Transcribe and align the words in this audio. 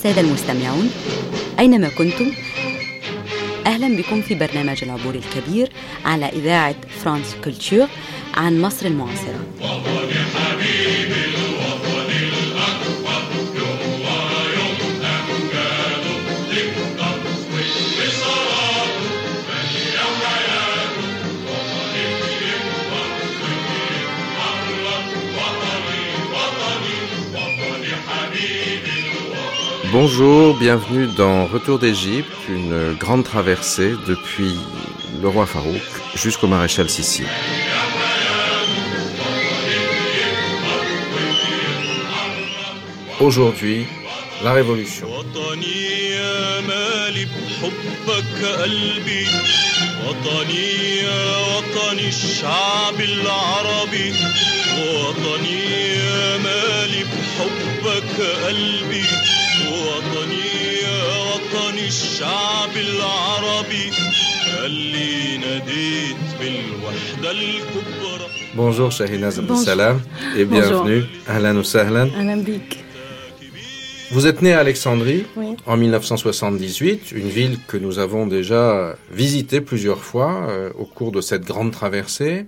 السادة 0.00 0.20
المستمعون 0.20 0.90
أينما 1.58 1.88
كنتم؟ 1.88 2.32
أهلا 3.66 3.96
بكم 3.96 4.22
في 4.22 4.34
برنامج 4.34 4.84
العبور 4.84 5.14
الكبير 5.14 5.72
على 6.04 6.26
إذاعة 6.26 6.74
فرانس 7.04 7.36
كولتور 7.44 7.86
عن 8.34 8.62
مصر 8.62 8.86
المعاصرة. 8.86 9.46
Bonjour, 30.02 30.56
bienvenue 30.56 31.08
dans 31.08 31.44
Retour 31.44 31.78
d'Égypte, 31.78 32.32
une 32.48 32.94
grande 32.94 33.22
traversée 33.22 33.92
depuis 34.08 34.56
le 35.20 35.28
roi 35.28 35.44
Farouk 35.44 35.82
jusqu'au 36.14 36.46
maréchal 36.46 36.88
Sissi. 36.88 37.24
Aujourd'hui, 43.20 43.84
la 44.42 44.54
révolution. 44.54 45.06
Bonjour 68.54 68.92
Shahinaz 68.92 69.40
Abdel 69.40 69.56
Salam 69.56 70.00
et 70.36 70.44
bienvenue. 70.44 71.02
Ahlan 71.26 71.56
ou 71.56 71.64
sahlan. 71.64 72.08
Vous 74.12 74.28
êtes 74.28 74.40
né 74.40 74.52
à 74.52 74.60
Alexandrie 74.60 75.26
en 75.66 75.76
1978, 75.76 77.10
une 77.10 77.28
ville 77.28 77.58
que 77.66 77.76
nous 77.76 77.98
avons 77.98 78.28
déjà 78.28 78.94
visitée 79.10 79.60
plusieurs 79.60 80.04
fois 80.04 80.46
euh, 80.48 80.70
au 80.78 80.84
cours 80.84 81.10
de 81.10 81.20
cette 81.20 81.44
grande 81.44 81.72
traversée. 81.72 82.46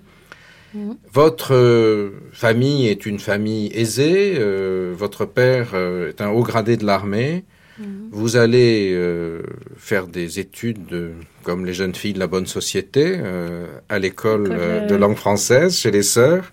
Votre 1.12 1.54
euh, 1.54 2.10
famille 2.32 2.86
est 2.86 3.06
une 3.06 3.18
famille 3.18 3.72
aisée, 3.74 4.36
euh, 4.38 4.94
votre 4.96 5.24
père 5.24 5.74
est 5.74 6.20
un 6.20 6.30
haut 6.30 6.44
gradé 6.44 6.76
de 6.76 6.86
l'armée, 6.86 7.44
Mhm. 7.82 8.08
Vous 8.10 8.36
allez 8.36 8.92
euh, 8.94 9.42
faire 9.76 10.06
des 10.06 10.38
études 10.38 11.12
comme 11.42 11.66
les 11.66 11.74
jeunes 11.74 11.94
filles 11.94 12.12
de 12.12 12.18
la 12.18 12.26
bonne 12.26 12.46
société 12.46 13.16
euh, 13.18 13.66
à 13.88 13.98
l'école 13.98 14.48
euh, 14.50 14.86
de 14.86 14.94
langue 14.94 15.16
française 15.16 15.76
chez 15.76 15.90
les 15.90 16.02
sœurs. 16.02 16.52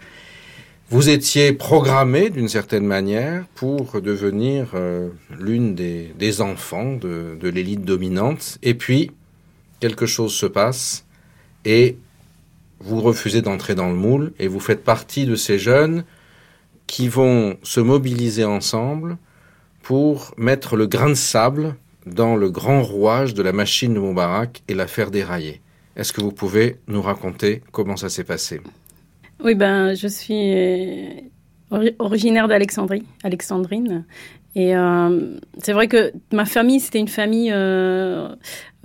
Vous 0.89 1.09
étiez 1.09 1.53
programmée 1.53 2.31
d'une 2.31 2.47
certaine 2.47 2.86
manière 2.86 3.45
pour 3.53 4.02
devenir 4.02 4.73
l'une 5.39 5.76
des, 5.76 6.42
enfants 6.42 6.93
de, 6.95 7.37
de 7.39 7.48
l'élite 7.48 7.86
dominante. 7.86 8.58
Et 8.64 8.73
puis, 8.73 9.11
quelque 9.80 10.08
chose 10.08 10.33
se 10.33 10.48
passe 10.48 11.05
et 11.64 11.95
vous 12.80 13.02
refusez 13.02 13.43
d'entrer 13.43 13.75
dans 13.75 13.89
le 13.89 13.95
moule 13.95 14.33
et 14.39 14.48
vous 14.48 14.59
faites 14.59 14.83
partie 14.83 15.27
de 15.27 15.36
ces 15.36 15.59
jeunes 15.59 16.05
qui 16.87 17.08
vont 17.08 17.58
se 17.61 17.80
mobiliser 17.80 18.45
ensemble 18.45 19.17
pour 19.89 20.36
mettre 20.38 20.76
le 20.76 20.86
grain 20.86 21.10
de 21.10 21.16
sable 21.16 21.73
dans 22.05 22.36
le 22.36 22.52
grand 22.52 22.83
rouage 22.83 23.33
de 23.33 23.42
la 23.42 23.52
machine 23.52 23.95
de 23.95 24.00
Moubarak 24.00 24.61
et 24.67 24.76
la 24.76 24.86
faire 24.86 25.10
dérailler. 25.10 25.61
Est-ce 25.95 26.14
que 26.14 26.22
vous 26.22 26.32
pouvez 26.32 26.77
nous 26.88 27.02
raconter 27.02 27.64
comment 27.72 27.98
ça 27.98 28.08
s'est 28.08 28.23
passé? 28.23 28.61
Oui, 29.44 29.55
ben, 29.55 29.95
je 29.95 30.08
suis 30.08 30.54
euh, 30.54 31.89
originaire 31.98 32.48
d'Alexandrie, 32.48 33.02
Alexandrine. 33.23 34.05
Et 34.54 34.76
euh, 34.76 35.39
c'est 35.58 35.73
vrai 35.73 35.88
que 35.88 36.14
ma 36.32 36.45
famille, 36.45 36.82
c'était 36.82 36.99
une 36.99 37.08
famille 37.08 37.49
euh, 37.52 38.30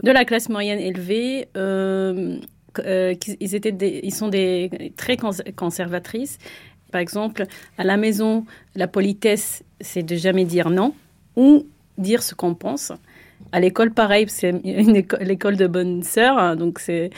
de 0.03 0.11
la 0.11 0.25
classe 0.25 0.49
moyenne 0.49 0.79
élevée. 0.79 1.49
ils, 1.55 3.55
étaient 3.55 4.01
ils 4.03 4.15
sont 4.15 4.29
des, 4.29 4.91
très 4.97 5.19
conservatrices. 5.55 6.39
Par 6.95 7.01
exemple, 7.01 7.47
à 7.77 7.83
la 7.83 7.97
maison, 7.97 8.45
la 8.77 8.87
politesse, 8.87 9.65
c'est 9.81 10.05
de 10.05 10.15
jamais 10.15 10.45
dire 10.45 10.71
non 10.71 10.95
ou 11.35 11.67
dire 11.99 12.23
ce 12.23 12.37
qu'on 12.37 12.55
pense. 12.55 12.93
À 13.51 13.59
l'école, 13.59 13.91
pareil, 13.91 14.27
c'est 14.29 14.53
l'école 14.63 15.57
de 15.57 15.67
bonnes 15.67 16.05
sœurs, 16.05 16.39
hein, 16.39 16.55
donc 16.55 16.79
c'est 16.79 17.11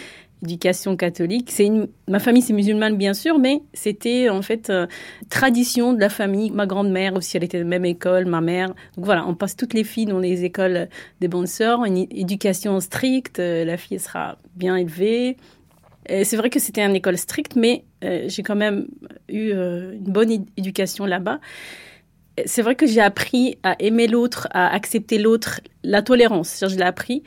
éducation 0.42 0.96
catholique. 0.96 1.50
C'est 1.50 1.70
ma 2.08 2.20
famille, 2.20 2.40
c'est 2.40 2.54
musulmane 2.54 2.96
bien 2.96 3.12
sûr, 3.12 3.38
mais 3.38 3.60
c'était 3.74 4.30
en 4.30 4.40
fait 4.40 4.70
euh, 4.70 4.86
tradition 5.28 5.92
de 5.92 6.00
la 6.00 6.08
famille. 6.08 6.50
Ma 6.50 6.64
grand-mère 6.64 7.14
aussi, 7.14 7.36
elle 7.36 7.44
était 7.44 7.58
de 7.58 7.64
la 7.64 7.68
même 7.68 7.84
école, 7.84 8.24
ma 8.24 8.40
mère. 8.40 8.68
Donc 8.96 9.04
voilà, 9.04 9.26
on 9.26 9.34
passe 9.34 9.56
toutes 9.56 9.74
les 9.74 9.84
filles 9.84 10.06
dans 10.06 10.20
les 10.20 10.44
écoles 10.44 10.88
des 11.20 11.28
bonnes 11.28 11.46
sœurs, 11.46 11.84
une 11.84 11.98
éducation 11.98 12.80
stricte. 12.80 13.40
Euh, 13.40 13.66
la 13.66 13.76
fille 13.76 13.98
sera 13.98 14.38
bien 14.54 14.74
élevée, 14.76 15.36
c'est 16.24 16.36
vrai 16.36 16.50
que 16.50 16.58
c'était 16.58 16.82
une 16.82 16.94
école 16.94 17.18
stricte, 17.18 17.56
mais 17.56 17.84
euh, 18.04 18.24
j'ai 18.26 18.42
quand 18.42 18.56
même 18.56 18.86
eu 19.28 19.50
euh, 19.52 19.92
une 19.92 20.12
bonne 20.12 20.30
éducation 20.56 21.04
là-bas. 21.04 21.40
C'est 22.44 22.62
vrai 22.62 22.74
que 22.74 22.86
j'ai 22.86 23.00
appris 23.00 23.58
à 23.62 23.76
aimer 23.78 24.06
l'autre, 24.06 24.46
à 24.50 24.72
accepter 24.74 25.18
l'autre, 25.18 25.60
la 25.82 26.02
tolérance. 26.02 26.64
Je 26.68 26.76
l'ai 26.76 26.82
appris. 26.82 27.22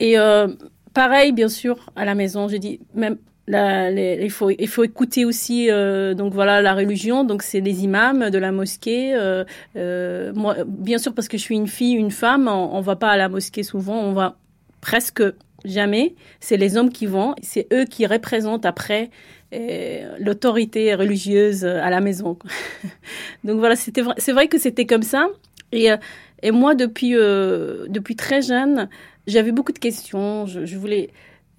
Et 0.00 0.18
euh, 0.18 0.48
pareil, 0.94 1.32
bien 1.32 1.48
sûr, 1.48 1.90
à 1.96 2.04
la 2.04 2.14
maison, 2.14 2.48
j'ai 2.48 2.58
dit 2.58 2.80
même 2.94 3.18
il, 3.46 4.30
faut, 4.30 4.48
écouter 4.48 5.26
aussi 5.26 5.68
donc 6.16 6.32
voilà 6.32 6.62
la 6.62 6.72
religion 6.72 7.24
donc 7.24 7.42
c'est 7.42 7.60
les 7.60 7.84
imams 7.84 8.30
de 8.30 8.38
la 8.38 8.52
mosquée 8.52 9.14
moi 9.74 10.56
bien 10.66 10.96
sûr 10.96 11.12
parce 11.12 11.28
que 11.28 11.36
je 11.36 11.42
suis 11.42 11.54
une 11.54 11.68
fille 11.68 11.92
une 11.92 12.10
femme 12.10 12.48
on, 12.48 12.74
on 12.74 12.80
va 12.80 12.96
pas 12.96 13.10
à 13.10 13.18
la 13.18 13.28
mosquée 13.28 13.62
souvent 13.62 14.00
on 14.00 14.14
va 14.14 14.38
presque 14.80 15.22
Jamais. 15.64 16.14
C'est 16.40 16.56
les 16.56 16.76
hommes 16.76 16.90
qui 16.90 17.06
vont. 17.06 17.34
C'est 17.42 17.66
eux 17.72 17.84
qui 17.84 18.06
représentent 18.06 18.66
après 18.66 19.10
euh, 19.54 20.16
l'autorité 20.18 20.94
religieuse 20.94 21.64
à 21.64 21.88
la 21.90 22.00
maison. 22.00 22.38
Donc 23.44 23.58
voilà, 23.58 23.76
c'était 23.76 24.02
c'est 24.18 24.32
vrai 24.32 24.48
que 24.48 24.58
c'était 24.58 24.86
comme 24.86 25.02
ça. 25.02 25.28
Et, 25.72 25.90
euh, 25.90 25.96
moi, 26.52 26.74
depuis, 26.74 27.16
euh, 27.16 27.86
depuis 27.88 28.16
très 28.16 28.42
jeune, 28.42 28.88
j'avais 29.26 29.52
beaucoup 29.52 29.72
de 29.72 29.78
questions. 29.78 30.44
Je, 30.46 30.76
voulais, 30.76 31.10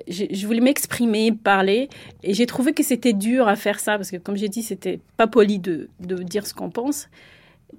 je, 0.08 0.46
voulais 0.46 0.62
m'exprimer, 0.62 1.32
parler. 1.32 1.90
Et 2.22 2.34
j'ai 2.34 2.46
trouvé 2.46 2.74
que 2.74 2.84
c'était 2.84 3.14
dur 3.14 3.48
à 3.48 3.56
faire 3.56 3.80
ça 3.80 3.98
parce 3.98 4.12
que, 4.12 4.18
comme 4.18 4.38
j'ai 4.38 4.50
dit, 4.50 4.62
c'était 4.62 5.00
pas 5.18 5.28
poli 5.28 5.58
de, 5.60 5.90
de 6.02 6.22
dire 6.22 6.46
ce 6.46 6.54
qu'on 6.54 6.70
pense. 6.70 7.10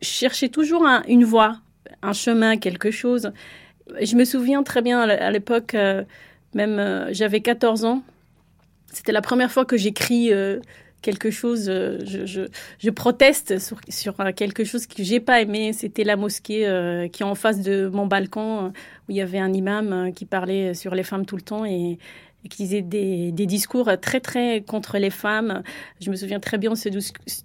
Je 0.01 0.09
cherchais 0.09 0.49
toujours 0.49 0.85
une 1.07 1.25
voie, 1.25 1.61
un 2.03 2.13
chemin, 2.13 2.57
quelque 2.57 2.91
chose. 2.91 3.31
Je 4.01 4.17
me 4.17 4.25
souviens 4.25 4.63
très 4.63 4.83
bien 4.83 5.01
à 5.01 5.31
l'époque, 5.31 5.75
euh, 5.75 6.03
même 6.55 6.79
euh, 6.79 7.13
j'avais 7.13 7.41
14 7.41 7.85
ans. 7.85 8.03
C'était 8.93 9.13
la 9.13 9.23
première 9.23 9.51
fois 9.51 9.65
que 9.65 9.77
j'écris 9.77 10.33
euh, 10.33 10.59
quelque 11.03 11.31
chose. 11.31 11.67
Je, 11.67 12.91
proteste 12.91 13.59
sur, 13.59 13.79
sur, 13.89 14.17
quelque 14.35 14.65
chose 14.65 14.87
que 14.87 15.03
j'ai 15.03 15.21
pas 15.21 15.41
aimé. 15.41 15.73
C'était 15.73 16.05
la 16.05 16.17
mosquée 16.17 17.09
qui 17.13 17.23
est 17.23 17.27
en 17.27 17.35
face 17.35 17.61
de 17.61 17.89
mon 17.89 18.07
balcon 18.07 18.69
où 18.69 19.11
il 19.11 19.17
y 19.17 19.21
avait 19.21 19.39
un 19.39 19.53
imam 19.53 20.13
qui 20.15 20.25
parlait 20.25 20.75
sur 20.75 20.95
les 20.95 21.05
femmes 21.05 21.27
tout 21.27 21.37
le 21.37 21.43
temps 21.43 21.65
et, 21.65 21.99
qui 22.49 22.65
disait 22.65 22.83
des, 22.83 23.33
discours 23.33 23.91
très 24.01 24.21
très 24.21 24.63
contre 24.63 24.99
les 24.99 25.11
femmes. 25.11 25.63
Je 26.01 26.11
me 26.11 26.17
souviens 26.17 26.41
très 26.41 26.59
bien 26.59 26.73
de 26.73 26.77
ce 26.77 26.89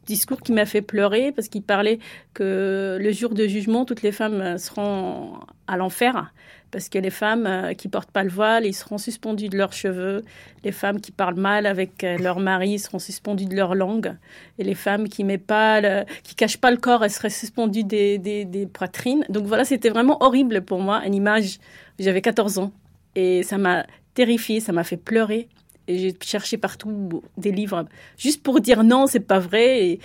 discours 0.06 0.42
qui 0.42 0.52
m'a 0.52 0.66
fait 0.66 0.82
pleurer 0.82 1.32
parce 1.32 1.48
qu'il 1.48 1.64
parlait 1.64 2.00
que 2.34 2.98
le 3.00 3.12
jour 3.12 3.34
de 3.34 3.48
jugement, 3.48 3.86
toutes 3.86 4.02
les 4.02 4.12
femmes 4.12 4.58
seront 4.58 5.34
à 5.68 5.78
l'enfer 5.78 6.32
parce 6.72 6.88
que 6.88 6.98
les 6.98 7.10
femmes 7.10 7.74
qui 7.78 7.90
portent 7.90 8.12
pas 8.12 8.24
le 8.24 8.30
voile, 8.30 8.66
ils 8.66 8.74
seront 8.74 8.98
suspendues 8.98 9.50
de 9.50 9.58
leurs 9.58 9.74
cheveux. 9.74 10.24
Les 10.64 10.72
femmes 10.72 11.02
qui 11.02 11.12
parlent 11.12 11.40
mal 11.40 11.66
avec 11.66 12.02
leur 12.02 12.40
mari 12.40 12.80
seront 12.80 13.00
suspendues 13.00 13.46
de 13.46 13.56
leur 13.56 13.76
langue. 13.76 14.16
Et 14.58 14.64
les 14.64 14.76
femmes 14.76 15.10
qui 15.10 15.26
met 15.26 15.38
pas, 15.38 15.82
qui 16.24 16.34
cachent 16.36 16.58
pas 16.58 16.72
le 16.72 16.78
corps, 16.78 17.04
elles 17.04 17.12
seraient 17.12 17.30
suspendues 17.30 17.84
des 17.84 18.70
poitrines. 18.72 19.26
Donc 19.30 19.46
voilà, 19.46 19.66
c'était 19.66 19.90
vraiment 19.90 20.18
horrible 20.24 20.62
pour 20.62 20.80
moi, 20.80 21.06
une 21.06 21.14
image. 21.14 21.60
J'avais 22.00 22.22
14 22.22 22.58
ans 22.58 22.72
et 23.16 23.44
ça 23.44 23.58
m'a 23.58 23.86
terrifiée, 24.14 24.60
ça 24.60 24.72
m'a 24.72 24.84
fait 24.84 24.98
pleurer. 24.98 25.48
Et 25.88 25.98
j'ai 25.98 26.16
cherché 26.22 26.58
partout 26.58 27.24
des 27.38 27.52
livres 27.52 27.86
juste 28.18 28.44
pour 28.44 28.62
dire 28.62 28.84
non, 28.84 29.08
c'est 29.08 29.20
pas 29.20 29.40
vrai. 29.40 29.86
Et 29.86 30.00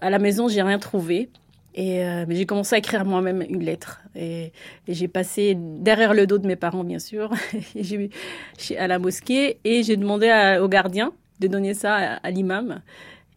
à 0.00 0.10
la 0.10 0.18
maison, 0.18 0.48
j'ai 0.48 0.62
rien 0.62 0.78
trouvé. 0.78 1.30
Et 1.74 2.04
euh, 2.04 2.24
j'ai 2.28 2.46
commencé 2.46 2.74
à 2.74 2.78
écrire 2.78 3.04
moi-même 3.04 3.44
une 3.48 3.62
lettre. 3.62 4.00
Et, 4.16 4.52
j'ai 4.88 5.06
passé 5.06 5.54
derrière 5.56 6.12
le 6.12 6.26
dos 6.26 6.38
de 6.38 6.46
mes 6.46 6.56
parents, 6.56 6.82
bien 6.82 6.98
sûr, 6.98 7.32
à 8.78 8.86
la 8.86 8.98
mosquée. 8.98 9.58
Et 9.64 9.82
j'ai 9.84 9.96
demandé 9.96 10.58
au 10.60 10.68
gardien 10.68 11.12
de 11.38 11.46
donner 11.46 11.74
ça 11.74 12.18
à, 12.22 12.30
l'imam. 12.30 12.82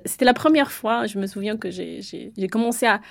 C'était 0.06 0.26
la 0.26 0.34
première 0.34 0.72
fois, 0.72 1.06
je 1.06 1.20
me 1.20 1.28
souviens 1.28 1.56
que 1.56 1.70
j'ai 1.70 2.48
commencé 2.50 2.88
à, 2.88 3.02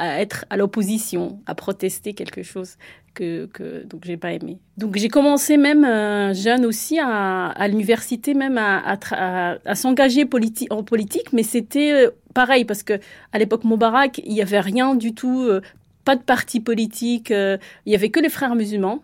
à 0.00 0.18
être 0.20 0.46
à 0.48 0.56
l'opposition, 0.56 1.40
à 1.46 1.54
protester 1.54 2.14
quelque 2.14 2.42
chose 2.42 2.76
que, 3.12 3.46
que 3.46 3.84
donc 3.84 4.04
j'ai 4.04 4.16
pas 4.16 4.32
aimé. 4.32 4.58
Donc 4.78 4.96
j'ai 4.96 5.08
commencé 5.08 5.58
même 5.58 5.84
euh, 5.84 6.32
jeune 6.32 6.64
aussi 6.64 6.98
à, 6.98 7.68
l'université 7.68 8.32
même 8.32 8.56
à, 8.56 8.98
s'engager 9.74 10.26
en 10.70 10.82
politique, 10.82 11.32
mais 11.34 11.42
c'était 11.42 11.92
euh, 11.92 12.10
pareil 12.32 12.64
parce 12.64 12.82
que 12.82 12.94
à 13.32 13.38
l'époque 13.38 13.64
Moubarak 13.64 14.22
il 14.24 14.32
y 14.32 14.40
avait 14.40 14.60
rien 14.60 14.94
du 14.94 15.12
tout, 15.12 15.42
euh, 15.42 15.60
pas 16.06 16.16
de 16.16 16.22
parti 16.22 16.60
politique, 16.60 17.28
il 17.28 17.58
y 17.92 17.94
avait 17.94 18.08
que 18.08 18.20
les 18.20 18.30
frères 18.30 18.54
musulmans. 18.54 19.02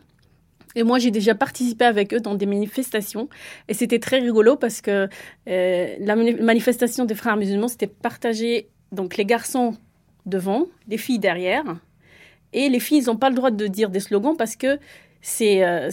Et 0.79 0.83
moi, 0.83 0.99
j'ai 0.99 1.11
déjà 1.11 1.35
participé 1.35 1.87
avec 1.87 2.13
eux 2.13 2.21
dans 2.21 2.35
des 2.35 2.45
manifestations. 2.45 3.31
Et 3.69 3.73
c'était 3.73 3.99
très 3.99 4.19
rigolo 4.19 4.57
parce 4.57 4.83
que 4.83 5.09
la 5.47 6.17
manifestation 6.17 7.05
des 7.05 7.15
frères 7.15 7.37
musulmans, 7.37 7.69
c'était 7.69 7.87
partager 7.87 8.69
donc 8.93 9.17
les 9.17 9.25
garçons 9.25 9.75
devant, 10.27 10.67
les 10.89 10.99
filles 10.99 11.19
derrière. 11.19 11.65
Et 12.53 12.69
les 12.69 12.81
filles, 12.81 13.03
ils 13.03 13.07
n'ont 13.07 13.17
pas 13.17 13.31
le 13.31 13.37
droit 13.37 13.51
de 13.51 13.67
dire 13.67 13.91
des 13.91 14.01
slogans 14.01 14.37
parce 14.37 14.57
que 14.57 14.79
c'est 15.21 15.65
euh, 15.65 15.91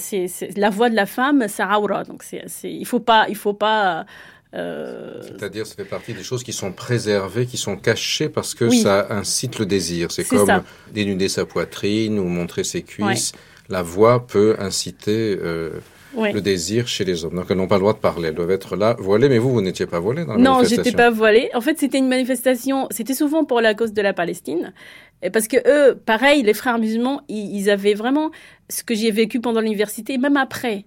la 0.55 0.69
voix 0.69 0.89
de 0.89 0.95
la 0.95 1.05
femme, 1.05 1.45
c'est 1.47 1.63
aura. 1.63 2.03
Donc 2.03 2.23
c'est 2.23 2.45
il 2.63 2.85
faut 2.85 2.99
pas, 2.99 3.25
il 3.29 3.35
faut 3.35 3.53
pas. 3.53 4.05
Euh... 4.53 5.19
C'est-à-dire, 5.23 5.65
ça 5.65 5.75
fait 5.75 5.85
partie 5.85 6.13
des 6.13 6.23
choses 6.23 6.43
qui 6.43 6.53
sont 6.53 6.71
préservées, 6.71 7.47
qui 7.47 7.57
sont 7.57 7.75
cachées 7.75 8.29
parce 8.29 8.53
que 8.53 8.69
ça 8.69 9.07
incite 9.09 9.57
le 9.57 9.65
désir. 9.65 10.11
C'est 10.11 10.25
comme 10.25 10.61
dénuder 10.91 11.29
sa 11.29 11.45
poitrine 11.45 12.19
ou 12.19 12.25
montrer 12.25 12.63
ses 12.63 12.83
cuisses. 12.83 13.31
La 13.69 13.81
voix 13.81 14.27
peut 14.27 14.55
inciter 14.59 15.37
euh, 15.41 15.79
le 16.15 16.41
désir 16.41 16.87
chez 16.87 17.05
les 17.05 17.25
hommes. 17.25 17.35
Donc 17.35 17.45
elles 17.49 17.57
n'ont 17.57 17.67
pas 17.67 17.75
le 17.75 17.81
droit 17.81 17.93
de 17.93 17.99
parler, 17.99 18.29
elles 18.29 18.35
doivent 18.35 18.51
être 18.51 18.75
là 18.75 18.95
voilées, 18.99 19.29
mais 19.29 19.37
vous, 19.37 19.51
vous 19.51 19.61
n'étiez 19.61 19.85
pas 19.85 19.99
voilée 19.99 20.25
dans 20.25 20.33
la 20.33 20.39
non, 20.39 20.55
manifestation 20.55 20.77
Non, 20.77 20.85
j'étais 20.85 20.97
pas 20.97 21.09
voilée. 21.09 21.49
En 21.53 21.61
fait, 21.61 21.79
c'était 21.79 21.97
une 21.97 22.07
manifestation, 22.07 22.87
c'était 22.91 23.13
souvent 23.13 23.45
pour 23.45 23.61
la 23.61 23.73
cause 23.73 23.93
de 23.93 24.01
la 24.01 24.13
Palestine. 24.13 24.73
Et 25.21 25.29
parce 25.29 25.47
que 25.47 25.57
eux, 25.67 25.95
pareil, 25.95 26.43
les 26.43 26.53
frères 26.53 26.79
musulmans, 26.79 27.21
ils, 27.29 27.69
avaient 27.69 27.93
vraiment 27.93 28.31
ce 28.69 28.83
que 28.83 28.93
j'ai 28.93 29.11
vécu 29.11 29.39
pendant 29.39 29.61
l'université, 29.61 30.17
même 30.17 30.37
après. 30.37 30.85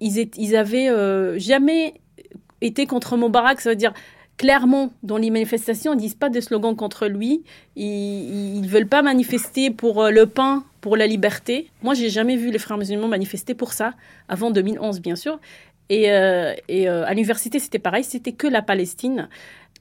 Ils, 0.00 0.28
ils 0.36 0.56
avaient 0.56 0.90
euh, 0.90 1.38
jamais 1.38 1.94
été 2.60 2.86
contre 2.86 3.16
Moubarak, 3.16 3.60
ça 3.60 3.70
veut 3.70 3.76
dire 3.76 3.94
clairement, 4.36 4.92
dans 5.02 5.16
les 5.16 5.30
manifestations, 5.30 5.94
ils 5.94 5.98
disent 5.98 6.14
pas 6.14 6.28
de 6.28 6.40
slogan 6.40 6.74
contre 6.76 7.06
lui. 7.06 7.44
Ils 7.76 8.60
ne 8.60 8.68
veulent 8.68 8.88
pas 8.88 9.02
manifester 9.02 9.70
pour 9.70 10.02
euh, 10.02 10.10
le 10.10 10.26
pain, 10.26 10.64
pour 10.80 10.96
la 10.96 11.06
liberté. 11.06 11.70
Moi, 11.82 11.94
j'ai 11.94 12.10
jamais 12.10 12.36
vu 12.36 12.50
les 12.50 12.58
frères 12.58 12.78
musulmans 12.78 13.08
manifester 13.08 13.54
pour 13.54 13.72
ça, 13.72 13.94
avant 14.28 14.50
2011, 14.50 15.00
bien 15.00 15.16
sûr. 15.16 15.38
Et, 15.88 16.10
euh, 16.10 16.54
euh, 16.70 17.04
à 17.04 17.10
l'université, 17.10 17.58
c'était 17.58 17.78
pareil, 17.78 18.04
c'était 18.04 18.32
que 18.32 18.46
la 18.46 18.62
Palestine. 18.62 19.28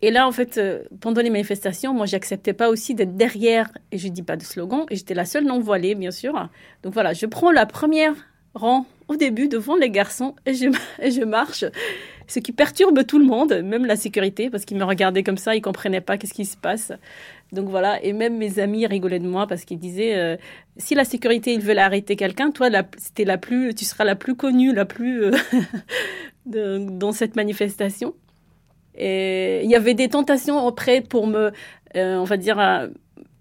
Et 0.02 0.12
là, 0.12 0.28
en 0.28 0.34
fait, 0.34 0.60
pendant 1.00 1.22
les 1.22 1.30
manifestations, 1.30 1.94
moi, 1.94 2.06
j'acceptais 2.06 2.52
pas 2.52 2.70
aussi 2.70 2.94
d'être 2.94 3.16
derrière, 3.16 3.72
et 3.92 3.98
je 3.98 4.10
dis 4.10 4.24
pas 4.24 4.36
de 4.36 4.44
slogan, 4.44 4.86
et 4.90 4.98
j'étais 4.98 5.14
la 5.14 5.24
seule 5.24 5.46
non 5.46 5.60
voilée, 5.60 5.96
bien 5.96 6.12
sûr. 6.12 6.50
Donc 6.84 6.94
voilà, 6.94 7.14
je 7.14 7.26
prends 7.26 7.52
la 7.52 7.66
première 7.66 8.14
rang 8.54 8.86
au 9.08 9.16
début 9.16 9.48
devant 9.48 9.78
les 9.78 9.90
garçons, 9.90 10.36
et 10.46 10.54
je 10.54 11.24
marche 11.26 11.64
ce 12.28 12.40
qui 12.40 12.52
perturbe 12.52 13.06
tout 13.06 13.20
le 13.20 13.26
monde, 13.26 13.62
même 13.64 13.86
la 13.86 13.96
sécurité, 13.96 14.50
parce 14.50 14.66
qu'ils 14.66 14.78
me 14.78 14.84
regardaient 14.84 15.24
comme 15.24 15.38
ça, 15.38 15.56
ils 15.56 15.62
comprenaient 15.62 16.02
pas 16.02 16.18
qu'est-ce 16.18 16.34
qui 16.34 16.46
se 16.46 16.58
passe. 16.58 16.92
Donc 17.52 17.70
voilà, 17.70 18.04
et 18.04 18.14
même 18.14 18.38
mes 18.38 18.60
amis 18.60 18.88
rigolaient 18.88 19.20
de 19.20 19.28
moi 19.28 19.46
parce 19.46 19.64
qu'ils 19.64 19.78
disaient 19.78 20.16
euh, 20.16 20.38
si 20.78 20.96
la 20.96 21.06
sécurité 21.06 21.54
ils 21.54 21.62
veulent 21.62 21.78
arrêter 21.78 22.16
quelqu'un, 22.16 22.50
toi 22.50 22.68
c'était 22.98 23.26
la 23.26 23.38
plus, 23.38 23.76
tu 23.76 23.86
seras 23.86 24.06
la 24.06 24.16
plus 24.16 24.36
connue, 24.36 24.74
la 24.74 24.86
plus 24.86 25.26
euh, 25.26 25.32
dans 26.46 27.12
cette 27.12 27.36
manifestation. 27.36 28.16
Et 28.96 29.62
il 29.64 29.70
y 29.70 29.76
avait 29.76 29.94
des 29.94 30.10
tentations 30.10 30.66
auprès 30.66 31.02
pour 31.02 31.28
me, 31.28 31.52
euh, 31.96 32.18
on 32.18 32.24
va 32.24 32.38
dire, 32.38 32.90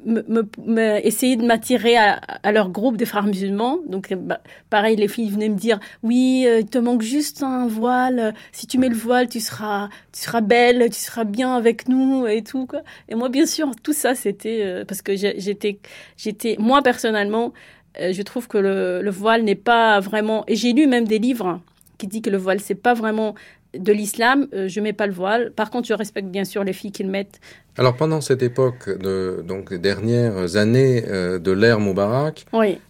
me, 0.05 1.07
essayer 1.07 1.37
de 1.37 1.45
m'attirer 1.45 1.97
à, 1.97 2.53
leur 2.53 2.71
groupe 2.71 2.97
des 2.97 3.07
frères 3.07 3.25
musulmans. 3.25 3.79
Donc, 3.87 4.13
bah, 4.13 4.41
pareil, 4.71 4.97
les 4.97 5.09
filles 5.09 5.31
venaient 5.31 5.49
me 5.49 5.57
dire, 5.57 5.79
oui, 6.03 6.45
euh, 6.47 6.61
il 6.61 6.67
te 6.67 6.79
manque 6.79 7.03
juste 7.03 7.43
un 7.43 7.67
voile. 7.67 8.35
Si 8.53 8.67
tu 8.67 8.79
mets 8.79 8.89
le 8.89 8.97
voile, 8.97 9.29
tu 9.29 9.41
seras, 9.41 9.89
tu 10.13 10.21
seras 10.21 10.41
belle, 10.41 10.89
tu 10.91 11.01
seras 11.01 11.25
bien 11.25 11.55
avec 11.55 11.89
nous 11.89 12.27
et 12.27 12.43
tout. 12.43 12.67
Quoi. 12.67 12.83
Et 13.09 13.15
moi, 13.15 13.29
bien 13.29 13.47
sûr, 13.47 13.71
tout 13.83 13.93
ça, 13.93 14.15
c'était 14.15 14.61
euh, 14.63 14.85
parce 14.85 15.03
que 15.03 15.17
j'étais, 15.17 15.79
j'étais, 16.17 16.57
moi 16.59 16.83
personnellement, 16.83 17.53
euh, 18.01 18.13
je 18.13 18.23
trouve 18.23 18.49
que 18.49 18.59
le, 18.59 19.03
le 19.03 19.11
voile 19.11 19.43
n'est 19.43 19.55
pas 19.55 20.01
vraiment. 20.01 20.45
Et 20.49 20.57
j'ai 20.57 20.73
lu 20.73 20.87
même 20.87 21.05
des 21.05 21.19
livres 21.19 21.61
qui 21.99 22.07
disent 22.07 22.23
que 22.23 22.31
le 22.31 22.39
voile, 22.39 22.61
c'est 22.61 22.75
pas 22.75 22.95
vraiment 22.95 23.35
de 23.79 23.93
l'islam, 23.93 24.49
je 24.53 24.69
je 24.69 24.81
mets 24.81 24.93
pas 24.93 25.07
le 25.07 25.13
voile. 25.13 25.53
Par 25.53 25.71
contre, 25.71 25.87
je 25.87 25.95
respecte 25.95 26.29
bien 26.29 26.45
sûr 26.45 26.65
les 26.65 26.73
filles 26.73 26.93
qui 26.93 27.03
le 27.03 27.11
mettent 27.11 27.41
alors 27.79 27.97
pendant 27.97 28.21
cette 28.21 28.43
époque, 28.43 28.91
de, 28.99 29.43
donc 29.47 29.71
les 29.71 29.79
dernières 29.79 30.57
années 30.57 31.05
euh, 31.09 31.39
de 31.39 31.53
l'ère 31.53 31.81
Moubarak, 31.81 32.45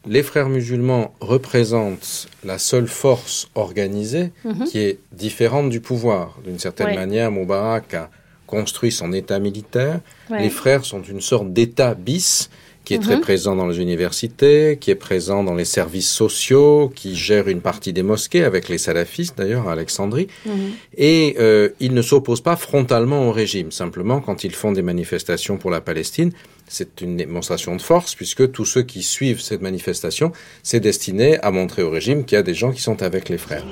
les 0.06 0.22
frères 0.24 0.48
musulmans 0.48 1.14
représentent 1.20 2.26
la 2.44 2.58
seule 2.58 2.88
force 2.88 3.48
organisée 3.54 4.32
mhm. 4.44 4.64
qui 4.64 4.80
est 4.80 4.98
différente 5.12 5.70
du 5.70 5.80
pouvoir. 5.80 6.38
D'une 6.44 6.58
certaine 6.58 6.96
manière, 6.96 7.30
Moubarak 7.30 7.94
a 7.94 8.10
construit 8.48 8.90
son 8.90 9.12
État 9.12 9.38
militaire. 9.38 10.00
Les 10.30 10.50
frères 10.50 10.84
sont 10.84 11.02
une 11.02 11.20
sorte 11.20 11.52
d'État 11.52 11.94
bis 11.94 12.50
qui 12.84 12.94
est 12.94 12.98
très 12.98 13.16
mhm. 13.16 13.22
présent 13.22 13.56
dans 13.56 13.66
les 13.66 13.80
universités, 13.80 14.76
qui 14.80 14.90
est 14.90 14.96
présent 14.96 15.44
dans 15.44 15.54
les 15.54 15.64
services 15.64 16.10
sociaux, 16.10 16.92
qui 16.94 17.14
gère 17.14 17.48
une 17.48 17.60
partie 17.60 17.92
des 17.92 18.02
mosquées 18.02 18.44
avec 18.44 18.68
les 18.68 18.78
salafistes 18.78 19.38
d'ailleurs 19.38 19.68
à 19.68 19.72
Alexandrie. 19.72 20.26
Mhm. 20.46 20.52
Et 20.96 21.36
euh, 21.38 21.68
ils 21.80 21.94
ne 21.94 22.02
s'opposent 22.02 22.40
pas 22.40 22.56
frontalement 22.56 23.28
au 23.28 23.32
régime. 23.32 23.70
Simplement, 23.70 24.20
quand 24.20 24.44
ils 24.44 24.54
font 24.54 24.72
des 24.72 24.82
manifestations 24.82 25.58
pour 25.58 25.70
la 25.70 25.80
Palestine, 25.80 26.32
c'est 26.68 27.00
une 27.00 27.16
démonstration 27.16 27.76
de 27.76 27.82
force 27.82 28.14
puisque 28.14 28.50
tous 28.50 28.64
ceux 28.64 28.82
qui 28.82 29.02
suivent 29.02 29.40
cette 29.40 29.62
manifestation, 29.62 30.32
c'est 30.62 30.80
destiné 30.80 31.38
à 31.40 31.50
montrer 31.50 31.82
au 31.82 31.90
régime 31.90 32.24
qu'il 32.24 32.36
y 32.36 32.38
a 32.38 32.42
des 32.42 32.54
gens 32.54 32.72
qui 32.72 32.80
sont 32.80 33.02
avec 33.02 33.28
les 33.28 33.38
frères. 33.38 33.64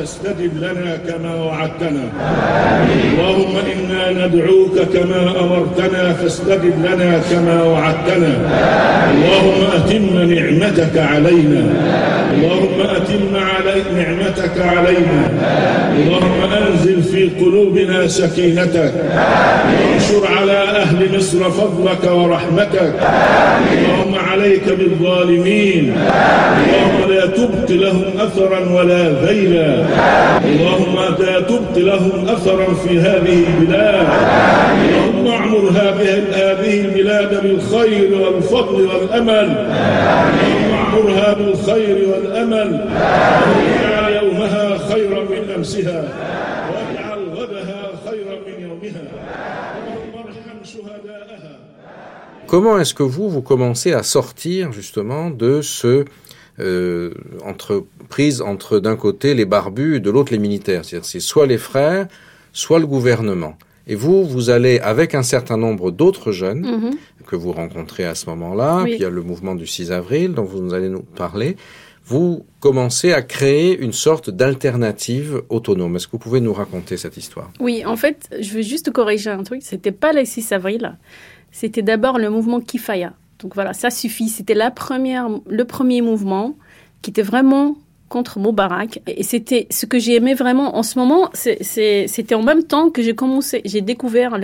فاستجب 0.00 0.56
لنا 0.56 0.96
كما 1.08 1.34
وعدتنا. 1.34 2.04
اللهم 3.12 3.54
إنا 3.72 4.26
ندعوك 4.26 4.76
كما 4.94 5.40
أمرتنا 5.40 6.12
فاستجب 6.12 6.74
لنا 6.84 7.20
كما 7.30 7.62
وعدتنا. 7.62 8.32
اللهم 9.10 9.60
أتم 9.76 10.32
نعمتك 10.34 10.98
علينا. 10.98 11.62
اللهم 12.34 12.80
أتم 12.96 13.32
علي 13.36 13.82
نعمتك 13.96 14.56
علينا. 14.60 15.20
اللهم 15.98 16.40
أنزل 16.62 17.02
في 17.02 17.30
قلوبنا 17.40 18.06
سكينتك. 18.06 18.92
وانشر 19.80 20.22
على 20.38 20.58
أهل 20.82 21.16
مصر 21.16 21.50
فضلك 21.50 22.04
ورحمتك. 22.12 22.94
اللهم 23.72 24.09
عليك 24.40 24.68
بالظالمين. 24.68 25.94
اللهم 26.56 27.10
لا 27.10 27.26
تبق 27.26 27.70
لهم 27.70 28.04
أثرا 28.18 28.60
ولا 28.70 29.08
ذيلا. 29.26 29.84
اللهم 30.44 30.96
لا 31.18 31.40
تبق 31.40 31.76
لهم 31.76 32.28
أثرا 32.28 32.74
في 32.74 33.00
هذه 33.00 33.44
البلاد. 33.48 34.06
اللهم 34.80 35.26
اعمر 35.26 35.70
هذه 35.70 36.80
البلاد 36.80 37.42
بالخير 37.42 38.08
والفضل 38.20 38.86
والأمل. 38.86 39.48
اللهم 40.40 40.72
اعمرها 40.74 41.34
بالخير 41.34 41.96
والأمل. 42.08 42.80
واجعل 43.50 44.12
يومها 44.22 44.78
خيرا 44.92 45.20
من 45.20 45.54
أمسها. 45.56 46.04
Comment 52.50 52.80
est-ce 52.80 52.94
que 52.94 53.04
vous, 53.04 53.30
vous 53.30 53.42
commencez 53.42 53.92
à 53.92 54.02
sortir 54.02 54.72
justement 54.72 55.30
de 55.30 55.62
ce 55.62 56.04
euh, 56.58 57.14
entre, 57.44 57.84
prise 58.08 58.42
entre 58.42 58.80
d'un 58.80 58.96
côté 58.96 59.34
les 59.34 59.44
barbus 59.44 59.94
et 59.94 60.00
de 60.00 60.10
l'autre 60.10 60.32
les 60.32 60.40
militaires? 60.40 60.84
C'est-à-dire 60.84 61.06
c'est 61.06 61.20
soit 61.20 61.46
les 61.46 61.58
frères, 61.58 62.08
soit 62.52 62.80
le 62.80 62.88
gouvernement. 62.88 63.56
Et 63.86 63.94
vous, 63.94 64.24
vous 64.24 64.50
allez 64.50 64.80
avec 64.80 65.14
un 65.14 65.22
certain 65.22 65.56
nombre 65.56 65.92
d'autres 65.92 66.32
jeunes 66.32 66.62
mhm. 66.62 66.90
que 67.24 67.36
vous 67.36 67.52
rencontrez 67.52 68.04
à 68.04 68.16
ce 68.16 68.28
moment-là, 68.30 68.80
puis 68.82 68.94
il 68.94 69.00
y 69.00 69.04
a 69.04 69.10
le 69.10 69.22
mouvement 69.22 69.54
du 69.54 69.68
6 69.68 69.92
avril 69.92 70.32
dont 70.34 70.42
vous 70.42 70.74
allez 70.74 70.88
nous 70.88 71.02
parler. 71.02 71.56
Vous 72.04 72.44
commencez 72.58 73.12
à 73.12 73.22
créer 73.22 73.78
une 73.78 73.92
sorte 73.92 74.28
d'alternative 74.28 75.42
autonome. 75.50 75.94
Est-ce 75.94 76.08
que 76.08 76.12
vous 76.12 76.18
pouvez 76.18 76.40
nous 76.40 76.52
raconter 76.52 76.96
cette 76.96 77.16
histoire? 77.16 77.52
Oui, 77.60 77.84
en 77.86 77.94
fait, 77.94 78.28
je 78.40 78.54
veux 78.54 78.62
juste 78.62 78.90
corriger 78.90 79.30
un 79.30 79.44
truc. 79.44 79.62
C'était 79.62 79.92
pas 79.92 80.12
le 80.12 80.24
6 80.24 80.50
avril. 80.50 80.98
C'était 81.52 81.82
d'abord 81.82 82.18
le 82.18 82.30
mouvement 82.30 82.60
Kifaya. 82.60 83.12
Donc 83.38 83.54
voilà, 83.54 83.72
ça 83.72 83.90
suffit. 83.90 84.28
C'était 84.28 84.54
la 84.54 84.70
première, 84.70 85.28
le 85.48 85.64
premier 85.64 86.02
mouvement 86.02 86.56
qui 87.02 87.10
était 87.10 87.22
vraiment 87.22 87.76
contre 88.08 88.38
Moubarak. 88.38 89.00
Et 89.06 89.22
c'était 89.22 89.66
ce 89.70 89.86
que 89.86 89.98
j'ai 89.98 90.16
aimé 90.16 90.34
vraiment 90.34 90.76
en 90.76 90.82
ce 90.82 90.98
moment. 90.98 91.30
C'était 91.32 92.34
en 92.34 92.42
même 92.42 92.64
temps 92.64 92.90
que 92.90 93.02
j'ai 93.02 93.14
commencé, 93.14 93.62
j'ai 93.64 93.80
découvert 93.80 94.38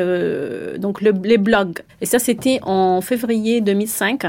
donc 0.78 1.02
les 1.02 1.38
blogs. 1.38 1.80
Et 2.00 2.06
ça, 2.06 2.18
c'était 2.18 2.60
en 2.62 3.00
février 3.00 3.60
2005. 3.60 4.22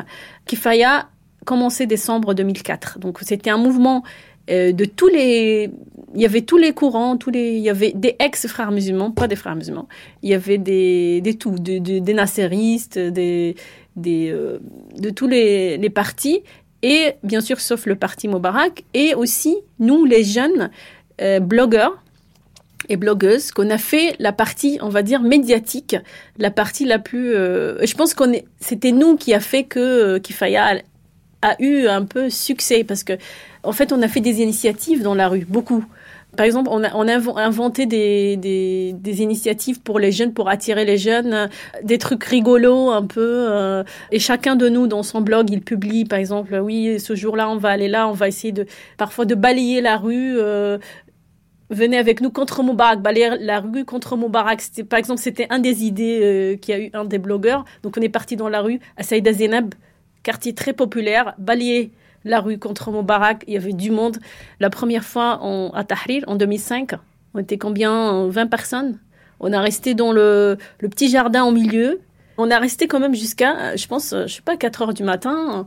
Kifaya 0.45 1.07
commençait 1.45 1.85
décembre 1.85 2.33
2004. 2.33 2.99
Donc 2.99 3.19
c'était 3.21 3.49
un 3.49 3.57
mouvement 3.57 4.03
euh, 4.49 4.71
de 4.71 4.85
tous 4.85 5.07
les 5.07 5.71
il 6.15 6.21
y 6.21 6.25
avait 6.25 6.41
tous 6.41 6.57
les 6.57 6.73
courants, 6.73 7.17
tous 7.17 7.29
les, 7.29 7.53
il 7.53 7.61
y 7.61 7.69
avait 7.69 7.91
des 7.93 8.15
ex-frères 8.19 8.71
musulmans, 8.71 9.11
pas 9.11 9.27
des 9.27 9.35
frères 9.35 9.55
musulmans. 9.55 9.87
Il 10.23 10.29
y 10.29 10.33
avait 10.33 10.57
des, 10.57 11.21
des 11.21 11.35
tout, 11.35 11.55
des, 11.59 12.13
nasseristes, 12.13 12.97
des, 12.97 13.55
des, 13.95 14.29
euh, 14.29 14.59
de 14.97 15.09
tous 15.09 15.27
les, 15.27 15.77
les 15.77 15.89
partis. 15.89 16.41
Et 16.81 17.13
bien 17.23 17.41
sûr, 17.41 17.59
sauf 17.59 17.85
le 17.85 17.95
parti 17.95 18.27
Moubarak. 18.27 18.83
Et 18.93 19.15
aussi, 19.15 19.57
nous, 19.79 20.05
les 20.05 20.23
jeunes 20.23 20.69
euh, 21.21 21.39
blogueurs, 21.39 22.01
et 22.89 22.95
blogueuses 22.95 23.51
qu'on 23.51 23.69
a 23.69 23.77
fait 23.77 24.15
la 24.19 24.31
partie, 24.31 24.77
on 24.81 24.89
va 24.89 25.01
dire, 25.01 25.21
médiatique, 25.21 25.95
la 26.37 26.51
partie 26.51 26.85
la 26.85 26.99
plus. 26.99 27.35
Euh, 27.35 27.85
je 27.85 27.93
pense 27.95 28.13
qu'on 28.13 28.31
c'était 28.59 28.91
nous 28.91 29.17
qui 29.17 29.33
a 29.33 29.39
fait 29.39 29.63
que 29.63 30.17
Kifaya 30.19 30.81
a, 31.41 31.61
eu 31.61 31.87
un 31.87 32.05
peu 32.05 32.29
succès 32.29 32.83
parce 32.83 33.03
que, 33.03 33.13
en 33.63 33.71
fait, 33.71 33.91
on 33.91 34.01
a 34.01 34.07
fait 34.07 34.21
des 34.21 34.41
initiatives 34.41 35.01
dans 35.01 35.15
la 35.15 35.27
rue, 35.27 35.45
beaucoup. 35.47 35.85
Par 36.37 36.45
exemple, 36.45 36.69
on 36.71 36.83
a, 36.83 37.41
inventé 37.41 37.87
des, 37.87 39.21
initiatives 39.21 39.81
pour 39.81 39.99
les 39.99 40.11
jeunes, 40.11 40.33
pour 40.33 40.49
attirer 40.49 40.85
les 40.85 40.97
jeunes, 40.97 41.49
des 41.83 41.97
trucs 41.97 42.23
rigolos 42.23 42.91
un 42.91 43.05
peu. 43.05 43.47
Euh, 43.49 43.83
et 44.11 44.19
chacun 44.19 44.55
de 44.55 44.69
nous, 44.69 44.85
dans 44.85 45.01
son 45.01 45.21
blog, 45.21 45.49
il 45.49 45.61
publie, 45.61 46.05
par 46.05 46.19
exemple, 46.19 46.55
oui, 46.55 46.99
ce 46.99 47.15
jour-là, 47.15 47.49
on 47.49 47.57
va 47.57 47.69
aller 47.69 47.87
là, 47.87 48.07
on 48.07 48.11
va 48.11 48.27
essayer 48.27 48.51
de, 48.53 48.67
parfois 48.97 49.25
de 49.25 49.33
balayer 49.33 49.81
la 49.81 49.97
rue, 49.97 50.37
euh, 50.37 50.77
venez 51.71 51.97
avec 51.97 52.21
nous 52.21 52.29
contre 52.29 52.61
Moubarak, 52.61 53.01
balayer 53.01 53.31
la 53.39 53.59
rue 53.59 53.83
contre 53.83 54.15
Moubarak. 54.15 54.61
Par 54.87 54.99
exemple, 54.99 55.19
c'était 55.19 55.47
un 55.49 55.57
des 55.57 55.85
idées 55.85 56.57
euh, 56.69 56.73
eu 56.77 56.91
un 56.93 57.05
des 57.05 57.17
blogueurs. 57.17 57.65
Donc 57.81 57.95
on 57.97 58.01
est 58.01 58.09
parti 58.09 58.35
dans 58.35 58.49
la 58.49 58.61
rue 58.61 58.79
à 58.95 59.01
Saïda 59.01 59.33
Zenab, 59.33 59.73
quartier 60.21 60.53
très 60.53 60.73
populaire, 60.73 61.33
balayer 61.39 61.91
la 62.23 62.39
rue 62.39 62.57
contre 62.57 62.91
Moubarak. 62.91 63.43
Il 63.47 63.53
y 63.53 63.57
avait 63.57 63.73
du 63.73 63.91
monde. 63.91 64.17
La 64.59 64.69
première 64.69 65.03
fois 65.03 65.41
à 65.73 65.83
Tahrir, 65.83 66.23
en 66.27 66.35
2005, 66.35 66.93
on 67.33 67.39
était 67.39 67.57
combien 67.57 68.27
20 68.27 68.47
personnes? 68.47 68.99
On 69.39 69.53
a 69.53 69.61
resté 69.61 69.93
dans 69.93 70.11
le, 70.11 70.57
petit 70.79 71.09
jardin 71.09 71.43
au 71.45 71.51
milieu. 71.51 72.01
On 72.37 72.51
a 72.51 72.59
resté 72.59 72.87
quand 72.87 72.99
même 72.99 73.15
jusqu'à, 73.15 73.75
je 73.75 73.87
pense, 73.87 74.13
je 74.25 74.33
sais 74.33 74.41
pas, 74.41 74.57
4 74.57 74.81
heures 74.83 74.93
du 74.93 75.03
matin. 75.03 75.65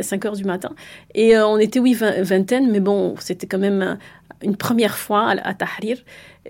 5 0.00 0.24
heures 0.24 0.36
du 0.36 0.44
matin. 0.44 0.70
Et 1.14 1.36
euh, 1.36 1.46
on 1.46 1.58
était, 1.58 1.80
oui, 1.80 1.94
vingtaine, 1.94 2.70
mais 2.70 2.80
bon, 2.80 3.16
c'était 3.18 3.46
quand 3.46 3.58
même 3.58 3.98
une 4.42 4.56
première 4.56 4.96
fois 4.96 5.30
à, 5.30 5.54
Tahrir. 5.54 5.98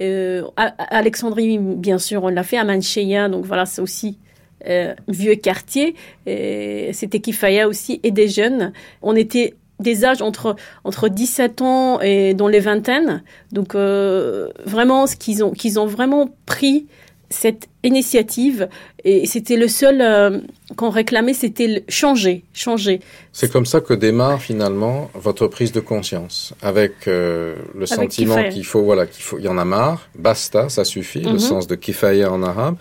Euh, 0.00 0.42
Alexandrie, 0.56 1.58
bien 1.58 1.98
sûr, 1.98 2.24
on 2.24 2.28
l'a 2.28 2.42
fait 2.42 2.58
à 2.58 2.64
Mancheya, 2.64 3.28
donc 3.28 3.44
voilà, 3.44 3.64
c'est 3.64 3.80
aussi 3.80 4.18
euh, 4.68 4.94
vieux 5.08 5.34
quartier. 5.36 5.94
C'était 6.26 7.20
Kifaya 7.20 7.68
aussi, 7.68 8.00
et 8.02 8.10
des 8.10 8.28
jeunes. 8.28 8.72
On 9.02 9.16
était 9.16 9.54
des 9.80 10.04
âges 10.04 10.22
entre, 10.22 10.56
entre 10.84 11.08
17 11.08 11.62
ans 11.62 12.00
et 12.00 12.34
dans 12.34 12.48
les 12.48 12.60
vingtaines. 12.60 13.22
Donc, 13.52 13.74
euh, 13.74 14.48
vraiment, 14.64 15.06
ce 15.06 15.16
qu'ils 15.16 15.42
ont, 15.44 15.50
qu'ils 15.50 15.78
ont 15.78 15.86
vraiment 15.86 16.30
pris 16.46 16.86
cette 17.30 17.68
initiative 17.82 18.68
et 19.02 19.26
c'était 19.26 19.56
le 19.56 19.66
seul 19.66 20.00
euh, 20.00 20.38
qu'on 20.76 20.90
réclamait, 20.90 21.34
c'était 21.34 21.84
changer, 21.88 22.44
changer. 22.52 23.00
C'est 23.32 23.50
comme 23.50 23.66
ça 23.66 23.80
que 23.80 23.92
démarre 23.92 24.40
finalement 24.40 25.10
votre 25.14 25.48
prise 25.48 25.72
de 25.72 25.80
conscience, 25.80 26.54
avec 26.62 27.08
euh, 27.08 27.56
le 27.74 27.86
sentiment 27.86 28.48
qu'il 28.50 28.64
faut, 28.64 28.82
voilà, 28.82 29.06
qu'il 29.06 29.22
faut, 29.24 29.38
il 29.38 29.44
y 29.44 29.48
en 29.48 29.58
a 29.58 29.64
marre, 29.64 30.08
basta, 30.16 30.68
ça 30.68 30.84
suffit, 30.84 31.22
le 31.22 31.32
mhm. 31.32 31.38
sens 31.38 31.66
de 31.66 31.74
kifaya 31.74 32.32
en 32.32 32.42
arabe, 32.42 32.76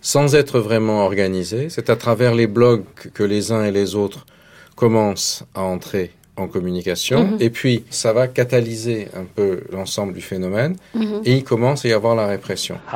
sans 0.00 0.34
être 0.34 0.60
vraiment 0.60 1.04
organisé. 1.04 1.68
C'est 1.70 1.90
à 1.90 1.96
travers 1.96 2.34
les 2.34 2.46
blogs 2.46 2.84
que 3.14 3.22
les 3.22 3.52
uns 3.52 3.64
et 3.64 3.72
les 3.72 3.94
autres 3.94 4.26
commencent 4.76 5.44
à 5.54 5.62
entrer 5.62 6.12
en 6.36 6.46
communication. 6.46 7.32
Mhm. 7.32 7.36
Et 7.40 7.50
puis, 7.50 7.84
ça 7.90 8.12
va 8.12 8.28
catalyser 8.28 9.08
un 9.16 9.24
peu 9.24 9.62
l'ensemble 9.72 10.14
du 10.14 10.20
phénomène. 10.20 10.76
Mhm. 10.94 11.22
Et 11.24 11.36
il 11.36 11.44
commence 11.44 11.84
à 11.84 11.88
y 11.88 11.92
avoir 11.92 12.14
la 12.14 12.26
répression. 12.26 12.78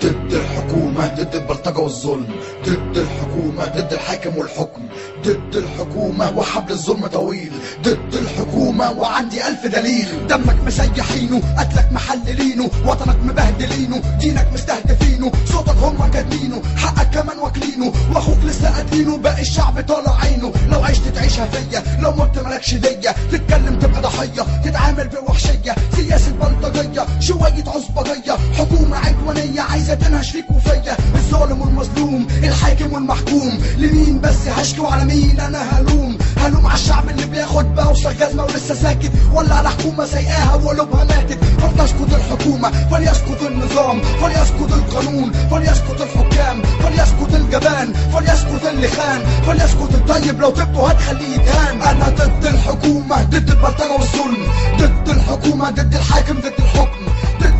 ضد 0.00 0.80
الحكومة 0.96 1.14
ضد 1.24 1.34
البلطجة 1.34 1.78
والظلم 1.78 2.26
ضد 2.66 2.96
الحكومة 2.98 3.64
ضد 3.64 3.92
الحاكم 3.92 4.36
والحكم 4.38 4.82
ضد 5.24 5.56
الحكومة 5.56 6.38
وحبل 6.38 6.72
الظلم 6.72 7.06
طويل 7.06 7.52
ضد 7.82 8.14
الحكومة 8.14 8.90
وعندي 8.92 9.48
ألف 9.48 9.66
دليل. 9.66 10.26
دمك 10.28 10.56
مسيحينه 10.66 11.42
قتلك 11.58 11.88
محللينه 11.92 12.70
وطنك 12.86 13.16
مبهدلينه 13.24 14.02
دينك 14.20 14.48
مستهدفينه 14.54 15.32
صوتك 15.52 15.76
هم 15.76 16.10
كاتبينه 16.10 16.62
حقك 16.76 17.10
كمان 17.10 17.38
واكلينه 17.38 17.92
واخوك 18.14 18.38
لسه 18.44 18.76
قاتلينه 18.76 19.16
باقي 19.16 19.40
الشعب 19.42 19.80
طالع 19.88 20.20
عينه. 20.20 20.52
لو 20.70 20.80
عشت 20.84 21.08
تعيشها 21.14 21.46
فيا 21.46 21.82
لو 22.00 22.10
مت 22.12 22.38
مالكش 22.38 22.74
دية 22.74 23.10
تتكلم 23.32 23.78
تبقى 23.78 24.00
ضحية 24.02 24.46
تتعامل 24.64 25.08
بوحشية 25.08 25.74
سياسة 25.96 26.32
بلطجية 26.32 27.06
شوية 27.20 27.64
عصبجية 27.66 28.36
حكومة 28.58 28.96
عدوانية 28.96 29.60
عايزة 29.60 29.94
تنهش 29.94 30.30
فيك 30.30 30.50
وفيا. 30.50 30.85
الظالم 31.14 31.60
والمظلوم 31.60 32.26
الحاكم 32.42 32.92
والمحكوم 32.92 33.58
لمين 33.78 34.20
بس 34.20 34.48
هشكو 34.56 34.86
على 34.86 35.04
مين 35.04 35.40
أنا 35.40 35.62
هلوم؟ 35.62 36.18
هلوم 36.36 36.66
على 36.66 36.74
الشعب 36.74 37.08
اللي 37.08 37.26
بياخد 37.26 37.74
بوصة 37.74 38.12
جزمة 38.12 38.44
ولسه 38.44 38.74
ساكت. 38.74 39.10
ولا 39.32 39.54
على 39.54 39.68
حكومة 39.70 40.06
سايقاها 40.06 40.54
وقلوبها 40.54 41.04
ماتت 41.04 41.38
فلتسقط 41.44 42.14
الحكومة 42.14 42.70
فليسقط 42.70 43.42
النظام 43.42 44.00
فليسقط 44.00 44.72
القانون 44.72 45.32
فليسقط 45.50 46.00
الحكام 46.00 46.62
فليسقط 46.62 47.34
الجبان 47.34 47.92
فليسقط 47.92 48.66
اللي 48.66 48.88
خان 48.88 49.20
فليسقط 49.46 49.94
الطيب. 49.94 50.40
لو 50.40 50.50
تبته 50.50 50.88
هتخليه 50.90 51.34
يتهان. 51.34 51.82
أنا 51.82 52.08
ضد 52.08 52.46
الحكومة 52.46 53.22
ضد 53.22 53.50
البلطجة 53.50 53.92
والظلم 53.92 54.46
ضد 54.78 55.08
الحكومة 55.08 55.70
ضد 55.70 55.94
الحاكم 55.94 56.34
ضد 56.34 56.52
الحكم. 56.58 57.06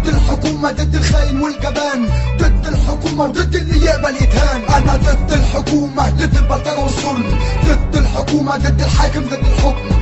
ضد 0.06 0.14
الحكومة 0.14 0.72
ضد 0.72 0.94
الخاين 0.94 1.40
والجبان 1.40 2.08
ضد 2.38 2.66
الحكومة 2.66 3.24
وضد 3.24 3.54
اللي 3.54 3.86
يقبل 3.86 4.14
يتهان 4.16 4.60
أنا 4.74 4.96
ضد 4.96 5.32
الحكومة 5.32 6.10
ضد 6.10 6.36
البلطجة 6.36 6.78
والظلم 6.78 7.38
ضد 7.64 7.96
الحكومة 7.96 8.56
ضد 8.56 8.80
الحاكم 8.80 9.20
ضد 9.20 9.32
الحكم. 9.32 9.95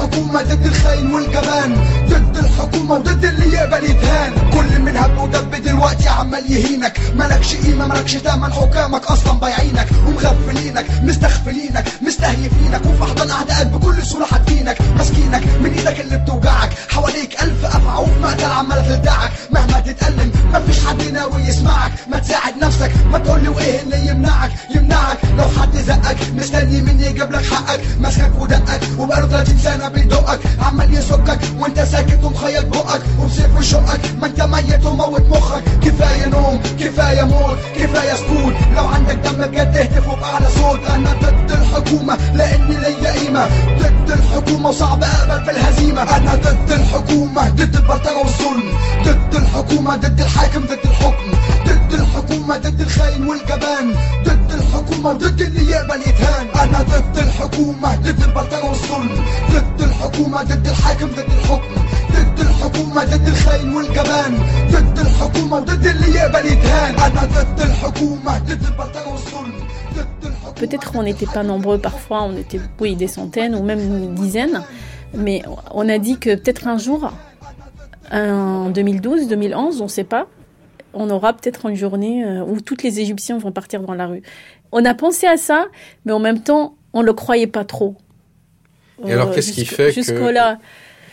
الحكومة 0.00 0.42
ضد 0.42 0.66
الخاين 0.66 1.14
والجبان 1.14 1.76
ضد 2.08 2.36
الحكومة 2.36 2.94
وضد 2.94 3.24
اللي 3.24 3.56
يقبل 3.56 3.84
يتهان 3.84 4.32
كل 4.50 4.80
من 4.82 4.96
هب 4.96 5.18
ودب 5.18 5.50
دلوقتي 5.62 6.08
عمال 6.08 6.52
يهينك. 6.52 7.00
مالكش 7.16 7.54
قيمة 7.54 7.86
مالكش 7.86 8.12
تمن 8.12 8.52
حكامك 8.52 9.04
أصلا 9.04 9.32
بايعينك. 9.32 9.88
ومغفلينك 10.06 10.86
مستغفلينك 11.02 11.84
مستهيفينك 12.02 12.86
وفي 12.86 13.02
احضان 13.02 13.30
اعدائك 13.30 13.66
بكل 13.66 14.02
سهولة 14.02 14.26
حاطينك 14.26 14.78
ماسكينك 14.96 15.42
من 15.62 15.72
إيدك 15.72 16.00
اللي 16.00 16.18
بتوجعك. 16.18 16.70
حواليك 16.88 17.42
ألف 17.42 17.64
افعى 17.64 18.02
وفي 18.02 18.20
مقتل 18.22 18.44
عمالة 18.44 18.82
تلدعك 18.82 19.30
مهما 19.50 19.80
تتألم 19.80 20.32
مفيش 20.54 20.86
حد 20.86 21.02
ناوي 21.12 21.42
يسمعك. 21.42 21.92
ما 22.10 22.18
تساعد 22.18 22.54
نفسك 22.62 22.92
ما 23.12 23.18
تقولي 23.18 23.48
وإيه 23.48 23.82
اللي 23.82 24.06
يمنعك. 24.06 24.50
يمنعك 24.74 25.18
لو 25.38 25.44
حد 25.60 25.76
زقك 25.76 26.16
مستني 26.36 26.80
مين 26.82 27.00
يجيب 27.00 27.32
لك 27.32 27.44
حقك. 27.44 27.80
ماسكك 28.00 28.32
ودقك 28.38 28.80
وبقاله 28.98 29.26
30 29.26 29.58
سنة 29.58 29.89
بيدقك 29.94 30.40
عمال 30.62 30.94
يسكك 30.94 31.38
وانت 31.58 31.80
ساكت 31.80 32.24
ومخيط 32.24 32.64
بقك 32.66 33.02
وبسيف 33.20 33.58
وشقك 33.58 34.00
ما 34.20 34.26
انت 34.26 34.42
ميت 34.42 34.86
وموت 34.86 35.22
مخك. 35.30 35.62
كفاية 35.82 36.26
نوم 36.26 36.60
كفاية 36.80 37.22
موت 37.22 37.58
كفاية 37.76 38.14
سكوت 38.14 38.54
لو 38.76 38.86
عندك 38.86 39.14
دم 39.14 39.46
بجد 39.46 39.76
اهتف 39.76 40.08
وبأعلى 40.08 40.46
صوت. 40.56 40.80
أنا 40.90 41.12
ضد 41.12 41.50
الحكومة 41.50 42.18
لأني 42.34 42.76
ليا 42.76 43.12
قيمة. 43.12 43.48
ضد 43.78 44.10
الحكومة 44.10 44.68
وصعب 44.68 45.04
أقبل 45.04 45.44
في 45.44 45.50
الهزيمة. 45.50 46.02
أنا 46.02 46.34
ضد 46.34 46.70
الحكومة 46.70 47.48
ضد 47.48 47.74
البلطجة 47.76 48.18
والظلم. 48.18 48.72
ضد 49.04 49.34
الحكومة 49.34 49.96
ضد 49.96 50.20
الحاكم 50.20 50.60
ضد 50.60 50.78
الحكم. 50.84 51.30
الحكومة 52.49 52.57
ضد 52.57 52.81
الخاين 52.81 53.27
والجبان 53.27 53.95
ضد 54.23 54.51
الحكومة 54.51 55.09
وضد 55.09 55.41
اللي 55.41 55.71
يقبل 55.71 56.01
يتهان 56.01 56.47
انا 56.47 56.81
ضد 56.81 57.17
الحكومة 57.17 57.95
ضد 57.95 58.23
البلطجة 58.23 58.65
والظلم 58.65 59.25
ضد 59.51 59.81
الحكومة 59.81 60.43
ضد 60.43 60.67
الحاكم 60.67 61.07
ضد 61.07 61.19
الحكم 61.19 61.75
ضد 62.11 62.39
الحكومة 62.39 63.03
ضد 63.05 63.27
الخاين 63.27 63.75
والجبان 63.75 64.37
ضد 64.71 64.99
الحكومة 64.99 65.57
وضد 65.57 65.85
اللي 65.85 66.15
يقبل 66.15 66.45
يتهان 66.45 66.95
انا 66.95 67.25
ضد 67.25 67.59
الحكومة 67.61 68.39
ضد 68.39 68.63
البلطجة 68.63 69.07
والظلم 69.07 69.53
Peut-être 70.55 70.91
qu'on 70.93 71.03
n'était 71.03 71.25
pas 71.25 71.43
nombreux 71.43 71.77
parfois, 71.77 72.23
on 72.23 72.35
était 72.37 72.61
oui, 72.79 72.95
des 72.95 73.07
centaines 73.07 73.55
ou 73.55 73.63
même 73.63 73.79
une 73.79 74.15
dizaine, 74.15 74.63
mais 75.13 75.41
on 75.71 75.87
a 75.89 75.97
dit 75.97 76.17
que 76.17 76.35
peut-être 76.35 76.67
un 76.67 76.77
jour, 76.77 77.11
en 78.11 78.69
2012, 78.69 79.27
2011, 79.27 79.81
on 79.81 79.83
ne 79.83 79.89
sait 79.89 80.05
pas, 80.05 80.27
on 80.94 81.10
aura 81.10 81.32
peut-être 81.32 81.66
une 81.66 81.76
journée 81.76 82.24
euh, 82.24 82.42
où 82.42 82.60
toutes 82.60 82.82
les 82.82 83.00
Égyptiens 83.00 83.38
vont 83.38 83.52
partir 83.52 83.82
dans 83.82 83.94
la 83.94 84.06
rue. 84.06 84.22
On 84.72 84.84
a 84.84 84.94
pensé 84.94 85.26
à 85.26 85.36
ça, 85.36 85.66
mais 86.04 86.12
en 86.12 86.18
même 86.18 86.42
temps, 86.42 86.74
on 86.92 87.00
ne 87.00 87.06
le 87.06 87.12
croyait 87.12 87.46
pas 87.46 87.64
trop. 87.64 87.96
Et 89.06 89.12
alors, 89.12 89.32
qu'est-ce 89.34 89.52
qui 89.52 89.64
fait 89.64 89.92
que, 89.94 90.30
là, 90.30 90.58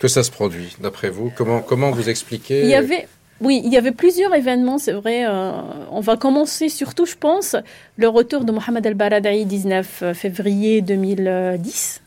que 0.00 0.08
ça 0.08 0.22
se 0.22 0.30
produit, 0.30 0.76
d'après 0.80 1.10
vous? 1.10 1.32
Comment, 1.34 1.60
comment 1.60 1.90
vous 1.90 2.08
expliquez? 2.08 2.62
Il 2.62 2.68
y 2.68 2.74
avait, 2.74 3.08
Oui, 3.40 3.62
il 3.64 3.72
y 3.72 3.76
avait 3.78 3.92
plusieurs 3.92 4.34
événements, 4.34 4.78
c'est 4.78 4.92
vrai. 4.92 5.26
Euh, 5.26 5.52
on 5.90 6.00
va 6.00 6.16
commencer 6.16 6.68
surtout, 6.68 7.06
je 7.06 7.16
pense, 7.16 7.56
le 7.96 8.08
retour 8.08 8.44
de 8.44 8.52
Mohamed 8.52 8.84
El-Baradei, 8.84 9.44
19 9.44 10.12
février 10.12 10.82
2010. 10.82 12.02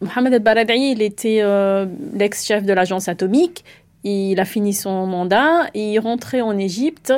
Mohamed 0.00 0.34
El-Baradei, 0.34 0.92
il 0.92 1.02
était 1.02 1.40
euh, 1.40 1.86
l'ex-chef 2.12 2.64
de 2.64 2.72
l'agence 2.72 3.08
atomique. 3.08 3.64
Il 4.08 4.38
a 4.38 4.44
fini 4.44 4.72
son 4.72 5.04
mandat 5.04 5.66
et 5.74 5.94
il 5.94 5.98
rentrait 5.98 6.40
en 6.40 6.56
Égypte. 6.56 7.12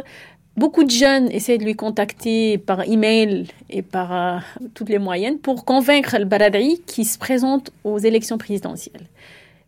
Beaucoup 0.57 0.85
de 0.85 0.91
jeunes 0.91 1.31
essaient 1.31 1.59
de 1.59 1.65
lui 1.65 1.77
contacter 1.77 2.57
par 2.57 2.81
email 2.89 3.47
et 3.69 3.83
par 3.83 4.13
euh, 4.15 4.39
toutes 4.73 4.89
les 4.89 4.99
moyens 4.99 5.37
pour 5.43 5.67
convaincre 5.67 6.15
El-Baradei 6.15 6.81
qui 6.87 7.05
se 7.05 7.19
présente 7.19 7.73
aux 7.85 7.99
élections 7.99 8.39
présidentielles. 8.39 9.07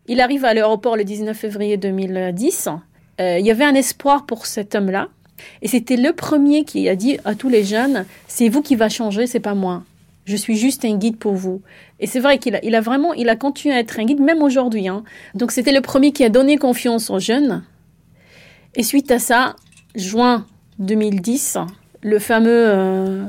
Il 0.07 0.19
arrive 0.19 0.45
à 0.45 0.55
l'aéroport 0.55 0.97
le 0.97 1.03
19 1.03 1.37
février 1.37 1.77
2010. 1.77 2.69
Euh, 3.19 3.37
il 3.37 3.45
y 3.45 3.51
avait 3.51 3.65
un 3.65 3.75
espoir 3.75 4.25
pour 4.25 4.47
cet 4.47 4.73
homme-là. 4.73 5.09
Et 5.61 5.67
c'était 5.67 5.97
le 5.97 6.13
premier 6.13 6.63
qui 6.63 6.89
a 6.89 6.95
dit 6.95 7.19
à 7.23 7.35
tous 7.35 7.49
les 7.49 7.63
jeunes, 7.63 8.05
c'est 8.27 8.49
vous 8.49 8.63
qui 8.63 8.75
va 8.75 8.89
changer, 8.89 9.27
c'est 9.27 9.39
pas 9.39 9.53
moi. 9.53 9.83
Je 10.25 10.35
suis 10.35 10.55
juste 10.55 10.85
un 10.85 10.97
guide 10.97 11.17
pour 11.17 11.33
vous. 11.33 11.61
Et 11.99 12.07
c'est 12.07 12.19
vrai 12.19 12.37
qu'il 12.37 12.55
a, 12.55 12.63
il 12.63 12.75
a 12.75 12.81
vraiment, 12.81 13.13
il 13.13 13.29
a 13.29 13.35
continué 13.35 13.73
à 13.73 13.79
être 13.79 13.99
un 13.99 14.05
guide, 14.05 14.19
même 14.19 14.41
aujourd'hui. 14.41 14.87
Hein. 14.87 15.03
Donc 15.35 15.51
c'était 15.51 15.71
le 15.71 15.81
premier 15.81 16.11
qui 16.11 16.23
a 16.23 16.29
donné 16.29 16.57
confiance 16.57 17.09
aux 17.09 17.19
jeunes. 17.19 17.63
Et 18.75 18.83
suite 18.83 19.11
à 19.11 19.19
ça, 19.19 19.55
juin 19.95 20.45
2010, 20.79 21.57
le 22.01 22.19
fameux 22.19 22.65
euh, 22.67 23.25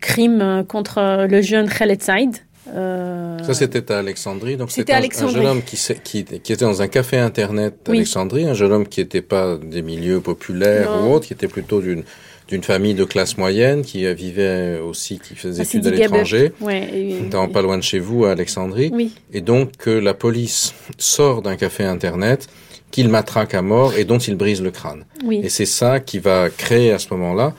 crime 0.00 0.64
contre 0.68 1.26
le 1.28 1.42
jeune 1.42 1.68
Khaled 1.68 2.02
Saïd, 2.02 2.36
euh, 2.74 3.38
Ça, 3.44 3.54
c'était 3.54 3.92
à 3.92 3.98
Alexandrie. 3.98 4.56
Donc, 4.56 4.70
c'était 4.70 4.92
un, 4.92 5.02
un, 5.02 5.28
jeune 5.28 5.46
homme 5.46 5.62
qui, 5.62 5.76
qui, 6.04 6.24
qui, 6.24 6.52
était 6.52 6.64
dans 6.64 6.82
un 6.82 6.88
café 6.88 7.18
internet 7.18 7.76
d'Alexandrie, 7.84 8.46
un 8.46 8.54
jeune 8.54 8.72
homme 8.72 8.86
qui 8.86 9.00
n'était 9.00 9.22
pas 9.22 9.56
des 9.56 9.82
milieux 9.82 10.20
populaires 10.20 10.90
ou 11.02 11.12
autres, 11.12 11.26
qui 11.26 11.32
était 11.32 11.48
plutôt 11.48 11.80
d'une 11.80 12.04
d'une 12.48 12.62
famille 12.62 12.94
de 12.94 13.04
classe 13.04 13.36
moyenne 13.36 13.82
qui 13.82 14.12
vivait 14.14 14.78
aussi, 14.78 15.18
qui 15.18 15.34
faisait 15.34 15.62
des 15.62 15.68
études 15.68 15.86
à 15.86 15.90
l'étranger, 15.90 16.52
ouais, 16.60 17.20
pas 17.52 17.62
loin 17.62 17.76
de 17.76 17.82
chez 17.82 17.98
vous, 17.98 18.24
à 18.24 18.30
Alexandrie. 18.30 18.90
Oui. 18.92 19.12
Et 19.32 19.42
donc, 19.42 19.76
que 19.76 19.90
la 19.90 20.14
police 20.14 20.74
sort 20.96 21.42
d'un 21.42 21.56
café 21.56 21.84
internet, 21.84 22.48
qu'il 22.90 23.10
matraque 23.10 23.52
à 23.52 23.60
mort 23.60 23.94
et 23.94 24.04
dont 24.04 24.18
il 24.18 24.34
brise 24.36 24.62
le 24.62 24.70
crâne. 24.70 25.04
Oui. 25.24 25.40
Et 25.44 25.50
c'est 25.50 25.66
ça 25.66 26.00
qui 26.00 26.18
va 26.18 26.48
créer 26.48 26.90
à 26.90 26.98
ce 26.98 27.08
moment-là 27.10 27.52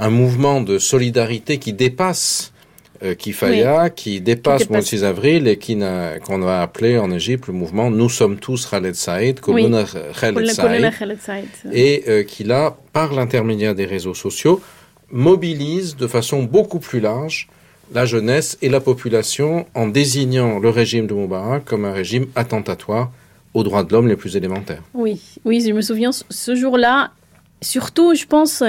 un 0.00 0.10
mouvement 0.10 0.60
de 0.60 0.80
solidarité 0.80 1.58
qui 1.58 1.72
dépasse 1.72 2.52
euh, 3.02 3.14
Kifaya, 3.14 3.90
qui 3.90 4.20
dépasse 4.20 4.68
le 4.70 4.80
6 4.80 5.04
avril 5.04 5.48
et 5.48 5.56
qui 5.56 5.78
qu'on 6.24 6.38
va 6.38 6.62
appeler 6.62 6.98
en 6.98 7.10
Égypte 7.10 7.48
le 7.48 7.52
mouvement 7.52 7.90
Nous 7.90 8.08
sommes 8.08 8.36
tous 8.36 8.66
Khaled 8.66 8.94
Saïd, 8.94 9.40
oui. 9.48 9.70
Khaled 10.20 11.20
Saïd, 11.20 11.48
et 11.72 12.04
euh, 12.08 12.22
qui 12.22 12.44
là, 12.44 12.76
par 12.92 13.12
l'intermédiaire 13.12 13.74
des 13.74 13.86
réseaux 13.86 14.14
sociaux, 14.14 14.60
mobilise 15.10 15.96
de 15.96 16.06
façon 16.06 16.42
beaucoup 16.42 16.78
plus 16.78 17.00
large 17.00 17.48
la 17.92 18.06
jeunesse 18.06 18.56
et 18.62 18.68
la 18.68 18.80
population 18.80 19.66
en 19.74 19.88
désignant 19.88 20.58
le 20.58 20.70
régime 20.70 21.06
de 21.06 21.14
Moubarak 21.14 21.64
comme 21.64 21.84
un 21.84 21.92
régime 21.92 22.26
attentatoire 22.34 23.10
aux 23.52 23.62
droits 23.62 23.84
de 23.84 23.92
l'homme 23.92 24.08
les 24.08 24.16
plus 24.16 24.36
élémentaires. 24.36 24.82
Oui, 24.94 25.20
oui, 25.44 25.60
je 25.66 25.72
me 25.72 25.80
souviens, 25.80 26.10
ce 26.12 26.54
jour-là, 26.54 27.12
surtout, 27.64 28.14
je 28.14 28.26
pense, 28.26 28.62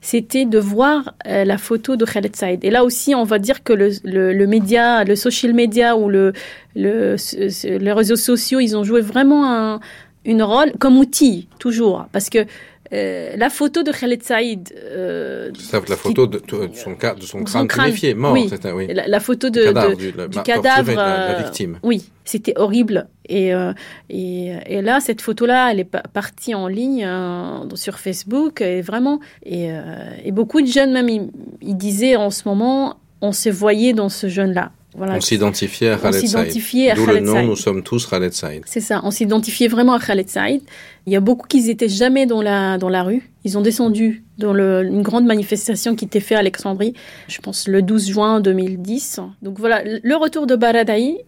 c'était 0.00 0.44
de 0.44 0.58
voir 0.58 1.14
euh, 1.26 1.44
la 1.44 1.58
photo 1.58 1.96
de 1.96 2.04
Khaled 2.04 2.36
Saïd. 2.36 2.64
Et 2.64 2.70
là 2.70 2.84
aussi, 2.84 3.14
on 3.14 3.24
va 3.24 3.38
dire 3.38 3.62
que 3.62 3.72
le, 3.72 4.46
média, 4.46 5.04
le 5.04 5.16
social 5.16 5.52
media 5.54 5.96
ou 5.96 6.08
le, 6.08 6.32
les 6.74 7.92
réseaux 7.92 8.16
sociaux, 8.16 8.60
ils 8.60 8.76
ont 8.76 8.84
joué 8.84 9.00
vraiment 9.00 9.50
un 9.50 9.80
une 10.24 10.42
rôle 10.42 10.72
comme 10.78 10.98
outil, 10.98 11.48
toujours. 11.58 12.06
Parce 12.12 12.30
que 12.30 12.46
euh, 12.92 13.36
la 13.36 13.50
photo 13.50 13.82
de 13.82 13.90
Khaled 13.90 14.22
Saïd. 14.22 14.72
Euh, 14.74 15.50
la 15.88 15.96
photo 15.96 16.26
de, 16.26 16.38
de, 16.38 16.74
son, 16.74 16.92
de 16.92 17.22
son 17.22 17.44
crâne 17.44 17.68
tuméfié, 17.68 18.14
mort. 18.14 18.32
Oui. 18.32 18.50
oui. 18.74 18.88
La, 18.88 19.20
photo 19.20 19.50
de, 19.50 19.64
cadavre, 19.64 19.96
du, 19.96 20.42
cadavre. 20.42 20.94
La, 20.94 21.32
la, 21.32 21.42
victime. 21.42 21.78
Oui, 21.82 22.10
c'était 22.24 22.52
horrible. 22.56 23.08
Et, 23.28 23.54
euh, 23.54 23.72
et, 24.10 24.52
et, 24.66 24.82
là, 24.82 25.00
cette 25.00 25.22
photo-là, 25.22 25.70
elle 25.72 25.80
est 25.80 25.90
partie 26.12 26.54
en 26.54 26.68
ligne 26.68 27.04
euh, 27.04 27.64
sur 27.74 27.98
Facebook. 27.98 28.60
Et 28.60 28.82
vraiment, 28.82 29.20
et, 29.44 29.72
euh, 29.72 29.82
et 30.24 30.32
beaucoup 30.32 30.60
de 30.60 30.66
jeunes, 30.66 30.92
même, 30.92 31.08
ils, 31.08 31.30
ils, 31.62 31.76
disaient 31.76 32.16
en 32.16 32.30
ce 32.30 32.46
moment, 32.46 32.98
on 33.20 33.32
se 33.32 33.48
voyait 33.48 33.92
dans 33.94 34.08
ce 34.08 34.28
jeune-là. 34.28 34.72
Voilà. 34.94 35.14
On 35.16 35.20
s'identifiait 35.20 35.90
à 35.90 35.96
Khaled 35.96 36.26
Saïd. 36.26 36.94
D'où 36.96 37.06
le 37.06 37.20
nom, 37.20 37.42
nous 37.44 37.56
sommes 37.56 37.82
tous 37.82 38.06
Khaled 38.06 38.32
Saïd. 38.32 38.62
C'est 38.66 38.80
ça, 38.80 39.00
on 39.04 39.10
s'identifiait 39.10 39.68
vraiment 39.68 39.94
à 39.94 40.00
Khaled 40.00 40.28
Saïd. 40.28 40.62
Il 41.06 41.12
y 41.12 41.16
a 41.16 41.20
beaucoup 41.20 41.46
qui 41.46 41.62
n'étaient 41.62 41.88
jamais 41.88 42.26
dans 42.26 42.42
la, 42.42 42.76
dans 42.78 42.90
la 42.90 43.02
rue. 43.02 43.30
Ils 43.44 43.56
ont 43.56 43.62
descendu 43.62 44.22
dans 44.38 44.52
le, 44.52 44.84
une 44.84 45.02
grande 45.02 45.24
manifestation 45.24 45.96
qui 45.96 46.04
était 46.04 46.20
faite 46.20 46.36
à 46.36 46.40
Alexandrie, 46.40 46.94
je 47.28 47.38
pense 47.40 47.68
le 47.68 47.80
12 47.82 48.10
juin 48.10 48.40
2010. 48.40 49.20
Donc 49.40 49.58
voilà, 49.58 49.82
le 49.84 50.16
retour 50.16 50.46
de 50.46 50.56
Baradaï, 50.56 51.18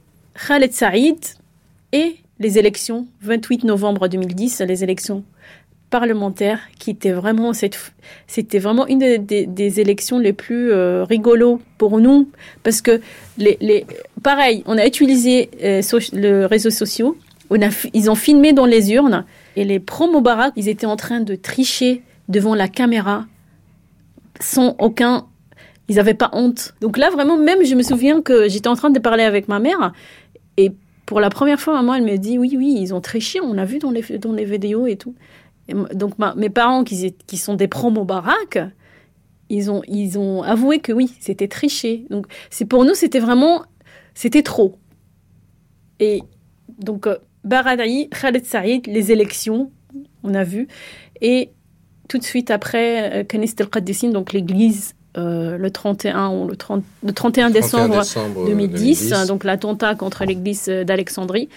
Khaled 0.46 0.72
Saïd 0.72 1.18
et 1.92 2.16
les 2.40 2.58
élections, 2.58 3.06
28 3.22 3.64
novembre 3.64 4.08
2010, 4.08 4.60
les 4.66 4.82
élections 4.82 5.24
parlementaire 5.94 6.58
qui 6.80 6.90
était 6.90 7.12
vraiment 7.12 7.52
c'était 7.52 8.58
vraiment 8.58 8.84
une 8.88 9.24
des, 9.24 9.80
élections 9.80 10.18
les 10.18 10.32
plus 10.32 10.72
euh, 10.72 11.04
rigolos 11.04 11.60
pour 11.78 12.00
nous. 12.00 12.28
Parce 12.64 12.80
que 12.82 13.00
les, 13.38 13.56
les 13.60 13.86
pareil 14.24 14.64
on 14.66 14.76
a 14.76 14.84
utilisé 14.84 15.50
euh, 15.62 15.82
le 16.12 16.46
réseau 16.46 16.70
social. 16.70 17.10
A 17.52 17.68
ils 17.92 18.10
ont 18.10 18.16
filmé 18.16 18.52
dans 18.52 18.66
les 18.66 18.92
urnes. 18.92 19.24
Et 19.54 19.64
les 19.64 19.78
promo 19.78 20.20
Barak 20.20 20.52
ils 20.56 20.68
étaient 20.68 20.90
en 20.96 20.96
train 20.96 21.20
de 21.20 21.36
tricher 21.36 22.02
devant 22.28 22.56
la 22.56 22.66
caméra 22.66 23.26
sans 24.40 24.74
aucun 24.80 25.26
ils 25.88 25.94
n'avaient 25.94 26.20
pas 26.24 26.30
honte. 26.32 26.74
Donc 26.80 26.98
là 26.98 27.08
vraiment 27.10 27.36
même 27.38 27.64
je 27.64 27.76
me 27.76 27.84
souviens 27.84 28.20
que 28.20 28.48
j'étais 28.48 28.68
en 28.74 28.74
train 28.74 28.90
de 28.90 28.98
parler 28.98 29.22
avec 29.22 29.46
ma 29.46 29.60
mère 29.60 29.92
et 30.56 30.72
pour 31.06 31.20
la 31.20 31.28
première 31.28 31.60
fois, 31.60 31.74
maman, 31.74 31.96
elle 31.96 32.04
me 32.04 32.16
dit 32.16 32.38
oui, 32.38 32.54
oui, 32.56 32.78
ils 32.80 32.94
ont 32.94 33.02
triché, 33.02 33.38
on 33.38 33.52
l'a 33.52 33.66
vu 33.66 33.78
dans 33.78 33.90
les, 33.90 34.00
dans 34.18 34.32
les 34.32 34.46
vidéos 34.46 34.86
et 34.86 34.96
tout 34.96 35.14
donc 35.68 36.14
mes 36.36 36.50
parents 36.50 36.84
qui, 36.84 37.14
qui 37.26 37.36
sont 37.36 37.54
des 37.54 37.68
promos 37.68 38.04
baraques, 38.04 38.58
ils 39.48 39.70
ont, 39.70 39.82
ils 39.88 40.18
ont 40.18 40.42
avoué 40.42 40.78
que 40.80 40.92
oui, 40.92 41.12
c'était 41.20 41.48
triché. 41.48 42.06
Donc 42.10 42.26
c'est 42.50 42.64
pour 42.64 42.84
nous, 42.84 42.94
c'était 42.94 43.20
vraiment, 43.20 43.62
c'était 44.14 44.42
trop. 44.42 44.76
Et 46.00 46.22
donc 46.78 47.06
euh, 47.06 47.16
Baradaï, 47.44 48.08
Khaled 48.08 48.44
Saïd, 48.44 48.86
les 48.86 49.12
élections, 49.12 49.70
on 50.22 50.34
a 50.34 50.44
vu, 50.44 50.68
et 51.20 51.50
tout 52.08 52.18
de 52.18 52.24
suite 52.24 52.50
après, 52.50 53.20
euh, 53.20 53.24
Kanis 53.24 53.54
el 53.58 54.12
donc 54.12 54.32
l'église 54.32 54.94
euh, 55.16 55.56
le 55.56 55.70
31 55.70 56.30
ou 56.30 56.48
le, 56.48 56.56
30, 56.56 56.82
le 57.04 57.12
31 57.12 57.50
décembre, 57.50 58.02
2010, 58.46 59.10
2010, 59.10 59.26
donc 59.28 59.44
l'attentat 59.44 59.94
contre 59.94 60.24
l'église 60.24 60.66
d'Alexandrie, 60.66 61.48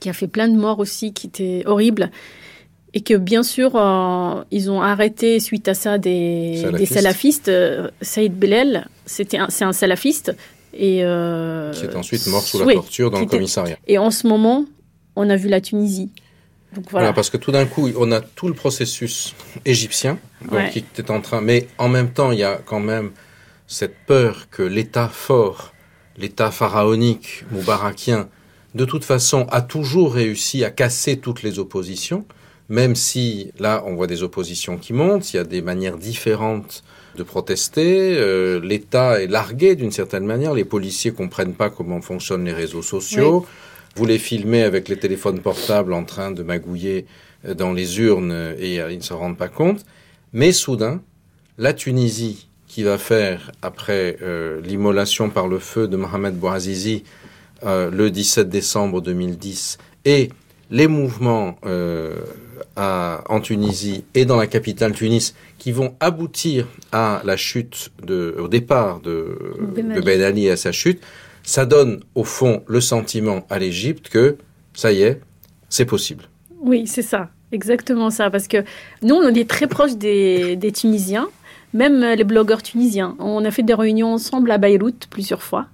qui 0.00 0.08
a 0.08 0.12
fait 0.12 0.28
plein 0.28 0.48
de 0.48 0.56
morts 0.56 0.78
aussi, 0.78 1.12
qui 1.12 1.26
était 1.26 1.62
horrible 1.66 2.10
et 2.94 3.00
que 3.00 3.14
bien 3.14 3.42
sûr, 3.42 3.72
euh, 3.74 4.44
ils 4.52 4.70
ont 4.70 4.80
arrêté 4.80 5.40
suite 5.40 5.66
à 5.66 5.74
ça 5.74 5.98
des 5.98 6.60
salafistes. 6.62 6.78
Des 6.78 6.86
salafistes. 6.86 7.48
Euh, 7.48 7.90
Saïd 8.00 8.38
Belel, 8.38 8.86
c'est 9.04 9.34
un 9.34 9.72
salafiste. 9.72 10.34
Et, 10.72 11.04
euh, 11.04 11.72
qui 11.72 11.84
est 11.84 11.96
ensuite 11.96 12.26
mort 12.28 12.42
sous 12.42 12.60
la 12.60 12.72
torture 12.72 13.10
dans 13.10 13.20
le 13.20 13.26
commissariat. 13.26 13.76
Et 13.88 13.98
en 13.98 14.12
ce 14.12 14.28
moment, 14.28 14.64
on 15.16 15.28
a 15.28 15.36
vu 15.36 15.48
la 15.48 15.60
Tunisie. 15.60 16.10
Donc, 16.74 16.84
voilà. 16.90 17.06
voilà. 17.06 17.12
parce 17.12 17.30
que 17.30 17.36
tout 17.36 17.50
d'un 17.50 17.66
coup, 17.66 17.90
on 17.96 18.12
a 18.12 18.20
tout 18.20 18.46
le 18.46 18.54
processus 18.54 19.34
égyptien 19.64 20.18
donc, 20.50 20.70
qui 20.70 20.78
était 20.78 21.10
en 21.10 21.20
train, 21.20 21.40
mais 21.40 21.68
en 21.78 21.88
même 21.88 22.10
temps, 22.10 22.32
il 22.32 22.38
y 22.38 22.44
a 22.44 22.60
quand 22.64 22.80
même 22.80 23.10
cette 23.66 23.96
peur 24.06 24.48
que 24.50 24.62
l'État 24.62 25.08
fort, 25.08 25.72
l'État 26.16 26.50
pharaonique, 26.50 27.44
moubarakien, 27.50 28.28
de 28.74 28.84
toute 28.84 29.04
façon, 29.04 29.46
a 29.50 29.62
toujours 29.62 30.14
réussi 30.14 30.64
à 30.64 30.70
casser 30.70 31.18
toutes 31.18 31.44
les 31.44 31.60
oppositions 31.60 32.24
même 32.68 32.94
si 32.94 33.52
là 33.58 33.82
on 33.86 33.94
voit 33.94 34.06
des 34.06 34.22
oppositions 34.22 34.78
qui 34.78 34.92
montent, 34.92 35.32
il 35.32 35.36
y 35.36 35.40
a 35.40 35.44
des 35.44 35.62
manières 35.62 35.98
différentes 35.98 36.82
de 37.16 37.22
protester, 37.22 38.16
euh, 38.16 38.60
l'État 38.60 39.22
est 39.22 39.26
largué 39.26 39.76
d'une 39.76 39.92
certaine 39.92 40.24
manière, 40.24 40.54
les 40.54 40.64
policiers 40.64 41.12
comprennent 41.12 41.54
pas 41.54 41.70
comment 41.70 42.00
fonctionnent 42.00 42.44
les 42.44 42.52
réseaux 42.52 42.82
sociaux, 42.82 43.46
vous 43.96 44.06
les 44.06 44.18
filmez 44.18 44.62
avec 44.62 44.88
les 44.88 44.98
téléphones 44.98 45.40
portables 45.40 45.92
en 45.92 46.04
train 46.04 46.32
de 46.32 46.42
magouiller 46.42 47.06
euh, 47.46 47.54
dans 47.54 47.72
les 47.72 48.00
urnes 48.00 48.54
et 48.58 48.80
euh, 48.80 48.90
ils 48.90 48.98
ne 48.98 49.02
se 49.02 49.12
rendent 49.12 49.38
pas 49.38 49.48
compte, 49.48 49.84
mais 50.32 50.50
soudain, 50.50 51.02
la 51.58 51.72
Tunisie 51.72 52.48
qui 52.66 52.82
va 52.82 52.98
faire 52.98 53.52
après 53.62 54.18
l'immolation 54.64 55.30
par 55.30 55.46
le 55.46 55.60
feu 55.60 55.86
de 55.86 55.96
Mohamed 55.96 56.34
Bouazizi 56.34 57.04
le 57.62 58.08
17 58.08 58.48
décembre 58.48 59.00
2010 59.00 59.78
et 60.04 60.30
les 60.72 60.88
mouvements 60.88 61.56
en 62.76 63.40
Tunisie 63.40 64.04
et 64.14 64.24
dans 64.24 64.36
la 64.36 64.46
capitale 64.46 64.92
Tunis 64.92 65.34
qui 65.58 65.70
vont 65.72 65.94
aboutir 66.00 66.66
à 66.92 67.22
la 67.24 67.36
chute 67.36 67.90
de, 68.02 68.34
au 68.38 68.48
départ 68.48 69.00
de, 69.00 69.38
de 69.76 70.00
Ben 70.00 70.20
Ali 70.22 70.46
et 70.46 70.50
à 70.50 70.56
sa 70.56 70.72
chute, 70.72 71.00
ça 71.44 71.66
donne 71.66 72.00
au 72.14 72.24
fond 72.24 72.62
le 72.66 72.80
sentiment 72.80 73.46
à 73.50 73.58
l'Égypte 73.58 74.08
que 74.08 74.36
ça 74.72 74.92
y 74.92 75.02
est, 75.02 75.20
c'est 75.68 75.84
possible. 75.84 76.24
Oui, 76.60 76.86
c'est 76.86 77.02
ça. 77.02 77.30
exactement 77.52 78.10
ça. 78.10 78.30
Parce 78.30 78.48
que 78.48 78.64
nous, 79.02 79.14
on 79.14 79.34
est 79.34 79.48
très 79.48 79.66
proches 79.66 79.96
des, 79.96 80.56
des 80.56 80.72
Tunisiens, 80.72 81.28
même 81.72 82.00
les 82.00 82.24
blogueurs 82.24 82.62
tunisiens. 82.62 83.16
On 83.18 83.44
a 83.44 83.50
fait 83.50 83.62
des 83.62 83.74
réunions 83.74 84.14
ensemble 84.14 84.50
à 84.50 84.58
Beyrouth 84.58 85.06
plusieurs 85.10 85.42
fois. 85.42 85.66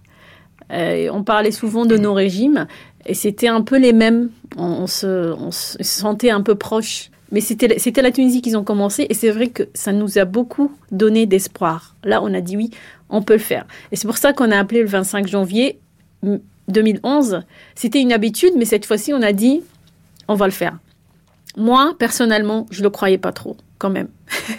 Euh, 0.72 1.08
on 1.12 1.24
parlait 1.24 1.50
souvent 1.50 1.84
de 1.84 1.96
nos 1.96 2.14
régimes 2.14 2.66
et 3.06 3.14
c'était 3.14 3.48
un 3.48 3.62
peu 3.62 3.78
les 3.78 3.92
mêmes. 3.92 4.30
On, 4.56 4.86
se, 4.86 5.34
se 5.50 5.82
sentait 5.82 6.30
un 6.30 6.42
peu 6.42 6.54
proches. 6.54 7.10
Mais 7.32 7.40
c'était 7.40 8.02
la 8.02 8.10
Tunisie 8.10 8.42
qu'ils 8.42 8.56
ont 8.56 8.64
commencé 8.64 9.06
et 9.08 9.14
c'est 9.14 9.30
vrai 9.30 9.48
que 9.48 9.62
ça 9.72 9.92
nous 9.92 10.18
a 10.18 10.24
beaucoup 10.24 10.72
donné 10.90 11.26
d'espoir. 11.26 11.94
Là, 12.02 12.20
on 12.22 12.34
a 12.34 12.40
dit 12.40 12.56
oui, 12.56 12.70
on 13.08 13.22
peut 13.22 13.34
le 13.34 13.38
faire. 13.38 13.66
Et 13.92 13.96
c'est 13.96 14.08
pour 14.08 14.18
ça 14.18 14.32
qu'on 14.32 14.50
a 14.50 14.58
appelé 14.58 14.80
le 14.80 14.88
25 14.88 15.28
janvier 15.28 15.78
2011. 16.66 17.42
C'était 17.76 18.00
une 18.00 18.12
habitude, 18.12 18.54
mais 18.56 18.64
cette 18.64 18.84
fois-ci, 18.84 19.14
on 19.14 19.22
a 19.22 19.32
dit 19.32 19.62
on 20.26 20.34
va 20.34 20.46
le 20.46 20.52
faire. 20.52 20.78
Moi, 21.56 21.94
personnellement, 21.98 22.66
je 22.70 22.80
ne 22.80 22.84
le 22.84 22.90
croyais 22.90 23.18
pas 23.18 23.32
trop, 23.32 23.56
quand 23.78 23.90
même. 23.90 24.08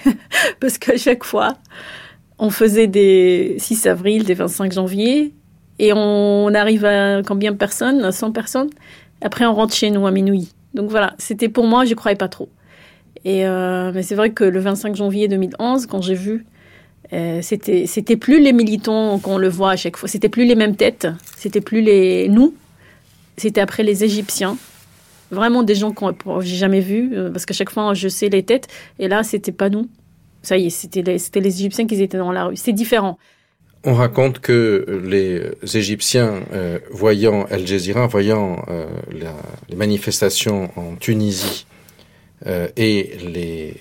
Parce 0.59 0.77
qu'à 0.77 0.97
chaque 0.97 1.23
fois, 1.23 1.57
on 2.39 2.49
faisait 2.49 2.87
des 2.87 3.55
6 3.59 3.87
avril, 3.87 4.23
des 4.23 4.33
25 4.33 4.71
janvier, 4.71 5.33
et 5.81 5.93
on 5.93 6.53
arrive 6.53 6.85
à 6.85 7.23
combien 7.23 7.51
de 7.51 7.57
personnes 7.57 8.11
100 8.11 8.31
personnes? 8.31 8.69
Après, 9.19 9.47
on 9.47 9.53
rentre 9.55 9.73
chez 9.73 9.89
nous 9.89 10.05
à 10.05 10.11
minuit. 10.11 10.49
Donc 10.75 10.91
voilà, 10.91 11.15
c'était 11.17 11.49
pour 11.49 11.65
moi, 11.65 11.85
je 11.85 11.95
croyais 11.95 12.15
pas 12.15 12.27
trop. 12.27 12.49
Et 13.25 13.47
euh, 13.47 13.91
mais 13.93 14.03
c'est 14.03 14.13
vrai 14.13 14.29
que 14.29 14.43
le 14.43 14.59
25 14.59 14.95
janvier 14.95 15.27
2011, 15.27 15.87
quand 15.87 16.01
j'ai 16.03 16.13
vu, 16.13 16.45
euh, 17.13 17.39
c'était 17.41 17.87
c'était 17.87 18.15
plus 18.15 18.39
les 18.39 18.53
militants 18.53 19.17
qu'on 19.17 19.39
le 19.39 19.49
voit 19.49 19.71
à 19.71 19.75
chaque 19.75 19.97
fois. 19.97 20.07
C'était 20.07 20.29
plus 20.29 20.45
les 20.45 20.53
mêmes 20.53 20.75
têtes. 20.75 21.07
C'était 21.35 21.61
plus 21.61 21.81
les 21.81 22.29
nous. 22.29 22.53
C'était 23.37 23.61
après 23.61 23.81
les 23.81 24.03
Égyptiens. 24.03 24.57
Vraiment 25.31 25.63
des 25.63 25.73
gens 25.73 25.93
que 25.93 26.05
j'ai 26.41 26.57
jamais 26.57 26.81
vus 26.81 27.11
euh, 27.13 27.31
parce 27.31 27.47
qu'à 27.47 27.55
chaque 27.55 27.71
fois 27.71 27.95
je 27.95 28.07
sais 28.07 28.29
les 28.29 28.43
têtes 28.43 28.67
et 28.99 29.07
là 29.07 29.23
c'était 29.23 29.51
pas 29.51 29.69
nous. 29.69 29.89
Ça 30.43 30.57
y 30.57 30.67
est, 30.67 30.69
c'était 30.69 31.01
les, 31.01 31.17
les 31.17 31.55
Égyptiens 31.59 31.87
qui 31.87 32.01
étaient 32.01 32.17
dans 32.19 32.31
la 32.31 32.45
rue. 32.45 32.55
C'est 32.55 32.73
différent. 32.73 33.17
On 33.83 33.95
raconte 33.95 34.39
que 34.39 35.01
les 35.03 35.41
Égyptiens, 35.75 36.41
euh, 36.53 36.77
voyant 36.91 37.47
Al 37.49 37.65
Jazeera, 37.65 38.05
voyant 38.05 38.63
euh, 38.69 38.85
la, 39.11 39.33
les 39.69 39.75
manifestations 39.75 40.69
en 40.75 40.95
Tunisie, 40.95 41.65
euh, 42.45 42.67
et 42.77 43.17
les, 43.25 43.75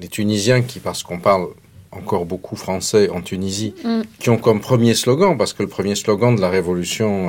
les, 0.00 0.08
Tunisiens 0.08 0.62
qui, 0.62 0.80
parce 0.80 1.04
qu'on 1.04 1.20
parle 1.20 1.48
encore 1.92 2.24
beaucoup 2.26 2.56
français 2.56 3.08
en 3.08 3.20
Tunisie, 3.20 3.74
mm. 3.84 4.02
qui 4.18 4.30
ont 4.30 4.36
comme 4.36 4.60
premier 4.60 4.94
slogan, 4.94 5.38
parce 5.38 5.52
que 5.52 5.62
le 5.62 5.68
premier 5.68 5.94
slogan 5.94 6.34
de 6.34 6.40
la 6.40 6.50
révolution 6.50 7.28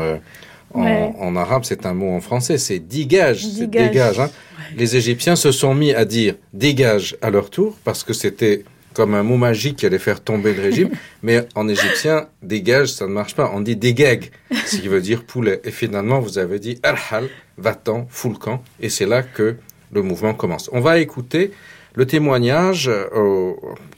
en, 0.74 0.84
ouais. 0.84 1.14
en, 1.20 1.36
arabe, 1.36 1.66
c'est 1.66 1.86
un 1.86 1.94
mot 1.94 2.16
en 2.16 2.22
français, 2.22 2.58
c'est 2.58 2.80
dégage, 2.80 3.46
dégage. 3.60 4.20
Hein. 4.20 4.26
Ouais. 4.26 4.76
Les 4.76 4.96
Égyptiens 4.96 5.36
se 5.36 5.52
sont 5.52 5.76
mis 5.76 5.94
à 5.94 6.04
dire 6.04 6.34
dégage 6.54 7.16
à 7.22 7.30
leur 7.30 7.52
tour, 7.52 7.78
parce 7.84 8.04
que 8.04 8.14
c'était 8.14 8.64
comme 8.98 9.14
un 9.14 9.22
mot 9.22 9.38
magique 9.38 9.76
qui 9.78 9.86
allait 9.86 10.00
faire 10.00 10.22
tomber 10.22 10.56
le 10.56 10.64
régime. 10.64 10.90
Mais 11.22 11.48
en 11.54 11.68
égyptien, 11.68 12.30
dégage, 12.42 12.88
ça 12.88 13.06
ne 13.06 13.12
marche 13.12 13.36
pas. 13.36 13.52
On 13.54 13.62
dit 13.62 13.76
dégag, 13.76 14.32
ce 14.66 14.78
qui 14.78 14.88
veut 14.88 15.02
dire 15.02 15.24
poulet. 15.24 15.62
Et 15.64 15.70
finalement, 15.70 16.20
vous 16.20 16.40
avez 16.40 16.58
dit 16.58 16.80
arhal, 16.82 17.30
va-t'en, 17.60 18.08
camp. 18.42 18.64
Et 18.80 18.90
c'est 18.90 19.06
là 19.06 19.22
que 19.22 19.58
le 19.92 20.02
mouvement 20.02 20.34
commence. 20.34 20.68
On 20.74 20.80
va 20.80 20.98
écouter 20.98 21.52
le 21.94 22.08
témoignage 22.08 22.90
euh, 22.90 23.54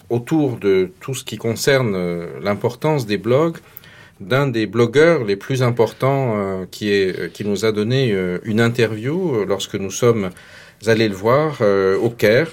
autour 0.09 0.57
de 0.57 0.91
tout 0.99 1.15
ce 1.15 1.23
qui 1.23 1.37
concerne 1.37 1.95
euh, 1.95 2.27
l'importance 2.41 3.05
des 3.05 3.17
blogs 3.17 3.57
d'un 4.19 4.47
des 4.47 4.65
blogueurs 4.65 5.23
les 5.23 5.37
plus 5.37 5.63
importants 5.63 6.33
euh, 6.35 6.65
qui, 6.69 6.91
est, 6.91 7.31
qui 7.31 7.45
nous 7.45 7.63
a 7.63 7.71
donné 7.71 8.13
une 8.43 8.59
interview 8.59 9.45
lorsque 9.45 9.75
nous 9.75 9.91
sommes 9.91 10.29
allés 10.87 11.07
le 11.07 11.15
voir 11.15 11.61
au 12.01 12.09
Caire 12.09 12.51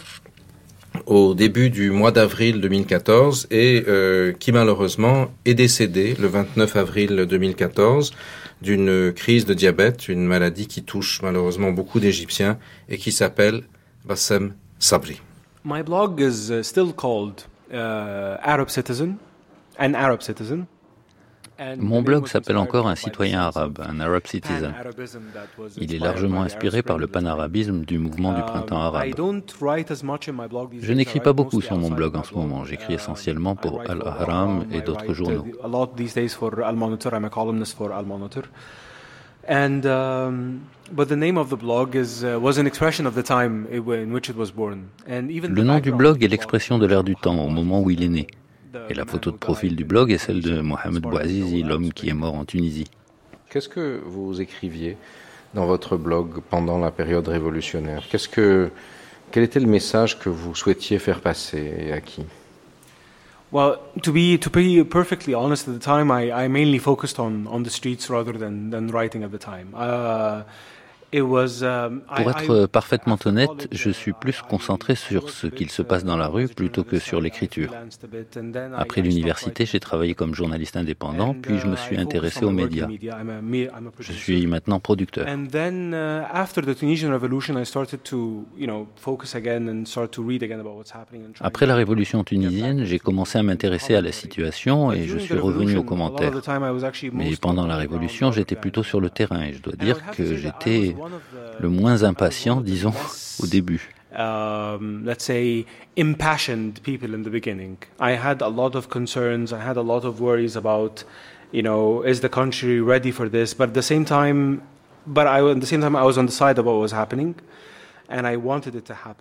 au 1.07 1.35
début 1.35 1.71
du 1.71 1.91
mois 1.91 2.13
d'avril 2.13 2.61
2014 2.61 3.49
et 3.51 3.85
euh, 3.89 4.33
qui 4.33 4.53
malheureusement 4.53 5.29
est 5.45 5.55
décédé 5.55 6.15
le 6.19 6.29
29 6.29 6.77
avril 6.77 7.27
2014 7.29 8.13
d'une 8.63 9.13
crise 9.13 9.45
de 9.45 9.55
diabète, 9.55 10.09
une 10.09 10.25
maladie 10.25 10.67
qui 10.67 10.83
touche 10.83 11.21
malheureusement 11.23 11.73
beaucoup 11.73 12.01
d'Égyptiens 12.01 12.59
et 12.89 12.97
qui 12.99 13.13
s'appelle 13.13 13.63
Bassem 14.05 14.55
Sabri. 14.79 15.21
My 15.65 15.83
blog 15.83 16.21
is 16.21 16.51
uh, 16.51 16.63
still 16.63 16.93
called 16.93 17.45
uh, 17.73 18.39
Arab 18.43 18.69
Citizen, 18.71 19.17
an 19.79 19.95
Arab 19.95 20.23
Citizen. 20.23 20.67
Mon 21.79 22.03
blog 22.03 22.27
s'appelle 22.27 22.57
encore 22.57 22.87
Un 22.89 22.95
citoyen 22.95 23.41
arabe, 23.41 23.81
un 23.87 24.01
Arab 24.01 24.27
Citizen. 24.27 24.75
Il 25.81 25.95
est 25.95 25.99
largement 25.99 26.43
inspiré 26.43 26.83
par 26.83 26.99
le 26.99 27.07
panarabisme 27.07 27.81
du 27.85 27.99
mouvement 27.99 28.33
du 28.35 28.43
printemps 28.43 28.81
arabe. 28.81 29.15
Je 30.81 30.93
n'écris 30.93 31.21
pas 31.21 31.33
beaucoup 31.33 31.61
sur 31.61 31.77
mon 31.77 31.91
blog 31.91 32.17
en 32.17 32.25
ce 32.25 32.35
moment. 32.35 32.65
J'écris 32.65 32.95
essentiellement 32.95 33.57
pour 33.57 33.83
Al-Ahram 33.89 34.67
et 34.73 34.81
d'autres 34.83 35.13
journaux. 35.15 35.45
And 39.49 39.87
um, 39.87 40.61
but 40.91 41.09
the 41.09 41.17
name 41.17 41.39
of 41.39 41.51
the 41.51 41.57
blog 41.57 41.95
is 41.95 42.25
uh, 42.25 42.39
was 42.41 42.59
an 42.59 42.67
expression 42.67 43.07
of 43.07 43.15
the 43.15 43.23
time 43.23 43.69
in 43.71 44.13
which 44.13 44.29
it 44.29 44.37
was 44.37 44.51
born. 44.51 44.89
And 45.09 45.31
even 45.31 45.55
le 45.55 45.63
nom 45.63 45.79
du 45.79 45.93
blog 45.93 46.25
est 46.25 46.29
l'expression 46.29 46.79
de 46.79 46.87
l'ère 46.87 47.05
du 47.05 47.15
temps 47.15 47.39
au 47.39 47.49
moment 47.49 47.81
où 47.81 47.91
il 47.91 48.03
est 48.03 48.09
né. 48.09 48.27
Et 48.89 48.95
la 48.95 49.05
photo 49.05 49.31
de 49.31 49.37
profil 49.37 49.77
du 49.77 49.85
blog 49.85 50.11
est 50.11 50.19
celle 50.19 50.41
de 50.41 50.61
Mohamed 50.61 51.03
Bouazizi, 51.03 51.63
l'homme 51.63 51.93
qui 51.93 52.09
est 52.09 52.15
mort 52.15 52.35
en 52.35 52.45
Tunisie. 52.45 52.87
Qu'est-ce 53.51 53.69
que 53.69 54.01
vous 54.05 54.41
écriviez 54.41 54.97
dans 55.55 55.67
votre 55.67 55.97
blog 55.97 56.41
pendant 56.51 56.79
la 56.79 56.91
période 56.91 57.29
révolutionnaire? 57.29 58.05
Qu'est-ce 58.11 58.29
que 58.29 58.71
quel 59.31 59.43
était 59.43 59.61
le 59.61 59.67
message 59.67 60.19
que 60.19 60.29
vous 60.29 60.55
souhaitiez 60.55 60.99
faire 60.99 61.21
passer 61.21 61.73
et 61.87 61.93
à 61.93 62.01
qui? 62.01 62.25
Well, 63.53 63.77
to 64.03 64.13
be 64.13 64.39
to 64.41 64.51
be 64.51 64.85
perfectly 64.85 65.35
honest, 65.35 65.69
at 65.69 65.73
the 65.73 65.79
time, 65.79 66.11
I, 66.11 66.33
I 66.33 66.49
mainly 66.49 66.79
focused 66.79 67.21
on 67.21 67.47
on 67.47 67.63
the 67.63 67.71
streets 67.71 68.11
rather 68.11 68.33
than 68.33 68.71
than 68.71 68.89
writing 68.89 69.23
at 69.23 69.31
the 69.31 69.39
time. 69.39 69.69
Uh, 69.75 70.43
Pour 71.13 71.41
être 71.41 72.67
parfaitement 72.67 73.19
honnête, 73.25 73.69
je 73.73 73.91
suis 73.91 74.13
plus 74.13 74.43
concentré 74.43 74.95
sur 74.95 75.31
ce 75.31 75.47
qu'il 75.47 75.71
se 75.71 75.83
passe 75.83 76.05
dans 76.05 76.17
la 76.17 76.27
rue 76.27 76.49
plutôt 76.49 76.85
que 76.85 76.99
sur 76.99 77.21
l'écriture. 77.21 77.73
Après 78.77 79.03
l'université, 79.03 79.67
j'ai 79.67 79.81
travaillé 79.81 80.15
comme 80.15 80.35
journaliste 80.35 80.77
indépendant, 80.77 81.35
puis 81.41 81.59
je 81.59 81.67
me 81.67 81.77
suis 81.77 81.97
intéressé 81.97 82.45
aux 82.45 82.51
médias. 82.51 82.89
Je 84.01 84.13
suis 84.13 84.47
maintenant 84.47 84.81
producteur. 84.81 85.27
Après 91.41 91.67
la 91.67 91.75
révolution 91.75 92.25
tunisienne, 92.25 92.85
j'ai 92.85 92.99
commencé 92.99 93.39
à 93.39 93.43
m'intéresser 93.43 93.95
à 93.95 94.01
la 94.01 94.13
situation 94.13 94.93
et 94.93 95.05
je 95.05 95.19
suis 95.19 95.39
revenu 95.39 95.77
aux 95.77 95.85
commentaires. 95.85 96.33
Mais 97.13 97.37
pendant 97.41 97.67
la 97.67 97.77
révolution, 97.77 98.33
j'étais 98.33 98.57
plutôt 98.57 98.83
sur 98.83 99.01
le 99.01 99.11
terrain 99.11 99.43
et 99.43 99.53
je 99.53 99.63
dois 99.63 99.75
dire 99.75 99.99
que 100.11 100.35
j'étais 100.35 100.96
le 101.61 101.69
moins 101.69 102.03
impatient, 102.03 102.61
disons, 102.61 102.95
au 103.41 103.47
début. 103.47 103.91
Um, 104.17 105.05
let's 105.05 105.25
say 105.25 105.67
impassioned 105.97 106.81
people 106.83 107.15
in 107.15 107.23
the 107.23 107.31
beginning. 107.31 107.77
I 108.01 108.13
had 108.13 108.41
a 108.41 108.49
lot 108.49 108.75
of 108.75 108.89
concerns. 108.89 109.53
I 109.53 109.61
had 109.61 109.77
a 109.77 109.83
lot 109.83 110.05
of 110.05 110.21
worries 110.21 110.57
about, 110.57 111.05
you 111.53 111.63
know, 111.63 112.03
is 112.03 112.21
the 112.21 112.31
country 112.31 112.81
ready 112.81 113.11
for 113.11 113.29
this? 113.29 113.53
But 113.53 113.69
at 113.71 113.75
the 113.75 113.83
same 113.83 114.07
time, 114.07 114.63
but 115.07 115.27
I, 115.27 115.47
at 115.51 115.61
the 115.61 115.67
same 115.67 115.83
time, 115.83 115.95
I 115.95 116.03
was 116.03 116.17
on 116.17 116.27
the 116.27 116.33
side 116.33 116.59
of 116.59 116.65
what 116.65 116.81
was 116.81 116.93
happening. 116.93 117.35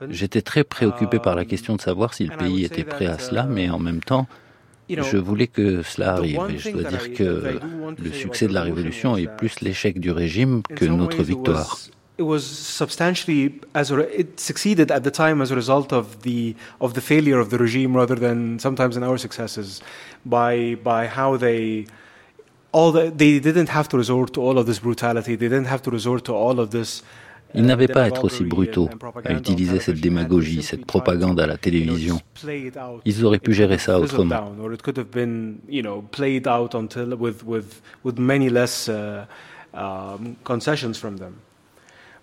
J'étais 0.09 0.41
très 0.41 0.63
préoccupé 0.63 1.19
par 1.19 1.35
la 1.35 1.45
question 1.45 1.75
de 1.75 1.81
savoir 1.81 2.13
si 2.13 2.25
le 2.25 2.38
pays 2.38 2.65
était 2.65 2.83
prêt 2.83 3.07
à 3.07 3.17
cela, 3.17 3.43
mais 3.43 3.69
en 3.69 3.79
même 3.79 4.01
temps, 4.01 4.27
je 4.89 5.17
voulais 5.17 5.48
que 5.48 5.82
cela 5.84 6.13
arrive 6.13 6.39
et 6.50 6.58
je 6.58 6.69
dois 6.69 6.84
dire 6.84 7.13
que 7.13 7.60
le 7.98 8.12
succès 8.12 8.48
de 8.48 8.54
la 8.54 8.63
révolution 8.63 9.17
est 9.17 9.28
plus 9.38 9.62
l'échec 9.62 10.00
du 10.00 10.12
régime 10.12 10.62
que 10.76 10.86
notre 10.86 11.24
victoire. 11.24 11.78
It 12.17 12.24
was 12.24 12.43
substantially 12.43 13.60
as 13.74 13.91
a, 13.91 14.00
it 14.17 14.39
succeeded 14.39 14.89
at 14.89 15.02
the 15.02 15.12
time 15.12 15.41
as 15.41 15.52
a 15.52 15.56
result 15.56 15.91
of 15.91 16.21
the 16.21 16.56
of 16.80 16.93
the 16.93 17.02
failure 17.02 17.41
of 17.41 17.50
the 17.50 17.58
regime 17.58 17.93
rather 17.93 18.15
than 18.15 18.58
sometimes 18.58 18.95
in 18.95 19.04
our 19.04 19.17
successes 19.17 19.82
by 20.26 20.78
by 20.82 21.08
how 21.08 21.36
they 21.36 21.86
all 22.71 22.93
the, 22.93 23.12
they 23.13 23.39
didn't 23.39 23.67
have 23.67 23.89
to 23.89 23.98
resort 23.98 24.34
to 24.34 24.41
all 24.41 24.58
of 24.58 24.65
this 24.65 24.80
brutality 24.80 25.36
they 25.36 25.50
didn't 25.50 25.67
have 25.67 25.82
to 25.82 25.91
resort 25.91 26.24
to 26.24 26.34
all 26.34 26.62
of 26.62 26.71
this 26.71 27.04
Ils 27.55 27.65
n'avaient 27.65 27.87
pas 27.87 28.03
à 28.03 28.07
être 28.07 28.23
aussi 28.25 28.43
brutaux, 28.43 28.89
à 29.23 29.33
utiliser 29.33 29.79
cette 29.79 29.99
démagogie, 29.99 30.61
cette 30.61 30.85
propagande 30.85 31.39
à 31.39 31.47
la 31.47 31.57
télévision. 31.57 32.19
Ils 33.05 33.25
auraient 33.25 33.39
pu 33.39 33.53
gérer 33.53 33.77
ça 33.77 33.99
autrement. 33.99 34.51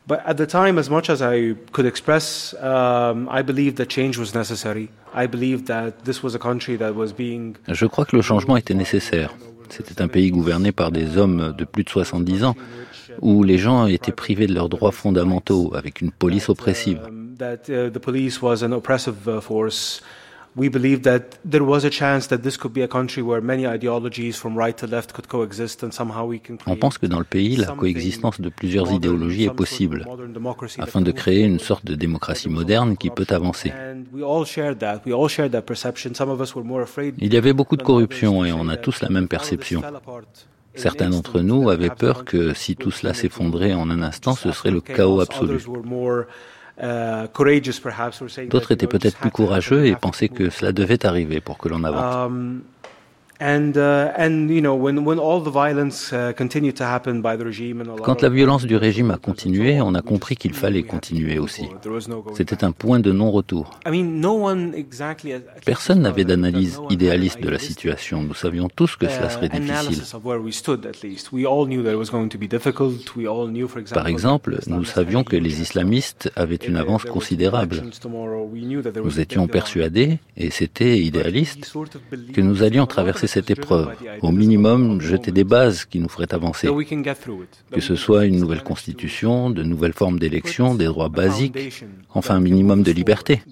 But 0.05 0.21
at 0.27 0.35
the 0.35 0.47
time, 0.47 0.79
as 0.79 0.91
much 0.91 1.09
as 1.09 1.23
I 1.23 1.55
could 1.71 1.87
express, 1.87 2.57
um, 2.61 3.29
I 3.31 3.43
believed 3.43 3.77
that 3.77 3.89
change 3.89 4.19
was 4.19 4.35
necessary. 4.35 4.89
I 5.15 5.29
believed 5.29 5.67
that 5.67 6.05
this 6.05 6.25
was 6.25 6.35
a 6.35 6.41
country 6.41 6.77
that 6.79 6.93
was 6.97 7.13
being. 7.13 7.55
Je 7.69 7.87
crois 7.87 8.05
que 8.05 8.17
le 8.17 8.23
changement 8.23 8.57
était 8.57 8.75
nécessaire. 8.75 9.33
C'était 9.69 10.03
un 10.03 10.09
pays 10.09 10.31
gouverné 10.31 10.73
par 10.73 10.91
des 10.91 11.17
hommes 11.17 11.55
de 11.57 11.65
plus 11.65 11.85
de 11.85 11.89
70 11.89 12.45
ans 12.45 12.57
où 13.21 13.43
les 13.43 13.59
gens 13.59 13.87
étaient 13.87 14.13
privés 14.13 14.47
de 14.47 14.55
leurs 14.55 14.69
droits 14.69 14.93
fondamentaux 14.93 15.73
avec 15.75 16.01
une 16.01 16.11
police 16.11 16.49
oppressive. 16.49 17.01
that 17.43 17.65
the 17.67 17.99
police 17.99 18.41
was 18.41 18.63
an 18.63 18.73
oppressive 18.73 19.41
force. 19.41 20.03
We 20.55 20.69
believed 20.69 21.05
that 21.05 21.39
there 21.51 21.65
was 21.65 21.87
a 21.87 21.91
chance 21.91 22.29
that 22.29 22.43
this 22.43 22.59
could 22.59 22.75
be 22.75 22.83
a 22.83 22.89
country 22.89 23.23
where 23.23 23.41
many 23.41 23.67
ideologies 23.67 24.37
from 24.37 24.55
right 24.55 24.77
to 24.77 24.87
left 24.87 25.15
could 25.15 25.27
coexist 25.27 25.83
and 25.83 25.93
somehow 25.93 26.27
we 26.27 26.39
can 26.47 26.59
On 26.67 26.77
pense 26.77 26.99
que 26.99 27.07
dans 27.07 27.19
le 27.19 27.25
pays, 27.25 27.57
la 27.57 27.69
coexistence 27.69 28.39
de 28.39 28.51
plusieurs 28.51 28.93
idéologies 28.93 29.45
est 29.45 29.55
possible, 29.55 30.07
afin 30.79 31.01
de 31.01 31.11
créer 31.11 31.45
une 31.45 31.59
sorte 31.59 31.87
de 31.87 31.95
démocratie 31.95 32.51
moderne 32.51 32.99
qui 32.99 33.09
peut 33.09 33.27
avancer. 33.31 33.73
Il 37.19 37.33
y 37.33 37.37
avait 37.39 37.55
beaucoup 37.55 37.77
de 37.79 37.83
corruption 37.83 38.45
et 38.45 38.53
on 38.53 38.69
a 38.69 38.77
tous 38.77 39.01
la 39.01 39.09
même 39.09 39.29
perception. 39.29 39.81
Certains 40.75 41.11
d'entre 41.11 41.41
nous 41.41 41.69
avaient 41.69 41.91
peur 41.91 42.25
que 42.25 42.55
si 42.55 42.77
tout 42.77 42.91
cela 42.91 43.15
s'effondrait 43.15 43.75
en 43.75 43.91
un 43.91 44.03
instant, 44.03 44.35
ce 44.35 44.53
serait 44.53 44.71
le 44.71 44.81
chaos 44.81 45.21
absolu. 45.21 45.59
D'autres 48.49 48.73
étaient 48.73 48.87
peut-être 48.87 49.19
plus 49.19 49.31
courageux 49.31 49.87
et 49.87 49.95
pensaient 49.95 50.29
que 50.29 50.51
cela 50.51 50.73
devait 50.73 51.05
arriver 51.05 51.41
pour 51.41 51.59
que 51.59 51.69
l'on 51.69 51.85
avance. 51.85 52.31
Quand 58.05 58.23
la 58.23 58.29
violence 58.29 58.65
du 58.67 58.77
régime 58.77 59.11
a 59.11 59.17
continué, 59.17 59.81
on 59.81 59.95
a 59.95 60.03
compris 60.03 60.37
qu'il 60.37 60.55
fallait 60.55 60.85
continuer 60.85 61.41
aussi. 61.41 61.65
C'était 62.35 62.63
un 62.63 62.71
point 62.71 63.01
de 63.01 63.11
non-retour. 63.11 63.81
Personne 65.65 66.03
n'avait 66.03 66.25
d'analyse 66.25 66.79
idéaliste 66.89 67.41
de 67.41 67.49
la 67.49 67.59
situation. 67.59 68.23
Nous 68.23 68.35
savions 68.35 68.69
tous 68.69 68.95
que 68.95 69.09
cela 69.09 69.29
serait 69.29 69.49
difficile. 69.49 70.03
Par 73.93 74.07
exemple, 74.07 74.59
nous 74.69 74.85
savions 74.85 75.25
que 75.25 75.37
les 75.37 75.61
islamistes 75.61 76.31
avaient 76.37 76.55
une 76.57 76.77
avance 76.77 77.05
considérable. 77.05 77.83
Nous 79.05 79.21
étions 79.21 79.49
persuadés, 79.49 80.19
et 80.37 80.51
c'était 80.51 81.01
idéaliste, 81.01 81.73
que 82.33 82.41
nous 82.41 82.63
allions 82.63 82.87
traverser 82.87 83.27
cette 83.33 83.51
épreuve. 83.51 83.89
Au 84.21 84.31
minimum, 84.31 85.01
jeter 85.01 85.33
des 85.33 85.45
bases 85.45 85.85
qui 85.85 85.99
nous 85.99 86.09
feraient 86.09 86.35
avancer. 86.35 86.69
Que 87.71 87.81
ce 87.81 87.97
soit 87.97 88.27
une 88.27 88.39
nouvelle 88.39 88.63
constitution, 88.63 89.51
de 89.51 89.63
nouvelles 89.63 89.95
formes 89.95 90.19
d'élection, 90.19 90.75
des 90.75 90.87
droits 90.87 91.09
basiques, 91.09 91.85
enfin 92.15 92.37
un 92.37 92.41
minimum 92.41 92.83
de 92.83 92.93
liberté. 92.93 93.43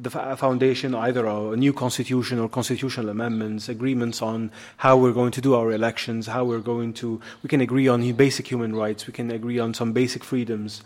the 0.00 0.10
foundation, 0.36 0.94
either 0.94 1.26
a 1.26 1.56
new 1.56 1.72
constitution 1.72 2.38
or 2.38 2.48
constitutional 2.48 3.08
amendments, 3.08 3.68
agreements 3.68 4.22
on 4.22 4.50
how 4.76 4.96
we're 4.96 5.12
going 5.12 5.32
to 5.32 5.40
do 5.40 5.54
our 5.54 5.72
elections, 5.72 6.28
how 6.28 6.44
we're 6.44 6.60
going 6.60 6.92
to, 6.92 7.20
we 7.42 7.48
can 7.48 7.60
agree 7.60 7.88
on 7.88 8.12
basic 8.12 8.46
human 8.46 8.76
rights, 8.76 9.08
we 9.08 9.12
can 9.12 9.30
agree 9.30 9.58
on 9.58 9.74
some 9.74 9.92
basic 9.92 10.22
freedoms. 10.22 10.84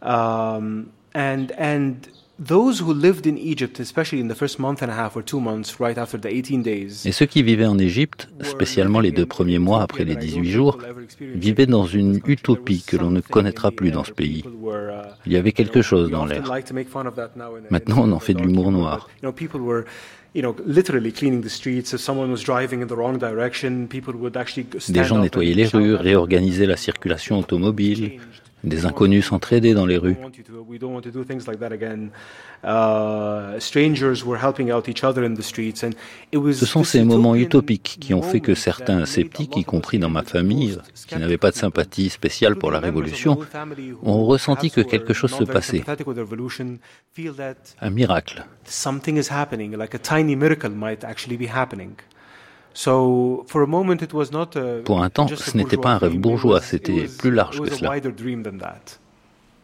Um, 0.00 0.90
and, 1.12 1.52
and 1.52 2.08
et 7.06 7.12
ceux 7.12 7.26
qui 7.26 7.42
vivaient 7.42 7.66
en 7.66 7.78
Égypte, 7.78 8.28
spécialement 8.42 9.00
les 9.00 9.10
deux 9.10 9.24
premiers 9.24 9.58
mois 9.58 9.80
après 9.80 10.04
les 10.04 10.16
18 10.16 10.50
jours, 10.50 10.78
vivaient 11.18 11.64
dans 11.64 11.86
une 11.86 12.20
utopie 12.26 12.84
que 12.86 12.98
l'on 12.98 13.10
ne 13.10 13.22
connaîtra 13.22 13.70
plus 13.70 13.90
dans 13.90 14.04
ce 14.04 14.12
pays. 14.12 14.44
Il 15.24 15.32
y 15.32 15.36
avait 15.36 15.52
quelque 15.52 15.80
chose 15.80 16.10
dans 16.10 16.26
l'air. 16.26 16.42
Maintenant, 17.70 18.04
on 18.04 18.12
en 18.12 18.20
fait 18.20 18.34
de 18.34 18.42
l'humour 18.42 18.70
noir. 18.70 19.08
Des 24.88 25.04
gens 25.04 25.18
nettoyaient 25.18 25.54
les 25.54 25.66
rues, 25.66 25.94
réorganisaient 25.94 26.66
la 26.66 26.76
circulation 26.76 27.38
automobile, 27.38 28.20
des 28.66 28.84
inconnus 28.84 29.26
s'entraidaient 29.26 29.74
dans 29.74 29.86
les 29.86 29.96
rues. 29.96 30.16
Ce 36.52 36.66
sont 36.66 36.84
ces 36.84 37.04
moments 37.04 37.36
utopiques 37.36 37.96
qui 38.00 38.12
ont 38.12 38.22
fait 38.22 38.40
que 38.40 38.54
certains 38.54 39.06
sceptiques, 39.06 39.56
y 39.56 39.64
compris 39.64 39.98
dans 39.98 40.10
ma 40.10 40.22
famille, 40.22 40.78
qui 41.06 41.16
n'avaient 41.16 41.38
pas 41.38 41.52
de 41.52 41.56
sympathie 41.56 42.10
spéciale 42.10 42.56
pour 42.56 42.70
la 42.70 42.80
révolution, 42.80 43.38
ont 44.02 44.24
ressenti 44.24 44.70
que 44.70 44.80
quelque 44.80 45.14
chose 45.14 45.32
se 45.32 45.44
passait. 45.44 45.84
Un 47.80 47.90
miracle. 47.90 48.44
Pour 54.84 55.02
un 55.02 55.10
temps, 55.10 55.28
ce 55.28 55.56
n'était 55.56 55.76
pas 55.76 55.92
un 55.92 55.98
rêve 55.98 56.18
bourgeois, 56.18 56.60
c'était 56.60 57.06
plus 57.06 57.30
large 57.30 57.60
que 57.60 57.70
cela. 57.70 58.00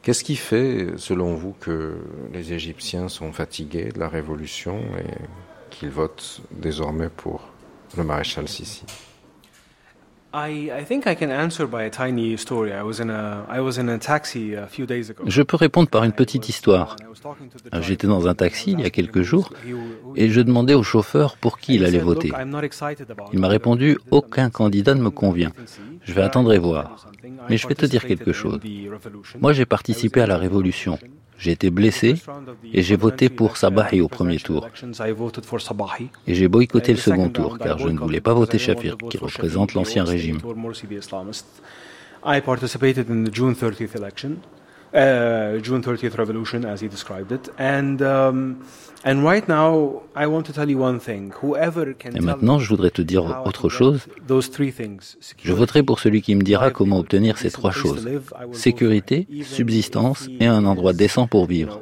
Qu'est-ce 0.02 0.24
qui 0.24 0.36
fait, 0.36 0.88
selon 0.96 1.34
vous, 1.34 1.54
que 1.60 1.96
les 2.32 2.52
Égyptiens 2.52 3.08
sont 3.08 3.32
fatigués 3.32 3.90
de 3.92 4.00
la 4.00 4.08
révolution 4.08 4.80
et 4.98 5.14
qu'ils 5.70 5.90
votent 5.90 6.40
désormais 6.50 7.08
pour 7.08 7.42
le 7.96 8.02
maréchal 8.02 8.48
Sissi 8.48 8.84
je 15.26 15.42
peux 15.42 15.56
répondre 15.56 15.88
par 15.88 16.04
une 16.04 16.12
petite 16.12 16.48
histoire. 16.48 16.96
J'étais 17.80 18.06
dans 18.06 18.26
un 18.26 18.34
taxi 18.34 18.72
il 18.72 18.80
y 18.80 18.84
a 18.84 18.90
quelques 18.90 19.22
jours 19.22 19.52
et 20.16 20.30
je 20.30 20.40
demandais 20.40 20.74
au 20.74 20.82
chauffeur 20.82 21.36
pour 21.36 21.58
qui 21.58 21.74
il 21.74 21.84
allait 21.84 21.98
voter. 21.98 22.32
Il 23.32 23.38
m'a 23.38 23.48
répondu 23.48 23.98
aucun 24.10 24.48
candidat 24.50 24.94
ne 24.94 25.02
me 25.02 25.10
convient. 25.10 25.52
Je 26.04 26.12
vais 26.12 26.22
attendre 26.22 26.52
et 26.52 26.58
voir. 26.58 27.06
Mais 27.48 27.56
je 27.56 27.68
vais 27.68 27.74
te 27.74 27.86
dire 27.86 28.06
quelque 28.06 28.32
chose. 28.32 28.60
Moi, 29.40 29.52
j'ai 29.52 29.66
participé 29.66 30.20
à 30.20 30.26
la 30.26 30.38
révolution. 30.38 30.98
J'ai 31.38 31.52
été 31.52 31.70
blessé 31.70 32.14
et 32.72 32.82
j'ai 32.82 32.96
voté 32.96 33.28
pour 33.28 33.56
Sabahi 33.56 34.00
au 34.00 34.08
premier 34.08 34.38
tour. 34.38 34.68
Et 36.26 36.34
j'ai 36.34 36.48
boycotté 36.48 36.92
le 36.92 36.98
second 36.98 37.28
tour 37.28 37.58
car 37.58 37.78
je 37.78 37.88
ne 37.88 37.98
voulais 37.98 38.20
pas 38.20 38.34
voter 38.34 38.58
Shafir, 38.58 38.96
qui 39.10 39.18
représente 39.18 39.74
l'ancien 39.74 40.04
régime. 40.04 40.38
Uh, 44.94 45.58
June 45.62 45.80
30th 45.80 46.18
revolution, 46.18 46.66
as 46.66 46.82
he 46.82 46.88
described 46.88 47.32
it. 47.32 47.50
And, 47.58 48.02
um, 48.02 48.62
and 49.04 49.24
right 49.24 49.48
now, 49.48 50.02
I 50.14 50.26
want 50.26 50.44
to 50.46 50.52
tell 50.52 50.68
you 50.68 50.78
one 50.78 51.00
thing. 51.00 51.32
Whoever 51.42 51.94
can 51.94 52.10
Et 52.14 52.20
maintenant, 52.20 52.58
je 52.58 52.68
voudrais 52.68 52.90
te 52.90 53.00
dire 53.00 53.24
autre 53.46 53.70
chose. 53.70 54.06
Je 55.42 55.52
voterai 55.54 55.82
pour 55.82 55.98
celui 55.98 56.20
qui 56.20 56.34
me 56.34 56.42
dira 56.42 56.70
comment 56.70 56.98
obtenir 56.98 57.38
ces 57.38 57.50
trois 57.50 57.70
choses. 57.70 58.06
Sécurité, 58.52 59.26
subsistance 59.44 60.28
et 60.40 60.46
un 60.46 60.66
endroit 60.66 60.92
décent 60.92 61.26
pour 61.26 61.46
vivre. 61.46 61.80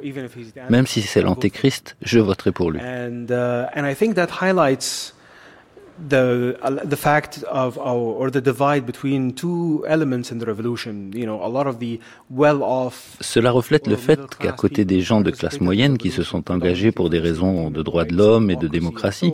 Même 0.69 0.87
si 0.87 1.01
c'est 1.01 1.21
l'antéchrist, 1.21 1.97
je 2.01 2.19
voterai 2.19 2.53
pour 2.53 2.71
lui. 2.71 2.79
And, 2.79 3.25
uh, 3.29 3.65
and 3.75 3.85
I 3.85 3.93
think 3.93 4.15
that 4.15 4.29
highlights 4.41 5.13
the 6.09 6.57
the 6.85 6.95
fact 6.95 7.43
of 7.51 7.77
or 7.77 8.31
the 8.31 8.41
divide 8.41 8.85
between 8.85 9.33
two 9.33 9.83
elements 9.87 10.31
in 10.31 10.39
the 10.39 10.45
revolution 10.45 11.11
you 11.13 11.25
know 11.25 11.43
a 11.43 11.49
lot 11.49 11.67
of 11.67 11.79
the 11.79 11.99
well 12.29 12.63
off 12.63 13.17
Cela 13.21 13.51
reflète 13.51 13.87
le 13.87 13.95
fait 13.95 14.19
qu'à 14.39 14.51
côté 14.51 14.85
des 14.85 15.01
gens 15.01 15.21
de 15.21 15.31
classe 15.31 15.61
moyenne 15.61 15.97
qui 15.97 16.11
se 16.11 16.23
sont 16.23 16.51
engagés 16.51 16.91
pour 16.91 17.09
des 17.09 17.19
raisons 17.19 17.69
de 17.69 17.81
droits 17.81 18.05
de 18.05 18.15
l'homme 18.15 18.49
et 18.49 18.55
de 18.55 18.67
démocratie. 18.67 19.33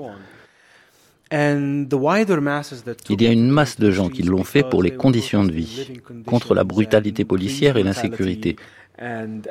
il 1.32 3.22
y 3.22 3.28
a 3.28 3.32
une 3.32 3.50
masse 3.50 3.80
de 3.80 3.92
gens 3.92 4.10
qui 4.10 4.24
l'ont 4.24 4.44
fait 4.44 4.64
pour 4.64 4.82
les 4.84 4.92
conditions 4.92 5.44
de 5.44 5.52
vie, 5.52 6.02
contre 6.26 6.54
la 6.56 6.64
brutalité 6.64 7.26
policière 7.26 7.78
et 7.78 7.84
l'insécurité. 7.84 8.56
And, 9.00 9.42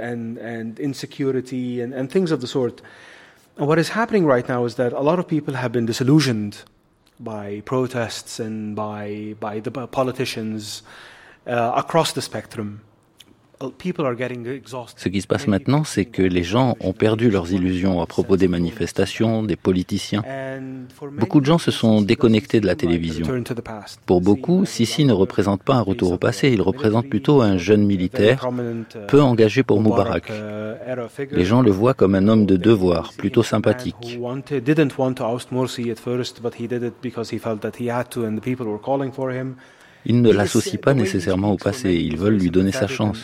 by 7.18 7.62
protests 7.64 8.40
and 8.40 8.76
by 8.76 9.34
by 9.40 9.60
the 9.60 9.70
by 9.70 9.86
politicians 9.86 10.82
uh, 11.46 11.72
across 11.76 12.12
the 12.12 12.22
spectrum. 12.22 12.80
Ce 14.96 15.08
qui 15.08 15.20
se 15.22 15.26
passe 15.26 15.46
maintenant, 15.46 15.84
c'est 15.84 16.04
que 16.04 16.22
les 16.22 16.42
gens 16.42 16.76
ont 16.80 16.92
perdu 16.92 17.30
leurs 17.30 17.52
illusions 17.52 18.02
à 18.02 18.06
propos 18.06 18.36
des 18.36 18.48
manifestations, 18.48 19.42
des 19.42 19.56
politiciens. 19.56 20.22
Beaucoup 21.18 21.40
de 21.40 21.46
gens 21.46 21.58
se 21.58 21.70
sont 21.70 22.02
déconnectés 22.02 22.60
de 22.60 22.66
la 22.66 22.74
télévision. 22.74 23.26
Pour 24.04 24.20
beaucoup, 24.20 24.64
Sisi 24.66 25.04
ne 25.04 25.12
représente 25.12 25.62
pas 25.62 25.74
un 25.74 25.80
retour 25.80 26.12
au 26.12 26.18
passé, 26.18 26.50
il 26.50 26.60
représente 26.60 27.08
plutôt 27.08 27.40
un 27.40 27.56
jeune 27.56 27.84
militaire 27.86 28.46
peu 29.08 29.22
engagé 29.22 29.62
pour 29.62 29.80
Moubarak. 29.80 30.30
Les 31.30 31.44
gens 31.44 31.62
le 31.62 31.70
voient 31.70 31.94
comme 31.94 32.14
un 32.14 32.28
homme 32.28 32.44
de 32.46 32.56
devoir, 32.56 33.12
plutôt 33.16 33.42
sympathique. 33.42 34.18
Ils 40.06 40.22
ne 40.22 40.32
l'associent 40.32 40.80
pas 40.80 40.94
nécessairement 40.94 41.52
au 41.52 41.56
passé, 41.56 41.92
ils 41.94 42.16
veulent 42.16 42.38
lui 42.38 42.50
donner 42.50 42.72
sa 42.72 42.86
chance. 42.86 43.18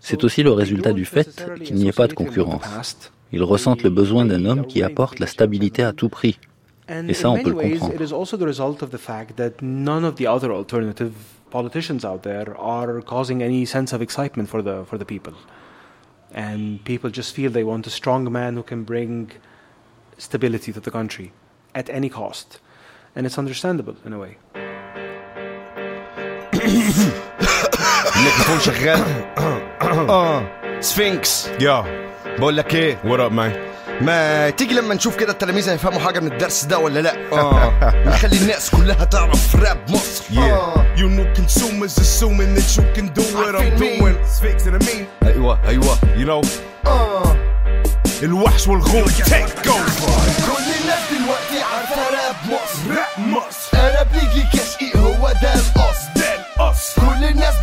C'est 0.00 0.24
aussi 0.24 0.42
le 0.42 0.52
résultat 0.52 0.92
du 0.92 1.04
fait 1.04 1.44
qu'il 1.62 1.76
n'y 1.76 1.88
ait 1.88 1.92
pas 1.92 2.06
de 2.06 2.14
concurrence. 2.14 3.10
Ils 3.32 3.42
ressentent 3.42 3.82
le 3.82 3.90
besoin 3.90 4.24
d'un 4.24 4.44
homme 4.44 4.66
qui 4.66 4.82
apporte 4.82 5.18
la 5.18 5.26
stabilité 5.26 5.82
à 5.82 5.92
tout 5.92 6.08
prix. 6.08 6.38
Et 6.88 7.14
ça, 7.14 7.30
on 7.30 7.42
peut 7.42 7.50
le 7.50 7.56
comprendre. 7.56 7.92
and 16.34 16.84
people 16.84 17.10
just 17.10 17.34
feel 17.34 17.50
they 17.50 17.64
want 17.64 17.86
a 17.86 17.90
strong 17.90 18.30
man 18.30 18.56
who 18.56 18.62
can 18.62 18.82
bring 18.82 19.30
stability 20.18 20.72
to 20.72 20.80
the 20.80 20.90
country 20.90 21.32
at 21.74 21.88
any 21.90 22.08
cost. 22.08 22.60
And 23.14 23.26
it's 23.26 23.38
understandable 23.38 23.96
in 24.04 24.12
a 24.12 24.18
way. 24.18 24.36
الميكروفون 28.16 28.60
شغال. 28.60 29.02
آه. 30.10 30.42
سفينكس 30.80 31.48
يا. 31.60 31.84
بقول 32.38 32.56
لك 32.56 32.74
إيه؟ 32.74 32.98
What 33.04 33.18
up 33.20 33.32
man? 33.32 33.56
ما 34.02 34.50
تيجي 34.50 34.74
لما 34.74 34.94
نشوف 34.94 35.16
كده 35.16 35.32
التلاميذ 35.32 35.68
هيفهموا 35.68 36.00
حاجة 36.00 36.20
من 36.20 36.32
الدرس 36.32 36.64
ده 36.64 36.78
ولا 36.78 37.00
لأ؟ 37.00 37.16
آه. 37.32 37.72
نخلي 38.06 38.36
الناس 38.36 38.70
كلها 38.70 39.04
تعرف 39.04 39.56
راب 39.56 39.78
مصر. 39.88 40.24
Yeah. 40.34 40.98
you 40.98 41.08
new 41.08 41.26
consumers 41.40 41.98
assuming 41.98 42.54
that 42.56 42.68
you 42.76 42.84
can 42.96 43.06
do 43.18 43.22
what 43.36 43.54
I'm 43.60 43.76
doing. 43.78 44.16
Sphinx 44.36 44.66
and 44.66 44.76
I 44.76 44.86
mean. 44.86 45.04
أيوه 45.26 45.58
أيوه. 45.68 45.98
You 46.16 46.26
know? 46.26 46.46
آه. 46.86 47.36
الوحش 48.22 48.68
والغول 48.68 49.10
take 49.10 49.66
over. 49.66 50.00
كل 50.46 50.66
الناس 50.82 51.02
دلوقتي 51.10 51.62
عارفة 51.74 52.02
راب 52.10 52.36
مصر. 52.46 52.90
راب 52.90 53.28
مصر. 53.28 53.75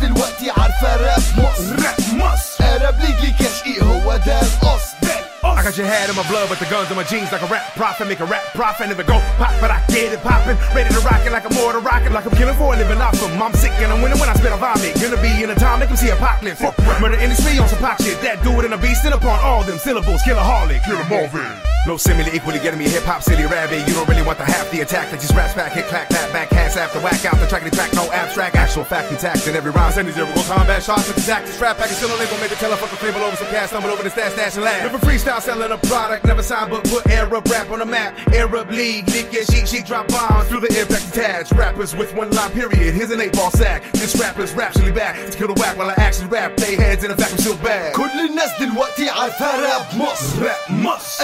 دلوقتي 0.03 0.51
عارفه 0.57 0.95
راب 0.95 1.23
مصر 1.37 1.75
راب 1.85 2.13
مصر 2.13 2.83
راب 2.83 2.99
ليجي 2.99 3.31
كشقي 3.39 3.81
هو 3.81 4.17
ده 4.17 4.41
القصد 4.41 4.95
ده 5.01 5.19
القص 5.19 5.59
I 5.59 5.63
got 5.63 5.77
your 5.77 5.87
head 5.87 6.09
in 6.09 6.15
my 6.15 6.25
blood, 6.31 6.47
but 6.51 6.59
the 6.59 6.69
guns 6.73 6.89
in 6.91 6.95
my 6.95 7.03
jeans 7.11 7.31
like 7.33 7.41
a 7.41 7.49
rap 7.53 7.65
prophet. 7.75 8.07
Make 8.07 8.21
a 8.21 8.29
rap 8.33 8.43
profit, 8.59 8.87
never 8.87 9.03
go 9.03 9.17
pop, 9.41 9.53
but 9.61 9.69
I 9.71 9.79
get 9.93 10.13
it 10.15 10.21
poppin'. 10.29 10.57
Ready 10.75 10.89
to 10.97 11.01
rock 11.09 11.21
it 11.27 11.31
like 11.35 11.45
I'm 11.49 11.55
more 11.59 11.71
to 11.73 11.79
rocket, 11.79 12.11
like 12.17 12.25
I'm 12.29 12.35
killing 12.39 12.57
for 12.61 12.73
a 12.73 12.77
living 12.81 13.01
off 13.07 13.19
them. 13.21 13.41
I'm 13.45 13.53
sick 13.63 13.73
and 13.83 13.91
I'm 13.93 14.01
winning 14.03 14.19
when 14.21 14.29
I 14.33 14.35
spit 14.41 14.51
a 14.57 14.59
vomit. 14.63 14.93
Gonna 15.01 15.21
be 15.27 15.31
in 15.43 15.49
a 15.55 15.57
time 15.65 15.77
they 15.81 15.87
can 15.91 15.97
see 16.03 16.09
apocalypse. 16.17 16.61
Murder 17.01 17.19
industry 17.25 17.53
on 17.61 17.67
some 17.71 17.81
pop 17.85 17.97
shit. 18.03 18.17
That 18.23 18.35
do 18.45 18.51
it 18.59 18.63
in 18.67 18.71
a 18.77 18.79
beast 18.85 19.03
and 19.07 19.13
upon 19.19 19.37
all 19.47 19.63
them 19.69 19.79
syllables. 19.87 20.21
Kill 20.27 20.37
a 20.43 20.45
harlot, 20.51 20.81
kill 20.85 20.97
a 21.03 21.05
Marvin. 21.13 21.51
No 21.87 21.97
simile 21.97 22.29
equally 22.33 22.59
getting 22.59 22.79
me 22.79 22.87
hip 22.89 23.03
hop 23.03 23.23
city 23.23 23.43
rabbit. 23.45 23.87
You 23.87 23.93
don't 23.93 24.07
really 24.07 24.21
want 24.21 24.37
the 24.37 24.45
half 24.45 24.69
the 24.69 24.81
attack 24.81 25.11
that 25.11 25.21
just 25.21 25.33
raps 25.33 25.53
back, 25.53 25.71
hit 25.71 25.85
clack, 25.85 26.09
clap 26.09 26.31
back, 26.31 26.49
hands 26.49 26.75
after 26.77 26.99
whack 26.99 27.23
out 27.25 27.39
the 27.39 27.47
trackety 27.47 27.71
track, 27.71 27.93
no 27.93 28.11
abstract, 28.11 28.55
actual 28.55 28.83
fact 28.83 29.11
intact 29.11 29.47
in 29.47 29.55
every 29.55 29.71
rhyme. 29.71 29.91
Send 29.91 30.07
these 30.07 30.15
go 30.15 30.27
combat 30.43 30.83
shots 30.83 31.07
with 31.07 31.15
the 31.15 31.23
tact, 31.23 31.47
this 31.47 31.59
rap 31.59 31.77
pack 31.77 31.89
is 31.89 31.97
still 31.97 32.13
a 32.13 32.17
label, 32.19 32.37
maybe 32.39 32.55
tell 32.55 32.71
a 32.71 32.75
fucking 32.75 32.97
fable 32.97 33.21
over 33.21 33.35
some 33.35 33.47
cash, 33.47 33.69
stumble 33.69 33.89
over 33.89 34.03
the 34.03 34.09
stash, 34.09 34.33
stash 34.33 34.55
and 34.55 34.65
laugh. 34.65 34.83
Never 34.83 34.99
freestyle 34.99 35.41
selling 35.41 35.71
a 35.71 35.77
product, 35.87 36.25
never 36.25 36.43
sign 36.43 36.69
but 36.69 36.83
put 36.85 37.07
Arab 37.07 37.47
rap 37.47 37.71
on 37.71 37.79
the 37.79 37.85
map. 37.85 38.13
Arab 38.33 38.69
league, 38.69 39.07
leak 39.09 39.31
your 39.31 39.45
sheet, 39.45 39.67
she 39.67 39.81
drop 39.81 40.07
bombs 40.09 40.47
through 40.49 40.61
the 40.61 40.79
impact 40.79 41.07
attached. 41.15 41.51
Rappers 41.53 41.95
with 41.95 42.13
one 42.13 42.29
line 42.31 42.51
period, 42.51 42.93
here's 42.93 43.11
an 43.11 43.21
eight 43.21 43.33
ball 43.33 43.51
sack. 43.51 43.89
This 43.93 44.19
rapper's 44.19 44.53
raptually 44.53 44.93
back 44.93 45.15
to 45.31 45.37
kill 45.37 45.47
the 45.47 45.59
whack 45.59 45.77
while 45.77 45.89
I 45.89 45.95
actually 45.97 46.27
rap. 46.27 46.57
They 46.57 46.75
heads 46.75 47.03
in 47.03 47.11
a 47.11 47.15
vacuum 47.15 47.39
still 47.39 47.57
bad. 47.57 47.95
كل 47.95 48.29
الناس 48.29 48.51
دلوقتي 48.59 49.09
عارفه 49.09 49.61
راب 49.61 49.97
مصر 49.97 50.39
Rap 50.39 50.69
must, 50.69 51.21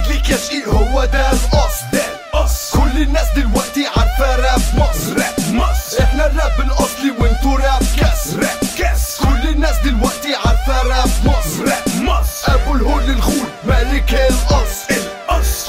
رجليك 0.00 0.22
كاشئ 0.22 0.66
هو 0.68 1.04
ده 1.04 1.30
الأصل 1.30 2.78
كل 2.80 3.02
الناس 3.02 3.26
دلوقتي 3.36 3.86
عارفة 3.96 4.36
راب 4.36 4.60
مصر 4.74 5.12
راب 5.16 5.54
مصر 5.54 6.02
إحنا 6.02 6.26
الراب 6.26 6.60
الأصلي 6.60 7.10
وانتو 7.18 7.56
راب 7.56 7.82
كاس 8.00 8.34
راب 8.34 8.58
كاس. 8.78 9.16
كل 9.20 9.48
الناس 9.48 9.76
دلوقتي 9.84 10.34
عارفة 10.44 10.82
راب 10.82 11.10
مصر 11.24 11.64
راب 11.64 12.02
مصر 12.02 12.54
أبو 12.54 12.74
الهول 12.74 13.10
الخول 13.10 13.48
ملك 13.64 14.14
القص 14.14 14.90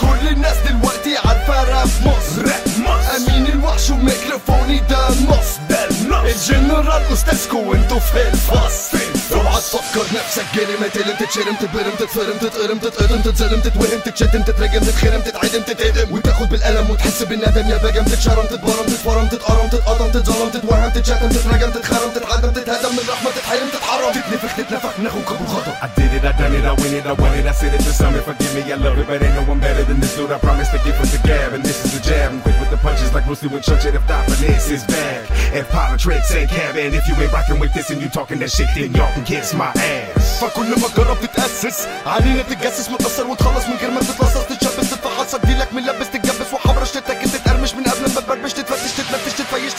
كل 0.02 0.28
الناس 0.28 0.58
دلوقتي 0.70 1.18
عارفة 1.26 1.64
راب 1.64 1.88
مصر 2.02 2.42
راب 2.42 2.68
مصر 2.80 3.16
أمين 3.18 3.46
الوحش 3.46 3.90
وميكروفوني 3.90 4.80
ده 4.90 5.10
النص 5.10 5.50
ده 5.70 5.86
النص 5.90 6.50
الجنرال 6.50 7.14
أستاذكو 7.14 7.58
وانتو 7.58 8.00
في 8.00 8.28
الفاس 8.28 8.92
اوعى 9.34 9.62
تفكر 9.62 10.06
نفسك 10.16 10.46
جريمة 10.56 10.88
تلم 10.88 11.16
تتشرم 11.20 11.56
تتبرم 11.56 11.96
تتفرم 12.00 12.38
تتقرم 12.38 12.78
تتقدم 12.78 13.22
تتظلم 13.22 13.62
تتوهم 13.62 14.00
تتشتم 14.06 14.42
تترجم 14.42 14.80
تتخرم 14.80 15.22
تتعدم 15.22 15.62
تتهدم 15.62 16.14
وتاخد 16.14 16.50
بالقلم 16.50 16.90
وتحس 16.90 17.24
بالندم 17.24 17.70
يا 17.70 17.78
بجم 17.78 18.04
تتشرم 18.04 18.46
تتبرم 18.46 18.86
تتفرم 18.88 19.28
تتقرم 19.28 19.68
تتقطم 19.70 20.12
تتظلم 20.12 20.50
تتوهم 20.50 20.90
تتشتم 20.90 21.30
تترجم 21.30 21.72
تتخرم 21.72 22.12
تتعدم 22.16 22.52
تتهدم 22.52 22.92
من 22.92 23.04
رحمة 23.10 23.32
تتحرم 23.32 23.70
تتحرم 23.74 24.12
تتنفخ 24.12 24.56
تتنفخ 24.58 25.00
ناخد 25.00 25.22
كبر 25.22 25.46
خطر 25.48 25.72
I 25.82 25.88
did 25.98 26.14
it, 26.18 26.26
I 26.26 26.32
done 26.40 26.54
it, 26.54 26.66
I 26.72 26.74
win 26.82 26.94
it, 26.94 27.06
I 27.12 27.14
won 27.14 27.34
it, 27.40 27.46
I 27.46 27.54
said 27.60 27.74
it 27.74 27.82
to 27.88 27.94
some. 28.00 28.14
If 28.20 28.26
forgive 28.30 28.54
me, 28.56 28.62
I 28.72 28.76
love 28.76 28.98
it, 29.02 29.08
but 29.08 29.24
ain't 29.26 29.36
no 29.40 29.44
one 29.52 29.60
better 29.60 29.84
than 29.90 30.00
this 30.00 30.16
dude. 30.16 30.32
I 30.32 30.38
promise 30.48 30.70
to 30.74 30.80
give 30.86 30.98
us 31.04 31.12
a 31.18 31.20
gab, 31.28 31.54
and 31.56 31.64
this 31.68 31.78
is 31.86 31.92
the 31.96 32.02
jab. 32.08 32.32
I'm 32.32 32.42
quick 32.46 32.58
with 32.62 32.72
the 32.74 32.78
punches 32.86 33.12
like 33.16 33.26
Bruce 33.28 33.42
Lee 33.44 33.50
with 33.54 33.64
Church. 33.68 33.86
If 33.86 34.04
stop 34.12 34.26
for 34.30 34.74
is 34.76 34.84
bad. 34.84 35.24
If 35.56 35.70
politics 35.72 36.32
ain't 36.36 36.50
cabin, 36.50 36.94
if 36.94 37.08
you 37.08 37.16
ain't 37.16 37.32
rocking 37.32 37.60
with 37.60 37.74
this 37.74 37.90
and 37.92 38.02
you 38.02 38.10
talking 38.10 38.40
that 38.40 38.52
shit, 38.52 38.68
then 38.76 38.92
y'all 38.94 39.14
kiss 39.26 39.54
my 39.54 39.72
ass. 39.76 40.42
فكل 40.42 40.70
ما 40.82 40.88
تجرب 40.88 41.22
تتأسس 41.22 41.88
علينا 42.06 42.42
تتجسس 42.42 42.90
متأثر 42.90 43.28
وتخلص 43.28 43.66
من 43.68 43.76
غير 43.82 43.92
ما 43.92 44.00
تتلصص 44.00 44.46
تتشبس 44.50 44.90
تتفحص 44.90 45.36
اديلك 45.36 45.74
من 45.74 45.86
لبس 45.86 46.10
تتجبس 46.10 46.54
وحبرش 46.54 46.92
تتاكل 46.92 47.30
تتقرمش 47.30 47.74
من 47.76 47.84
قبل 47.84 48.02
ما 48.02 48.22
تبربش 48.22 48.54
تتفتش 48.54 48.92
تتنفش 48.92 49.34
تتفيش 49.34 49.74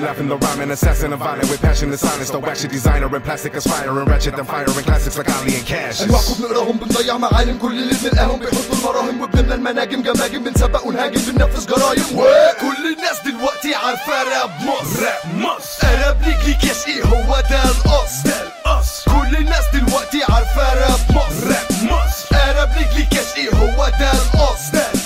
I'm 0.00 0.06
laughing, 0.06 0.28
the 0.28 0.36
rhyming 0.38 0.70
assassin, 0.70 1.12
I'm 1.12 1.18
violent 1.18 1.50
with 1.50 1.60
passion 1.60 1.90
and 1.90 1.98
silence. 1.98 2.32
No 2.32 2.40
action 2.46 2.70
designer 2.70 3.14
and 3.14 3.22
plastic 3.22 3.52
aspiring, 3.54 4.06
ratchet 4.06 4.38
and 4.38 4.48
firing 4.48 4.84
classics 4.88 5.18
like 5.18 5.28
Ali 5.28 5.56
and 5.56 5.66
Cash. 5.66 6.00
انواعكم 6.02 6.34
بنقراهم 6.40 6.76
بنضيع 6.78 7.16
معالم 7.18 7.58
كل 7.58 7.78
اللي 7.78 7.94
بنلقاهم 8.02 8.38
بيحطوا 8.38 8.74
المراهم 8.78 9.20
وبنملى 9.20 9.54
المناجم 9.54 10.02
جماجم 10.02 10.44
بنسبق 10.44 10.86
ونهاجم 10.86 11.20
بننفذ 11.32 11.66
جرايم 11.66 12.04
وكل 12.14 12.92
الناس 12.96 13.20
دلوقتي 13.24 13.74
عارفه 13.74 14.22
راب 14.22 14.50
مصر 14.60 15.00
Rap 15.06 15.26
must, 15.44 15.84
راب 15.84 16.22
ليجلي 16.22 16.54
كشقي 16.54 17.02
هو 17.04 17.42
ده 17.50 17.62
القصد 17.64 18.30
us, 18.64 19.04
كل 19.12 19.36
الناس 19.36 19.64
دلوقتي 19.74 20.22
عارفه 20.28 20.74
راب 20.74 21.00
مصر 21.10 21.52
rap 21.52 21.72
must, 21.72 22.34
راب 22.56 22.70
ليجلي 22.76 23.06
كشقي 23.10 23.48
هو 23.48 23.88
ده 24.00 24.12
القصد 24.12 24.76
us. 24.76 24.99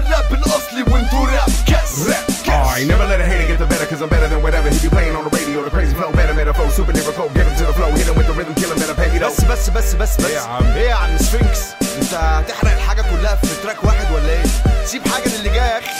الراب 0.00 0.32
الاصلي 0.34 0.82
وانتو 0.92 1.24
راب 1.24 1.50
كاس 1.66 1.90
Rap. 2.08 2.26
Oh, 2.56 2.78
I 2.78 2.80
never 2.92 3.06
let 3.12 3.20
a 3.24 3.26
hater 3.30 3.46
get 3.50 3.58
the 3.62 3.68
better, 3.72 3.86
cause 3.90 4.00
I'm 4.04 4.10
better 4.16 4.28
than 4.32 4.40
whatever 4.46 4.68
he 4.74 4.78
be 4.86 4.90
playing 4.96 5.14
on 5.18 5.22
the 5.28 5.32
radio. 5.38 5.58
The 5.66 5.72
crazy 5.76 5.94
flow, 5.98 6.10
better 6.20 6.34
metaphor, 6.40 6.66
super 6.78 6.92
lyrical, 6.98 7.26
get 7.36 7.44
him 7.48 7.54
to 7.60 7.64
the 7.70 7.74
flow, 7.78 7.90
hit 8.00 8.06
him 8.10 8.16
with 8.20 8.28
the 8.30 8.36
rhythm, 8.38 8.54
kill 8.60 8.70
him, 8.72 8.78
better 8.82 8.96
pay 9.02 9.08
me 9.12 9.18
though. 9.22 9.28
بس 9.30 9.44
بس 9.44 9.68
بس 9.70 9.94
بس 9.94 10.16
بس 10.16 10.24
إيه 10.24 10.34
يا 10.34 10.40
عم؟ 10.40 10.64
إيه 10.64 10.88
يا 10.88 10.94
عم 10.94 11.18
سفنكس 11.18 11.60
انت 12.02 12.14
هتحرق 12.14 12.72
الحاجة 12.72 13.02
كلها 13.02 13.34
في 13.34 13.46
تراك 13.62 13.84
واحد 13.84 14.06
ولا 14.14 14.28
إيه 14.32 14.42
سيب 14.84 15.08
حاجة 15.08 15.28
للي 15.36 15.48
جاي 15.48 15.68
يا 15.68 15.78
أخي 15.78 15.90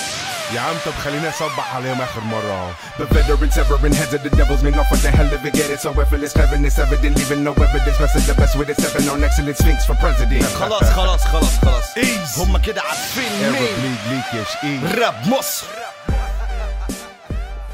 يا 0.56 0.60
عم 0.60 0.76
طب 0.86 0.92
خليني 0.92 1.30
اصبح 1.30 1.76
عليهم 1.76 2.02
اخر 2.02 2.22
مرة 2.22 2.52
اهو. 2.52 2.72
The 3.00 3.08
veterans 3.14 3.54
severing 3.56 3.94
heads 3.94 4.14
of 4.14 4.22
the 4.24 4.36
devils 4.36 4.64
mean 4.64 4.76
off 4.80 4.92
what 4.92 5.02
the 5.06 5.12
hell 5.18 5.30
if 5.38 5.46
it 5.46 5.54
get 5.54 5.70
it 5.76 5.80
so 5.86 5.90
effortless 6.04 6.34
cleverness 6.38 6.80
evident 6.86 7.14
leaving 7.20 7.44
no 7.48 7.54
evidence 7.66 7.98
messing 8.04 8.26
the 8.30 8.36
best 8.42 8.54
with 8.60 8.70
it 8.74 8.78
stepping 8.82 9.08
on 9.14 9.20
excellent 9.28 9.58
sphinx 9.62 9.80
for 9.88 9.96
president 10.06 10.44
خلاص 10.44 10.84
خلاص 10.84 11.24
خلاص 11.24 11.60
خلاص 11.60 11.98
Ease. 11.98 12.40
هم 12.40 12.58
كده 12.58 12.82
عارفين 12.82 13.32
Arab 13.42 13.80
مين 13.82 13.96
League 14.10 14.34
leakage 14.36 14.64
ease. 14.64 15.00
راب 15.00 15.16
مصر 15.28 15.66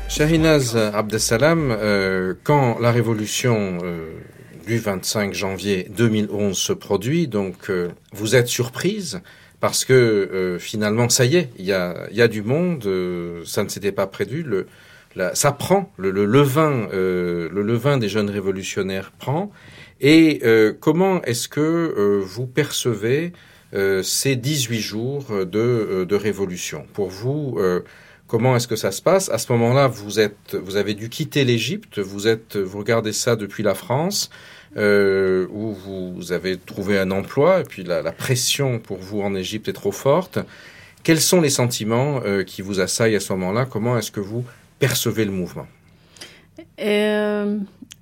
Shahinaz 0.10 0.76
Abdesalam, 0.94 1.72
euh, 1.72 2.34
quand 2.44 2.80
la 2.80 2.92
révolution 2.92 3.78
euh, 3.82 4.20
du 4.68 4.78
25 4.78 5.34
janvier 5.34 5.88
2011 5.90 6.58
se 6.58 6.74
produit, 6.74 7.28
donc 7.28 7.70
euh, 7.70 7.90
vous 8.12 8.36
êtes 8.36 8.48
surprise 8.50 9.22
parce 9.67 9.85
que 9.85 9.93
euh, 9.95 10.59
finalement, 10.61 11.09
ça 11.09 11.25
y 11.25 11.35
est, 11.37 11.51
il 11.59 11.65
y 11.65 11.73
a, 11.73 12.07
y 12.13 12.23
a 12.23 12.29
du 12.29 12.43
monde, 12.43 12.87
euh, 12.87 13.43
ça 13.45 13.65
ne 13.65 13.69
s'était 13.69 13.91
pas 13.91 14.07
prévu, 14.07 14.45
le, 14.45 14.67
la- 15.17 15.35
ça 15.35 15.51
prend, 15.51 15.91
le, 15.97 16.13
le 16.13 16.25
levain, 16.25 16.89
euh, 16.93 17.49
le 17.53 17.63
levain 17.63 17.97
des 17.99 18.09
jeunes 18.09 18.31
révolutionnaires 18.31 19.11
prend. 19.19 19.51
Et 20.01 20.41
euh, 20.45 20.73
comment 20.79 21.21
est-ce 21.23 21.49
que 21.49 21.61
euh, 21.61 22.21
vous 22.25 22.47
percevez 22.47 23.33
euh, 23.75 24.05
ces 24.05 24.37
18 24.37 24.79
jours 24.81 25.25
de, 25.45 26.05
de 26.09 26.15
révolution? 26.17 26.87
Pour 26.93 27.09
vous, 27.09 27.59
Comment 28.29 28.57
est-ce 28.57 28.67
que 28.67 28.75
ça 28.75 28.91
se 28.91 29.03
passe? 29.03 29.29
À 29.29 29.39
ce 29.39 29.53
moment-là, 29.53 29.87
vous 29.87 30.11
vous 30.65 30.77
avez 30.77 30.95
dû 30.95 31.09
quitter 31.09 31.45
l'Égypte. 31.45 32.01
Vous 32.01 32.19
vous 32.19 32.79
regardez 32.79 33.13
ça 33.13 33.37
depuis 33.37 33.63
la 33.63 33.77
France, 33.77 34.31
euh, 34.77 35.47
où 35.51 35.73
vous 35.73 36.33
avez 36.33 36.59
trouvé 36.59 36.99
un 36.99 37.11
emploi, 37.11 37.61
et 37.61 37.65
puis 37.65 37.83
la, 37.83 38.03
pression 38.13 38.79
pour 38.79 38.99
vous 38.99 39.23
en 39.23 39.35
Égypte 39.35 39.69
est 39.69 39.73
trop 39.73 39.93
forte. 39.93 40.39
Quels 41.03 41.21
sont 41.21 41.41
les 41.41 41.51
sentiments 41.51 42.21
euh, 42.25 42.43
qui 42.43 42.63
vous 42.63 42.81
assaillent 42.81 43.17
à 43.17 43.21
ce 43.21 43.33
moment-là? 43.33 43.65
Comment 43.65 43.97
est-ce 43.97 44.11
que 44.11 44.21
vous 44.21 44.45
percevez 44.79 45.25
le 45.25 45.31
mouvement? 45.31 45.67
Euh, 46.81 47.59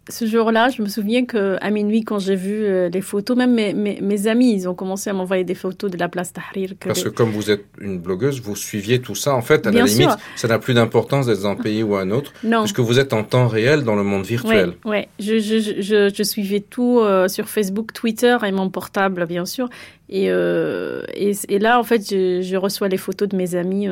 ce 0.09 0.27
jour-là, 0.27 0.69
je 0.69 0.83
me 0.83 0.89
souviens 0.89 1.25
qu'à 1.25 1.71
minuit, 1.71 2.03
quand 2.05 2.19
j'ai 2.19 2.35
vu 2.37 2.65
euh, 2.65 2.89
les 2.91 3.01
photos, 3.01 3.37
même 3.37 3.55
mes, 3.55 3.73
mes, 3.73 4.01
mes 4.01 4.27
amis, 4.27 4.53
ils 4.55 4.69
ont 4.69 4.75
commencé 4.75 5.09
à 5.11 5.13
m'envoyer 5.13 5.45
des 5.45 5.55
photos 5.55 5.91
de 5.91 5.97
la 5.97 6.09
place 6.09 6.33
Tahrir. 6.33 6.71
que 6.79 6.89
Parce 6.89 7.03
que 7.03 7.09
les- 7.09 7.15
comme 7.15 7.31
vous 7.31 7.51
êtes 7.51 7.65
une 7.81 7.99
blogueuse, 7.99 8.41
vous 8.43 8.55
suiviez 8.57 9.01
tout 9.01 9.15
ça. 9.15 9.35
En 9.35 9.41
fait, 9.43 9.67
à 9.67 9.71
Bien 9.71 9.81
la 9.81 9.87
limite, 9.87 10.11
sûr. 10.11 10.17
ça 10.37 10.49
n'a 10.49 10.59
plus 10.59 10.75
d'importance 10.75 11.27
d'être 11.27 11.41
dans 11.43 11.49
un 11.51 11.57
pays 11.57 11.83
ou 11.83 11.97
un 11.97 12.11
autre, 12.11 12.33
Non. 12.43 12.61
puisque 12.63 12.81
vous 12.81 12.99
êtes 12.99 13.13
en 13.13 13.25
temps 13.25 13.49
réel 13.49 13.83
dans 13.85 13.97
le 13.97 14.03
monde 14.03 14.25
virtuel. 14.25 14.75
Ouais, 14.85 14.91
ouais. 14.91 15.09
Je, 15.19 15.39
je, 15.39 15.59
je- 15.61 15.81
je, 15.81 16.13
je 16.15 16.23
suivais 16.23 16.61
tout 16.61 17.01
euh, 17.01 17.29
sur 17.29 17.49
Facebook, 17.49 17.93
Twitter 17.93 18.37
et 18.47 18.53
mon 18.53 18.69
portable, 18.71 19.27
bien 19.27 19.47
sûr. 19.47 19.69
Et, 20.11 20.27
euh, 20.29 21.03
et, 21.15 21.33
et 21.49 21.59
là, 21.59 21.79
en 21.79 21.83
fait, 21.83 22.03
je 22.11 22.57
reçois 22.57 22.89
les 22.89 22.99
photos 22.99 23.29
de 23.29 23.37
mes 23.37 23.55
amis 23.55 23.89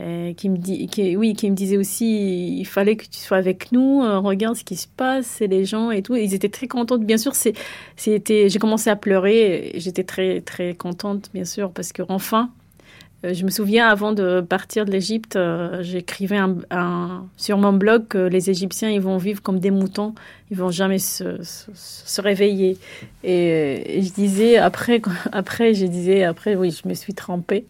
euh, 0.00 0.34
qui 0.34 0.48
me 0.48 0.58
dit, 0.58 0.86
qui, 0.88 1.16
oui, 1.16 1.34
qui 1.34 1.50
me 1.50 1.56
disait 1.56 1.76
aussi, 1.76 2.58
il 2.58 2.64
fallait 2.64 2.96
que 2.96 3.04
tu 3.04 3.18
sois 3.18 3.38
avec 3.38 3.72
nous, 3.72 4.00
regarde 4.22 4.56
ce 4.56 4.64
qui 4.64 4.76
se 4.76 4.88
passe, 4.88 5.26
c'est 5.26 5.46
les 5.46 5.64
gens 5.64 5.90
et 5.90 6.02
tout. 6.02 6.16
ils 6.16 6.34
étaient 6.34 6.48
très 6.48 6.68
contents. 6.68 6.98
Bien 6.98 7.18
sûr, 7.18 7.32
c'était, 7.34 8.48
j'ai 8.48 8.58
commencé 8.58 8.90
à 8.90 8.96
pleurer. 8.96 9.72
J'étais 9.76 10.04
très, 10.04 10.40
très 10.40 10.74
contente, 10.74 11.30
bien 11.32 11.44
sûr, 11.44 11.70
parce 11.72 11.92
que 11.92 12.02
enfin, 12.08 12.50
euh, 13.24 13.34
je 13.34 13.44
me 13.44 13.50
souviens, 13.50 13.88
avant 13.88 14.12
de 14.12 14.40
partir 14.40 14.84
de 14.84 14.90
l'Égypte, 14.90 15.36
euh, 15.36 15.82
j'écrivais 15.82 16.38
sur 17.36 17.58
mon 17.58 17.72
blog 17.72 18.08
que 18.08 18.18
les 18.18 18.50
Égyptiens, 18.50 18.90
ils 18.90 19.00
vont 19.00 19.16
vivre 19.16 19.42
comme 19.42 19.58
des 19.58 19.70
moutons, 19.70 20.14
ils 20.50 20.56
vont 20.56 20.70
jamais 20.70 20.98
se, 20.98 21.42
se, 21.42 22.20
réveiller. 22.20 22.76
Et, 23.24 24.00
je 24.02 24.12
disais, 24.12 24.58
après, 24.58 25.00
après, 25.32 25.74
je 25.74 25.86
disais, 25.86 26.24
après, 26.24 26.56
oui, 26.56 26.70
je 26.70 26.88
me 26.88 26.94
suis 26.94 27.14
trempée. 27.14 27.66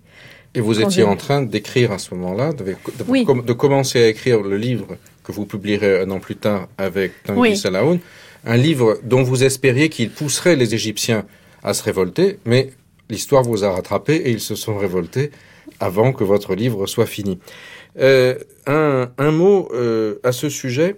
Et 0.56 0.60
vous 0.60 0.80
étiez 0.80 1.02
en 1.02 1.16
train 1.16 1.42
d'écrire 1.42 1.92
à 1.92 1.98
ce 1.98 2.14
moment-là, 2.14 2.52
de, 2.52 2.64
de, 2.64 3.52
commencer 3.52 4.02
à 4.02 4.08
écrire 4.08 4.40
le 4.42 4.56
livre 4.56 4.96
que 5.22 5.30
vous 5.30 5.44
publierez 5.44 6.00
un 6.00 6.10
an 6.10 6.18
plus 6.18 6.36
tard 6.36 6.68
avec 6.78 7.22
Tanguy 7.24 7.62
oui. 7.62 8.00
un 8.44 8.56
livre 8.56 8.98
dont 9.04 9.22
vous 9.22 9.44
espériez 9.44 9.90
qu'il 9.90 10.10
pousserait 10.10 10.56
les 10.56 10.74
Égyptiens 10.74 11.26
à 11.62 11.74
se 11.74 11.82
révolter, 11.82 12.38
mais 12.46 12.70
l'histoire 13.10 13.42
vous 13.42 13.64
a 13.64 13.70
rattrapé 13.70 14.14
et 14.14 14.30
ils 14.30 14.40
se 14.40 14.54
sont 14.54 14.78
révoltés 14.78 15.30
avant 15.78 16.12
que 16.12 16.24
votre 16.24 16.54
livre 16.54 16.86
soit 16.86 17.06
fini. 17.06 17.38
Euh, 17.98 18.36
un, 18.66 19.30
mot 19.30 19.68
euh, 19.74 20.20
à 20.22 20.32
ce 20.32 20.48
sujet 20.48 20.96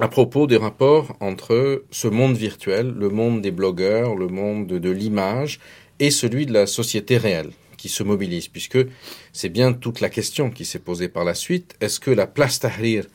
à 0.00 0.08
propos 0.08 0.46
des 0.46 0.56
rapports 0.56 1.16
entre 1.20 1.82
ce 1.90 2.08
monde 2.08 2.36
virtuel, 2.36 2.94
le 2.96 3.08
monde 3.10 3.42
des 3.42 3.50
blogueurs, 3.50 4.14
le 4.14 4.28
monde 4.28 4.66
de, 4.66 4.90
l'image 4.90 5.60
et 5.98 6.10
celui 6.10 6.46
de 6.46 6.52
la 6.52 6.66
société 6.66 7.16
réelle 7.16 7.50
se 7.88 8.02
mobilise, 8.02 8.48
puisque 8.48 8.78
c'est 9.32 9.48
bien 9.48 9.72
toute 9.72 10.00
la 10.00 10.08
question 10.08 10.50
qui 10.50 10.64
s'est 10.64 10.78
posée 10.78 11.08
par 11.08 11.24
la 11.24 11.34
suite. 11.34 11.74
Est-ce 11.80 12.00
que 12.00 12.10
la 12.10 12.26
place 12.26 12.60
Tahrir 12.60 13.06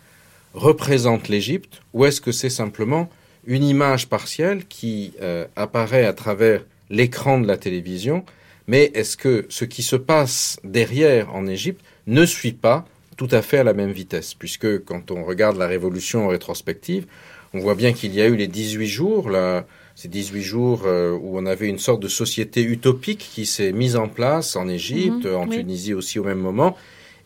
représente 0.53 1.27
l'Égypte 1.27 1.81
ou 1.93 2.05
est-ce 2.05 2.21
que 2.21 2.31
c'est 2.31 2.49
simplement 2.49 3.09
une 3.45 3.63
image 3.63 4.07
partielle 4.07 4.65
qui 4.65 5.13
euh, 5.21 5.45
apparaît 5.55 6.05
à 6.05 6.13
travers 6.13 6.63
l'écran 6.89 7.39
de 7.39 7.47
la 7.47 7.57
télévision, 7.57 8.25
mais 8.67 8.91
est-ce 8.93 9.17
que 9.17 9.45
ce 9.49 9.65
qui 9.65 9.83
se 9.83 9.95
passe 9.95 10.59
derrière 10.63 11.33
en 11.33 11.47
Égypte 11.47 11.83
ne 12.07 12.25
suit 12.25 12.53
pas 12.53 12.85
tout 13.15 13.29
à 13.31 13.41
fait 13.41 13.59
à 13.59 13.63
la 13.63 13.73
même 13.73 13.91
vitesse? 13.91 14.33
Puisque 14.33 14.83
quand 14.83 15.11
on 15.11 15.23
regarde 15.23 15.57
la 15.57 15.67
révolution 15.67 16.25
en 16.25 16.27
rétrospective, 16.27 17.05
on 17.53 17.59
voit 17.59 17.75
bien 17.75 17.93
qu'il 17.93 18.13
y 18.13 18.21
a 18.21 18.27
eu 18.27 18.35
les 18.35 18.47
18 18.47 18.87
jours, 18.87 19.29
là, 19.29 19.65
ces 19.97 20.09
18 20.09 20.43
jours 20.43 20.83
euh, 20.85 21.17
où 21.19 21.39
on 21.39 21.47
avait 21.47 21.67
une 21.67 21.79
sorte 21.79 21.99
de 22.03 22.07
société 22.07 22.61
utopique 22.61 23.31
qui 23.33 23.47
s'est 23.47 23.71
mise 23.71 23.95
en 23.95 24.07
place 24.07 24.55
en 24.55 24.67
Égypte, 24.67 25.25
mhm, 25.25 25.35
en 25.35 25.47
Tunisie 25.47 25.95
aussi 25.95 26.19
au 26.19 26.23
même 26.23 26.37
moment. 26.37 26.77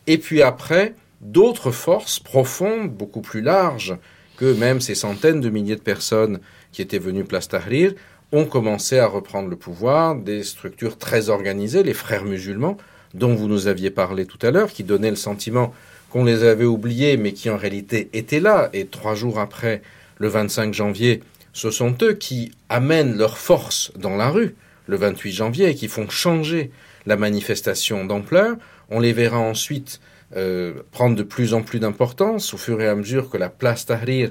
Et 0.06 0.16
puis 0.16 0.40
après, 0.40 0.94
d'autres 1.20 1.70
forces 1.70 2.18
profondes, 2.18 2.90
beaucoup 2.90 3.20
plus 3.20 3.42
larges 3.42 3.98
que 4.38 4.54
même 4.54 4.80
ces 4.80 4.94
centaines 4.94 5.42
de 5.42 5.50
milliers 5.50 5.76
de 5.76 5.82
personnes 5.82 6.40
qui 6.72 6.80
étaient 6.80 6.98
venues 6.98 7.24
place 7.24 7.46
Tahrir, 7.46 7.92
ont 8.32 8.46
commencé 8.46 8.98
à 8.98 9.06
reprendre 9.06 9.50
le 9.50 9.56
pouvoir, 9.56 10.16
des 10.16 10.42
structures 10.42 10.96
très 10.96 11.28
organisées, 11.28 11.82
les 11.82 11.92
frères 11.92 12.24
musulmans, 12.24 12.78
dont 13.12 13.34
vous 13.34 13.48
nous 13.48 13.66
aviez 13.66 13.90
parlé 13.90 14.24
tout 14.24 14.38
à 14.40 14.50
l'heure, 14.50 14.72
qui 14.72 14.82
donnaient 14.82 15.10
le 15.10 15.16
sentiment 15.16 15.74
qu'on 16.08 16.24
les 16.24 16.42
avait 16.42 16.64
oubliés, 16.64 17.18
mais 17.18 17.32
qui 17.32 17.50
en 17.50 17.58
réalité 17.58 18.08
étaient 18.14 18.40
là. 18.40 18.70
Et 18.72 18.86
trois 18.86 19.14
jours 19.14 19.38
après, 19.38 19.82
le 20.16 20.28
25 20.28 20.72
janvier, 20.72 21.20
ce 21.52 21.70
sont 21.70 21.94
eux 22.02 22.14
qui 22.14 22.52
amènent 22.68 23.16
leur 23.16 23.38
force 23.38 23.92
dans 23.96 24.16
la 24.16 24.30
rue, 24.30 24.54
le 24.86 24.96
28 24.96 25.32
janvier, 25.32 25.70
et 25.70 25.74
qui 25.74 25.88
font 25.88 26.08
changer 26.08 26.70
la 27.06 27.16
manifestation 27.16 28.04
d'ampleur. 28.04 28.56
On 28.90 29.00
les 29.00 29.12
verra 29.12 29.38
ensuite 29.38 30.00
euh, 30.36 30.82
prendre 30.90 31.16
de 31.16 31.22
plus 31.22 31.54
en 31.54 31.62
plus 31.62 31.78
d'importance 31.78 32.54
au 32.54 32.56
fur 32.56 32.80
et 32.80 32.88
à 32.88 32.94
mesure 32.94 33.28
que 33.28 33.36
la 33.36 33.50
place 33.50 33.86
Tahrir 33.86 34.30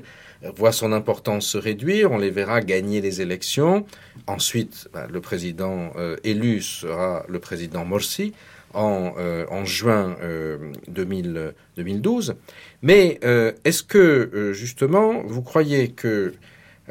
voit 0.56 0.72
son 0.72 0.92
importance 0.92 1.48
se 1.48 1.58
réduire, 1.58 2.12
on 2.12 2.18
les 2.18 2.30
verra 2.30 2.62
gagner 2.62 3.02
les 3.02 3.22
élections. 3.22 3.86
Ensuite, 4.28 4.88
bah, 4.94 5.08
le 5.12 5.22
président 5.22 5.94
euh, 5.98 6.18
élu 6.24 6.62
sera 6.62 7.26
le 7.28 7.40
président 7.40 7.86
Morsi 7.86 8.34
en, 8.74 9.14
euh, 9.18 9.46
en 9.50 9.66
juin 9.66 10.16
2012. 10.88 12.30
Euh, 12.30 12.34
Mais 12.82 13.20
est-ce 13.66 13.84
que, 13.84 14.52
justement, 14.54 15.22
vous 15.26 15.42
croyez 15.42 15.90
que 15.90 16.34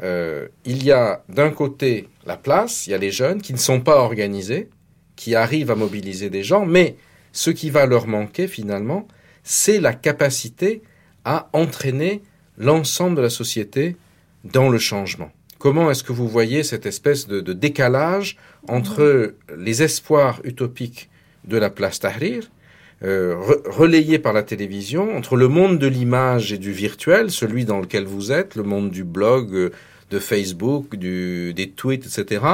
il 0.01 0.83
y 0.83 0.91
a 0.91 1.23
d'un 1.29 1.51
côté 1.51 2.09
la 2.25 2.37
place, 2.37 2.87
il 2.87 2.91
y 2.91 2.93
a 2.93 2.97
les 2.97 3.11
jeunes 3.11 3.41
qui 3.41 3.53
ne 3.53 3.59
sont 3.59 3.81
pas 3.81 3.97
organisés, 3.97 4.69
qui 5.15 5.35
arrivent 5.35 5.69
à 5.69 5.75
mobiliser 5.75 6.29
des 6.29 6.43
gens, 6.43 6.65
mais 6.65 6.95
ce 7.31 7.51
qui 7.51 7.69
va 7.69 7.85
leur 7.85 8.07
manquer 8.07 8.47
finalement, 8.47 9.07
c'est 9.43 9.79
la 9.79 9.93
capacité 9.93 10.81
à 11.25 11.49
entraîner 11.53 12.21
l'ensemble 12.57 13.15
de 13.15 13.21
la 13.21 13.29
société 13.29 13.95
dans 14.43 14.69
le 14.69 14.77
changement. 14.77 15.31
Comment 15.59 15.91
est-ce 15.91 16.03
que 16.03 16.13
vous 16.13 16.27
voyez 16.27 16.63
cette 16.63 16.85
espèce 16.85 17.27
de, 17.27 17.53
décalage 17.53 18.37
entre 18.67 19.35
les 19.55 19.83
espoirs 19.83 20.41
utopiques 20.43 21.09
de 21.45 21.57
la 21.57 21.69
place 21.69 21.99
Tahrir, 21.99 22.49
euh, 23.03 23.35
relayés 23.67 24.19
par 24.19 24.33
la 24.33 24.43
télévision, 24.43 25.15
entre 25.15 25.35
le 25.35 25.47
monde 25.47 25.77
de 25.79 25.87
l'image 25.87 26.53
et 26.53 26.57
du 26.57 26.71
virtuel, 26.71 27.31
celui 27.31 27.65
dans 27.65 27.79
lequel 27.79 28.05
vous 28.05 28.31
êtes, 28.31 28.55
le 28.55 28.63
monde 28.63 28.89
du 28.89 29.03
blog, 29.03 29.53
euh, 29.53 29.71
de 30.11 30.19
Facebook, 30.19 30.95
du, 30.95 31.53
des 31.53 31.71
tweets, 31.71 32.05
etc., 32.05 32.45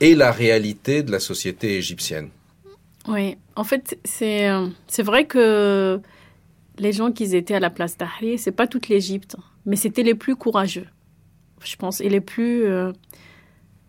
et 0.00 0.14
la 0.14 0.30
réalité 0.30 1.02
de 1.02 1.10
la 1.10 1.18
société 1.18 1.76
égyptienne 1.76 2.28
Oui, 3.08 3.36
en 3.56 3.64
fait, 3.64 3.98
c'est 4.04 4.48
euh, 4.48 4.68
vrai 4.98 5.26
que 5.26 6.00
les 6.78 6.92
gens 6.92 7.10
qui 7.10 7.24
étaient 7.34 7.54
à 7.54 7.60
la 7.60 7.70
place 7.70 7.96
Tahrir, 7.96 8.38
c'est 8.38 8.52
pas 8.52 8.68
toute 8.68 8.88
l'Égypte, 8.88 9.36
mais 9.66 9.74
c'était 9.74 10.04
les 10.04 10.14
plus 10.14 10.36
courageux, 10.36 10.86
je 11.64 11.74
pense, 11.76 12.00
et 12.00 12.08
les 12.08 12.20
plus. 12.20 12.64
Euh, 12.64 12.92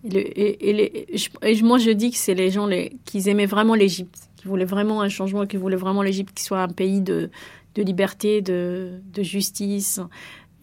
et, 0.04 1.62
moi, 1.62 1.78
je 1.78 1.92
dis 1.92 2.10
que 2.10 2.18
c'est 2.18 2.34
les 2.34 2.50
gens 2.50 2.66
les, 2.66 2.94
qui 3.06 3.30
aimaient 3.30 3.46
vraiment 3.46 3.76
l'Égypte, 3.76 4.18
qui 4.38 4.48
voulaient 4.48 4.66
vraiment 4.66 5.02
un 5.02 5.10
changement, 5.10 5.46
qui 5.46 5.58
voulaient 5.58 5.76
vraiment 5.76 6.02
l'Égypte 6.02 6.36
qui 6.36 6.44
soit 6.44 6.62
un 6.62 6.70
pays 6.70 7.02
de, 7.02 7.30
de 7.76 7.84
liberté, 7.84 8.42
de, 8.42 8.94
de 9.14 9.22
justice. 9.24 10.00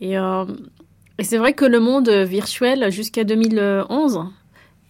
Et, 0.00 0.18
euh, 0.18 0.44
et 1.18 1.24
c'est 1.24 1.38
vrai 1.38 1.54
que 1.54 1.64
le 1.64 1.80
monde 1.80 2.10
virtuel, 2.10 2.90
jusqu'à 2.90 3.24
2011, 3.24 4.20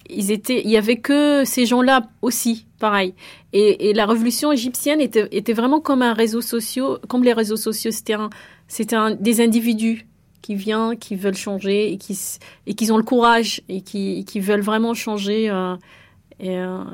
ils 0.08 0.30
étaient, 0.30 0.62
il 0.64 0.70
y 0.70 0.76
avait 0.76 0.96
que 0.96 1.44
ces 1.44 1.66
gens-là 1.66 2.02
aussi, 2.22 2.66
pareil. 2.78 3.14
Et, 3.52 3.92
la 3.94 4.06
révolution 4.06 4.52
égyptienne 4.52 5.00
était, 5.00 5.52
vraiment 5.52 5.80
comme 5.80 6.02
un 6.02 6.12
réseau 6.12 6.40
social, 6.40 6.98
comme 7.08 7.24
les 7.24 7.32
réseaux 7.32 7.56
sociaux. 7.56 7.90
C'était 7.90 8.96
des 9.18 9.40
individus 9.40 10.06
qui 10.42 10.54
viennent, 10.54 10.96
qui 10.98 11.16
veulent 11.16 11.36
changer 11.36 11.92
et 11.92 11.96
qui, 11.98 12.92
ont 12.92 12.96
le 12.96 13.02
courage 13.02 13.62
et 13.68 13.80
qui, 13.80 14.40
veulent 14.40 14.60
vraiment 14.60 14.94
changer 14.94 15.48
euh, 15.48 15.76
et, 16.38 16.58
euh, 16.58 16.84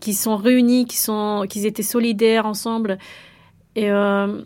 qui 0.00 0.14
sont 0.14 0.36
réunis, 0.36 0.86
qui 0.86 1.66
étaient 1.66 1.82
solidaires 1.82 2.46
ensemble. 2.46 2.98
Et, 3.74 3.90
euh, 3.90 4.42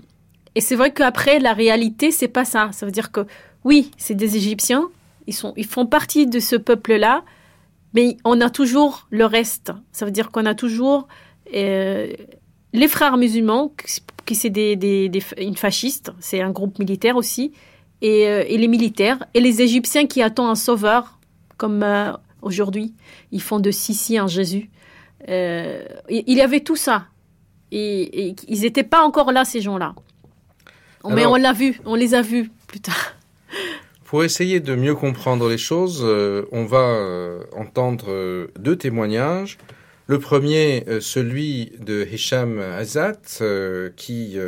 et 0.55 0.61
c'est 0.61 0.77
vrai 0.77 0.93
qu'après, 0.93 1.39
la 1.39 1.53
réalité, 1.53 2.11
c'est 2.11 2.29
pas 2.29 2.45
ça. 2.45 2.71
Ça 2.73 2.87
veut 2.87 2.93
dire 2.93 3.13
que 3.13 3.27
oui, 3.67 3.91
c'est 3.97 4.15
des 4.15 4.37
Égyptiens, 4.37 4.89
ils, 5.27 5.35
sont, 5.35 5.53
ils 5.57 5.67
font 5.67 5.87
partie 5.87 6.29
de 6.29 6.39
ce 6.39 6.55
peuple-là, 6.55 7.25
mais 7.95 8.17
on 8.25 8.41
a 8.41 8.49
toujours 8.49 9.09
le 9.11 9.25
reste. 9.25 9.73
Ça 9.91 10.05
veut 10.05 10.13
dire 10.13 10.31
qu'on 10.31 10.47
a 10.47 10.55
toujours 10.55 11.09
euh, 11.53 12.13
les 12.73 12.87
frères 12.87 13.17
musulmans, 13.17 13.73
qui 14.25 14.37
c'est 14.37 14.51
des, 14.51 14.77
des, 14.77 15.11
une 15.39 15.57
fasciste, 15.57 16.13
c'est 16.21 16.41
un 16.41 16.53
groupe 16.53 16.79
militaire 16.79 17.17
aussi, 17.17 17.51
et, 18.03 18.29
euh, 18.29 18.45
et, 18.47 18.57
les 18.57 18.69
militaires, 18.69 19.25
et 19.35 19.41
les 19.41 19.61
Égyptiens 19.61 20.07
qui 20.07 20.23
attendent 20.23 20.51
un 20.51 20.55
sauveur, 20.55 21.19
comme 21.57 21.83
euh, 21.83 22.13
aujourd'hui, 22.43 22.95
ils 23.33 23.43
font 23.43 23.59
de 23.59 23.73
Sissi 23.73 24.17
un 24.17 24.29
Jésus. 24.29 24.71
il 25.27 25.99
y 26.09 26.41
avait 26.41 26.61
tout 26.61 26.77
ça. 26.77 27.07
Et, 27.73 28.37
ils 28.47 28.61
n'étaient 28.61 28.85
pas 28.85 29.03
encore 29.03 29.33
là, 29.33 29.45
ces 29.45 29.61
gens-là. 29.61 29.97
Mais 31.11 31.27
on 31.27 31.35
l'a 31.35 31.53
vu, 31.53 31.81
on 31.85 31.97
les 31.97 32.15
a 32.15 32.23
vus 32.23 32.49
plus 32.69 32.81
tard. 32.81 33.17
Pour 34.07 34.23
essayer 34.23 34.61
de 34.61 34.77
mieux 34.77 34.95
comprendre 34.95 35.49
les 35.49 35.59
choses, 35.59 36.01
euh, 36.05 36.47
on 36.53 36.65
va 36.65 36.79
euh, 36.79 37.43
entendre 37.51 38.07
euh, 38.09 38.47
deux 38.57 38.77
témoignages. 38.77 39.59
Le 40.07 40.21
premier, 40.21 40.85
celui 41.01 41.73
de 41.81 42.07
Hicham 42.09 42.61
Azat, 42.61 43.19
qui 43.97 44.39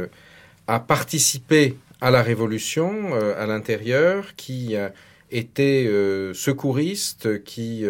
a 0.69 0.79
participé 0.79 1.77
à 2.01 2.13
la 2.13 2.23
révolution 2.23 3.13
à 3.37 3.45
l'intérieur, 3.45 4.37
qui 4.37 4.77
était 5.33 5.91
secouriste, 6.33 7.43
qui 7.43 7.85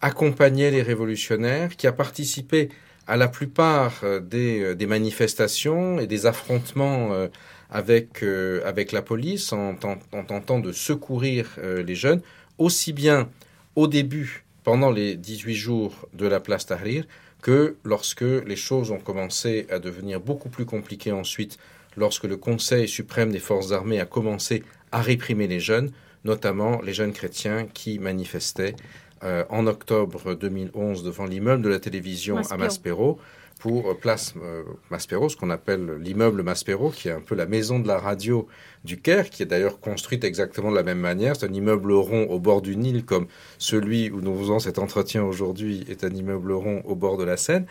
accompagnait 0.00 0.70
les 0.70 0.80
révolutionnaires, 0.80 1.76
qui 1.76 1.86
a 1.86 1.92
participé 1.92 2.70
à 3.06 3.18
la 3.18 3.28
plupart 3.28 4.02
des, 4.22 4.74
des 4.74 4.86
manifestations 4.86 6.00
et 6.00 6.06
des 6.06 6.24
affrontements 6.24 7.28
avec, 7.72 8.22
euh, 8.22 8.60
avec 8.64 8.92
la 8.92 9.02
police 9.02 9.52
en, 9.52 9.74
tentant 9.74 10.60
de 10.60 10.72
secourir 10.72 11.48
euh, 11.58 11.82
les 11.82 11.94
jeunes, 11.94 12.20
aussi 12.58 12.92
bien 12.92 13.28
au 13.74 13.88
début, 13.88 14.44
pendant 14.62 14.90
les 14.90 15.16
18 15.16 15.54
jours 15.54 16.06
de 16.12 16.26
la 16.26 16.38
place 16.38 16.66
Tahrir, 16.66 17.04
que 17.40 17.76
lorsque 17.82 18.20
les 18.20 18.56
choses 18.56 18.90
ont 18.90 19.00
commencé 19.00 19.66
à 19.70 19.78
devenir 19.78 20.20
beaucoup 20.20 20.50
plus 20.50 20.66
compliquées 20.66 21.12
ensuite, 21.12 21.58
lorsque 21.96 22.24
le 22.24 22.36
Conseil 22.36 22.86
suprême 22.86 23.32
des 23.32 23.40
forces 23.40 23.72
armées 23.72 24.00
a 24.00 24.06
commencé 24.06 24.62
à 24.92 25.00
réprimer 25.00 25.48
les 25.48 25.58
jeunes, 25.58 25.90
notamment 26.24 26.80
les 26.82 26.92
jeunes 26.92 27.12
chrétiens 27.12 27.66
qui 27.66 27.98
manifestaient 27.98 28.76
euh, 29.24 29.44
en 29.48 29.66
octobre 29.66 30.34
2011 30.34 31.02
devant 31.02 31.24
l'immeuble 31.24 31.62
de 31.62 31.68
la 31.68 31.80
télévision 31.80 32.36
à 32.50 32.56
Maspero 32.56 33.18
pour 33.62 33.90
euh, 33.90 33.94
Place 33.94 34.34
euh, 34.42 34.64
Maspero, 34.90 35.28
ce 35.28 35.36
qu'on 35.36 35.50
appelle 35.50 35.98
l'immeuble 36.00 36.42
Maspero, 36.42 36.90
qui 36.90 37.06
est 37.06 37.12
un 37.12 37.20
peu 37.20 37.36
la 37.36 37.46
maison 37.46 37.78
de 37.78 37.86
la 37.86 37.96
radio 37.96 38.48
du 38.82 39.00
Caire, 39.00 39.30
qui 39.30 39.44
est 39.44 39.46
d'ailleurs 39.46 39.78
construite 39.78 40.24
exactement 40.24 40.72
de 40.72 40.74
la 40.74 40.82
même 40.82 40.98
manière. 40.98 41.36
C'est 41.36 41.46
un 41.46 41.52
immeuble 41.52 41.92
rond 41.92 42.24
au 42.24 42.40
bord 42.40 42.60
du 42.60 42.76
Nil, 42.76 43.04
comme 43.04 43.28
celui 43.58 44.10
où 44.10 44.20
nous 44.20 44.36
faisons 44.36 44.58
cet 44.58 44.80
entretien 44.80 45.22
aujourd'hui 45.22 45.84
est 45.88 46.02
un 46.02 46.10
immeuble 46.10 46.50
rond 46.50 46.82
au 46.84 46.96
bord 46.96 47.16
de 47.16 47.22
la 47.22 47.36
Seine, 47.36 47.66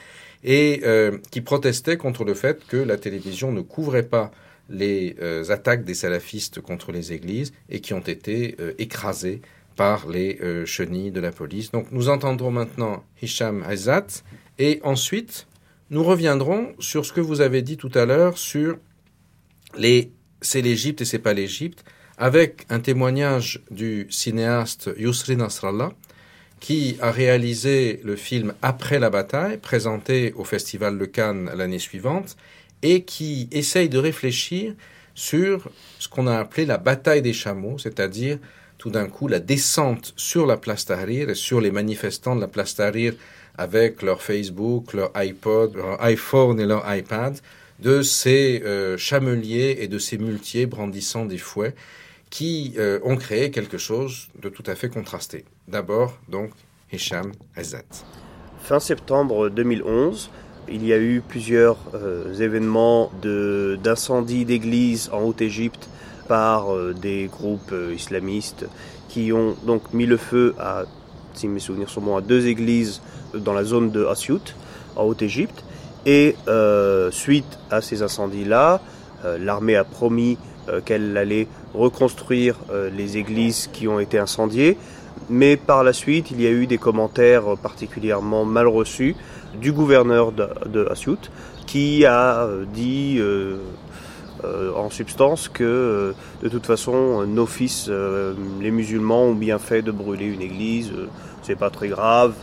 et 0.46 0.80
euh, 0.86 1.18
qui 1.30 1.42
protestait 1.42 1.98
contre 1.98 2.24
le 2.24 2.36
fait 2.36 2.66
que 2.66 2.78
la 2.78 2.96
télévision 2.96 3.52
ne 3.52 3.60
couvrait 3.62 4.08
pas 4.08 4.32
les 4.70 5.18
attaques 5.50 5.84
des 5.84 5.94
salafistes 5.94 6.62
contre 6.62 6.94
les 6.94 7.12
églises 7.12 7.52
et 7.68 7.82
qui 7.82 7.94
ont 7.94 8.00
été 8.00 8.56
écrasés 8.78 9.42
par 9.76 10.08
les 10.08 10.40
chenilles 10.66 11.12
de 11.12 11.20
la 11.20 11.34
police. 11.34 11.72
Donc 11.72 11.88
nous 11.92 12.08
entendrons 12.08 12.52
maintenant 12.52 13.04
Hicham 13.22 13.66
Aizat 13.70 14.24
et 14.60 14.80
ensuite 14.84 15.48
nous 15.92 16.04
reviendrons 16.04 16.74
sur 16.80 17.06
ce 17.06 17.14
que 17.14 17.22
vous 17.22 17.42
avez 17.42 17.62
dit 17.62 17.78
tout 17.78 17.92
à 17.94 18.06
l'heure 18.06 18.38
sur 18.38 18.78
les 19.78 20.12
c'est 20.42 20.62
l'Égypte 20.62 21.02
et 21.02 21.06
c'est 21.06 21.20
pas 21.20 21.34
l'Égypte, 21.34 21.84
avec 22.18 22.66
un 22.70 22.80
témoignage 22.80 23.62
du 23.70 24.08
cinéaste 24.10 24.90
Yusri 24.98 25.36
Nasrallah, 25.36 25.92
qui 26.60 26.98
a 27.00 27.12
réalisé 27.12 28.00
le 28.04 28.16
film 28.16 28.54
Après 28.62 29.00
la 29.00 29.10
bataille, 29.10 29.58
présenté 29.58 30.34
au 30.36 30.44
Festival 30.44 30.98
de 30.98 31.06
Cannes 31.06 31.52
l'année 31.56 31.80
suivante, 31.80 32.38
et 32.82 33.04
qui 33.04 33.48
essaye 33.52 33.90
de 33.90 34.00
réfléchir 34.00 34.74
sur 35.14 35.70
ce 36.00 36.08
qu'on 36.08 36.26
a 36.26 36.38
appelé 36.40 36.66
la 36.66 36.78
bataille 36.78 37.22
des 37.22 37.34
chameaux, 37.34 37.78
c'est-à-dire 37.78 38.40
tout 38.78 38.90
d'un 38.90 39.08
coup 39.08 39.28
la 39.28 39.40
descente 39.40 40.14
sur 40.16 40.48
la 40.48 40.58
place 40.58 40.86
Tahrir 40.86 41.30
et 41.30 41.36
sur 41.36 41.62
les 41.62 41.70
manifestants 41.70 42.36
de 42.36 42.42
la 42.42 42.48
place 42.48 42.76
Tahrir 42.76 43.14
avec 43.58 44.02
leur 44.02 44.22
Facebook, 44.22 44.94
leur 44.94 45.12
iPod, 45.16 45.76
leur 45.76 46.02
iPhone 46.04 46.60
et 46.60 46.66
leur 46.66 46.84
iPad, 46.94 47.38
de 47.82 48.02
ces 48.02 48.62
euh, 48.64 48.98
chameliers 48.98 49.78
et 49.80 49.88
de 49.88 49.98
ces 49.98 50.18
muletiers 50.18 50.66
brandissant 50.66 51.26
des 51.26 51.38
fouets 51.38 51.74
qui 52.30 52.76
euh, 52.78 53.00
ont 53.04 53.18
créé 53.18 53.52
quelque 53.52 53.78
chose 53.78 54.30
de 54.42 54.50
tout 54.50 54.64
à 54.68 54.76
fait 54.76 54.90
contrasté. 54.90 55.46
D'abord, 55.68 56.18
donc, 56.30 56.52
Hicham 56.92 57.32
Ezzat. 57.58 58.06
Fin 58.62 58.80
septembre 58.80 59.50
2011, 59.50 60.30
il 60.70 60.86
y 60.86 60.94
a 60.94 61.00
eu 61.00 61.22
plusieurs 61.28 61.78
euh, 61.94 62.34
événements 62.36 63.12
d'incendie 63.22 64.46
d'églises 64.46 65.10
en 65.12 65.24
Haute-Égypte 65.24 65.90
par 66.28 66.74
des 66.94 67.26
groupes 67.26 67.74
islamistes 67.94 68.66
qui 69.10 69.34
ont 69.34 69.58
donc 69.66 69.94
mis 69.94 70.06
le 70.06 70.16
feu 70.16 70.56
à, 70.58 70.86
si 71.34 71.48
mes 71.48 71.60
souvenirs 71.60 71.90
sont 71.90 72.02
bons, 72.02 72.18
à 72.18 72.22
deux 72.22 72.48
églises 72.48 73.02
dans 73.34 73.54
la 73.54 73.64
zone 73.64 73.92
de 73.92 74.06
Asyut, 74.06 74.56
en 74.96 75.04
Haute-Égypte. 75.04 75.64
Et 76.06 76.36
euh, 76.48 77.12
suite 77.12 77.60
à 77.70 77.82
ces 77.82 78.02
incendies-là, 78.02 78.82
euh, 79.24 79.38
l'armée 79.40 79.76
a 79.76 79.84
promis 79.84 80.38
euh, 80.68 80.82
qu'elle 80.82 81.16
allait 81.16 81.48
reconstruire 81.74 82.58
les 82.94 83.18
églises 83.18 83.70
qui 83.72 83.88
ont 83.88 84.00
été 84.00 84.20
incendiées. 84.20 84.78
Mais 85.30 85.56
par 85.56 85.84
la 85.84 85.94
suite, 85.94 86.32
il 86.32 86.42
y 86.42 86.48
a 86.48 86.50
eu 86.50 86.68
des 86.68 86.78
commentaires 86.78 87.56
particulièrement 87.62 88.44
mal 88.44 88.68
reçus 88.68 89.16
du 89.62 89.72
gouverneur 89.72 90.32
de, 90.32 90.48
de 90.66 90.90
qui 91.66 92.06
a 92.06 92.46
dit 92.74 93.22
en 94.76 94.90
substance 94.90 95.50
que 95.50 96.14
de 96.42 96.50
toute 96.50 96.66
façon 96.66 97.26
nos 97.26 97.46
fils, 97.46 97.90
les 98.60 98.72
musulmans, 98.72 99.26
ont 99.26 99.36
bien 99.36 99.60
fait 99.60 99.82
de 99.82 99.92
brûler 99.92 100.26
une 100.26 100.42
église 100.42 100.92
c'est 101.42 101.56
pas 101.56 101.70
très 101.70 101.88
grave. 101.88 102.34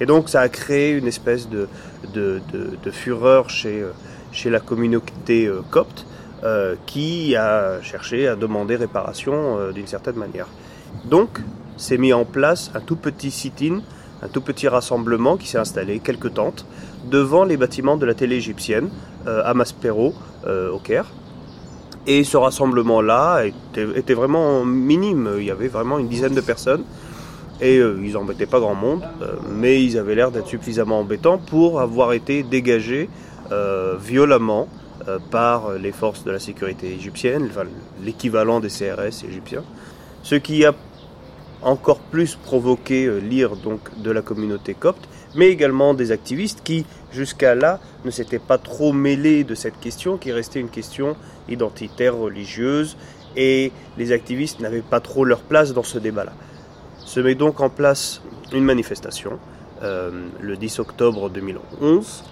Et 0.00 0.06
donc 0.06 0.28
ça 0.28 0.40
a 0.40 0.48
créé 0.48 0.92
une 0.92 1.06
espèce 1.06 1.48
de, 1.48 1.68
fureur 2.90 3.50
chez, 3.50 3.84
chez 4.32 4.50
la 4.50 4.60
communauté 4.60 5.46
euh, 5.46 5.60
copte 5.70 6.06
euh, 6.42 6.74
qui 6.86 7.36
a 7.36 7.80
cherché 7.82 8.28
à 8.28 8.36
demander 8.36 8.76
réparation 8.76 9.58
euh, 9.58 9.72
d'une 9.72 9.86
certaine 9.86 10.16
manière. 10.16 10.46
Donc 11.04 11.40
s'est 11.76 11.98
mis 11.98 12.12
en 12.12 12.24
place 12.24 12.70
un 12.74 12.80
tout 12.80 12.96
petit 12.96 13.30
sit-in, 13.30 13.80
un 14.22 14.28
tout 14.28 14.40
petit 14.40 14.68
rassemblement 14.68 15.36
qui 15.36 15.48
s'est 15.48 15.58
installé, 15.58 16.00
quelques 16.00 16.34
tentes, 16.34 16.66
devant 17.10 17.44
les 17.44 17.56
bâtiments 17.56 17.96
de 17.96 18.04
la 18.04 18.14
télé 18.14 18.36
égyptienne 18.36 18.90
à 19.26 19.54
Maspero, 19.54 20.14
au 20.46 20.78
Caire. 20.78 21.06
Et 22.06 22.24
ce 22.24 22.36
rassemblement-là 22.36 23.44
était, 23.94 24.14
vraiment 24.14 24.64
minime, 24.64 25.34
il 25.38 25.44
y 25.44 25.50
avait 25.50 25.68
vraiment 25.68 25.98
une 25.98 26.08
dizaine 26.08 26.34
de 26.34 26.40
personnes. 26.40 26.84
Et 27.60 27.76
euh, 27.76 28.00
ils 28.02 28.16
embêtaient 28.16 28.46
pas 28.46 28.58
grand 28.58 28.74
monde, 28.74 29.02
euh, 29.20 29.34
mais 29.50 29.84
ils 29.84 29.98
avaient 29.98 30.14
l'air 30.14 30.30
d'être 30.30 30.46
suffisamment 30.46 31.00
embêtants 31.00 31.36
pour 31.36 31.80
avoir 31.80 32.14
été 32.14 32.42
dégagés 32.42 33.10
euh, 33.52 33.96
violemment 34.00 34.68
par 35.30 35.72
les 35.72 35.92
forces 35.92 36.24
de 36.24 36.30
la 36.30 36.38
sécurité 36.38 36.92
égyptienne, 36.92 37.48
l'équivalent 38.04 38.60
des 38.60 38.68
CRS 38.68 39.24
égyptiens, 39.26 39.64
ce 40.22 40.34
qui 40.34 40.64
a 40.66 40.74
encore 41.62 42.00
plus 42.00 42.36
provoqué 42.36 43.10
l'ire 43.20 43.56
donc 43.56 43.80
de 44.02 44.10
la 44.10 44.20
communauté 44.20 44.74
copte, 44.74 45.08
mais 45.34 45.48
également 45.48 45.94
des 45.94 46.12
activistes 46.12 46.60
qui 46.62 46.84
jusqu'à 47.12 47.54
là 47.54 47.80
ne 48.04 48.10
s'étaient 48.10 48.38
pas 48.38 48.58
trop 48.58 48.92
mêlés 48.92 49.44
de 49.44 49.54
cette 49.54 49.78
question, 49.80 50.16
qui 50.16 50.32
restait 50.32 50.60
une 50.60 50.70
question 50.70 51.16
identitaire 51.48 52.16
religieuse, 52.16 52.96
et 53.36 53.72
les 53.96 54.12
activistes 54.12 54.60
n'avaient 54.60 54.80
pas 54.80 55.00
trop 55.00 55.24
leur 55.24 55.40
place 55.40 55.72
dans 55.72 55.82
ce 55.82 55.98
débat-là 55.98 56.32
se 57.10 57.18
met 57.18 57.34
donc 57.34 57.60
en 57.60 57.68
place 57.68 58.22
une 58.52 58.64
manifestation 58.64 59.40
euh, 59.82 60.28
le 60.40 60.56
10 60.56 60.78
octobre 60.78 61.28
2011. 61.28 62.24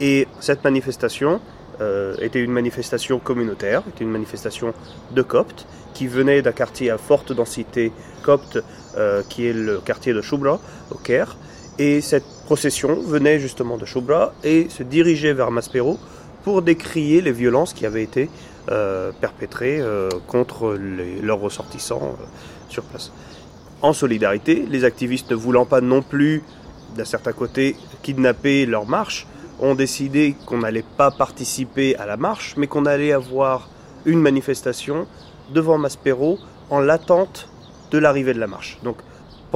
Et 0.00 0.26
cette 0.40 0.64
manifestation 0.64 1.40
euh, 1.80 2.16
était 2.20 2.42
une 2.42 2.50
manifestation 2.50 3.20
communautaire, 3.20 3.82
était 3.88 4.02
une 4.02 4.10
manifestation 4.10 4.74
de 5.12 5.22
coptes 5.22 5.66
qui 5.94 6.08
venait 6.08 6.42
d'un 6.42 6.50
quartier 6.50 6.90
à 6.90 6.98
forte 6.98 7.32
densité 7.32 7.92
copte 8.22 8.58
euh, 8.96 9.22
qui 9.28 9.46
est 9.46 9.52
le 9.52 9.78
quartier 9.78 10.12
de 10.12 10.20
Choubra 10.20 10.58
au 10.90 10.96
Caire. 10.96 11.36
Et 11.78 12.00
cette 12.00 12.24
procession 12.46 13.00
venait 13.02 13.38
justement 13.38 13.76
de 13.76 13.84
Choubra 13.84 14.32
et 14.42 14.68
se 14.70 14.82
dirigeait 14.82 15.34
vers 15.34 15.50
Maspero 15.50 15.98
pour 16.44 16.62
décrier 16.62 17.20
les 17.20 17.32
violences 17.32 17.74
qui 17.74 17.84
avaient 17.84 18.04
été 18.04 18.30
perpétrées 19.20 19.80
contre 20.26 20.76
leurs 21.22 21.40
ressortissants 21.40 22.16
sur 22.68 22.82
place 22.84 23.12
en 23.82 23.92
solidarité, 23.92 24.66
les 24.68 24.84
activistes 24.84 25.30
ne 25.30 25.36
voulant 25.36 25.66
pas 25.66 25.80
non 25.80 26.02
plus, 26.02 26.42
d'un 26.96 27.04
certain 27.04 27.32
côté, 27.32 27.76
kidnapper 28.02 28.66
leur 28.66 28.86
marche, 28.86 29.26
ont 29.60 29.74
décidé 29.74 30.34
qu'on 30.46 30.58
n'allait 30.58 30.84
pas 30.96 31.10
participer 31.10 31.96
à 31.96 32.06
la 32.06 32.16
marche, 32.16 32.54
mais 32.56 32.66
qu'on 32.66 32.86
allait 32.86 33.12
avoir 33.12 33.68
une 34.04 34.20
manifestation 34.20 35.06
devant 35.52 35.78
Maspero 35.78 36.38
en 36.70 36.80
l'attente 36.80 37.48
de 37.90 37.98
l'arrivée 37.98 38.34
de 38.34 38.40
la 38.40 38.46
marche. 38.46 38.78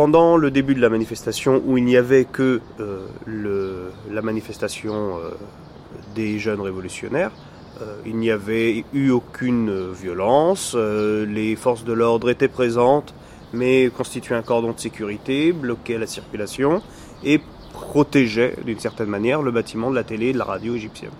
Pendant 0.01 0.39
le 0.39 0.51
début 0.51 0.75
de 0.75 0.81
la 0.81 0.89
manifestation 0.89 1.61
où 1.67 1.77
il 1.77 1.85
n'y 1.85 1.99
avait 1.99 2.25
que 2.25 2.63
euh, 2.81 3.91
la 4.11 4.23
manifestation 4.23 5.19
euh, 5.19 5.33
des 6.15 6.39
jeunes 6.39 6.63
révolutionnaires, 6.63 7.33
euh, 7.83 7.97
il 8.07 8.17
n'y 8.17 8.31
avait 8.31 8.87
eu 8.95 9.11
aucune 9.11 9.93
violence, 9.93 10.75
les 10.75 11.55
forces 11.55 11.85
de 11.85 11.93
l'ordre 11.93 12.31
étaient 12.31 12.49
présentes, 12.49 13.13
mais 13.53 13.91
constituait 13.95 14.37
un 14.37 14.41
cordon 14.41 14.73
de 14.73 14.81
sécurité, 14.81 15.53
bloquait 15.53 15.99
la 15.99 16.07
circulation 16.07 16.81
et 17.23 17.39
protégeait 17.71 18.57
d'une 18.65 18.79
certaine 18.79 19.11
manière 19.11 19.43
le 19.43 19.51
bâtiment 19.51 19.91
de 19.91 19.97
la 19.97 20.05
télé 20.05 20.29
et 20.29 20.33
de 20.33 20.39
la 20.39 20.45
radio 20.45 20.77
égyptienne. 20.77 21.13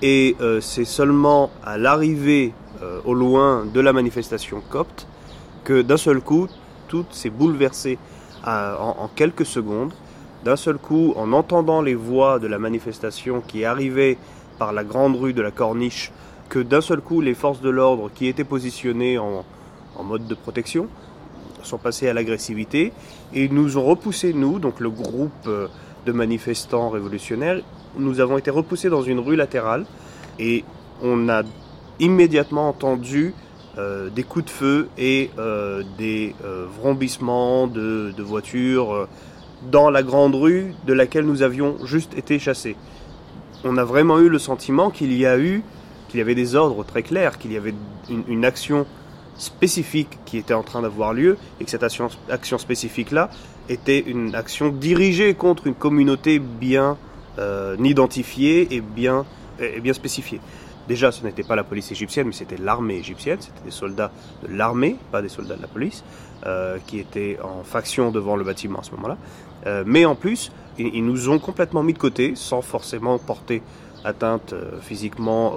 Et 0.00 0.34
c'est 0.62 0.86
seulement 0.86 1.50
à 1.62 1.76
l'arrivée 1.76 2.54
au 3.04 3.12
loin 3.12 3.66
de 3.66 3.80
la 3.80 3.92
manifestation 3.92 4.62
copte 4.70 5.06
que 5.64 5.82
d'un 5.82 5.98
seul 5.98 6.22
coup, 6.22 6.48
tout 6.92 7.06
s'est 7.10 7.30
bouleversé 7.30 7.96
en, 8.46 8.94
en, 8.98 9.08
quelques 9.08 9.46
secondes. 9.46 9.94
D'un 10.44 10.56
seul 10.56 10.76
coup, 10.76 11.14
en 11.16 11.32
entendant 11.32 11.80
les 11.80 11.94
voix 11.94 12.38
de 12.38 12.46
la 12.46 12.58
manifestation 12.58 13.40
qui 13.40 13.64
arrivait 13.64 14.18
par 14.58 14.74
la 14.74 14.84
grande 14.84 15.16
rue 15.16 15.32
de 15.32 15.40
la 15.40 15.50
Corniche, 15.50 16.12
que 16.50 16.58
d'un 16.58 16.82
seul 16.82 17.00
coup, 17.00 17.22
les 17.22 17.32
forces 17.32 17.62
de 17.62 17.70
l'ordre 17.70 18.10
qui 18.14 18.26
étaient 18.26 18.44
positionnées 18.44 19.16
en, 19.18 19.42
en 19.96 20.04
mode 20.04 20.26
de 20.26 20.34
protection 20.34 20.86
sont 21.62 21.78
passés 21.78 22.08
à 22.08 22.12
l'agressivité 22.12 22.92
et 23.32 23.48
nous 23.48 23.78
ont 23.78 23.84
repoussé, 23.84 24.34
nous, 24.34 24.58
donc 24.58 24.78
le 24.78 24.90
groupe 24.90 25.46
euh, 25.46 25.68
de 26.04 26.12
manifestants 26.12 26.90
révolutionnaires, 26.90 27.60
nous 27.96 28.20
avons 28.20 28.36
été 28.36 28.50
repoussés 28.50 28.90
dans 28.90 29.02
une 29.02 29.20
rue 29.20 29.36
latérale 29.36 29.86
et 30.38 30.62
on 31.02 31.30
a 31.30 31.42
immédiatement 32.00 32.68
entendu 32.68 33.32
euh, 33.78 34.10
des 34.10 34.22
coups 34.22 34.44
de 34.44 34.50
feu 34.50 34.88
et 34.98 35.30
euh, 35.38 35.82
des 35.96 36.34
vrombissements 36.78 37.66
de, 37.66 38.12
voitures 38.18 39.08
dans 39.70 39.90
la 39.90 40.02
grande 40.02 40.34
rue 40.34 40.74
de 40.86 40.92
laquelle 40.92 41.24
nous 41.24 41.42
avions 41.42 41.76
juste 41.84 42.16
été 42.16 42.38
chassés. 42.38 42.76
On 43.64 43.76
a 43.76 43.84
vraiment 43.84 44.18
eu 44.18 44.28
le 44.28 44.38
sentiment 44.38 44.90
qu'il 44.90 45.12
y 45.12 45.24
a 45.24 45.38
eu, 45.38 45.62
qu'il 46.08 46.18
y 46.18 46.20
avait 46.20 46.34
des 46.34 46.54
ordres 46.54 46.84
très 46.84 47.02
clairs, 47.02 47.38
qu'il 47.38 47.52
y 47.52 47.56
avait 47.56 47.74
une, 48.10 48.44
action 48.44 48.86
spécifique 49.36 50.18
qui 50.26 50.36
était 50.36 50.54
en 50.54 50.62
train 50.62 50.82
d'avoir 50.82 51.14
lieu 51.14 51.38
et 51.60 51.64
que 51.64 51.70
cette 51.70 51.82
action, 51.82 52.08
action 52.28 52.58
spécifique-là 52.58 53.30
était 53.68 54.00
une 54.00 54.34
action 54.34 54.68
dirigée 54.68 55.34
contre 55.34 55.66
une 55.66 55.74
communauté 55.74 56.38
bien 56.38 56.98
euh, 57.38 57.76
identifiée 57.82 58.68
et 58.74 58.80
bien, 58.80 59.24
et 59.60 59.80
bien 59.80 59.94
spécifiée. 59.94 60.40
Déjà, 60.88 61.12
ce 61.12 61.24
n'était 61.24 61.44
pas 61.44 61.54
la 61.54 61.64
police 61.64 61.92
égyptienne, 61.92 62.26
mais 62.26 62.32
c'était 62.32 62.56
l'armée 62.56 62.96
égyptienne, 62.96 63.38
c'était 63.40 63.64
des 63.64 63.70
soldats 63.70 64.10
de 64.42 64.54
l'armée, 64.54 64.96
pas 65.12 65.22
des 65.22 65.28
soldats 65.28 65.56
de 65.56 65.62
la 65.62 65.68
police, 65.68 66.02
euh, 66.44 66.78
qui 66.86 66.98
étaient 66.98 67.38
en 67.42 67.62
faction 67.62 68.10
devant 68.10 68.34
le 68.34 68.44
bâtiment 68.44 68.80
à 68.80 68.82
ce 68.82 68.90
moment-là. 68.92 69.16
Euh, 69.66 69.84
mais 69.86 70.04
en 70.04 70.16
plus, 70.16 70.50
ils, 70.78 71.04
nous 71.04 71.28
ont 71.28 71.38
complètement 71.38 71.84
mis 71.84 71.92
de 71.92 71.98
côté, 71.98 72.32
sans 72.34 72.62
forcément 72.62 73.18
porter 73.18 73.62
atteinte 74.04 74.52
euh, 74.52 74.80
physiquement 74.80 75.54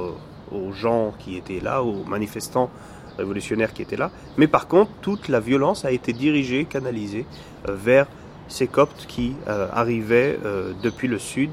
aux 0.51 0.71
gens 0.71 1.13
qui 1.17 1.38
étaient 1.38 1.59
là, 1.59 1.82
aux 1.82 2.03
manifestants 2.03 2.69
révolutionnaires 3.17 3.73
qui 3.73 3.82
étaient 3.82 3.97
là. 3.97 4.11
Mais 4.38 4.47
par 4.47 4.67
contre, 4.67 4.91
toute 5.01 5.28
la 5.28 5.39
violence 5.39 5.86
a 5.86 5.91
été 5.91 6.13
dirigée, 6.13 6.65
canalisée 6.65 7.26
vers 7.67 8.05
ces 8.47 8.67
Coptes 8.67 9.07
qui 9.07 9.34
arrivaient 9.47 10.38
depuis 10.84 11.07
le 11.07 11.17
sud 11.17 11.51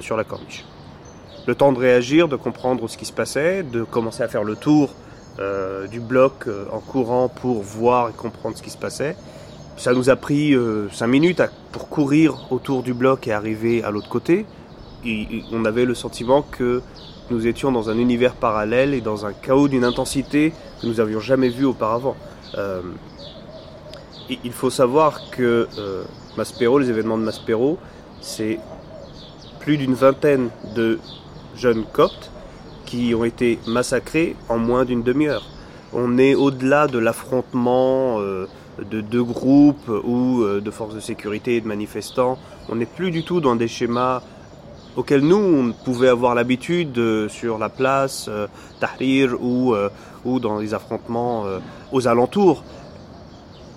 sur 0.00 0.16
la 0.16 0.22
corniche 0.22 0.64
le 1.48 1.54
temps 1.54 1.72
de 1.72 1.78
réagir, 1.78 2.28
de 2.28 2.36
comprendre 2.36 2.86
ce 2.90 2.98
qui 2.98 3.06
se 3.06 3.12
passait, 3.12 3.62
de 3.62 3.82
commencer 3.82 4.22
à 4.22 4.28
faire 4.28 4.44
le 4.44 4.54
tour 4.54 4.90
euh, 5.38 5.86
du 5.86 5.98
bloc 5.98 6.46
euh, 6.46 6.66
en 6.70 6.80
courant 6.80 7.30
pour 7.30 7.62
voir 7.62 8.10
et 8.10 8.12
comprendre 8.12 8.54
ce 8.54 8.62
qui 8.62 8.68
se 8.68 8.76
passait. 8.76 9.16
Ça 9.78 9.94
nous 9.94 10.10
a 10.10 10.16
pris 10.16 10.54
euh, 10.54 10.90
cinq 10.90 11.06
minutes 11.06 11.40
pour 11.72 11.88
courir 11.88 12.52
autour 12.52 12.82
du 12.82 12.92
bloc 12.92 13.26
et 13.26 13.32
arriver 13.32 13.82
à 13.82 13.90
l'autre 13.90 14.10
côté. 14.10 14.44
on 15.50 15.64
avait 15.64 15.86
le 15.86 15.94
sentiment 15.94 16.42
que 16.42 16.82
nous 17.30 17.46
étions 17.46 17.72
dans 17.72 17.88
un 17.88 17.96
univers 17.96 18.34
parallèle 18.34 18.92
et 18.92 19.00
dans 19.00 19.24
un 19.24 19.32
chaos 19.32 19.68
d'une 19.68 19.84
intensité 19.84 20.52
que 20.82 20.86
nous 20.86 20.94
n'avions 20.96 21.20
jamais 21.20 21.48
vu 21.48 21.64
auparavant. 21.64 22.16
il 24.28 24.52
faut 24.52 24.70
savoir 24.70 25.30
que 25.30 25.66
Maspero, 26.36 26.78
les 26.78 26.90
événements 26.90 27.16
de 27.16 27.22
Maspero, 27.22 27.78
c'est 28.20 28.58
plus 29.60 29.78
d'une 29.78 29.94
vingtaine 29.94 30.50
de 30.74 30.98
jeunes 31.58 31.84
coptes 31.84 32.30
qui 32.88 33.14
ont 33.14 33.24
été 33.24 33.58
massacrés 33.66 34.34
en 34.48 34.58
moins 34.58 34.84
d'une 34.84 35.02
demi-heure. 35.02 35.44
On 35.92 36.16
est 36.18 36.34
au-delà 36.34 36.86
de 36.86 36.98
l'affrontement 36.98 38.18
euh, 38.18 38.46
de 38.90 39.00
deux 39.00 39.22
groupes 39.22 39.88
ou 39.88 40.42
euh, 40.42 40.60
de 40.60 40.70
forces 40.70 40.94
de 40.94 41.00
sécurité 41.00 41.56
et 41.56 41.60
de 41.60 41.68
manifestants. 41.68 42.38
On 42.68 42.76
n'est 42.76 42.86
plus 42.86 43.10
du 43.10 43.24
tout 43.24 43.40
dans 43.40 43.56
des 43.56 43.68
schémas 43.68 44.22
auxquels 44.96 45.20
nous, 45.20 45.36
on 45.36 45.72
pouvait 45.84 46.08
avoir 46.08 46.34
l'habitude 46.34 46.96
euh, 46.98 47.28
sur 47.28 47.58
la 47.58 47.68
place 47.68 48.30
Tahrir 48.80 49.36
ou, 49.40 49.74
ou 50.24 50.40
dans 50.40 50.58
les 50.58 50.72
affrontements 50.72 51.44
aux 51.92 52.06
alentours. 52.08 52.64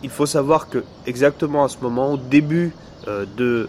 Il 0.03 0.09
faut 0.09 0.25
savoir 0.25 0.69
que 0.69 0.83
exactement 1.05 1.63
à 1.63 1.69
ce 1.69 1.77
moment, 1.81 2.17
début 2.17 2.73
de, 3.07 3.67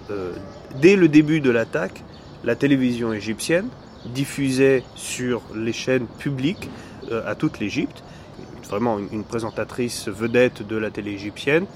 dès 0.81 0.97
le 0.97 1.09
début 1.09 1.41
de 1.41 1.51
l'attaque, 1.51 2.03
la 2.45 2.55
télévision 2.55 3.13
égyptienne 3.13 3.69
diffusait 4.07 4.83
sur 4.95 5.43
les 5.55 5.73
chaînes 5.73 6.07
publiques 6.07 6.69
euh, 7.11 7.23
à 7.27 7.35
toute 7.35 7.59
l'Égypte, 7.59 8.03
vraiment 8.69 8.99
une, 8.99 9.25
présentatrice 9.25 10.09
vedette 10.09 10.67
de 10.67 10.77
la 10.77 10.91
télé 10.91 11.13
égyptienne, 11.13 11.67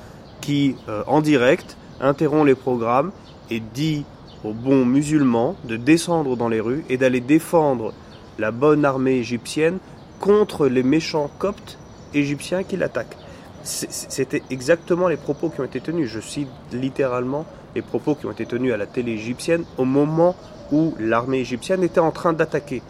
qui 0.41 0.77
euh, 0.89 1.03
en 1.07 1.20
direct 1.20 1.77
interrompt 2.01 2.47
les 2.47 2.55
programmes 2.55 3.12
et 3.51 3.61
dit 3.61 4.05
aux 4.45 4.53
bons 4.53 4.85
musulmans 4.85 5.57
de 5.64 5.77
descendre 5.77 6.37
dans 6.37 6.49
les 6.49 6.61
rues 6.61 6.85
et 6.89 6.97
d'aller 6.97 7.20
défendre 7.20 7.93
la 8.39 8.51
bonne 8.51 8.85
armée 8.85 9.16
égyptienne 9.16 9.79
contre 10.20 10.66
les 10.66 10.83
méchants 10.83 11.31
coptes 11.39 11.79
égyptiens 12.14 12.62
qui 12.62 12.77
l'attaquent. 12.77 13.16
C'était 13.64 14.43
exactement 14.51 15.09
les 15.09 15.16
propos 15.16 15.49
qui 15.49 15.61
ont 15.61 15.64
été 15.64 15.81
tenus. 15.81 16.09
Je 16.09 16.20
cite 16.20 16.49
littéralement 16.72 17.45
les 17.74 17.83
propos 17.83 18.14
qui 18.14 18.27
ont 18.27 18.31
été 18.31 18.47
tenus 18.47 18.72
à 18.72 18.77
la 18.77 18.87
télé 18.87 19.12
égyptienne 19.12 19.64
au 19.77 19.85
moment 19.85 20.37
où 20.73 20.95
l'armée 20.99 21.39
égyptienne 21.39 21.83
était 21.83 22.01
en 22.01 22.11
train 22.11 22.33
d'attaquer 22.33 22.83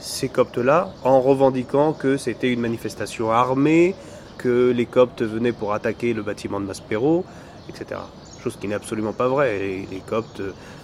ces 0.00 0.28
Coptes-là 0.28 0.92
en 1.04 1.20
revendiquant 1.20 1.92
que 1.92 2.16
c'était 2.16 2.52
une 2.52 2.60
manifestation 2.60 3.30
armée, 3.30 3.94
que 4.38 4.70
les 4.70 4.86
Coptes 4.86 5.22
venaient 5.22 5.52
pour 5.52 5.72
attaquer 5.72 6.14
le 6.14 6.22
bâtiment 6.22 6.60
de 6.60 6.66
Maspero, 6.66 7.24
etc. 7.68 8.00
Chose 8.42 8.56
qui 8.60 8.68
n'est 8.68 8.74
absolument 8.74 9.12
pas 9.12 9.28
vraie. 9.28 9.58
Les, 9.90 10.02
Coptes 10.06 10.42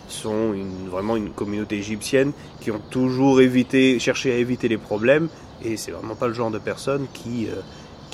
sont 0.09 0.55
vraiment 0.91 1.17
une 1.17 1.31
communauté 1.31 1.79
égyptienne 1.79 2.33
qui 2.61 2.71
ont 2.71 2.81
toujours 2.91 3.41
cherché 3.99 4.33
à 4.33 4.37
éviter 4.37 4.69
les 4.69 4.79
problèmes, 4.79 5.29
et 5.65 5.77
c'est 5.77 5.93
vraiment 5.93 6.17
pas 6.17 6.27
le 6.27 6.35
genre 6.35 6.51
de 6.51 6.59
personnes 6.59 7.07
qui, 7.15 7.47
euh, 7.47 7.61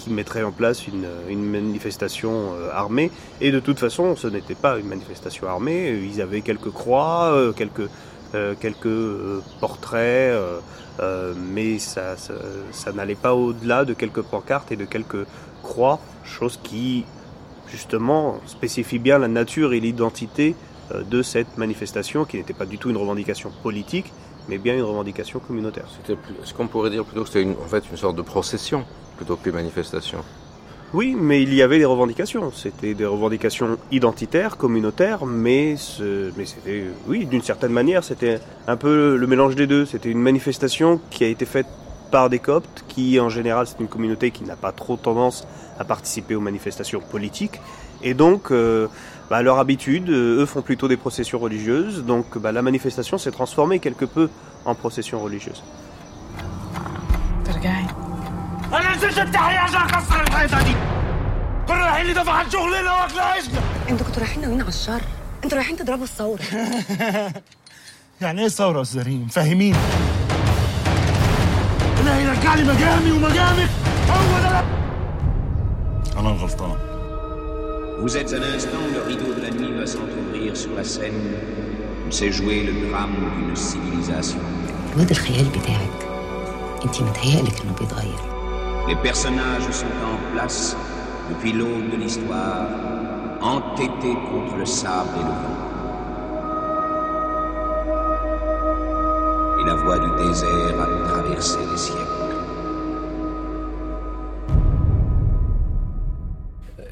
qui 0.00 0.10
mettrait 0.10 0.42
en 0.42 0.50
place 0.50 0.86
une, 0.86 1.44
manifestation 1.44 2.54
euh, 2.54 2.70
armée. 2.72 3.10
Et 3.40 3.50
de 3.50 3.60
toute 3.60 3.78
façon, 3.78 4.16
ce 4.16 4.26
n'était 4.28 4.54
pas 4.54 4.78
une 4.78 4.86
manifestation 4.86 5.46
armée. 5.46 5.90
Ils 5.90 6.22
avaient 6.22 6.40
quelques 6.40 6.70
croix, 6.70 7.32
euh, 7.32 7.52
quelques, 7.52 7.88
euh, 8.34 8.54
quelques 8.58 9.42
portraits, 9.60 10.34
mais 11.54 11.78
ça, 11.78 12.16
ça, 12.72 12.92
n'allait 12.92 13.14
pas 13.14 13.34
au-delà 13.34 13.84
de 13.84 13.94
quelques 13.94 14.22
pancartes 14.22 14.72
et 14.72 14.76
de 14.76 14.84
quelques 14.84 15.26
croix, 15.62 15.98
chose 16.24 16.58
qui, 16.62 17.04
justement, 17.70 18.38
spécifie 18.46 18.98
bien 18.98 19.18
la 19.18 19.28
nature 19.28 19.72
et 19.72 19.80
l'identité 19.80 20.54
de 20.92 21.22
cette 21.22 21.56
manifestation, 21.56 22.24
qui 22.26 22.36
n'était 22.36 22.52
pas 22.52 22.66
du 22.66 22.76
tout 22.76 22.90
une 22.90 22.98
revendication 22.98 23.50
politique, 23.62 24.12
mais 24.48 24.58
bien 24.58 24.74
une 24.74 24.82
revendication 24.82 25.38
communautaire. 25.38 25.86
Est-ce 26.42 26.52
qu'on 26.52 26.66
pourrait 26.66 26.90
dire 26.90 27.04
plutôt 27.04 27.22
que 27.22 27.30
c'était 27.30 27.48
en 27.48 27.68
fait 27.68 27.84
une 27.90 27.96
sorte 27.96 28.16
de 28.16 28.22
procession 28.22 28.84
plutôt 29.20 29.36
que 29.36 29.44
les 29.44 29.52
manifestations. 29.52 30.24
Oui, 30.94 31.14
mais 31.14 31.42
il 31.42 31.52
y 31.52 31.60
avait 31.60 31.78
des 31.78 31.84
revendications. 31.84 32.50
C'était 32.52 32.94
des 32.94 33.04
revendications 33.04 33.76
identitaires, 33.92 34.56
communautaires, 34.56 35.26
mais, 35.26 35.76
c'était, 35.76 36.84
oui, 37.06 37.26
d'une 37.26 37.42
certaine 37.42 37.70
manière, 37.70 38.02
c'était 38.02 38.40
un 38.66 38.78
peu 38.78 39.16
le 39.16 39.26
mélange 39.26 39.56
des 39.56 39.66
deux. 39.66 39.84
C'était 39.84 40.10
une 40.10 40.22
manifestation 40.22 40.98
qui 41.10 41.22
a 41.22 41.26
été 41.26 41.44
faite 41.44 41.66
par 42.10 42.30
des 42.30 42.38
Coptes, 42.38 42.84
qui 42.88 43.20
en 43.20 43.28
général 43.28 43.66
c'est 43.66 43.78
une 43.78 43.88
communauté 43.88 44.30
qui 44.30 44.42
n'a 44.44 44.56
pas 44.56 44.72
trop 44.72 44.96
tendance 44.96 45.46
à 45.78 45.84
participer 45.84 46.34
aux 46.34 46.40
manifestations 46.40 47.00
politiques. 47.00 47.60
Et 48.02 48.14
donc, 48.14 48.50
euh, 48.50 48.88
bah, 49.28 49.42
leur 49.42 49.58
habitude, 49.58 50.08
euh, 50.08 50.40
eux 50.40 50.46
font 50.46 50.62
plutôt 50.62 50.88
des 50.88 50.96
processions 50.96 51.38
religieuses. 51.38 52.04
Donc 52.04 52.38
bah, 52.38 52.52
la 52.52 52.62
manifestation 52.62 53.18
s'est 53.18 53.30
transformée 53.30 53.80
quelque 53.80 54.06
peu 54.06 54.30
en 54.64 54.74
procession 54.74 55.20
religieuse. 55.20 55.62
نزلت 59.00 59.18
التحية 59.18 59.58
عشان 59.58 59.80
اكسر 59.80 60.20
الحيطة 60.22 60.62
دي 60.62 60.74
كنا 61.68 61.84
رايحين 61.86 62.10
ندفع 62.10 62.32
عن 62.32 62.50
شغلنا 62.50 62.92
واكل 62.92 63.20
عيشنا 63.20 63.60
أنتوا 63.90 64.06
كنتوا 64.06 64.22
رايحين 64.22 64.40
ناويين 64.42 64.60
على 64.60 64.68
الشر. 64.68 65.00
أنتوا 65.44 65.58
رايحين 65.58 65.76
تضربوا 65.76 66.04
الثورة 66.04 66.40
يعني 68.20 68.40
إيه 68.40 68.46
الثورة 68.46 68.76
يا 68.76 68.82
أستاذ 68.82 69.02
ريم 69.02 69.28
فاهمين 69.28 69.76
اللي 72.00 72.10
هيرجع 72.10 72.54
لي 72.54 72.62
مجامي 72.62 73.12
ومجامك 73.12 73.70
هو 74.10 74.38
ده 74.42 74.64
أنا 76.20 76.30
الغلطان. 76.30 76.76
Vous 78.02 78.16
êtes 78.16 78.32
un 78.32 78.42
instant, 78.56 78.84
le 78.96 79.00
rideau 79.10 79.30
de 79.34 79.42
la 79.46 79.50
nuit 79.50 79.72
va 79.80 79.86
s'entrouvrir 79.86 80.56
sur 80.56 80.72
la 80.78 80.84
scène 80.84 81.20
où 82.06 82.10
s'est 82.10 82.32
joué 82.38 82.56
le 82.68 82.72
drame 82.90 83.14
d'une 83.36 83.56
civilisation. 83.56 84.40
الواد 84.94 85.10
الخيال 85.10 85.44
بتاعك. 85.48 86.08
انت 86.84 87.02
متهيألك 87.02 87.60
إنه 87.64 87.72
بيتغير. 87.80 88.29
Les 88.88 88.96
personnages 88.96 89.70
sont 89.70 89.86
en 89.86 90.32
place 90.32 90.76
depuis 91.28 91.52
l'aube 91.52 91.90
de 91.90 91.96
l'histoire, 91.96 92.66
entêtés 93.40 94.14
contre 94.14 94.56
le 94.56 94.66
sable 94.66 95.10
et 95.16 95.22
le 95.22 95.28
vent. 95.28 95.56
Et 99.60 99.64
la 99.64 99.74
voie 99.74 99.98
du 99.98 100.10
désert 100.24 100.80
a 100.80 101.08
traversé 101.08 101.58
les 101.70 101.76
siècles. 101.76 102.20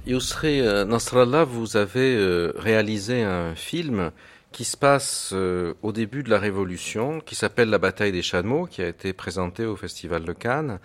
Yousri 0.09 0.63
euh, 0.63 0.87
Nasrallah, 0.87 1.45
vous 1.45 1.77
avez 1.77 2.17
euh, 2.17 2.53
réalisé 2.57 3.23
un 3.23 3.55
film 3.55 4.11
qui 4.53 4.65
se 4.65 4.77
passe 4.77 5.33
euh, 5.35 5.75
au 5.83 5.93
début 5.93 6.23
de 6.23 6.31
la 6.31 6.39
Révolution, 6.39 7.21
qui 7.21 7.35
s'appelle 7.35 7.69
La 7.69 7.77
bataille 7.77 8.13
des 8.13 8.23
chameaux, 8.23 8.65
qui 8.65 8.81
a 8.81 8.89
été 8.89 9.13
présenté 9.13 9.67
au 9.67 9.77
Festival 9.77 10.25
de 10.25 10.33
Cannes, 10.33 10.79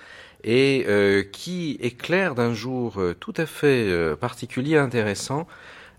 et 0.44 0.86
euh, 0.88 1.24
qui 1.24 1.78
éclaire 1.80 2.36
d'un 2.36 2.54
jour 2.54 3.00
euh, 3.00 3.14
tout 3.14 3.34
à 3.38 3.46
fait 3.46 3.88
euh, 3.88 4.16
particulier, 4.16 4.78
intéressant, 4.78 5.48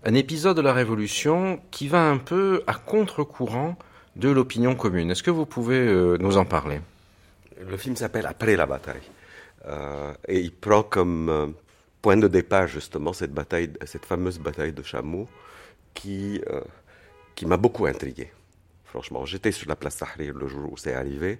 un 0.03 0.13
épisode 0.13 0.57
de 0.57 0.61
la 0.61 0.73
Révolution 0.73 1.59
qui 1.71 1.87
va 1.87 2.07
un 2.07 2.17
peu 2.17 2.63
à 2.67 2.75
contre-courant 2.75 3.77
de 4.15 4.29
l'opinion 4.29 4.75
commune. 4.75 5.11
Est-ce 5.11 5.23
que 5.23 5.31
vous 5.31 5.47
pouvez 5.47 5.83
nous 6.19 6.37
en 6.37 6.45
parler? 6.45 6.79
Le 7.59 7.75
film 7.75 7.95
s'appelle 7.95 8.27
Après 8.27 8.55
la 8.55 8.67
bataille. 8.67 9.01
et 10.27 10.39
il 10.39 10.51
prend 10.51 10.83
comme 10.83 11.55
point 12.03 12.17
de 12.17 12.27
départ 12.27 12.67
justement 12.67 13.13
cette 13.13 13.33
bataille, 13.33 13.71
cette 13.85 14.05
fameuse 14.05 14.37
bataille 14.37 14.73
de 14.73 14.83
Chameau, 14.83 15.27
qui, 15.95 16.39
qui 17.33 17.47
m'a 17.47 17.57
beaucoup 17.57 17.87
intrigué. 17.87 18.31
Franchement, 18.85 19.25
j'étais 19.25 19.51
sur 19.51 19.67
la 19.67 19.75
place 19.75 19.97
Tahrir 19.97 20.35
le 20.35 20.47
jour 20.47 20.71
où 20.71 20.77
c'est 20.77 20.93
arrivé. 20.93 21.39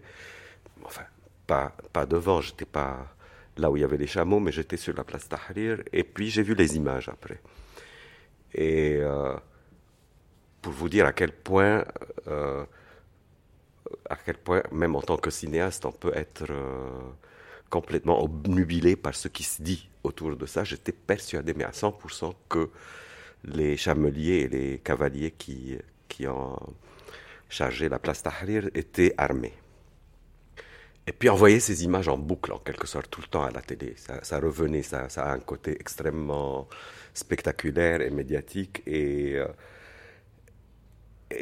Enfin, 0.83 1.03
pas, 1.45 2.05
devant, 2.05 2.41
j'étais 2.41 2.65
pas 2.65 3.07
là 3.57 3.71
où 3.71 3.77
il 3.77 3.81
y 3.81 3.83
avait 3.83 3.97
les 3.97 4.07
chameaux, 4.07 4.39
mais 4.39 4.51
j'étais 4.51 4.77
sur 4.77 4.95
la 4.95 5.03
place 5.03 5.29
Tahrir. 5.29 5.81
Et 5.93 6.03
puis 6.03 6.29
j'ai 6.29 6.43
vu 6.43 6.55
les 6.55 6.75
images 6.75 7.09
après. 7.09 7.39
Et 8.53 9.01
pour 10.65 10.73
vous 10.73 10.89
dire 10.89 11.05
à 11.05 11.13
quel 11.13 11.31
point, 11.31 11.85
euh, 12.27 12.65
à 14.09 14.15
quel 14.15 14.35
point, 14.35 14.63
même 14.71 14.95
en 14.95 15.01
tant 15.03 15.15
que 15.15 15.29
cinéaste, 15.29 15.85
on 15.85 15.91
peut 15.91 16.11
être 16.15 16.45
euh, 16.49 17.01
complètement 17.69 18.23
obnubilé 18.23 18.95
par 18.95 19.13
ce 19.13 19.27
qui 19.27 19.43
se 19.43 19.61
dit 19.61 19.87
autour 20.03 20.35
de 20.35 20.47
ça. 20.47 20.63
J'étais 20.63 20.91
persuadé, 20.91 21.53
mais 21.53 21.65
à 21.65 21.69
100%, 21.69 22.33
que 22.49 22.71
les 23.43 23.77
chameliers 23.77 24.39
et 24.45 24.47
les 24.47 24.79
cavaliers 24.79 25.29
qui, 25.29 25.77
qui 26.07 26.27
ont 26.27 26.57
chargé 27.47 27.87
la 27.87 27.99
place 27.99 28.23
Tahrir 28.23 28.67
étaient 28.73 29.13
armés. 29.19 29.53
Et 31.07 31.13
puis 31.13 31.29
envoyer 31.29 31.59
ces 31.59 31.83
images 31.83 32.07
en 32.07 32.17
boucle, 32.17 32.51
en 32.51 32.57
quelque 32.59 32.87
sorte, 32.87 33.09
tout 33.11 33.21
le 33.21 33.27
temps 33.27 33.43
à 33.43 33.51
la 33.51 33.61
télé. 33.61 33.95
Ça, 33.97 34.39
revenait, 34.39 34.81
ça, 34.81 35.07
a 35.17 35.31
un 35.31 35.39
côté 35.39 35.77
extrêmement 35.79 36.67
spectaculaire 37.13 38.01
et 38.01 38.09
médiatique. 38.09 38.81
Et 38.87 39.35
euh, 39.35 39.47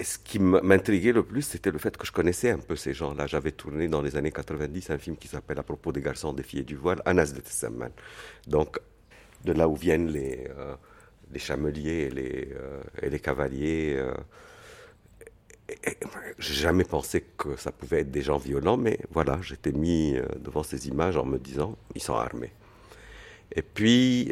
ce 0.04 0.18
qui 0.18 0.40
m'intriguait 0.40 1.14
le 1.14 1.24
plus, 1.24 1.44
c'était 1.44 1.72
le 1.72 1.78
fait 1.78 1.96
que 1.96 2.06
je 2.06 2.12
connaissais 2.12 2.52
un 2.52 2.60
peu 2.60 2.76
ces 2.76 2.94
gens-là. 2.94 3.26
J'avais 3.26 3.54
tourné 3.54 3.88
dans 3.88 4.02
les 4.02 4.18
années 4.18 4.34
90 4.34 4.90
un 4.90 4.98
film 4.98 5.16
qui 5.16 5.30
s'appelle 5.30 5.60
À 5.60 5.64
propos 5.64 5.94
des 5.94 6.02
garçons, 6.02 6.34
des 6.34 6.44
filles 6.44 6.62
et 6.62 6.64
du 6.64 6.76
voile, 6.76 7.02
Anas 7.06 7.32
de 7.34 7.40
Tessamman. 7.40 7.92
Donc, 8.48 8.80
de 9.46 9.54
là 9.54 9.70
où 9.70 9.76
viennent 9.76 10.10
les, 10.10 10.46
euh, 10.58 10.76
chameliers 11.38 12.08
et 12.08 12.10
les, 12.10 12.50
euh, 12.54 12.82
et 13.02 13.10
les 13.10 13.20
cavaliers. 13.20 13.98
Euh, 15.88 15.92
j'ai 16.40 16.54
jamais 16.54 16.84
pensé 16.84 17.24
que 17.38 17.56
ça 17.58 17.72
pouvait 17.72 18.02
être 18.02 18.12
des 18.12 18.22
gens 18.22 18.38
violents, 18.38 18.78
mais 18.78 19.00
voilà, 19.12 19.40
j'étais 19.42 19.72
mis 19.72 20.16
devant 20.40 20.64
ces 20.64 20.88
images 20.88 21.18
en 21.18 21.26
me 21.26 21.38
disant, 21.38 21.78
ils 21.96 22.02
sont 22.02 22.16
armés. 22.16 22.52
Et 23.56 23.62
puis, 23.62 24.32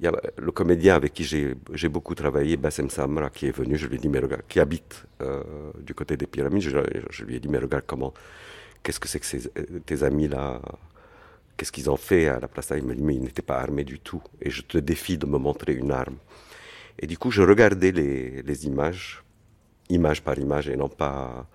il 0.00 0.04
y 0.04 0.08
a 0.08 0.12
le 0.36 0.52
comédien 0.52 0.96
avec 0.96 1.14
qui 1.14 1.24
j'ai 1.24 1.88
beaucoup 1.88 2.14
travaillé, 2.14 2.56
Bassem 2.56 2.90
Samra, 2.90 3.30
qui 3.30 3.46
est 3.46 3.56
venu, 3.56 3.76
je 3.76 3.86
lui 3.86 3.96
ai 3.96 3.98
dit, 3.98 4.08
mais 4.08 4.18
regarde, 4.18 4.42
qui 4.48 4.60
habite 4.60 5.06
euh, 5.22 5.42
du 5.80 5.94
côté 5.94 6.16
des 6.16 6.26
pyramides, 6.26 6.62
je, 6.62 7.24
lui 7.24 7.36
ai 7.36 7.40
dit, 7.40 7.48
mais 7.48 7.58
regarde 7.58 7.84
comment, 7.86 8.12
qu'est-ce 8.82 9.00
que 9.00 9.08
c'est 9.08 9.20
que 9.20 9.26
ces, 9.26 9.48
tes 9.86 10.02
amis 10.02 10.28
là, 10.28 10.60
qu'est-ce 11.56 11.72
qu'ils 11.72 11.90
ont 11.90 11.96
fait 11.96 12.28
à 12.28 12.40
la 12.40 12.48
place 12.48 12.72
Il 12.76 12.84
m'a 12.84 12.94
dit, 12.94 13.02
mais 13.02 13.14
ils 13.14 13.22
n'étaient 13.22 13.42
pas 13.42 13.58
armés 13.58 13.84
du 13.84 13.98
tout, 13.98 14.22
et 14.42 14.50
je 14.50 14.62
te 14.62 14.78
défie 14.78 15.16
de 15.16 15.26
me 15.26 15.38
montrer 15.38 15.74
une 15.74 15.92
arme. 15.92 16.16
Et 16.98 17.06
du 17.06 17.16
coup, 17.16 17.30
je 17.30 17.42
regardais 17.42 17.92
les 17.92 18.66
images, 18.66 19.23
image 19.88 20.22
par 20.22 20.38
image, 20.38 20.68
et 20.68 20.76
non 20.76 20.88
pas 20.88 21.46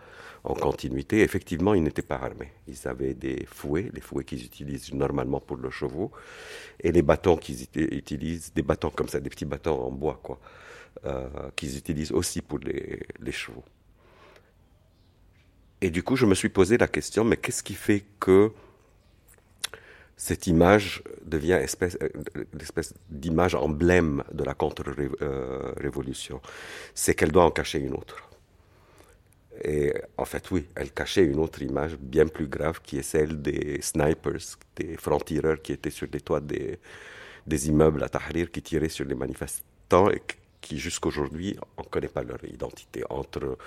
en 0.44 0.54
continuité. 0.54 1.22
Effectivement, 1.22 1.74
ils 1.74 1.84
n'étaient 1.84 2.02
pas 2.02 2.16
armés. 2.16 2.52
Ils 2.68 2.88
avaient 2.88 3.14
des 3.14 3.46
fouets, 3.46 3.90
les 3.94 4.02
fouets 4.02 4.24
qu'ils 4.24 4.44
utilisent 4.44 4.94
normalement 4.94 5.40
pour 5.40 5.58
le 5.58 5.70
chevaux, 5.70 6.12
et 6.80 6.92
les 6.92 7.02
bâtons 7.02 7.38
qu'ils 7.38 7.68
utilisent, 7.76 8.54
des 8.54 8.62
bâtons 8.62 8.90
comme 8.90 9.08
ça, 9.08 9.20
des 9.20 9.30
petits 9.30 9.46
bâtons 9.46 9.82
en 9.82 9.92
bois, 9.92 10.20
quoi, 10.22 10.40
euh, 11.06 11.28
qu'ils 11.56 11.78
utilisent 11.78 12.12
aussi 12.12 12.42
pour 12.42 12.60
les, 12.60 13.32
chevaux. 13.32 13.64
Et 15.82 15.90
du 15.90 16.04
coup, 16.04 16.16
je 16.16 16.26
me 16.26 16.36
suis 16.36 16.50
posé 16.50 16.78
la 16.78 16.88
question, 16.88 17.24
mais 17.24 17.38
qu'est-ce 17.38 17.64
qui 17.64 17.74
fait 17.74 18.04
que 18.20 18.52
cette 20.20 20.48
image 20.48 21.02
devient 21.24 21.54
euh, 21.54 22.10
l'espèce 22.54 22.94
d'image 23.10 23.56
emblème 23.56 24.22
de 24.34 24.44
la 24.44 24.54
contre-révolution 24.54 26.42
C'est 26.94 27.16
qu'elle 27.16 27.32
doit 27.32 27.46
en 27.46 27.52
cacher 27.52 27.80
une 27.80 27.94
autre. 27.94 28.30
Et 29.64 29.94
en 30.18 30.26
fait, 30.26 30.52
oui, 30.52 30.68
elle 30.76 30.92
cachait 30.92 31.24
une 31.24 31.40
autre 31.40 31.62
image 31.62 31.96
bien 31.96 32.28
plus 32.28 32.48
grave 32.48 32.82
qui 32.84 32.98
est 32.98 33.02
celle 33.02 33.42
des 33.42 33.82
snipers, 33.82 34.58
des 34.76 34.98
francs-tireurs 34.98 35.62
qui 35.62 35.72
étaient 35.72 35.90
sur 35.90 36.08
les 36.12 36.20
toits 36.20 36.42
des, 36.42 36.80
des 37.48 37.70
immeubles 37.70 38.04
à 38.04 38.10
Tahrir, 38.10 38.52
qui 38.52 38.62
tiraient 38.62 38.90
sur 38.90 39.06
les 39.06 39.16
manifestants 39.16 40.10
et 40.10 40.22
qui 40.60 40.78
jusqu'aujourd'hui, 40.80 41.58
on 41.78 41.84
ne 41.84 41.88
connaît 41.88 42.10
pas 42.10 42.24
leur 42.24 42.44
identité. 42.44 43.04
Entre 43.10 43.58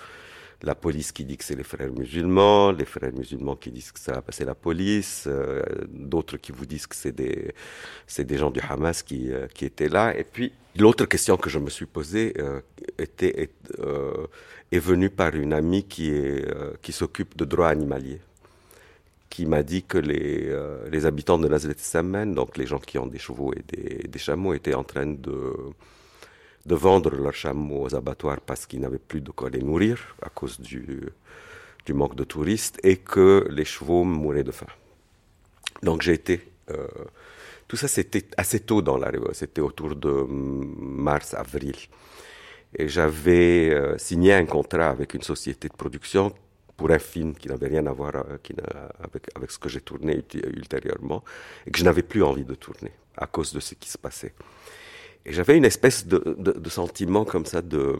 la 0.63 0.75
police 0.75 1.13
qui 1.13 1.25
dit 1.25 1.37
que 1.37 1.45
c'est 1.45 1.57
les 1.57 1.65
frères 1.65 1.93
musulmans, 1.93 2.73
les 2.73 2.85
frères 2.85 3.13
musulmans 3.13 3.57
qui 3.57 3.71
disent 3.71 3.93
que 3.93 3.99
c'est 4.31 4.45
la 4.45 4.55
police, 4.55 5.25
euh, 5.27 5.63
d'autres 5.89 6.37
qui 6.37 6.53
vous 6.53 6.67
disent 6.67 6.87
que 6.87 6.95
c'est 6.95 7.13
des, 7.15 8.39
gens 8.39 8.51
du 8.51 8.61
Hamas 8.61 9.03
qui, 9.03 9.33
euh, 9.33 9.47
qui 9.53 9.65
étaient 9.65 9.89
là. 9.89 10.17
Et 10.17 10.25
puis, 10.25 10.53
l'autre 10.77 11.07
question 11.07 11.37
que 11.37 11.51
je 11.51 11.59
me 11.59 11.69
suis 11.69 11.87
posée 11.87 12.35
euh, 12.39 12.61
était, 12.99 13.51
est, 14.71 14.79
venue 14.79 15.11
par 15.11 15.35
une 15.35 15.53
amie 15.53 15.85
qui, 15.85 16.13
s'occupe 16.91 17.37
de 17.37 17.45
droits 17.45 17.69
animaliers 17.69 18.21
qui 19.29 19.47
m'a 19.47 19.63
dit 19.63 19.83
que 19.83 19.97
les, 19.99 21.07
habitants 21.07 21.39
de 21.39 21.49
Nazlet 21.49 21.75
Samen, 21.79 22.35
donc 22.35 22.57
les 22.57 22.67
gens 22.67 22.79
qui 22.79 22.99
ont 22.99 23.07
des 23.07 23.19
chevaux 23.19 23.53
et 23.55 24.07
des 24.07 24.19
chameaux, 24.19 24.53
étaient 24.55 24.75
en 24.75 24.85
train 24.85 25.07
de 25.07 25.55
de 26.67 26.75
vendre 26.75 27.15
leurs 27.17 27.35
chameaux 27.35 27.83
aux 27.87 27.95
abattoirs 27.95 28.41
parce 28.41 28.67
qu'ils 28.67 28.81
n'avaient 28.81 28.99
plus 28.99 29.21
de 29.21 29.31
quoi 29.31 29.51
les 29.51 29.63
nourrir 29.63 30.17
à 30.23 30.29
cause 30.29 30.61
du, 30.61 31.03
du 31.87 31.95
manque 31.95 32.15
de 32.15 32.25
touristes 32.25 32.79
et 32.83 32.97
que 32.99 33.47
les 33.51 33.65
chevaux 33.65 34.05
mouraient 34.05 34.45
de 34.45 34.53
faim. 34.53 34.67
Donc 35.83 36.03
j'ai 36.03 36.13
été... 36.13 36.41
Euh, 36.71 36.87
tout 37.67 37.77
ça, 37.77 37.89
c'était 37.89 38.27
assez 38.37 38.61
tôt 38.61 38.83
dans 38.83 38.99
la 38.99 39.09
révolte, 39.09 39.35
c'était 39.35 39.61
autour 39.61 39.97
de 39.97 40.27
mars-avril. 40.29 41.77
Et 42.77 42.89
j'avais 42.89 43.71
euh, 43.71 43.99
signé 43.99 44.35
un 44.35 44.45
contrat 44.47 44.91
avec 44.91 45.15
une 45.15 45.23
société 45.23 45.69
de 45.69 45.75
production 45.75 46.33
pour 46.77 46.91
un 46.91 46.99
film 46.99 47.35
qui 47.35 47.49
n'avait 47.49 47.69
rien 47.69 47.87
à 47.87 47.93
voir 47.93 48.17
euh, 48.17 48.39
qui 48.43 48.55
avec, 49.03 49.29
avec, 49.35 49.51
ce 49.51 49.59
que 49.59 49.69
j'ai 49.69 49.81
tourné 49.81 50.23
ultérieurement 50.35 51.23
et 51.67 51.71
que 51.71 51.79
je 51.79 51.85
n'avais 51.85 52.03
plus 52.03 52.23
envie 52.23 52.45
de 52.45 52.55
tourner 52.55 52.93
à 53.17 53.27
cause 53.27 53.53
de 53.53 53.61
ce 53.61 53.75
qui 53.75 53.89
se 53.89 53.99
passait. 53.99 54.35
Et 55.25 55.33
j'avais 55.33 55.57
une 55.57 55.65
espèce 55.65 56.07
de, 56.07 56.69
sentiment 56.69 57.25
comme 57.25 57.47
ça 57.47 57.63
de, 57.63 57.99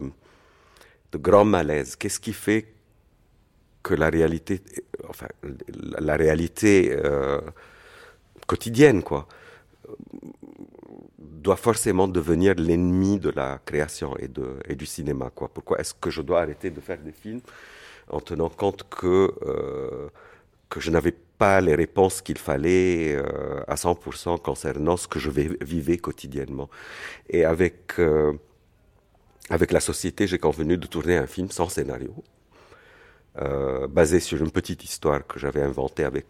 de 1.11 1.17
grand 1.17 1.45
malaise. 1.45 1.95
Qu'est-ce 1.95 2.19
qui 2.19 2.33
fait 2.33 2.73
que 3.81 3.93
la 3.93 4.09
réalité, 4.09 4.61
enfin, 5.09 5.27
la, 5.99 6.15
réalité 6.15 6.93
euh, 6.93 7.41
quotidienne, 8.47 9.03
quoi, 9.03 9.27
doit 11.17 11.57
forcément 11.57 12.07
devenir 12.07 12.55
l'ennemi 12.55 13.19
de 13.19 13.29
la 13.29 13.59
création 13.65 14.15
et, 14.17 14.29
de, 14.29 14.59
et 14.67 14.75
du 14.75 14.85
cinéma, 14.85 15.29
quoi. 15.35 15.49
Pourquoi 15.49 15.79
est-ce 15.79 15.93
que 15.93 16.09
je 16.09 16.21
dois 16.21 16.41
arrêter 16.41 16.69
de 16.71 16.79
faire 16.79 16.99
des 16.99 17.11
films 17.11 17.41
en 18.09 18.19
tenant 18.19 18.49
compte 18.49 18.83
que 18.89 19.33
euh, 19.45 20.09
que 20.69 20.79
je 20.79 20.89
n'avais 20.89 21.11
pas 21.11 21.32
les 21.61 21.75
réponses 21.75 22.21
qu'il 22.21 22.37
fallait 22.37 23.15
euh, 23.15 23.61
à 23.67 23.75
100% 23.75 24.39
concernant 24.41 24.97
ce 24.97 25.07
que 25.07 25.19
je 25.19 25.29
vivais 25.29 25.97
quotidiennement. 25.97 26.69
Et 27.29 27.45
avec, 27.45 27.99
euh, 27.99 28.33
avec 29.49 29.71
la 29.71 29.79
société, 29.79 30.27
j'ai 30.27 30.39
convenu 30.39 30.77
de 30.77 30.87
tourner 30.87 31.17
un 31.17 31.27
film 31.27 31.49
sans 31.49 31.69
scénario, 31.69 32.13
euh, 33.41 33.87
basé 33.87 34.19
sur 34.19 34.39
une 34.41 34.51
petite 34.51 34.83
histoire 34.83 35.25
que 35.25 35.39
j'avais 35.39 35.61
inventée 35.61 36.03
avec 36.03 36.25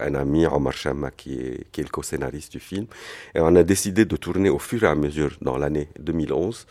un 0.00 0.14
ami, 0.14 0.46
Omar 0.46 0.72
Chama, 0.72 1.10
qui 1.10 1.38
est, 1.40 1.70
qui 1.70 1.80
est 1.80 1.84
le 1.84 1.90
co-scénariste 1.90 2.52
du 2.52 2.60
film. 2.60 2.86
Et 3.34 3.40
on 3.40 3.54
a 3.56 3.62
décidé 3.62 4.04
de 4.04 4.16
tourner 4.16 4.48
au 4.48 4.58
fur 4.58 4.84
et 4.84 4.86
à 4.86 4.94
mesure 4.94 5.36
dans 5.42 5.58
l'année 5.58 5.88
2011 5.98 6.66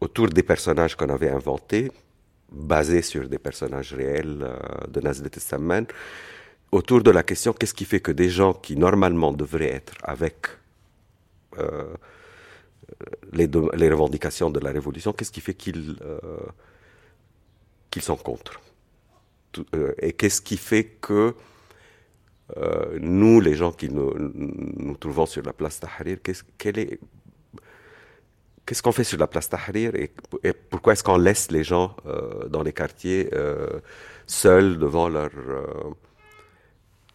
autour 0.00 0.28
des 0.28 0.42
personnages 0.42 0.96
qu'on 0.96 1.08
avait 1.08 1.30
inventés, 1.30 1.90
basé 2.54 3.02
sur 3.02 3.28
des 3.28 3.38
personnages 3.38 3.92
réels 3.92 4.38
euh, 4.42 4.56
de 4.88 5.00
Nazlet 5.00 5.30
Testament, 5.30 5.86
autour 6.72 7.02
de 7.02 7.10
la 7.10 7.22
question 7.22 7.52
qu'est-ce 7.52 7.74
qui 7.74 7.84
fait 7.84 8.00
que 8.00 8.12
des 8.12 8.30
gens 8.30 8.52
qui 8.54 8.76
normalement 8.76 9.32
devraient 9.32 9.72
être 9.72 9.94
avec 10.02 10.46
euh, 11.58 11.94
les, 13.32 13.46
revendications 13.90 14.50
de 14.50 14.60
la 14.60 14.70
révolution, 14.70 15.12
qu'est-ce 15.12 15.32
qui 15.32 15.40
fait 15.40 15.54
qu'ils 15.54 15.96
euh, 16.02 16.18
qu'ils 17.90 18.02
sont 18.02 18.16
contre 18.16 18.60
Et 19.98 20.12
qu'est-ce 20.12 20.42
qui 20.42 20.56
fait 20.56 20.84
que 21.00 21.34
nous, 23.00 23.40
les 23.40 23.54
gens 23.54 23.72
qui 23.72 23.88
nous, 23.88 24.12
nous, 24.18 24.96
trouvons 24.96 25.26
sur 25.26 25.42
la 25.42 25.52
place 25.52 25.80
Tahrir, 25.80 26.18
quelle 26.58 26.78
est 26.78 26.98
qu'est-ce 28.66 28.82
qu'on 28.82 28.92
fait 28.92 29.04
sur 29.04 29.18
la 29.18 29.26
place 29.26 29.48
Tahrir 29.48 29.94
et, 29.94 30.10
pourquoi 30.70 30.92
est-ce 30.94 31.04
qu'on 31.04 31.18
laisse 31.18 31.50
les 31.50 31.64
gens 31.64 31.96
euh, 32.06 32.48
dans 32.48 32.62
les 32.62 32.72
quartiers 32.72 33.28
euh, 33.32 33.80
seuls 34.26 34.78
devant 34.78 35.08
leur, 35.08 35.30
euh, 35.36 35.66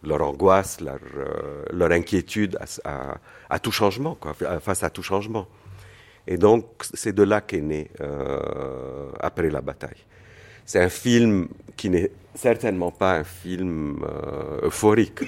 leur 0.04 0.22
angoisse, 0.22 0.80
leur, 0.82 1.00
leur 1.72 1.92
inquiétude 1.92 2.58
à, 2.84 3.18
à, 3.50 3.60
tout 3.60 3.72
changement, 3.72 4.16
quoi, 4.16 4.34
face 4.60 4.84
à 4.84 4.90
tout 4.90 5.04
changement? 5.04 5.48
Et 6.28 6.38
donc, 6.38 6.66
c'est 6.94 7.14
de 7.14 7.24
là 7.24 7.42
qu'est 7.42 7.62
né 7.62 7.90
Après 9.20 9.50
la 9.50 9.62
bataille. 9.62 10.06
C'est 10.66 10.80
un 10.80 10.90
film 10.90 11.48
qui 11.76 11.90
n'est 11.90 12.12
certainement 12.36 12.92
pas 12.92 13.16
un 13.16 13.24
film 13.24 14.06
euphorique. 14.62 15.22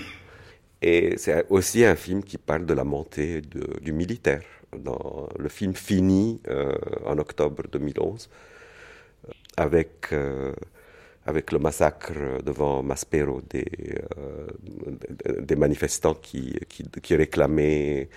Et 0.84 1.16
c'est 1.18 1.46
aussi 1.50 1.84
un 1.84 1.96
film 1.96 2.24
qui 2.24 2.38
parle 2.38 2.66
de 2.66 2.74
la 2.76 2.84
montée 2.84 3.42
du 3.42 3.92
militaire 3.94 4.44
Le 4.74 5.50
film 5.50 5.74
finit 5.76 6.42
en 7.06 7.18
octobre 7.18 7.64
2011 7.72 8.30
avec 9.58 10.14
avec 11.26 11.52
le 11.52 11.60
massacre 11.60 12.42
devant 12.44 12.82
Maspero 12.82 13.42
des, 13.50 13.66
euh, 14.18 15.56
manifestants 15.56 16.16
qui, 16.16 16.58
réclamaient 17.12 18.10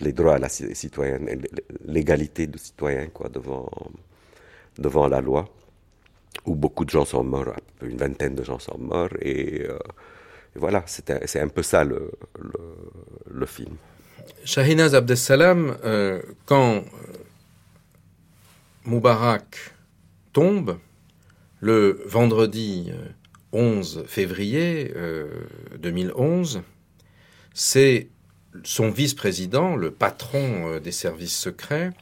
les 0.00 0.12
droits 0.12 0.36
à 0.36 0.38
la 0.38 0.48
citoyenne, 0.48 1.42
l'égalité 1.84 2.46
des 2.46 2.58
citoyens 2.58 3.08
quoi, 3.08 3.28
devant, 3.28 3.68
devant 4.78 5.08
la 5.08 5.20
loi, 5.20 5.48
où 6.46 6.54
beaucoup 6.54 6.84
de 6.84 6.90
gens 6.90 7.04
sont 7.04 7.24
morts, 7.24 7.54
une 7.82 7.96
vingtaine 7.96 8.36
de 8.36 8.44
gens 8.44 8.60
sont 8.60 8.78
morts, 8.78 9.10
et, 9.20 9.64
euh, 9.68 9.78
voilà, 10.54 10.84
c'est 10.86 11.40
un 11.40 11.48
peu 11.48 11.62
ça 11.64 11.82
le, 11.82 12.10
film. 13.46 13.76
Shahinaz 14.44 14.94
Abdessalam, 14.94 15.76
euh, 15.84 16.20
quand 16.46 16.84
Moubarak 18.84 19.74
tombe, 20.32 20.78
le 21.60 22.02
vendredi 22.06 22.92
11 23.52 23.98
euh, 23.98 24.04
février 24.06 24.92
2011, 25.78 26.56
euh, 26.56 26.60
c'est 27.54 28.08
son 28.62 28.90
vice-président, 28.90 29.74
le 29.74 29.90
patron 29.90 30.68
euh, 30.68 30.80
des 30.80 30.92
services 30.92 31.36
secrets, 31.36 31.92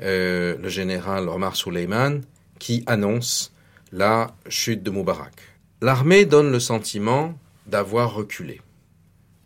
le 0.00 0.68
général 0.68 1.28
Omar 1.28 1.56
Souleyman, 1.56 2.22
qui 2.58 2.82
annonce 2.86 3.52
la 3.92 4.34
chute 4.48 4.82
de 4.82 4.90
Moubarak. 4.90 5.34
L'armée 5.82 6.24
donne 6.24 6.50
le 6.50 6.60
sentiment 6.60 7.38
d'avoir 7.66 8.14
reculé 8.14 8.60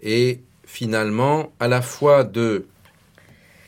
et 0.01 0.41
finalement 0.71 1.53
à 1.59 1.67
la 1.67 1.83
fois 1.83 2.23
de 2.23 2.69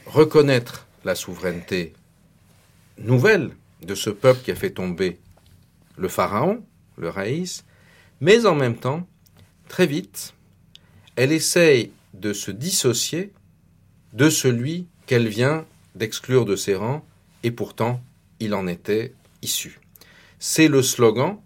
reconnaître 0.06 0.86
la 1.04 1.16
souveraineté 1.16 1.94
nouvelle 2.96 3.50
de 3.82 3.96
ce 3.96 4.08
peuple 4.08 4.40
qui 4.44 4.52
a 4.52 4.54
fait 4.54 4.70
tomber 4.70 5.18
le 5.96 6.06
pharaon, 6.06 6.64
le 6.96 7.08
raïs, 7.08 7.64
mais 8.20 8.46
en 8.46 8.54
même 8.54 8.76
temps, 8.76 9.04
très 9.68 9.84
vite, 9.84 10.32
elle 11.16 11.32
essaye 11.32 11.90
de 12.14 12.32
se 12.32 12.52
dissocier 12.52 13.32
de 14.12 14.30
celui 14.30 14.86
qu'elle 15.06 15.26
vient 15.26 15.66
d'exclure 15.96 16.44
de 16.44 16.54
ses 16.54 16.76
rangs, 16.76 17.04
et 17.42 17.50
pourtant 17.50 18.00
il 18.38 18.54
en 18.54 18.68
était 18.68 19.12
issu. 19.42 19.80
C'est 20.38 20.68
le 20.68 20.82
slogan 20.82 21.36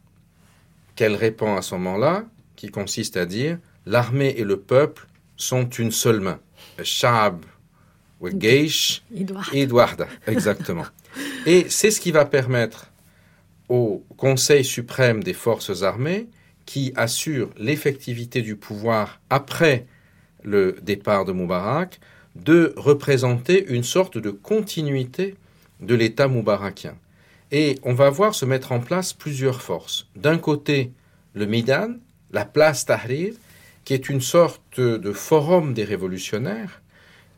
qu'elle 0.97 1.15
répand 1.15 1.57
à 1.57 1.63
ce 1.63 1.75
moment-là, 1.77 2.27
qui 2.57 2.69
consiste 2.69 3.17
à 3.17 3.25
dire 3.25 3.59
l'armée 3.87 4.35
et 4.37 4.45
le 4.45 4.61
peuple 4.61 5.07
sont 5.37 5.69
une 5.69 5.93
seule 5.93 6.21
main. 6.21 6.41
Shab, 6.83 7.45
Geish, 8.23 9.03
Edouard. 9.53 9.97
Exactement. 10.27 10.87
Et 11.47 11.67
c'est 11.69 11.91
ce 11.91 12.01
qui 12.01 12.11
va 12.11 12.25
permettre 12.25 12.91
au 13.69 14.05
Conseil 14.17 14.65
suprême 14.65 15.23
des 15.23 15.33
forces 15.33 15.83
armées 15.83 16.27
qui 16.65 16.93
assure 16.97 17.51
l'effectivité 17.57 18.43
du 18.43 18.57
pouvoir 18.57 19.21
après 19.31 19.87
le 20.43 20.77
départ 20.83 21.25
de 21.25 21.33
Moubarak, 21.33 22.01
de 22.35 22.75
représenter 22.77 23.67
une 23.69 23.85
sorte 23.85 24.19
de 24.19 24.31
continuité 24.31 25.37
de 25.81 25.95
l'État 25.95 26.29
moubarakien. 26.29 26.97
Et 27.53 27.79
on 27.83 27.95
va 27.95 28.11
voir 28.11 28.35
se 28.35 28.45
mettre 28.45 28.73
en 28.73 28.81
place 28.81 29.13
plusieurs 29.13 29.63
forces. 29.63 30.09
D'un 30.17 30.39
côté, 30.39 30.93
le 31.35 31.47
Midan, 31.47 31.95
la 32.33 32.45
place 32.45 32.85
Tahrir, 32.85 33.35
qui 33.87 33.95
est 33.95 34.11
une 34.11 34.21
sorte 34.21 34.81
de 34.81 35.13
forum 35.13 35.73
des 35.73 35.85
révolutionnaires 35.85 36.83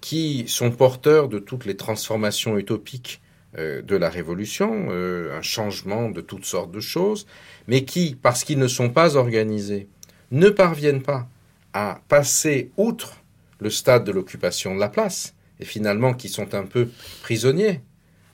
qui 0.00 0.44
sont 0.48 0.70
porteurs 0.70 1.28
de 1.28 1.38
toutes 1.38 1.66
les 1.66 1.76
transformations 1.76 2.56
utopiques 2.56 3.20
euh, 3.58 3.82
de 3.82 3.96
la 3.96 4.08
Révolution, 4.08 4.88
euh, 4.90 5.36
un 5.36 5.42
changement 5.42 6.08
de 6.08 6.22
toutes 6.22 6.46
sortes 6.46 6.70
de 6.70 6.80
choses, 6.80 7.26
mais 7.66 7.84
qui, 7.84 8.16
parce 8.20 8.44
qu'ils 8.44 8.58
ne 8.58 8.66
sont 8.66 8.88
pas 8.88 9.16
organisés, 9.16 9.88
ne 10.30 10.48
parviennent 10.48 11.02
pas 11.02 11.28
à 11.74 12.00
passer 12.08 12.70
outre 12.78 13.22
le 13.60 13.68
stade 13.68 14.04
de 14.04 14.12
l'occupation 14.12 14.74
de 14.74 14.80
la 14.80 14.88
place, 14.88 15.34
et 15.60 15.66
finalement 15.66 16.14
qui 16.14 16.30
sont 16.30 16.54
un 16.54 16.64
peu 16.64 16.88
prisonniers 17.22 17.82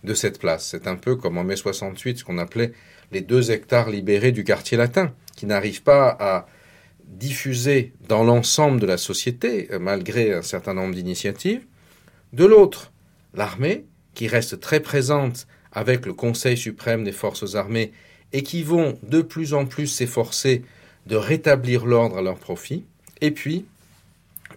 de 0.05 0.15
cette 0.15 0.39
place. 0.39 0.69
C'est 0.69 0.87
un 0.87 0.97
peu 0.97 1.17
comme 1.17 1.37
en 1.37 1.43
mai 1.45 1.57
68, 1.57 2.19
ce 2.19 2.25
qu'on 2.25 2.39
appelait 2.39 2.75
les 3.11 3.23
deux 3.23 3.51
hectares 3.51 3.91
libérés 3.91 4.33
du 4.33 4.45
quartier 4.45 4.77
latin, 4.77 5.13
qui 5.35 5.47
n'arrivent 5.47 5.83
pas 5.83 6.17
à 6.21 6.47
diffuser 7.07 7.93
dans 8.09 8.25
l'ensemble 8.25 8.81
de 8.81 8.87
la 8.87 8.99
société, 8.99 9.69
malgré 9.81 10.33
un 10.33 10.43
certain 10.43 10.75
nombre 10.75 10.95
d'initiatives. 10.95 11.65
De 12.33 12.45
l'autre, 12.45 12.93
l'armée, 13.35 13.85
qui 14.15 14.29
reste 14.29 14.61
très 14.61 14.81
présente 14.81 15.47
avec 15.73 16.07
le 16.07 16.15
Conseil 16.15 16.57
suprême 16.57 17.05
des 17.05 17.13
forces 17.13 17.55
armées 17.55 17.93
et 18.33 18.43
qui 18.43 18.63
vont 18.63 18.99
de 19.03 19.23
plus 19.23 19.55
en 19.55 19.67
plus 19.67 19.87
s'efforcer 19.87 20.63
de 21.07 21.17
rétablir 21.17 21.87
l'ordre 21.87 22.19
à 22.19 22.23
leur 22.23 22.39
profit. 22.39 22.85
Et 23.21 23.31
puis, 23.31 23.65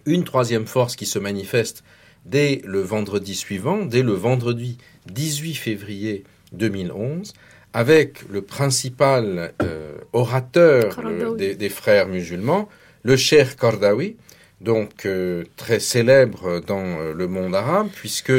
une 0.06 0.24
troisième 0.24 0.66
force 0.66 0.96
qui 0.96 1.06
se 1.06 1.18
manifeste 1.18 1.84
dès 2.24 2.62
le 2.64 2.80
vendredi 2.80 3.34
suivant, 3.34 3.84
dès 3.84 4.02
le 4.02 4.12
vendredi 4.12 4.78
18 5.06 5.54
février 5.54 6.24
2011, 6.52 7.32
avec 7.72 8.22
le 8.28 8.42
principal 8.42 9.52
euh, 9.62 9.98
orateur 10.12 10.98
euh, 11.04 11.34
des, 11.36 11.68
frères 11.68 12.08
musulmans, 12.08 12.68
le 13.02 13.16
Cher 13.16 13.56
Kordawi, 13.56 14.16
donc 14.60 15.06
euh, 15.06 15.44
très 15.56 15.80
célèbre 15.80 16.60
dans 16.60 17.12
le 17.12 17.28
monde 17.28 17.54
arabe, 17.54 17.88
puisque 17.94 18.32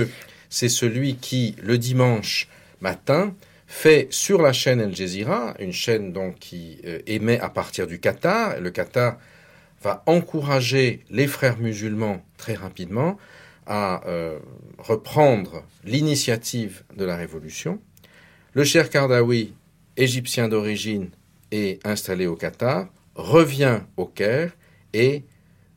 c'est 0.49 0.69
celui 0.69 1.15
qui, 1.15 1.55
le 1.61 1.77
dimanche 1.77 2.47
matin, 2.81 3.33
fait 3.67 4.07
sur 4.09 4.41
la 4.41 4.51
chaîne 4.51 4.81
Al 4.81 4.95
Jazeera, 4.95 5.53
une 5.59 5.73
chaîne 5.73 6.11
donc 6.11 6.39
qui 6.39 6.81
émet 7.05 7.39
à 7.39 7.49
partir 7.49 7.85
du 7.85 7.99
Qatar. 7.99 8.59
Le 8.59 8.71
Qatar 8.71 9.17
va 9.83 10.03
encourager 10.07 11.03
les 11.11 11.27
frères 11.27 11.59
musulmans 11.59 12.23
très 12.37 12.55
rapidement 12.55 13.17
à 13.69 14.01
euh, 14.07 14.39
reprendre 14.79 15.63
l'initiative 15.85 16.83
de 16.97 17.05
la 17.05 17.15
révolution. 17.15 17.79
Le 18.53 18.63
cher 18.63 18.89
Kardawi, 18.89 19.53
égyptien 19.95 20.47
d'origine 20.47 21.09
et 21.51 21.79
installé 21.83 22.25
au 22.25 22.35
Qatar, 22.35 22.87
revient 23.13 23.81
au 23.95 24.05
Caire 24.05 24.53
et 24.93 25.23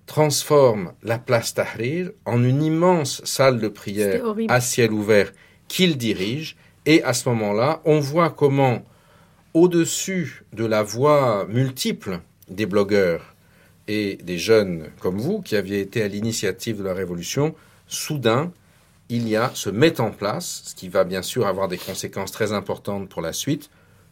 transforme 0.07 0.93
la 1.03 1.19
place 1.19 1.53
Tahrir 1.53 2.11
en 2.25 2.43
une 2.43 2.63
immense 2.63 3.23
salle 3.25 3.61
de 3.61 3.69
prière 3.69 4.23
à 4.49 4.61
ciel 4.63 4.93
ouvert 4.93 5.33
qu'il 5.69 5.99
dirige. 5.99 6.57
Et 6.87 7.03
à 7.03 7.13
ce 7.13 7.29
moment-là, 7.29 7.83
on 7.85 8.01
voit 8.01 8.31
comment, 8.31 8.83
au-dessus 9.53 10.45
de 10.55 10.65
la 10.65 10.83
voix 10.83 11.47
multiple 11.51 12.21
des 12.49 12.67
blogueurs 12.67 13.35
et 13.87 14.17
des 14.17 14.39
jeunes 14.39 14.89
comme 14.99 15.19
vous, 15.19 15.43
qui 15.43 15.57
aviez 15.57 15.81
été 15.81 16.03
à 16.03 16.09
l'initiative 16.09 16.79
de 16.79 16.85
la 16.85 16.95
révolution, 16.95 17.55
soudain, 17.87 18.51
il 19.13 19.29
y 19.29 19.37
a, 19.37 19.51
se 19.55 19.69
met 19.69 20.01
en 20.01 20.11
place, 20.11 20.63
ce 20.65 20.75
qui 20.75 20.89
va 20.89 21.05
bien 21.05 21.21
sûr 21.21 21.47
avoir 21.47 21.69
des 21.69 21.77
conséquences 21.77 22.33
très 22.33 22.53
importantes 22.53 23.11
pour 23.11 23.21
la 23.21 23.35
suite, 23.35 23.69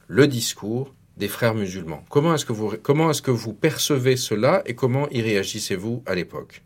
le 0.09 0.27
discours 0.27 0.93
des 1.17 1.29
frères 1.29 1.55
musulmans. 1.55 2.05
Comment 2.11 2.35
est-ce 2.35 2.45
que 2.45 2.53
vous, 2.53 2.75
comment 2.83 3.11
est-ce 3.11 3.23
que 3.23 3.31
vous 3.31 3.55
percevez 3.55 4.17
cela 4.17 4.63
et 4.67 4.75
comment 4.75 5.09
y 5.11 5.23
réagissez-vous 5.23 6.03
à 6.05 6.15
l'époque? 6.15 6.63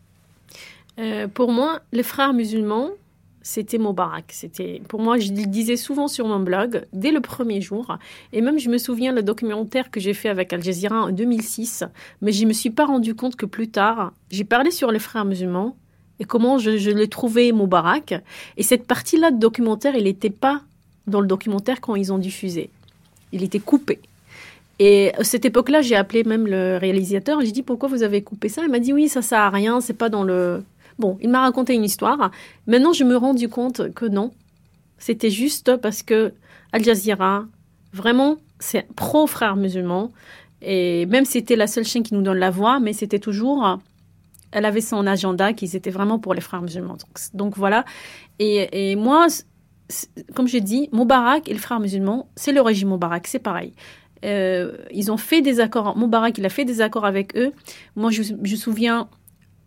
Euh, 0.99 1.27
Pour 1.29 1.51
moi, 1.51 1.79
les 1.93 2.03
frères 2.03 2.33
musulmans, 2.33 2.89
c'était 3.41 3.77
Moubarak. 3.77 4.31
C'était, 4.33 4.81
pour 4.89 4.99
moi, 4.99 5.17
je 5.17 5.31
le 5.31 5.45
disais 5.45 5.77
souvent 5.77 6.09
sur 6.09 6.27
mon 6.27 6.39
blog 6.39 6.85
dès 6.91 7.11
le 7.11 7.21
premier 7.21 7.61
jour. 7.61 7.97
Et 8.33 8.41
même, 8.41 8.59
je 8.59 8.69
me 8.69 8.77
souviens 8.77 9.13
le 9.13 9.23
documentaire 9.23 9.91
que 9.91 10.01
j'ai 10.01 10.13
fait 10.13 10.29
avec 10.29 10.51
Al 10.51 10.61
Jazeera 10.61 11.03
en 11.03 11.11
2006. 11.11 11.85
Mais 12.21 12.33
je 12.33 12.43
ne 12.43 12.49
me 12.49 12.53
suis 12.53 12.71
pas 12.71 12.85
rendu 12.85 13.15
compte 13.15 13.37
que 13.37 13.45
plus 13.45 13.69
tard, 13.69 14.11
j'ai 14.29 14.43
parlé 14.43 14.71
sur 14.71 14.91
les 14.91 14.99
frères 14.99 15.25
musulmans 15.25 15.77
et 16.19 16.25
comment 16.25 16.57
je, 16.57 16.69
l'ai 16.69 17.07
trouvé 17.07 17.51
Moubarak. 17.51 18.15
Et 18.57 18.63
cette 18.63 18.85
partie-là 18.85 19.31
de 19.31 19.39
documentaire, 19.39 19.95
il 19.95 20.05
n'était 20.05 20.29
pas 20.29 20.61
dans 21.07 21.21
le 21.21 21.27
documentaire 21.27 21.81
quand 21.81 21.95
ils 21.95 22.13
ont 22.13 22.17
diffusé. 22.17 22.69
Il 23.31 23.43
était 23.43 23.59
coupé. 23.59 23.99
Et 24.79 25.13
à 25.15 25.23
cette 25.23 25.45
époque-là, 25.45 25.81
j'ai 25.81 25.95
appelé 25.95 26.23
même 26.23 26.47
le 26.47 26.77
réalisateur. 26.77 27.41
J'ai 27.41 27.51
dit 27.51 27.63
pourquoi 27.63 27.89
vous 27.89 28.03
avez 28.03 28.21
coupé 28.21 28.49
ça? 28.49 28.61
Il 28.63 28.69
m'a 28.69 28.79
dit 28.79 28.93
oui, 28.93 29.07
ça 29.07 29.21
sert 29.21 29.39
à 29.39 29.49
rien, 29.49 29.81
c'est 29.81 29.93
pas 29.93 30.09
dans 30.09 30.23
le. 30.23 30.63
Bon, 30.99 31.17
il 31.21 31.29
m'a 31.29 31.41
raconté 31.41 31.73
une 31.73 31.83
histoire. 31.83 32.31
Maintenant, 32.67 32.93
je 32.93 33.03
me 33.03 33.15
rendu 33.15 33.49
compte 33.49 33.93
que 33.93 34.05
non, 34.05 34.31
c'était 34.97 35.29
juste 35.29 35.75
parce 35.77 36.03
que 36.03 36.33
Al 36.71 36.83
Jazeera, 36.83 37.45
vraiment, 37.93 38.37
c'est 38.59 38.87
pro 38.95 39.27
frères 39.27 39.55
musulmans. 39.55 40.11
Et 40.61 41.05
même 41.07 41.25
si 41.25 41.33
c'était 41.33 41.57
la 41.57 41.67
seule 41.67 41.85
chaîne 41.85 42.03
qui 42.03 42.13
nous 42.13 42.21
donne 42.21 42.37
la 42.37 42.51
voix, 42.51 42.79
mais 42.79 42.93
c'était 42.93 43.19
toujours. 43.19 43.79
Elle 44.51 44.65
avait 44.65 44.81
son 44.81 45.05
agenda 45.05 45.53
qui 45.53 45.65
était 45.65 45.89
vraiment 45.89 46.19
pour 46.19 46.33
les 46.33 46.41
frères 46.41 46.61
musulmans. 46.61 46.97
Donc, 47.33 47.57
voilà. 47.57 47.85
Et, 48.39 48.95
moi, 48.95 49.27
comme 50.33 50.47
j'ai 50.47 50.61
dit, 50.61 50.89
Moubarak 50.91 51.49
et 51.49 51.53
les 51.53 51.59
frères 51.59 51.79
musulmans, 51.79 52.29
c'est 52.35 52.51
le 52.51 52.61
régime 52.61 52.89
Moubarak, 52.89 53.27
c'est 53.27 53.39
pareil. 53.39 53.73
Euh, 54.23 54.77
ils 54.91 55.11
ont 55.11 55.17
fait 55.17 55.41
des 55.41 55.59
accords. 55.59 55.95
Moubarak, 55.97 56.37
il 56.37 56.45
a 56.45 56.49
fait 56.49 56.65
des 56.65 56.81
accords 56.81 57.05
avec 57.05 57.35
eux. 57.35 57.51
Moi, 57.95 58.11
je, 58.11 58.33
me 58.33 58.55
souviens 58.55 59.09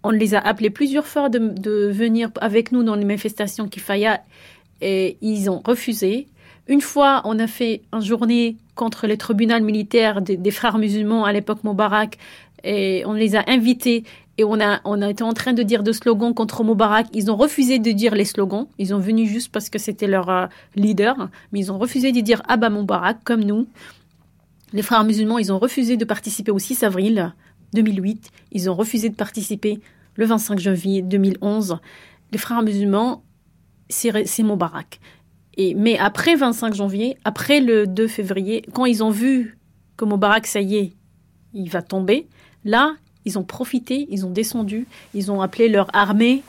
on 0.02 0.10
les 0.10 0.34
a 0.34 0.40
appelés 0.40 0.70
plusieurs 0.70 1.06
fois 1.06 1.28
de, 1.28 1.88
venir 1.88 2.30
avec 2.40 2.72
nous 2.72 2.82
dans 2.82 2.94
les 2.94 3.04
manifestations 3.04 3.68
Kifaya 3.68 4.22
et 4.80 5.18
ils 5.20 5.50
ont 5.50 5.60
refusé. 5.64 6.28
Une 6.68 6.80
fois, 6.80 7.22
on 7.24 7.38
a 7.38 7.46
fait 7.46 7.82
une 7.92 8.00
journée 8.00 8.56
contre 8.74 9.06
le 9.06 9.16
tribunal 9.16 9.62
militaire 9.62 10.22
des, 10.22 10.50
frères 10.50 10.78
musulmans 10.78 11.24
à 11.24 11.32
l'époque 11.32 11.64
Moubarak 11.64 12.18
et 12.62 13.02
on 13.06 13.12
les 13.12 13.36
a 13.36 13.44
invités 13.48 14.04
et 14.38 14.44
on 14.44 14.60
a, 14.60 14.80
on 14.84 15.02
a 15.02 15.10
été 15.10 15.24
en 15.24 15.32
train 15.32 15.52
de 15.52 15.64
dire 15.64 15.82
des 15.82 15.92
slogans 15.92 16.32
contre 16.32 16.62
Moubarak. 16.62 17.08
Ils 17.12 17.28
ont 17.28 17.36
refusé 17.36 17.80
de 17.80 17.90
dire 17.90 18.14
les 18.14 18.24
slogans. 18.24 18.68
Ils 18.78 18.94
ont 18.94 19.00
venu 19.00 19.26
juste 19.26 19.50
parce 19.50 19.68
que 19.68 19.80
c'était 19.80 20.06
leur 20.06 20.30
euh, 20.30 20.46
leader, 20.76 21.28
mais 21.52 21.58
ils 21.58 21.72
ont 21.72 21.78
refusé 21.78 22.12
de 22.12 22.20
dire 22.20 22.40
Abba 22.46 22.70
Moubarak 22.70 23.24
comme 23.24 23.42
nous. 23.42 23.66
Les 24.72 24.82
frères 24.82 25.02
musulmans, 25.02 25.38
ils 25.38 25.52
ont 25.52 25.58
refusé 25.58 25.96
de 25.96 26.04
participer 26.04 26.52
au 26.52 26.58
6 26.60 26.84
avril 26.84 27.34
2008. 27.72 28.30
Ils 28.52 28.70
ont 28.70 28.74
refusé 28.74 29.08
de 29.08 29.16
participer 29.16 29.80
le 30.14 30.24
25 30.24 30.60
janvier 30.60 31.02
2011. 31.02 31.78
Les 32.30 32.38
frères 32.38 32.62
musulmans, 32.62 33.24
c'est 33.88 34.42
Moubarak. 34.44 35.00
Et, 35.56 35.74
mais 35.74 35.98
après 35.98 36.36
25 36.36 36.74
janvier, 36.74 37.16
après 37.24 37.60
le 37.60 37.88
2 37.88 38.06
février, 38.06 38.62
quand 38.72 38.84
ils 38.84 39.02
ont 39.02 39.10
vu 39.10 39.58
que 39.96 40.04
Moubarak, 40.04 40.46
ça 40.46 40.60
y 40.60 40.76
est, 40.76 40.92
il 41.54 41.68
va 41.70 41.82
tomber, 41.82 42.28
là, 42.64 42.94
ils 43.24 43.38
ont 43.38 43.44
profité, 43.44 44.06
ils 44.10 44.24
ont 44.26 44.30
descendu, 44.30 44.86
ils 45.14 45.30
ont 45.30 45.40
appelé 45.40 45.68
leur 45.68 45.88
armée 45.94 46.42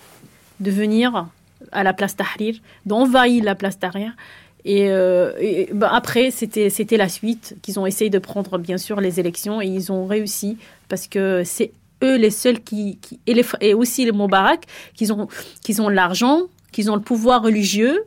de 0.60 0.72
venir 0.72 1.28
à 1.72 1.84
la 1.84 1.94
place 1.94 2.16
Tahrir, 2.16 2.56
d'envahir 2.86 3.44
la 3.44 3.56
place 3.56 3.80
Tahrir. 3.80 4.14
Et, 4.66 4.90
euh, 4.90 5.66
bah, 5.74 5.90
après, 5.94 6.32
c'était, 6.32 6.98
la 6.98 7.10
suite, 7.10 7.56
qu'ils 7.62 7.80
ont 7.80 7.86
essayé 7.86 8.10
de 8.10 8.20
prendre, 8.20 8.58
bien 8.58 8.78
sûr, 8.78 9.00
les 9.00 9.20
élections 9.20 9.62
et 9.62 9.68
ils 9.68 9.92
ont 9.92 10.06
réussi 10.06 10.58
parce 10.90 11.08
que 11.08 11.44
c'est 11.46 11.72
eux 12.04 12.18
les 12.18 12.32
seuls 12.32 12.62
qui. 12.62 12.98
et, 13.28 13.34
les, 13.34 13.74
aussi 13.74 14.06
les 14.06 14.12
Moubarak, 14.12 14.66
qui 14.94 15.12
ont, 15.12 15.28
qui 15.64 15.80
ont 15.80 15.90
l'argent, 15.90 16.44
qui 16.72 16.90
ont 16.90 16.96
le 16.96 17.02
pouvoir 17.02 17.42
religieux 17.42 18.04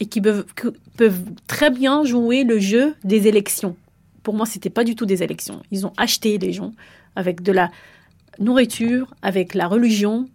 et 0.00 0.06
qui 0.06 0.20
peuvent, 0.20 0.44
peuvent 0.96 1.20
très 1.46 1.70
bien 1.70 2.04
jouer 2.04 2.44
le 2.44 2.58
jeu 2.58 2.94
des 3.04 3.26
élections. 3.26 3.76
Pour 4.22 4.34
moi, 4.34 4.46
c'était 4.46 4.70
pas 4.70 4.84
du 4.84 4.94
tout 4.94 5.06
des 5.06 5.22
élections. 5.22 5.62
Ils 5.70 5.86
ont 5.86 5.92
acheté 5.96 6.38
des 6.38 6.52
gens 6.52 6.72
avec 7.16 7.42
de 7.42 7.52
la 7.52 7.70
nourriture, 8.38 9.14
avec 9.22 9.54
la 9.54 9.66
religion, 9.66 10.28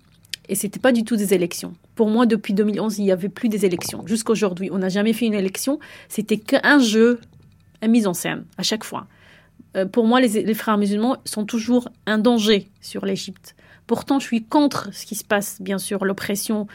et 0.49 0.55
c'était 0.55 0.79
pas 0.79 0.91
du 0.91 1.03
tout 1.03 1.15
des 1.15 1.33
élections. 1.33 1.73
Pour 1.95 2.09
moi, 2.09 2.25
depuis 2.25 2.53
2011, 2.53 2.99
il 2.99 3.05
n'y 3.05 3.11
avait 3.11 3.29
plus 3.29 3.49
des 3.49 3.65
élections. 3.65 4.05
Jusqu'aujourd'hui, 4.05 4.69
on 4.71 4.79
n'a 4.79 4.89
jamais 4.89 5.13
fait 5.13 5.25
une 5.25 5.33
élection. 5.33 5.79
C'était 6.09 6.37
qu'un 6.37 6.79
jeu, 6.79 7.19
une 7.81 7.91
mise 7.91 8.07
en 8.07 8.13
scène, 8.13 8.45
à 8.57 8.63
chaque 8.63 8.83
fois. 8.83 9.07
Euh, 9.75 9.85
pour 9.85 10.05
moi, 10.05 10.19
les, 10.21 10.53
frères 10.53 10.77
musulmans 10.77 11.17
sont 11.25 11.45
toujours 11.45 11.89
un 12.05 12.17
danger 12.17 12.67
sur 12.81 13.05
l'Égypte. 13.05 13.55
Pourtant, 13.87 14.19
je 14.19 14.25
suis 14.25 14.43
contre 14.43 14.89
ce 14.93 15.05
qui 15.05 15.15
se 15.15 15.23
passe, 15.23 15.61
bien 15.61 15.77
sûr, 15.77 16.05
l'oppression, 16.05 16.67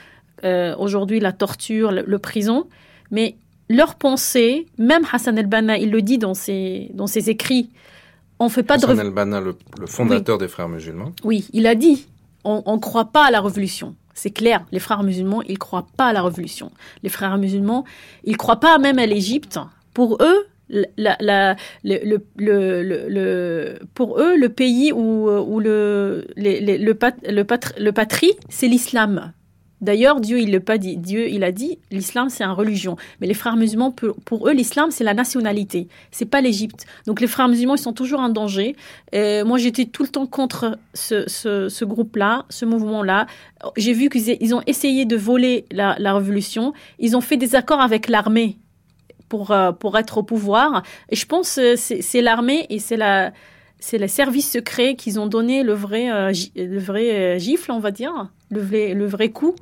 euh, 0.45 0.75
aujourd'hui, 0.77 1.21
la 1.21 1.33
torture, 1.33 1.93
le, 1.93 2.19
prison. 2.19 2.67
Mais 3.11 3.37
leur 3.69 3.97
pensée, 3.97 4.67
même 4.79 5.03
Hassan 5.13 5.37
el-Banna, 5.37 5.79
il 5.79 5.91
le 5.91 6.03
dit 6.03 6.19
dans 6.19 6.35
ses, 6.35 6.91
dans 6.95 7.07
ses 7.07 7.31
écrits, 7.31 7.71
on 8.39 8.49
fait 8.49 8.63
pas 8.63 8.75
Hassan 8.75 8.97
de... 8.97 9.55
le, 9.81 9.87
fondateur 9.87 10.39
des 10.39 10.49
frères 10.49 10.69
musulmans. 10.69 11.13
Oui, 11.25 11.49
il 11.53 11.67
a 11.67 11.75
dit, 11.75 12.07
on 12.45 12.63
ne 12.75 12.81
croit 12.81 13.07
pas 13.07 13.27
à 13.27 13.31
la 13.31 13.41
révolution. 13.41 13.95
C'est 14.15 14.31
clair, 14.31 14.65
les 14.73 14.81
frères 14.81 15.03
musulmans, 15.05 15.43
ils 15.43 15.59
croient 15.59 15.87
pas 15.97 16.07
à 16.07 16.13
la 16.13 16.23
révolution. 16.23 16.73
Les 17.03 17.09
frères 17.09 17.39
musulmans, 17.39 17.85
ils 18.25 18.37
croient 18.37 18.61
pas 18.61 18.79
même 18.79 18.99
à 18.99 19.07
l'Égypte. 19.07 19.61
Pour 19.95 20.19
eux, 20.21 20.47
la, 20.97 21.57
le, 21.85 22.19
le, 22.37 23.79
pour 23.95 24.21
eux, 24.21 24.37
le 24.37 24.49
pays 24.49 24.93
où, 24.93 25.31
où 25.31 25.61
le, 25.61 26.27
le, 26.37 26.93
le 27.79 27.91
patrie, 27.93 28.33
c'est 28.49 28.69
l'islam. 28.69 29.33
D'ailleurs, 29.81 30.21
Dieu, 30.21 30.41
il 30.41 30.51
le 30.51 30.61
pas 30.61 30.79
dit. 30.79 30.97
Dieu, 30.97 31.29
il 31.29 31.45
a 31.45 31.53
dit, 31.53 31.79
l'islam, 31.91 32.29
c'est 32.31 32.45
une 32.45 32.51
religion. 32.51 32.97
Mais 33.21 33.27
les 33.27 33.35
frères 33.35 33.57
musulmans, 33.57 33.93
pour, 33.93 34.49
eux, 34.49 34.53
l'islam, 34.53 34.91
c'est 34.91 35.05
la 35.05 35.15
nationalité. 35.15 35.89
C'est 36.11 36.27
pas 36.27 36.41
l'Égypte. 36.41 36.87
Donc, 37.07 37.21
les 37.21 37.27
frères 37.27 37.49
musulmans, 37.49 37.77
ils 37.77 37.81
sont 37.81 37.93
toujours 37.93 38.21
en 38.21 38.29
danger. 38.29 38.75
Et 39.13 39.43
moi, 39.45 39.59
j'étais 39.59 39.85
tout 39.85 40.03
le 40.03 40.09
temps 40.09 40.27
contre 40.27 40.79
ce, 40.95 41.85
groupe-là, 41.85 42.45
ce 42.49 42.65
mouvement-là. 42.65 43.27
J'ai 43.77 43.93
vu 43.93 44.09
qu'ils 44.09 44.55
ont 44.55 44.63
essayé 44.67 45.05
de 45.05 45.17
voler 45.17 45.65
la, 45.71 45.95
révolution. 46.13 46.73
Ils 46.99 47.17
ont 47.17 47.21
fait 47.21 47.37
des 47.37 47.55
accords 47.55 47.81
avec 47.81 48.09
l'armée 48.09 48.59
pour, 49.29 49.53
euh, 49.53 49.73
pour 49.73 49.97
être 49.97 50.19
au 50.19 50.23
pouvoir. 50.23 50.83
Et 51.11 51.17
je 51.17 51.27
pense 51.27 51.55
que 51.55 51.77
c'est 51.77 52.21
l'armée 52.21 52.67
et 52.71 52.79
c'est 52.79 52.97
la 52.97 53.33
c'est 53.81 53.99
les 53.99 54.09
services 54.09 54.51
secrets 54.51 54.97
qui 54.97 55.19
ont 55.19 55.27
donné 55.27 55.63
le 55.63 55.75
vrai, 55.75 56.11
euh, 56.11 56.33
le 56.57 56.79
vrai 56.79 57.15
euh, 57.15 57.39
gifle, 57.39 57.71
on 57.71 57.79
va 57.79 57.91
dire, 57.91 58.31
le 58.51 58.61
vrai, 58.61 58.95
le 58.95 59.05
vrai 59.07 59.29
coup. 59.31 59.55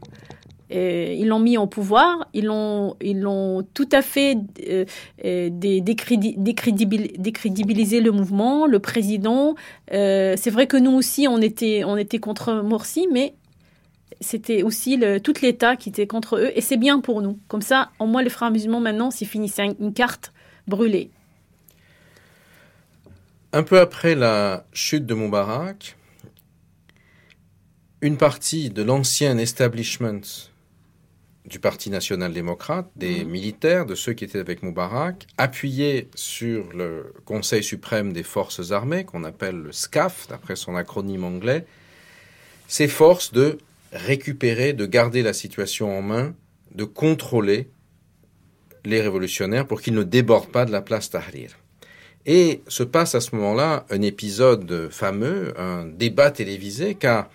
Ils 0.68 1.28
l'ont 1.28 1.38
mis 1.38 1.56
au 1.58 1.68
pouvoir, 1.68 2.26
ils 2.34 2.46
l'ont, 2.46 2.96
ils 3.00 3.20
l'ont 3.20 3.64
tout 3.72 3.88
à 3.92 4.02
fait 4.02 4.36
euh, 4.68 4.84
décrédibilisé 5.48 8.00
le 8.00 8.10
mouvement, 8.10 8.66
le 8.66 8.80
président. 8.80 9.54
c'est 9.88 10.50
vrai 10.50 10.66
que 10.66 10.76
nous 10.76 10.90
aussi, 10.90 11.28
on 11.28 11.40
était, 11.40 11.84
on 11.84 11.96
était 11.96 12.18
contre 12.18 12.64
Morsi, 12.64 13.06
mais 13.12 13.34
c'était 14.20 14.64
aussi 14.64 15.00
tout 15.22 15.34
l'État 15.40 15.76
qui 15.76 15.90
était 15.90 16.08
contre 16.08 16.36
eux, 16.36 16.50
et 16.56 16.60
c'est 16.60 16.78
bien 16.78 16.98
pour 16.98 17.22
nous. 17.22 17.38
Comme 17.46 17.62
ça, 17.62 17.90
au 18.00 18.06
moins 18.06 18.24
les 18.24 18.30
frères 18.30 18.50
musulmans, 18.50 18.80
maintenant, 18.80 19.12
c'est 19.12 19.24
fini, 19.24 19.48
c'est 19.48 19.76
une 19.78 19.92
carte 19.92 20.32
brûlée. 20.66 21.12
Un 23.52 23.62
peu 23.62 23.80
après 23.80 24.14
la 24.14 24.66
chute 24.72 25.06
de 25.06 25.14
Moubarak, 25.14 25.96
une 28.00 28.16
partie 28.16 28.70
de 28.70 28.82
l'ancien 28.82 29.38
establishment 29.38 30.20
du 31.46 31.60
Parti 31.60 31.90
national-démocrate, 31.90 32.90
des 32.96 33.24
mhm. 33.24 33.30
militaires, 33.30 33.86
de 33.86 33.94
ceux 33.94 34.12
qui 34.12 34.24
étaient 34.24 34.40
avec 34.40 34.62
Moubarak, 34.62 35.26
appuyés 35.38 36.08
sur 36.14 36.72
le 36.72 37.14
Conseil 37.24 37.62
suprême 37.62 38.12
des 38.12 38.24
forces 38.24 38.72
armées, 38.72 39.04
qu'on 39.04 39.24
appelle 39.24 39.56
le 39.56 39.72
SCAF, 39.72 40.26
d'après 40.28 40.56
son 40.56 40.74
acronyme 40.74 41.24
anglais, 41.24 41.64
s'efforcent 42.66 43.32
de 43.32 43.58
récupérer, 43.92 44.72
de 44.72 44.86
garder 44.86 45.22
la 45.22 45.32
situation 45.32 45.96
en 45.96 46.02
main, 46.02 46.34
de 46.74 46.84
contrôler 46.84 47.70
les 48.84 49.00
révolutionnaires 49.00 49.66
pour 49.66 49.80
qu'ils 49.80 49.94
ne 49.94 50.02
débordent 50.02 50.50
pas 50.50 50.64
de 50.64 50.72
la 50.72 50.82
place 50.82 51.10
Tahrir. 51.10 51.56
Et 52.26 52.62
se 52.66 52.82
passe 52.82 53.14
à 53.14 53.20
ce 53.20 53.36
moment-là 53.36 53.86
un 53.88 54.02
épisode 54.02 54.88
fameux, 54.90 55.54
un 55.58 55.86
débat 55.86 56.32
télévisé, 56.32 56.96
car 56.96 57.30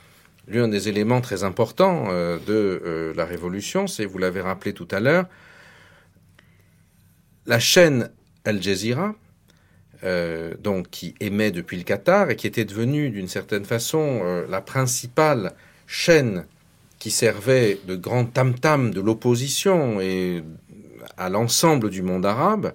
l'un 0.49 0.67
des 0.67 0.89
éléments 0.89 1.21
très 1.21 1.45
importants 1.45 2.07
euh, 2.09 2.37
de 2.45 2.81
euh, 2.85 3.13
la 3.15 3.23
Révolution, 3.23 3.87
c'est, 3.87 4.03
vous 4.05 4.17
l'avez 4.17 4.41
rappelé 4.41 4.73
tout 4.73 4.87
à 4.91 4.99
l'heure, 4.99 5.25
la 7.45 7.59
chaîne 7.59 8.11
Al 8.43 8.61
Jazeera, 8.61 9.15
euh, 10.03 10.53
donc 10.59 10.89
qui 10.89 11.15
émet 11.21 11.51
depuis 11.51 11.77
le 11.77 11.83
Qatar 11.83 12.29
et 12.29 12.35
qui 12.35 12.47
était 12.47 12.65
devenue 12.65 13.11
d'une 13.11 13.27
certaine 13.29 13.65
façon 13.65 14.43
la 14.49 14.61
principale 14.61 15.53
chaîne 15.87 16.45
qui 16.99 17.11
servait 17.11 17.79
de 17.87 17.95
grand 17.95 18.25
tam-tam 18.25 18.91
de 18.91 19.01
l'opposition 19.01 20.01
et 20.01 20.43
à 21.17 21.29
l'ensemble 21.29 21.89
du 21.89 22.01
monde 22.01 22.25
arabe, 22.25 22.73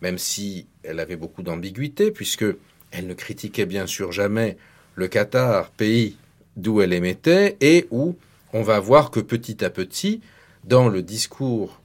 même 0.00 0.18
si 0.18 0.66
elle 0.84 1.00
avait 1.00 1.16
beaucoup 1.16 1.42
d'ambiguïté, 1.42 2.10
puisque 2.10 2.44
elle 2.90 3.06
ne 3.06 3.14
critiquait 3.14 3.66
bien 3.66 3.86
sûr 3.86 4.12
jamais 4.12 4.56
le 4.94 5.08
Qatar, 5.08 5.70
pays 5.70 6.16
d'où 6.56 6.80
elle 6.82 6.92
émettait, 6.92 7.56
et 7.60 7.86
où 7.90 8.16
on 8.52 8.62
va 8.62 8.80
voir 8.80 9.10
que 9.10 9.20
petit 9.20 9.64
à 9.64 9.70
petit, 9.70 10.20
dans 10.64 10.88
le 10.88 11.02
discours 11.02 11.80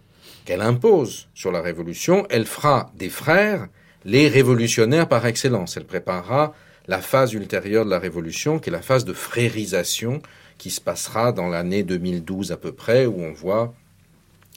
qu'elle 0.45 0.61
impose 0.61 1.27
sur 1.33 1.51
la 1.51 1.61
révolution, 1.61 2.25
elle 2.29 2.45
fera 2.45 2.91
des 2.95 3.09
frères 3.09 3.67
les 4.05 4.27
révolutionnaires 4.27 5.07
par 5.07 5.25
excellence. 5.25 5.77
Elle 5.77 5.85
préparera 5.85 6.53
la 6.87 7.01
phase 7.01 7.33
ultérieure 7.33 7.85
de 7.85 7.89
la 7.89 7.99
révolution, 7.99 8.59
qui 8.59 8.69
est 8.69 8.73
la 8.73 8.81
phase 8.81 9.05
de 9.05 9.13
frérisation, 9.13 10.21
qui 10.57 10.69
se 10.69 10.81
passera 10.81 11.31
dans 11.31 11.49
l'année 11.49 11.83
2012 11.83 12.51
à 12.51 12.57
peu 12.57 12.71
près, 12.71 13.05
où 13.05 13.19
on 13.19 13.33
voit 13.33 13.73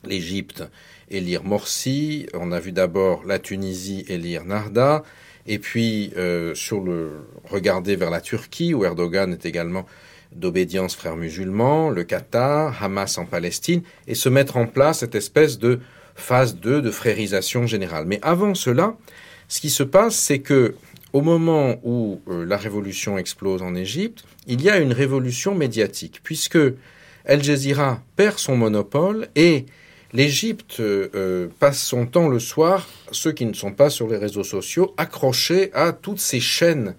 l'Égypte 0.05 0.63
élire 1.11 1.45
Morsi, 1.45 2.27
on 2.35 2.53
a 2.53 2.61
vu 2.61 2.73
d'abord 2.73 3.25
la 3.25 3.39
Tunisie 3.39 4.05
élire 4.09 4.45
Narda, 4.45 5.03
et 5.47 5.59
puis 5.59 6.13
euh, 6.17 6.55
sur 6.55 6.81
le 6.81 7.27
regarder 7.45 7.97
vers 7.97 8.11
la 8.11 8.21
Turquie, 8.21 8.75
où 8.75 8.85
Erdogan 8.85 9.33
est 9.33 9.47
également 9.47 9.87
d'obédience 10.33 10.95
frère 10.95 11.17
musulman, 11.17 11.91
le 11.91 12.05
Qatar, 12.05 12.83
Hamas 12.83 13.19
en 13.19 13.25
Palestine, 13.25 13.83
et 14.07 14.15
se 14.15 14.29
mettre 14.29 14.57
en 14.57 14.67
place 14.67 15.01
cette 15.01 15.15
espèce 15.15 15.59
de 15.59 15.81
phase 16.15 16.57
2 16.57 16.83
de 16.83 16.91
frérisation 16.91 17.67
générale. 17.67 18.05
Mais 18.07 18.21
avant 18.23 18.55
cela, 18.55 18.97
ce 19.49 19.61
qui 19.61 19.71
se 19.71 19.83
passe, 19.83 20.15
c'est 20.15 20.39
que 20.39 20.75
au 21.13 21.23
moment 21.23 21.77
où 21.83 22.21
euh, 22.29 22.45
la 22.45 22.57
révolution 22.57 23.19
explose 23.19 23.63
en 23.63 23.75
Égypte, 23.75 24.25
il 24.47 24.63
y 24.63 24.71
a 24.71 24.79
une 24.79 24.93
révolution 24.93 25.55
médiatique, 25.55 26.21
puisque 26.23 26.59
Al 27.27 27.43
Jazeera 27.43 28.01
perd 28.17 28.39
son 28.39 28.57
monopole 28.57 29.29
et 29.35 29.67
l'Égypte 30.13 30.81
euh, 30.81 31.49
passe 31.59 31.83
son 31.83 32.07
temps 32.07 32.29
le 32.29 32.39
soir, 32.39 32.89
ceux 33.13 33.33
qui 33.33 33.47
ne 33.47 33.53
sont 33.53 33.73
pas 33.73 33.91
sur 33.91 34.09
les 34.09 34.17
réseaux 34.17 34.45
sociaux, 34.45 34.95
accrochés 34.97 35.71
à 35.73 35.93
toutes 35.93 36.21
ces 36.21 36.41
chaînes 36.41 36.95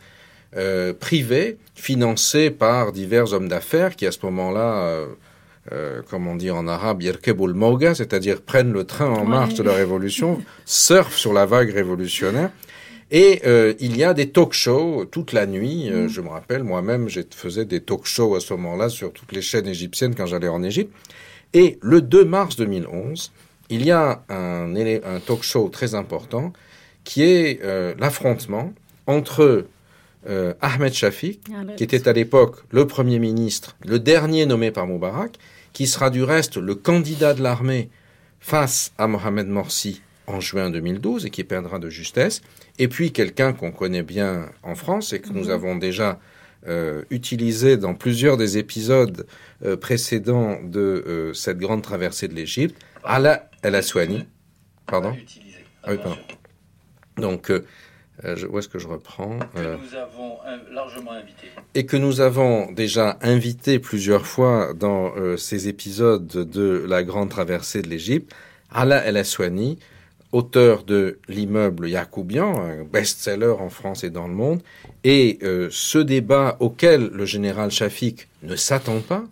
euh, 0.56 0.94
privés 0.94 1.58
financés 1.76 2.52
par 2.52 2.92
divers 2.92 3.34
hommes 3.34 3.48
d'affaires 3.48 3.96
qui 3.96 4.06
à 4.06 4.12
ce 4.12 4.20
moment-là, 4.24 4.84
euh, 4.84 5.08
euh, 5.72 6.02
comme 6.10 6.28
on 6.28 6.36
dit 6.36 6.52
en 6.52 6.68
arabe, 6.68 7.02
yerkebul 7.02 7.54
moga, 7.54 7.96
c'est-à-dire 7.96 8.42
prennent 8.42 8.74
le 8.74 8.84
train 8.84 9.10
en 9.10 9.26
marche 9.26 9.54
de 9.54 9.64
la 9.64 9.74
révolution, 9.74 10.42
surfent 10.66 11.18
sur 11.18 11.34
la 11.34 11.46
vague 11.46 11.72
révolutionnaire. 11.72 12.52
Et 13.12 13.42
euh, 13.46 13.74
il 13.80 13.98
y 13.98 14.06
a 14.06 14.14
des 14.14 14.30
talk-shows 14.30 15.06
toute 15.12 15.34
la 15.34 15.46
nuit. 15.46 15.90
Euh, 15.92 16.06
mm. 16.06 16.10
Je 16.10 16.22
me 16.22 16.30
rappelle, 16.30 16.64
moi-même, 16.64 17.10
je 17.10 17.20
faisais 17.30 17.66
des 17.66 17.82
talk-shows 17.82 18.36
à 18.36 18.40
ce 18.40 18.54
moment-là 18.54 18.88
sur 18.88 19.12
toutes 19.12 19.34
les 19.34 19.42
chaînes 19.42 19.68
égyptiennes 19.68 20.16
quand 20.16 20.26
j'allais 20.26 20.48
en 20.48 20.64
Égypte. 20.64 20.94
Et 21.54 21.78
le 21.82 22.02
2 22.02 22.26
mars 22.26 22.56
2011, 22.56 23.32
il 23.70 23.86
y 23.86 23.92
a 23.92 24.24
un, 24.30 24.76
un 24.76 25.20
talk-show 25.20 25.70
très 25.70 25.96
important 25.96 26.54
qui 27.04 27.24
est 27.24 27.60
euh, 27.64 27.94
l'affrontement 27.98 28.74
entre 29.08 29.66
euh, 30.30 30.54
Ahmed 30.62 30.94
Shafik, 30.94 31.42
qui 31.78 31.84
était 31.84 32.08
à 32.08 32.14
l'époque 32.14 32.58
le 32.70 32.86
Premier 32.86 33.20
ministre, 33.20 33.76
le 33.86 34.00
dernier 34.00 34.46
nommé 34.46 34.72
par 34.72 34.88
Moubarak, 34.88 35.38
qui 35.74 35.88
sera 35.88 36.10
du 36.10 36.24
reste 36.24 36.58
le 36.58 36.76
candidat 36.76 37.34
de 37.34 37.42
l'armée 37.42 37.90
face 38.40 38.92
à 38.98 39.08
Mohamed 39.08 39.48
Morsi 39.48 40.02
en 40.28 40.40
juin 40.40 40.70
2012 40.70 41.26
et 41.26 41.30
qui 41.30 41.44
perdra 41.44 41.80
de 41.80 41.90
justesse, 41.90 42.42
et 42.78 42.88
puis 42.88 43.12
quelqu'un 43.12 43.54
qu'on 43.54 43.72
connaît 43.72 44.04
bien 44.04 44.50
en 44.64 44.76
France 44.76 45.14
et 45.14 45.20
que 45.20 45.30
nous 45.30 45.46
mhm. 45.46 45.52
avons 45.52 45.76
déjà 45.76 46.20
euh, 46.68 47.02
utilisé 47.10 47.76
dans 47.76 47.96
plusieurs 47.96 48.38
des 48.38 48.60
épisodes 48.60 49.26
euh, 49.66 49.76
précédents 49.78 50.60
de 50.62 50.80
euh, 50.80 51.34
cette 51.34 51.58
grande 51.58 51.82
traversée 51.82 52.28
de 52.28 52.36
l'Égypte, 52.36 52.80
Ala 53.04 53.50
El 53.64 53.74
Aswani. 53.74 54.26
Pardon? 54.86 55.16
Ah 55.84 55.92
oui, 55.92 55.98
pardon. 55.98 56.18
Donc, 57.18 57.52
où 57.52 58.60
est-ce 58.60 58.68
que 58.68 58.78
je 58.78 58.88
reprends 58.88 59.40
Que 59.56 59.78
nous 59.78 59.96
avons 59.96 60.38
largement 60.72 61.12
invité. 61.14 61.48
Et 61.74 61.86
que 61.88 61.98
nous 61.98 62.22
avons 62.22 62.72
déjà 62.72 63.18
invité 63.22 63.80
plusieurs 63.80 64.28
fois 64.28 64.74
dans 64.76 65.14
ces 65.38 65.68
épisodes 65.68 66.28
de 66.28 66.86
la 66.88 67.04
grande 67.04 67.30
traversée 67.30 67.82
de 67.82 67.88
l'Égypte, 67.88 68.32
Ala 68.72 69.04
El 69.04 69.18
Aswani, 69.18 69.80
auteur 70.32 70.84
de 70.84 71.20
l'immeuble 71.28 71.90
Yacoubian, 71.90 72.62
un 72.62 72.84
best-seller 72.84 73.56
en 73.60 73.70
France 73.70 74.04
et 74.04 74.10
dans 74.10 74.28
le 74.28 74.34
monde, 74.34 74.62
et 75.04 75.40
euh, 75.44 75.68
ce 75.72 75.98
débat 75.98 76.58
auquel 76.60 77.08
le 77.08 77.26
général 77.26 77.72
Chafik 77.72 78.28
ne 78.44 78.56
s'attend 78.56 79.00
pas, 79.02 79.26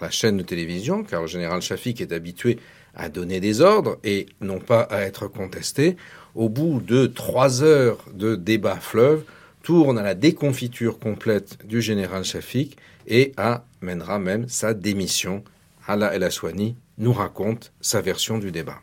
la 0.00 0.10
chaîne 0.10 0.38
de 0.38 0.42
télévision, 0.42 1.04
car 1.04 1.22
le 1.22 1.26
général 1.26 1.60
Chafik 1.60 2.00
est 2.00 2.12
habitué 2.12 2.58
à 2.94 3.08
donner 3.08 3.38
des 3.40 3.60
ordres 3.60 3.98
et 4.02 4.26
non 4.40 4.58
pas 4.58 4.82
à 4.82 5.00
être 5.02 5.28
contesté, 5.28 5.96
au 6.34 6.48
bout 6.48 6.80
de 6.80 7.06
trois 7.06 7.62
heures 7.62 8.04
de 8.12 8.34
débat 8.34 8.76
fleuve, 8.76 9.24
tourne 9.62 9.98
à 9.98 10.02
la 10.02 10.14
déconfiture 10.14 10.98
complète 10.98 11.58
du 11.66 11.82
général 11.82 12.24
Chafik 12.24 12.76
et 13.06 13.32
amènera 13.36 14.18
même 14.18 14.48
sa 14.48 14.74
démission. 14.74 15.44
Ala 15.86 16.14
El 16.14 16.22
Aswani 16.22 16.76
nous 16.98 17.12
raconte 17.12 17.72
sa 17.80 18.00
version 18.00 18.38
du 18.38 18.52
débat. 18.52 18.80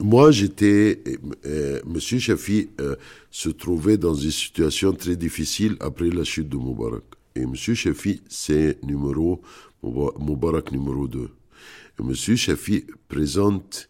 Moi, 0.00 0.32
j'étais, 0.32 1.00
euh, 1.06 1.16
euh, 1.46 1.80
Monsieur 1.86 2.18
Chafi 2.18 2.68
euh, 2.80 2.96
se 3.30 3.48
trouvait 3.48 3.96
dans 3.96 4.14
une 4.14 4.32
situation 4.32 4.92
très 4.92 5.14
difficile 5.14 5.76
après 5.78 6.10
la 6.10 6.24
chute 6.24 6.48
de 6.48 6.56
Moubarak. 6.56 7.04
Et 7.36 7.46
Monsieur 7.46 7.74
Chafi, 7.74 8.20
c'est 8.28 8.82
numéro 8.82 9.40
Moubarak 9.82 10.72
numéro 10.72 11.06
2. 11.06 11.28
Et 12.00 12.02
Monsieur 12.02 12.34
Chafi 12.34 12.86
présente 13.08 13.88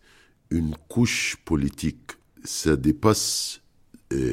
une 0.50 0.74
couche 0.88 1.36
politique. 1.44 2.12
Ça 2.44 2.76
dépasse 2.76 3.60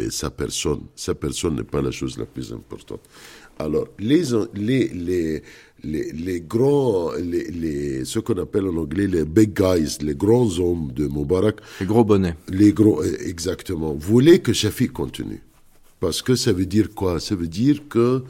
sa 0.09 0.29
personne. 0.29 0.81
Sa 0.95 1.15
personne 1.15 1.55
n'est 1.55 1.63
pas 1.63 1.81
la 1.81 1.91
chose 1.91 2.17
la 2.17 2.25
plus 2.25 2.53
importante. 2.53 3.01
Alors, 3.57 3.87
les, 3.97 4.23
les, 4.53 4.87
les, 4.89 5.43
les, 5.83 6.11
les 6.11 6.41
grands, 6.41 7.11
les, 7.13 7.49
les, 7.51 8.05
ce 8.05 8.19
qu'on 8.19 8.37
appelle 8.37 8.67
en 8.67 8.77
anglais 8.77 9.07
les 9.07 9.25
big 9.25 9.53
guys, 9.53 9.97
les 10.01 10.15
grands 10.15 10.49
hommes 10.59 10.91
de 10.93 11.07
Moubarak. 11.07 11.57
Les 11.79 11.85
gros 11.85 12.03
bonnets. 12.03 12.35
Les 12.49 12.73
gros, 12.73 13.01
euh, 13.01 13.17
exactement. 13.25 13.93
Voulaient 13.93 14.39
que 14.39 14.53
Shafiq 14.53 14.91
continue. 14.91 15.41
Parce 15.99 16.21
que 16.21 16.35
ça 16.35 16.51
veut 16.51 16.65
dire 16.65 16.93
quoi? 16.93 17.19
Ça 17.19 17.35
veut 17.35 17.47
dire 17.47 17.87
que 17.87 18.23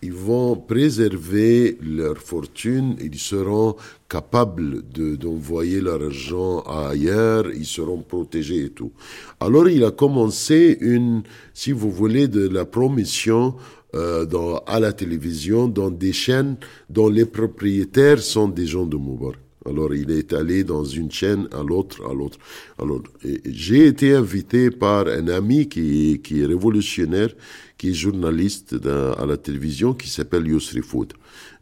ils 0.00 0.12
vont 0.12 0.54
préserver 0.54 1.76
leur 1.82 2.18
fortune, 2.18 2.96
ils 3.00 3.18
seront 3.18 3.74
capables 4.08 4.82
d'envoyer 4.92 5.80
leur 5.80 6.00
argent 6.00 6.60
ailleurs, 6.60 7.50
ils 7.52 7.66
seront 7.66 8.02
protégés 8.02 8.66
et 8.66 8.70
tout. 8.70 8.92
Alors 9.40 9.68
il 9.68 9.82
a 9.82 9.90
commencé 9.90 10.78
une, 10.80 11.24
si 11.52 11.72
vous 11.72 11.90
voulez, 11.90 12.28
de 12.28 12.48
la 12.48 12.64
promission 12.64 13.56
euh, 13.94 14.26
dans, 14.26 14.58
à 14.66 14.80
la 14.80 14.92
télévision 14.92 15.68
dans 15.68 15.90
des 15.90 16.12
chaînes 16.12 16.56
dont 16.90 17.08
les 17.08 17.24
propriétaires 17.24 18.20
sont 18.20 18.48
des 18.48 18.66
gens 18.66 18.86
de 18.86 18.96
Moubarak. 18.96 19.40
Alors 19.66 19.94
il 19.94 20.10
est 20.10 20.32
allé 20.32 20.64
dans 20.64 20.84
une 20.84 21.10
chaîne 21.10 21.48
à 21.52 21.62
l'autre, 21.62 22.02
à 22.08 22.14
l'autre. 22.14 22.38
Alors 22.78 23.02
j'ai 23.44 23.86
été 23.86 24.14
invité 24.14 24.70
par 24.70 25.08
un 25.08 25.28
ami 25.28 25.68
qui, 25.68 26.20
qui 26.22 26.40
est 26.40 26.46
révolutionnaire, 26.46 27.34
qui 27.76 27.90
est 27.90 27.94
journaliste 27.94 28.76
à 28.84 29.26
la 29.26 29.36
télévision, 29.36 29.94
qui 29.94 30.08
s'appelle 30.08 30.46
Yusri 30.46 30.80
Foud. 30.80 31.12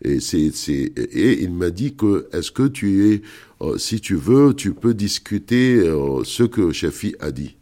Et, 0.03 0.20
c'est, 0.20 0.53
et 0.68 1.43
il 1.43 1.53
m'a 1.53 1.70
dit 1.70 1.95
que 1.95 2.29
est-ce 2.33 2.51
que 2.51 2.68
tu 2.68 3.12
es, 3.12 3.22
euh, 3.62 3.79
si 3.79 4.01
tu 4.01 4.14
veux, 4.14 4.55
tu 4.55 4.72
peux 4.72 4.95
discuter 4.95 5.77
euh, 5.77 6.22
ce 6.24 6.43
que 6.43 6.72
Shafi 6.72 7.14
a 7.18 7.31
dit. 7.31 7.57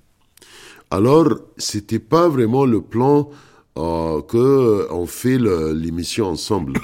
Alors 0.91 1.41
c'était 1.57 2.01
pas 2.01 2.29
vraiment 2.29 2.67
le 2.67 2.81
plan 2.81 3.31
euh, 3.77 4.23
que 4.23 4.87
on 4.93 5.07
fait 5.07 5.39
l'émission 5.39 6.27
ensemble. 6.27 6.75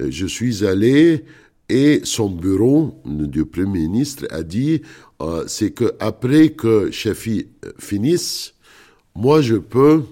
Euh, 0.00 0.08
je 0.10 0.26
suis 0.26 0.66
allé 0.66 1.24
et 1.68 2.00
son 2.04 2.30
bureau 2.30 3.00
du 3.04 3.44
premier 3.44 3.86
ministre 3.86 4.26
a 4.30 4.42
dit 4.42 4.82
euh, 5.20 5.44
c'est 5.46 5.70
que 5.70 5.94
après 6.00 6.50
que 6.50 6.90
Shafi 6.90 7.46
finisse, 7.78 8.54
moi 9.14 9.40
je 9.40 9.54
peux 9.54 10.02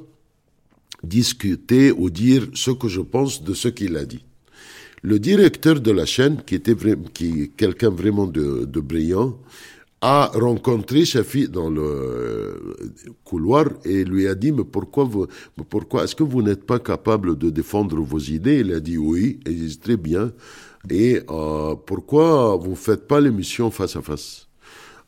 discuter 1.02 1.90
ou 1.90 2.10
dire 2.10 2.46
ce 2.54 2.70
que 2.70 2.86
je 2.86 3.00
pense 3.00 3.42
de 3.42 3.52
ce 3.52 3.68
qu'il 3.68 3.96
a 3.96 4.04
dit. 4.04 4.24
Le 5.02 5.18
directeur 5.18 5.80
de 5.80 5.90
la 5.90 6.06
chaîne, 6.06 6.42
qui 6.46 6.54
était 6.54 6.76
quelqu'un 7.57 7.90
vraiment 7.90 8.26
de 8.26 8.80
brillant, 8.80 9.38
a 10.00 10.30
rencontré 10.34 11.04
Shafi 11.04 11.48
dans 11.48 11.68
le 11.68 12.86
couloir 13.24 13.66
et 13.84 14.04
lui 14.04 14.26
a 14.28 14.34
dit 14.34 14.50
mais 14.50 14.64
pourquoi 14.64 15.04
vous, 15.04 15.26
pourquoi 15.68 16.04
est-ce 16.04 16.16
que 16.16 16.22
vous 16.22 16.42
n'êtes 16.42 16.64
pas 16.64 16.78
capable 16.78 17.36
de 17.36 17.50
défendre 17.50 18.00
vos 18.00 18.18
idées? 18.18 18.60
Il 18.60 18.72
a 18.72 18.80
dit 18.80 18.96
oui, 18.96 19.40
et 19.46 19.78
très 19.78 19.96
bien. 19.96 20.32
Et 20.88 21.20
euh, 21.28 21.74
pourquoi 21.74 22.56
vous 22.56 22.74
faites 22.74 23.06
pas 23.06 23.20
l'émission 23.20 23.70
face 23.70 23.96
à 23.96 24.02
face? 24.02 24.46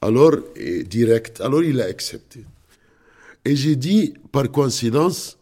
Alors 0.02 0.32
direct. 0.86 1.40
Alors 1.40 1.62
il 1.62 1.80
a 1.80 1.84
accepté. 1.84 2.44
Et 3.44 3.56
j'ai 3.56 3.76
dit 3.76 4.14
par 4.30 4.50
coïncidence, 4.50 5.38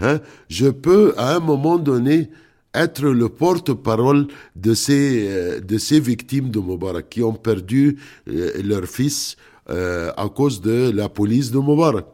hein, 0.00 0.20
je 0.48 0.68
peux 0.68 1.12
à 1.18 1.36
un 1.36 1.40
moment 1.40 1.78
donné 1.78 2.30
être 2.74 3.04
le 3.04 3.28
porte-parole 3.28 4.26
de 4.56 4.74
ces, 4.74 5.28
euh, 5.28 5.60
de 5.60 5.78
ces 5.78 6.00
victimes 6.00 6.50
de 6.50 6.58
Moubarak 6.58 7.08
qui 7.08 7.22
ont 7.22 7.34
perdu 7.34 7.98
euh, 8.28 8.62
leur 8.62 8.84
fils 8.84 9.36
euh, 9.70 10.12
à 10.16 10.28
cause 10.28 10.60
de 10.60 10.90
la 10.90 11.08
police 11.08 11.50
de 11.50 11.58
Moubarak. 11.58 12.06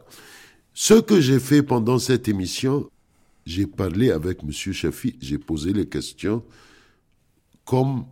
Ce 0.73 0.93
que 0.93 1.19
j'ai 1.19 1.39
fait 1.39 1.63
pendant 1.63 1.99
cette 1.99 2.27
émission, 2.27 2.89
j'ai 3.45 3.65
parlé 3.65 4.11
avec 4.11 4.43
M. 4.43 4.51
Chafi, 4.51 5.17
j'ai 5.19 5.37
posé 5.37 5.73
les 5.73 5.87
questions 5.87 6.43
comme 7.65 8.05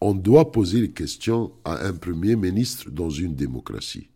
on 0.00 0.14
doit 0.14 0.52
poser 0.52 0.80
les 0.80 0.90
questions 0.90 1.52
à 1.64 1.86
un 1.86 1.92
Premier 1.92 2.36
ministre 2.36 2.90
dans 2.90 3.10
une 3.10 3.34
démocratie. 3.34 4.08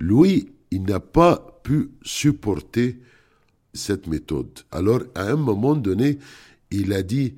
Lui, 0.00 0.52
il 0.70 0.82
n'a 0.82 1.00
pas 1.00 1.60
pu 1.62 1.90
supporter 2.02 3.00
cette 3.72 4.06
méthode. 4.06 4.50
Alors, 4.70 5.02
à 5.14 5.24
un 5.30 5.36
moment 5.36 5.76
donné, 5.76 6.18
il 6.70 6.92
a 6.92 7.02
dit, 7.02 7.34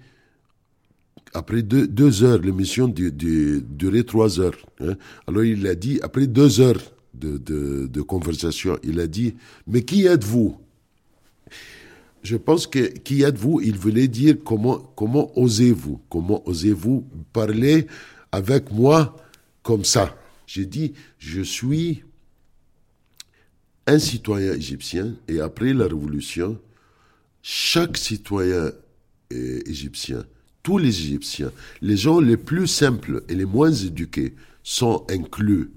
après 1.32 1.62
deux, 1.62 2.24
heures, 2.24 2.38
l'émission 2.38 2.88
durait 2.88 4.02
trois 4.02 4.40
heures. 4.40 4.58
Hein. 4.80 4.96
alors 5.26 5.44
il 5.44 5.66
a 5.66 5.74
dit, 5.74 6.00
après 6.02 6.26
deux 6.26 6.60
heures 6.60 6.80
de, 7.14 8.00
conversation, 8.02 8.78
il 8.82 9.00
a 9.00 9.06
dit, 9.06 9.34
mais 9.66 9.82
qui 9.82 10.06
êtes-vous? 10.06 10.58
Je 12.22 12.36
pense 12.36 12.66
que 12.66 12.80
qui 12.80 13.22
êtes-vous? 13.22 13.60
Il 13.62 13.78
voulait 13.78 14.08
dire 14.08 14.36
comment, 14.44 14.78
comment 14.94 15.30
osez-vous? 15.38 16.00
Comment 16.10 16.46
osez-vous 16.46 17.06
parler 17.32 17.86
avec 18.30 18.70
moi 18.72 19.16
comme 19.62 19.84
ça? 19.84 20.16
J'ai 20.46 20.66
dit, 20.66 20.92
je 21.18 21.40
suis 21.40 22.02
un 23.86 23.98
citoyen 23.98 24.52
égyptien 24.52 25.14
et 25.28 25.40
après 25.40 25.72
la 25.72 25.84
révolution, 25.84 26.58
chaque 27.42 27.96
citoyen 27.96 28.72
égyptiens, 29.30 30.24
tous 30.62 30.78
les 30.78 30.88
Égyptiens, 30.88 31.52
les 31.80 31.96
gens 31.96 32.20
les 32.20 32.36
plus 32.36 32.66
simples 32.66 33.24
et 33.28 33.34
les 33.34 33.44
moins 33.44 33.72
éduqués 33.72 34.34
sont 34.62 35.06
inclus. 35.10 35.70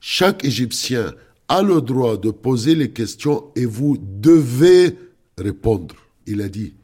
Chaque 0.00 0.44
Égyptien 0.44 1.14
a 1.48 1.62
le 1.62 1.80
droit 1.80 2.16
de 2.16 2.30
poser 2.30 2.74
les 2.74 2.90
questions 2.90 3.52
et 3.54 3.64
vous 3.64 3.96
devez 3.98 4.98
répondre. 5.38 5.94
Il 6.26 6.40
a 6.40 6.48
dit, 6.48 6.74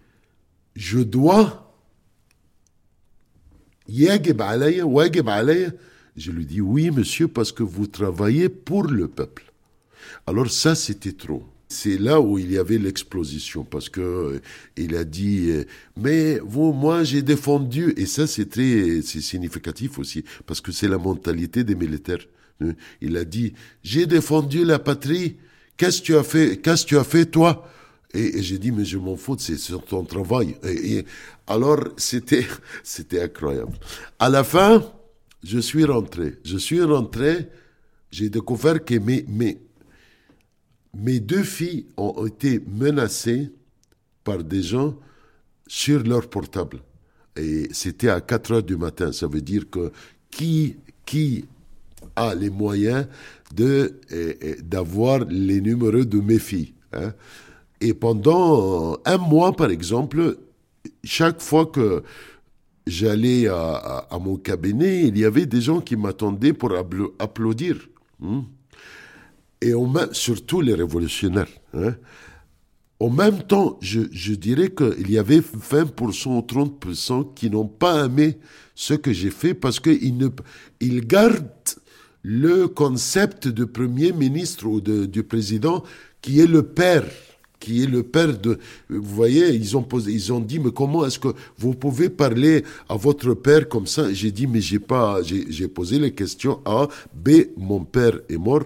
je 0.76 1.00
dois 1.00 1.64
je 6.18 6.30
lui 6.30 6.44
dis 6.44 6.60
oui, 6.60 6.90
monsieur, 6.90 7.28
parce 7.28 7.52
que 7.52 7.62
vous 7.62 7.86
travaillez 7.86 8.48
pour 8.48 8.84
le 8.84 9.08
peuple. 9.08 9.50
Alors 10.26 10.50
ça, 10.50 10.74
c'était 10.74 11.12
trop. 11.12 11.44
C'est 11.70 11.98
là 11.98 12.18
où 12.20 12.38
il 12.38 12.50
y 12.50 12.56
avait 12.56 12.78
l'explosion 12.78 13.62
parce 13.62 13.90
que 13.90 14.00
euh, 14.00 14.40
il 14.78 14.96
a 14.96 15.04
dit 15.04 15.50
euh, 15.50 15.64
mais 15.98 16.38
vous 16.38 16.72
moi 16.72 17.04
j'ai 17.04 17.20
défendu 17.20 17.92
et 17.98 18.06
ça 18.06 18.26
c'est 18.26 18.48
très 18.48 19.02
c'est 19.02 19.20
significatif 19.20 19.98
aussi 19.98 20.24
parce 20.46 20.62
que 20.62 20.72
c'est 20.72 20.88
la 20.88 20.96
mentalité 20.96 21.64
des 21.64 21.74
militaires. 21.74 22.24
Hein. 22.62 22.72
Il 23.02 23.18
a 23.18 23.24
dit 23.24 23.52
j'ai 23.82 24.06
défendu 24.06 24.64
la 24.64 24.78
patrie. 24.78 25.36
Qu'est-ce 25.76 26.00
que 26.00 26.06
tu 26.06 26.16
as 26.16 26.22
fait 26.22 26.56
Qu'est-ce 26.56 26.84
que 26.84 26.88
tu 26.88 26.98
as 26.98 27.04
fait 27.04 27.26
toi? 27.26 27.68
Et, 28.14 28.42
j'ai 28.42 28.58
dit 28.58 28.72
mais 28.72 28.86
je 28.86 28.96
m'en 28.96 29.16
fous 29.16 29.36
c'est 29.38 29.58
ton 29.86 30.04
travail. 30.04 30.56
Et, 30.64 31.04
alors 31.46 31.84
c'était 31.98 32.46
c'était 32.82 33.20
incroyable. 33.20 33.76
À 34.18 34.30
la 34.30 34.42
fin 34.42 34.82
je 35.44 35.58
suis 35.58 35.84
rentré. 35.84 36.34
Je 36.44 36.56
suis 36.56 36.82
rentré. 36.82 37.48
J'ai 38.10 38.30
découvert 38.30 38.82
que 38.82 38.94
mes, 38.94 39.24
mes 39.28 39.58
mes 40.94 41.20
deux 41.20 41.42
filles 41.42 41.86
ont 41.96 42.26
été 42.26 42.60
menacées 42.66 43.50
par 44.24 44.42
des 44.42 44.62
gens 44.62 44.94
sur 45.66 46.02
leur 46.02 46.28
portable. 46.28 46.80
Et 47.36 47.68
c'était 47.72 48.08
à 48.08 48.20
4 48.20 48.52
heures 48.52 48.62
du 48.62 48.76
matin. 48.76 49.12
Ça 49.12 49.26
veut 49.26 49.40
dire 49.40 49.70
que 49.70 49.92
qui, 50.30 50.76
qui 51.06 51.44
a 52.16 52.34
les 52.34 52.50
moyens 52.50 53.06
de, 53.54 54.00
eh, 54.10 54.36
eh, 54.40 54.62
d'avoir 54.62 55.20
les 55.24 55.60
numéros 55.60 56.04
de 56.04 56.20
mes 56.20 56.38
filles. 56.38 56.74
Hein? 56.92 57.12
Et 57.80 57.94
pendant 57.94 58.98
un 59.04 59.18
mois, 59.18 59.52
par 59.54 59.70
exemple, 59.70 60.36
chaque 61.04 61.40
fois 61.40 61.66
que 61.66 62.02
j'allais 62.86 63.46
à, 63.46 64.08
mon 64.20 64.36
cabinet, 64.36 65.06
il 65.06 65.18
y 65.18 65.24
avait 65.24 65.46
des 65.46 65.60
gens 65.60 65.80
qui 65.80 65.96
m'attendaient 65.96 66.52
pour 66.52 66.72
applaudir. 67.18 67.88
Hein? 68.22 68.44
Et 69.60 69.72
surtout 70.12 70.60
les 70.60 70.74
révolutionnaires. 70.74 71.48
Hein. 71.74 71.94
En 73.00 73.10
même 73.10 73.42
temps, 73.42 73.78
je, 73.80 74.00
je 74.10 74.34
dirais 74.34 74.70
qu'il 74.70 75.10
y 75.10 75.18
avait 75.18 75.38
20% 75.38 76.28
ou 76.28 76.40
30% 76.40 77.34
qui 77.34 77.48
n'ont 77.48 77.68
pas 77.68 78.06
aimé 78.06 78.38
ce 78.74 78.94
que 78.94 79.12
j'ai 79.12 79.30
fait 79.30 79.54
parce 79.54 79.78
qu'ils 79.78 80.30
ils 80.80 81.06
gardent 81.06 81.48
le 82.22 82.66
concept 82.66 83.46
de 83.46 83.64
premier 83.64 84.12
ministre 84.12 84.66
ou 84.66 84.80
de, 84.80 85.06
du 85.06 85.22
président 85.22 85.84
qui 86.20 86.40
est 86.40 86.46
le 86.46 86.62
père 86.62 87.04
qui 87.60 87.82
est 87.82 87.86
le 87.86 88.02
père 88.02 88.38
de. 88.38 88.58
Vous 88.88 89.02
voyez, 89.02 89.48
ils 89.50 89.76
ont 89.76 89.82
posé, 89.82 90.12
ils 90.12 90.32
ont 90.32 90.40
dit, 90.40 90.58
mais 90.58 90.70
comment 90.70 91.04
est-ce 91.04 91.18
que 91.18 91.28
vous 91.58 91.74
pouvez 91.74 92.08
parler 92.08 92.64
à 92.88 92.96
votre 92.96 93.34
père 93.34 93.68
comme 93.68 93.86
ça? 93.86 94.12
J'ai 94.12 94.30
dit, 94.30 94.46
mais 94.46 94.60
j'ai 94.60 94.78
pas, 94.78 95.20
j'ai 95.22 95.68
posé 95.68 95.98
les 95.98 96.12
questions. 96.12 96.60
A, 96.64 96.88
B, 97.12 97.30
mon 97.56 97.84
père 97.84 98.20
est 98.28 98.36
mort. 98.36 98.64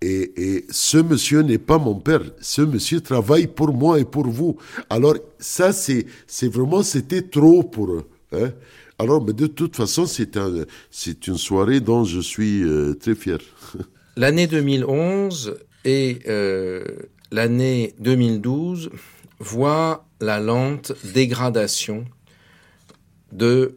Et, 0.00 0.64
ce 0.70 0.98
monsieur 0.98 1.42
n'est 1.42 1.58
pas 1.58 1.78
mon 1.78 1.94
père. 1.94 2.22
Ce 2.40 2.62
monsieur 2.62 3.00
travaille 3.00 3.46
pour 3.46 3.72
moi 3.72 4.00
et 4.00 4.04
pour 4.04 4.26
vous. 4.26 4.56
Alors 4.90 5.14
ça, 5.38 5.72
c'est, 5.72 6.06
vraiment, 6.42 6.82
c'était 6.82 7.22
trop 7.22 7.62
pour 7.62 7.92
eux. 7.92 8.04
Hein. 8.32 8.50
Alors, 8.98 9.24
mais 9.24 9.32
de 9.32 9.46
toute 9.46 9.76
façon, 9.76 10.06
c'est 10.06 11.26
une 11.26 11.38
soirée 11.38 11.80
dont 11.80 12.04
je 12.04 12.20
suis 12.20 12.62
euh, 12.62 12.94
très 12.94 13.14
fier. 13.14 13.38
L'année 14.16 14.46
2011 14.46 15.56
et 15.84 16.18
euh, 16.28 16.84
l'année 17.30 17.94
2012 17.98 18.90
voient 19.38 20.04
la 20.20 20.38
lente 20.38 20.92
dégradation 21.12 22.04
de 23.32 23.76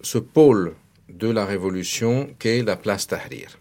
ce 0.00 0.18
pôle 0.18 0.74
de 1.08 1.28
la 1.28 1.44
révolution 1.44 2.30
qu'est 2.38 2.62
la 2.62 2.76
place 2.76 3.08
Tahrir. 3.08 3.58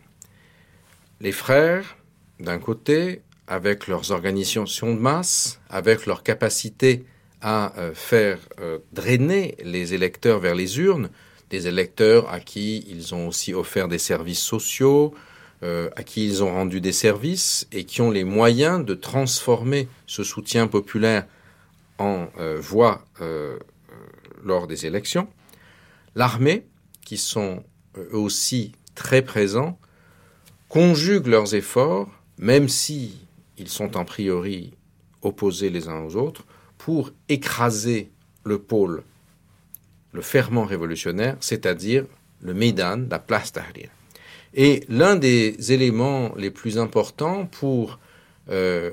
Les 1.20 1.32
frères, 1.32 1.98
d'un 2.40 2.60
côté, 2.60 3.22
avec 3.48 3.88
leurs 3.88 4.12
organisations 4.12 4.94
de 4.94 5.00
masse, 5.00 5.60
avec 5.70 6.06
leur 6.06 6.22
capacité 6.22 7.06
à 7.42 7.76
euh, 7.80 7.94
faire 7.94 8.40
euh, 8.60 8.80
drainer 8.92 9.56
les 9.64 9.96
électeurs 9.96 10.40
vers 10.40 10.54
les 10.54 10.80
urnes, 10.80 11.10
des 11.50 11.68
électeurs 11.68 12.32
à 12.32 12.40
qui 12.40 12.86
ils 12.90 13.16
ont 13.16 13.28
aussi 13.28 13.54
offert 13.54 13.88
des 13.88 13.98
services 13.98 14.42
sociaux, 14.42 15.16
euh, 15.64 15.90
à 15.96 16.04
qui 16.04 16.26
ils 16.26 16.44
ont 16.44 16.52
rendu 16.52 16.82
des 16.82 16.92
services 16.92 17.68
et 17.72 17.86
qui 17.86 18.02
ont 18.02 18.12
les 18.12 18.24
moyens 18.24 18.86
de 18.86 18.94
transformer 18.94 19.88
ce 20.06 20.24
soutien 20.24 20.68
populaire 20.68 21.26
en 21.98 22.28
voix 22.60 23.04
lors 24.44 24.68
des 24.68 24.86
élections. 24.86 25.28
L'armée, 26.14 26.68
qui 27.04 27.18
sont 27.18 27.64
eux 27.98 28.16
aussi 28.18 28.74
très 28.94 29.24
présents, 29.24 29.80
conjuguent 30.70 31.28
leurs 31.28 31.56
efforts, 31.56 32.10
même 32.38 32.68
si 32.68 33.18
ils 33.58 33.70
sont 33.70 33.98
en 33.98 34.06
priori 34.06 34.74
opposés 35.22 35.70
les 35.70 35.88
uns 35.88 36.04
aux 36.04 36.16
autres, 36.16 36.46
pour 36.78 37.12
écraser 37.30 38.10
le 38.44 38.60
pôle, 38.60 39.04
le 40.14 40.22
ferment 40.22 40.66
révolutionnaire, 40.66 41.38
c'est-à-dire 41.40 42.06
le 42.42 42.54
Maidan, 42.54 43.06
la 43.10 43.20
place 43.20 43.52
Tahrir. 43.52 43.90
Et 44.54 44.84
l'un 44.90 45.16
des 45.16 45.72
éléments 45.72 46.34
les 46.38 46.52
plus 46.52 46.78
importants 46.78 47.46
pour 47.46 48.00
euh, 48.50 48.92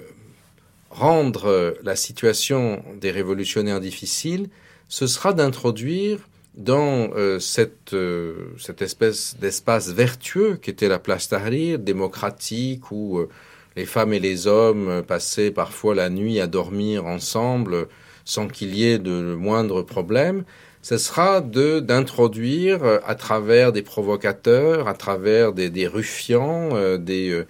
rendre 0.90 1.76
la 1.82 1.96
situation 1.96 2.82
des 3.00 3.10
révolutionnaires 3.10 3.80
difficile, 3.80 4.48
ce 4.88 5.06
sera 5.06 5.32
d'introduire 5.32 6.18
dans 6.56 7.10
euh, 7.16 7.40
cette, 7.40 7.94
euh, 7.94 8.52
cette 8.58 8.80
espèce 8.82 9.36
d'espace 9.40 9.90
vertueux 9.90 10.56
qu'était 10.56 10.88
la 10.88 10.98
place 10.98 11.28
Tahrir, 11.28 11.78
démocratique, 11.78 12.90
où 12.92 13.18
euh, 13.18 13.28
les 13.76 13.86
femmes 13.86 14.12
et 14.12 14.20
les 14.20 14.46
hommes 14.46 15.02
passaient 15.06 15.50
parfois 15.50 15.94
la 15.94 16.10
nuit 16.10 16.38
à 16.40 16.46
dormir 16.46 17.06
ensemble 17.06 17.88
sans 18.24 18.46
qu'il 18.46 18.74
y 18.74 18.86
ait 18.86 18.98
de 18.98 19.34
moindre 19.34 19.82
problème, 19.82 20.44
ce 20.80 20.96
sera 20.96 21.40
de 21.40 21.80
d'introduire 21.80 22.82
à 23.04 23.14
travers 23.14 23.72
des 23.72 23.82
provocateurs, 23.82 24.86
à 24.86 24.94
travers 24.94 25.52
des, 25.52 25.70
des 25.70 25.86
ruffians, 25.86 26.96
des, 26.98 27.42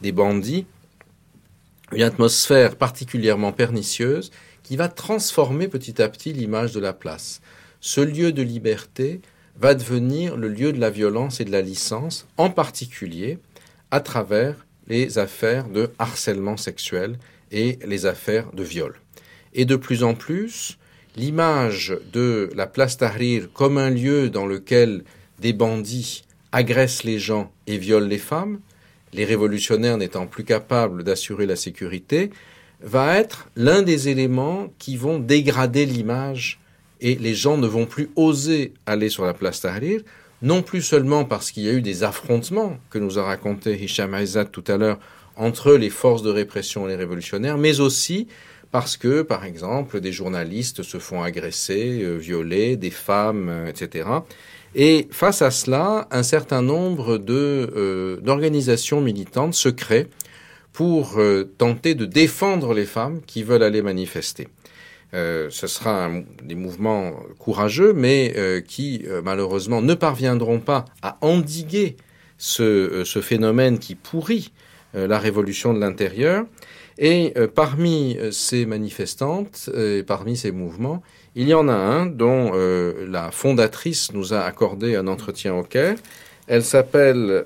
des 0.00 0.12
bandits, 0.12 0.66
une 1.92 2.02
atmosphère 2.02 2.76
particulièrement 2.76 3.52
pernicieuse 3.52 4.30
qui 4.62 4.76
va 4.76 4.88
transformer 4.88 5.68
petit 5.68 6.00
à 6.00 6.08
petit 6.08 6.32
l'image 6.32 6.72
de 6.72 6.80
la 6.80 6.92
place 6.92 7.40
ce 7.80 8.00
lieu 8.00 8.32
de 8.32 8.42
liberté 8.42 9.20
va 9.58 9.74
devenir 9.74 10.36
le 10.36 10.48
lieu 10.48 10.72
de 10.72 10.80
la 10.80 10.90
violence 10.90 11.40
et 11.40 11.44
de 11.44 11.52
la 11.52 11.62
licence, 11.62 12.26
en 12.36 12.50
particulier 12.50 13.38
à 13.90 14.00
travers 14.00 14.66
les 14.88 15.18
affaires 15.18 15.68
de 15.68 15.90
harcèlement 15.98 16.56
sexuel 16.56 17.18
et 17.50 17.78
les 17.86 18.06
affaires 18.06 18.52
de 18.52 18.62
viol. 18.62 18.94
Et 19.54 19.64
de 19.64 19.76
plus 19.76 20.02
en 20.02 20.14
plus, 20.14 20.78
l'image 21.16 21.96
de 22.12 22.50
la 22.54 22.66
place 22.66 22.98
Tahrir 22.98 23.48
comme 23.52 23.78
un 23.78 23.90
lieu 23.90 24.28
dans 24.28 24.46
lequel 24.46 25.04
des 25.40 25.52
bandits 25.52 26.24
agressent 26.52 27.04
les 27.04 27.18
gens 27.18 27.52
et 27.66 27.78
violent 27.78 28.06
les 28.06 28.18
femmes, 28.18 28.60
les 29.12 29.24
révolutionnaires 29.24 29.96
n'étant 29.96 30.26
plus 30.26 30.44
capables 30.44 31.04
d'assurer 31.04 31.46
la 31.46 31.56
sécurité, 31.56 32.30
va 32.80 33.16
être 33.16 33.48
l'un 33.56 33.82
des 33.82 34.08
éléments 34.08 34.72
qui 34.78 34.96
vont 34.96 35.18
dégrader 35.18 35.86
l'image 35.86 36.60
et 37.00 37.14
les 37.16 37.34
gens 37.34 37.58
ne 37.58 37.66
vont 37.66 37.86
plus 37.86 38.10
oser 38.16 38.72
aller 38.86 39.08
sur 39.08 39.24
la 39.24 39.34
place 39.34 39.60
Tahrir, 39.60 40.02
non 40.42 40.62
plus 40.62 40.82
seulement 40.82 41.24
parce 41.24 41.50
qu'il 41.50 41.64
y 41.64 41.68
a 41.68 41.72
eu 41.72 41.82
des 41.82 42.04
affrontements 42.04 42.78
que 42.90 42.98
nous 42.98 43.18
a 43.18 43.22
raconté 43.22 43.82
Hicham 43.82 44.14
Aizad 44.14 44.50
tout 44.50 44.64
à 44.68 44.76
l'heure 44.76 44.98
entre 45.36 45.74
les 45.74 45.90
forces 45.90 46.22
de 46.22 46.30
répression 46.30 46.86
et 46.86 46.90
les 46.90 46.96
révolutionnaires, 46.96 47.58
mais 47.58 47.80
aussi 47.80 48.26
parce 48.70 48.96
que, 48.96 49.22
par 49.22 49.44
exemple, 49.44 50.00
des 50.00 50.12
journalistes 50.12 50.82
se 50.82 50.98
font 50.98 51.22
agresser, 51.22 52.02
euh, 52.02 52.16
violer, 52.16 52.76
des 52.76 52.90
femmes, 52.90 53.48
euh, 53.48 53.68
etc. 53.68 54.08
Et 54.74 55.08
face 55.10 55.40
à 55.40 55.50
cela, 55.50 56.08
un 56.10 56.22
certain 56.22 56.62
nombre 56.62 57.18
euh, 57.28 58.20
d'organisations 58.20 59.00
militantes 59.00 59.54
se 59.54 59.68
créent 59.68 60.08
pour 60.72 61.18
tenter 61.56 61.94
de 61.94 62.04
défendre 62.04 62.74
les 62.74 62.84
femmes 62.84 63.22
qui 63.26 63.42
veulent 63.42 63.62
aller 63.62 63.80
manifester. 63.80 64.48
Euh, 65.16 65.48
ce 65.50 65.66
sera 65.66 66.10
des 66.42 66.54
mouvements 66.54 67.14
courageux, 67.38 67.94
mais 67.94 68.34
euh, 68.36 68.60
qui 68.60 69.04
euh, 69.08 69.22
malheureusement 69.24 69.80
ne 69.80 69.94
parviendront 69.94 70.58
pas 70.58 70.84
à 71.00 71.16
endiguer 71.22 71.96
ce, 72.36 73.02
ce 73.04 73.20
phénomène 73.20 73.78
qui 73.78 73.94
pourrit 73.94 74.52
la 74.94 75.18
révolution 75.18 75.74
de 75.74 75.80
l'intérieur. 75.80 76.46
Et 76.96 77.34
parmi 77.54 78.16
ces 78.30 78.64
manifestantes, 78.64 79.68
et 79.76 80.02
parmi 80.02 80.38
ces 80.38 80.52
mouvements, 80.52 81.02
il 81.34 81.48
y 81.48 81.52
en 81.52 81.68
a 81.68 81.74
un 81.74 82.06
dont 82.06 82.52
la 83.06 83.30
fondatrice 83.30 84.12
nous 84.14 84.32
a 84.32 84.40
accordé 84.40 84.96
un 84.96 85.06
entretien 85.06 85.54
au 85.54 85.62
Caire. 85.62 85.96
Elle 86.46 86.64
s'appelle 86.64 87.44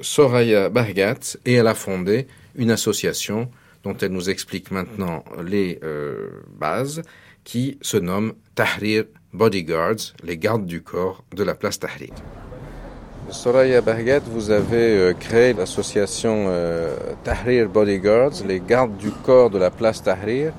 Soraya 0.00 0.70
Bargat 0.70 1.36
et 1.44 1.54
elle 1.54 1.66
a 1.66 1.74
fondé 1.74 2.28
une 2.56 2.70
association 2.70 3.50
dont 3.86 3.96
elle 4.02 4.10
nous 4.10 4.28
explique 4.30 4.72
maintenant 4.72 5.22
les 5.44 5.78
euh, 5.84 6.28
bases, 6.58 7.02
qui 7.44 7.78
se 7.80 7.96
nomme 7.96 8.32
Tahrir 8.56 9.04
Bodyguards, 9.32 10.12
les 10.24 10.36
gardes 10.36 10.66
du 10.66 10.82
corps 10.82 11.22
de 11.32 11.44
la 11.44 11.54
place 11.54 11.78
Tahrir. 11.78 12.10
Soraya 13.30 13.80
Bahgat, 13.80 14.22
vous 14.26 14.50
avez 14.50 14.96
euh, 14.96 15.12
créé 15.12 15.52
l'association 15.52 16.46
euh, 16.48 16.96
Tahrir 17.22 17.68
Bodyguards, 17.68 18.44
les 18.44 18.58
gardes 18.58 18.96
du 18.96 19.12
corps 19.12 19.50
de 19.50 19.58
la 19.58 19.70
place 19.70 20.02
Tahrir, 20.02 20.52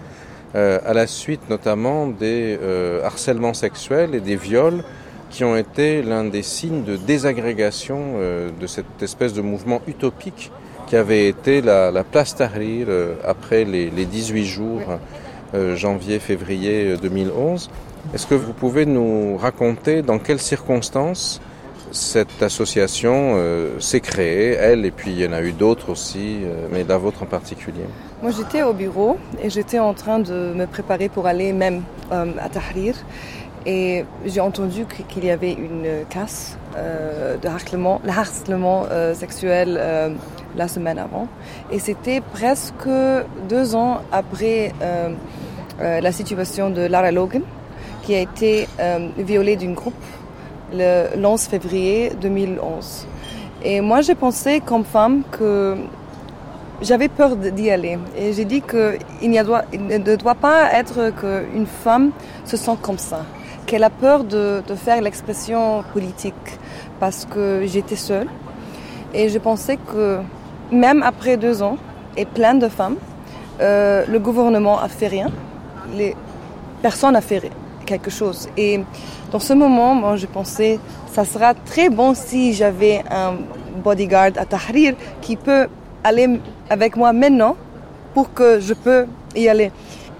à 0.53 0.93
la 0.93 1.05
suite 1.05 1.49
notamment 1.51 2.07
des 2.07 2.57
harcèlements 3.03 3.53
sexuels 3.53 4.15
et 4.15 4.21
des 4.21 4.37
viols 4.37 4.83
qui 5.29 5.43
ont 5.43 5.55
été 5.55 6.01
l'un 6.01 6.23
des 6.23 6.41
signes 6.41 6.83
de 6.83 6.95
désagrégation 6.95 8.17
de 8.59 8.65
cette 8.65 9.03
espèce 9.03 9.33
de 9.33 9.41
mouvement 9.41 9.83
utopique 9.85 10.51
qui 10.87 10.95
avait 10.95 11.27
été 11.27 11.61
la, 11.61 12.03
place 12.03 12.35
Tahrir 12.35 12.87
euh, 12.89 13.15
après 13.23 13.65
les, 13.65 13.89
18 13.89 14.45
jours 14.45 14.81
euh, 15.53 15.75
janvier-février 15.75 16.95
2011. 17.01 17.69
Euh, 17.69 18.15
Est-ce 18.15 18.25
que 18.25 18.35
vous 18.35 18.53
pouvez 18.53 18.85
nous 18.85 19.37
raconter 19.37 20.01
dans 20.01 20.17
quelles 20.17 20.39
circonstances 20.39 21.41
cette 21.91 22.43
association 22.43 23.37
s'est 23.79 24.01
créée, 24.01 24.51
elle, 24.51 24.85
et 24.85 24.91
puis 24.91 25.11
il 25.11 25.21
y 25.21 25.25
en 25.25 25.31
a 25.31 25.41
eu 25.41 25.53
d'autres 25.53 25.89
aussi, 25.89 26.39
mais 26.69 26.83
la 26.83 26.97
vôtre 26.97 27.23
en 27.23 27.25
particulier? 27.25 27.85
Moi 28.21 28.31
j'étais 28.31 28.61
au 28.61 28.73
bureau 28.73 29.17
et 29.41 29.49
j'étais 29.49 29.79
en 29.79 29.93
train 29.93 30.19
de 30.19 30.53
me 30.53 30.65
préparer 30.65 31.07
pour 31.07 31.27
aller 31.27 31.53
même 31.53 31.83
à 32.11 32.49
Tahrir. 32.49 32.95
Et 33.65 34.03
j'ai 34.25 34.41
entendu 34.41 34.85
qu'il 35.07 35.23
y 35.23 35.31
avait 35.31 35.53
une 35.53 36.05
casse 36.09 36.57
de 36.75 37.47
harcèlement, 37.47 38.01
harcèlement 38.05 38.85
sexuel 39.13 39.79
la 40.57 40.67
semaine 40.67 40.99
avant. 40.99 41.27
Et 41.71 41.79
c'était 41.79 42.21
presque 42.21 42.89
deux 43.47 43.75
ans 43.75 44.01
après 44.11 44.73
euh, 44.81 45.09
euh, 45.81 46.01
la 46.01 46.11
situation 46.11 46.69
de 46.69 46.81
Lara 46.81 47.11
Logan, 47.11 47.43
qui 48.03 48.15
a 48.15 48.19
été 48.19 48.67
euh, 48.79 49.09
violée 49.17 49.55
d'une 49.55 49.73
groupe 49.73 49.93
le 50.73 51.15
11 51.23 51.41
février 51.43 52.11
2011. 52.19 53.07
Et 53.63 53.81
moi, 53.81 54.01
j'ai 54.01 54.15
pensé 54.15 54.61
comme 54.65 54.83
femme 54.83 55.23
que 55.31 55.75
j'avais 56.81 57.07
peur 57.07 57.35
d'y 57.37 57.69
aller. 57.71 57.97
Et 58.17 58.33
j'ai 58.33 58.45
dit 58.45 58.61
qu'il 58.61 59.31
ne 59.31 60.15
doit 60.15 60.35
pas 60.35 60.73
être 60.73 61.11
qu'une 61.11 61.65
femme 61.65 62.11
se 62.45 62.57
sente 62.57 62.81
comme 62.81 62.97
ça, 62.97 63.23
qu'elle 63.65 63.83
a 63.83 63.89
peur 63.89 64.23
de, 64.23 64.61
de 64.67 64.75
faire 64.75 65.01
l'expression 65.01 65.83
politique, 65.93 66.59
parce 66.99 67.25
que 67.25 67.63
j'étais 67.65 67.95
seule. 67.95 68.27
Et 69.13 69.29
je 69.29 69.39
pensais 69.39 69.77
que 69.77 70.19
même 70.71 71.03
après 71.03 71.37
deux 71.37 71.61
ans 71.61 71.77
et 72.15 72.25
plein 72.25 72.55
de 72.55 72.67
femmes, 72.67 72.97
euh, 73.61 74.05
le 74.07 74.19
gouvernement 74.19 74.79
a 74.79 74.87
fait 74.87 75.07
rien. 75.07 75.29
Les 75.95 76.15
personnes 76.81 77.15
a 77.15 77.21
fait 77.21 77.51
quelque 77.85 78.11
chose. 78.11 78.49
Et 78.57 78.81
dans 79.31 79.39
ce 79.39 79.53
moment, 79.53 79.95
moi, 79.95 80.15
je 80.15 80.25
pensais, 80.25 80.79
ça 81.11 81.25
sera 81.25 81.53
très 81.53 81.89
bon 81.89 82.13
si 82.13 82.53
j'avais 82.53 83.03
un 83.09 83.35
bodyguard 83.83 84.31
à 84.37 84.45
Tahrir 84.45 84.95
qui 85.21 85.35
peut 85.35 85.67
aller 86.03 86.39
avec 86.69 86.95
moi 86.95 87.13
maintenant 87.13 87.55
pour 88.13 88.33
que 88.33 88.59
je 88.59 88.73
peux 88.73 89.05
y 89.35 89.47
aller. 89.47 89.71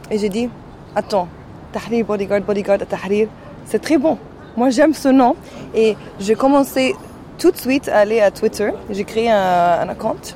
Et 0.10 0.18
j'ai 0.18 0.30
dit, 0.30 0.50
attends, 0.96 1.28
Tahrir, 1.72 2.06
bodyguard, 2.06 2.42
bodyguard 2.42 2.82
à 2.82 2.86
Tahrir, 2.86 3.28
c'est 3.66 3.80
très 3.80 3.98
bon. 3.98 4.18
Moi, 4.56 4.72
j'aime 4.72 4.94
ce 4.94 5.10
nom. 5.10 5.36
Et 5.76 5.96
j'ai 6.20 6.36
commencé 6.36 6.96
tout 7.38 7.52
de 7.52 7.58
suite 7.58 7.88
aller 7.90 8.20
à 8.20 8.32
Twitter. 8.32 8.72
J'ai 8.90 9.04
créé 9.04 9.30
un, 9.30 9.88
un 9.88 9.96
compte. 9.96 10.36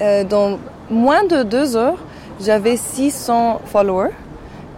Euh, 0.00 0.24
dans 0.24 0.58
moins 0.90 1.24
de 1.24 1.42
deux 1.42 1.76
heures, 1.76 1.98
j'avais 2.40 2.76
600 2.76 3.60
followers. 3.66 4.10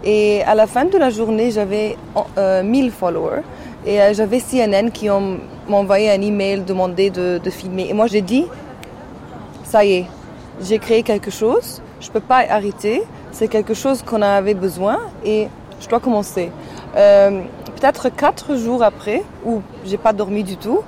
Et 0.04 0.42
à 0.42 0.54
la 0.54 0.66
fin 0.66 0.84
de 0.84 0.98
la 0.98 1.08
journée, 1.08 1.50
j'avais 1.50 1.96
euh, 2.36 2.62
1000 2.62 2.90
followers. 2.90 3.42
Et 3.86 4.00
euh, 4.00 4.12
j'avais 4.12 4.40
CNN 4.40 4.90
qui 4.90 5.08
ont 5.08 5.38
envoyé 5.70 6.10
un 6.10 6.20
email 6.20 6.60
demandé 6.60 7.10
de, 7.10 7.40
filmer. 7.50 7.88
Et 7.88 7.94
moi, 7.94 8.06
j'ai 8.06 8.20
dit, 8.20 8.44
ça 9.64 9.84
y 9.84 9.92
est, 9.92 10.06
j'ai 10.60 10.78
créé 10.78 11.02
quelque 11.02 11.30
chose. 11.30 11.80
Je 12.00 12.10
peux 12.10 12.20
pas 12.20 12.44
arrêter. 12.48 13.02
C'est 13.32 13.48
quelque 13.48 13.74
chose 13.74 14.02
qu'on 14.02 14.22
avait 14.22 14.54
besoin 14.54 15.00
et 15.24 15.48
je 15.80 15.88
dois 15.88 16.00
commencer. 16.00 16.50
Euh, 16.96 17.42
peut-être 17.80 18.08
quatre 18.08 18.56
jours 18.56 18.82
après, 18.82 19.22
où 19.44 19.62
j'ai 19.84 19.96
pas 19.96 20.12
dormi 20.12 20.44
du 20.44 20.56
tout, 20.56 20.80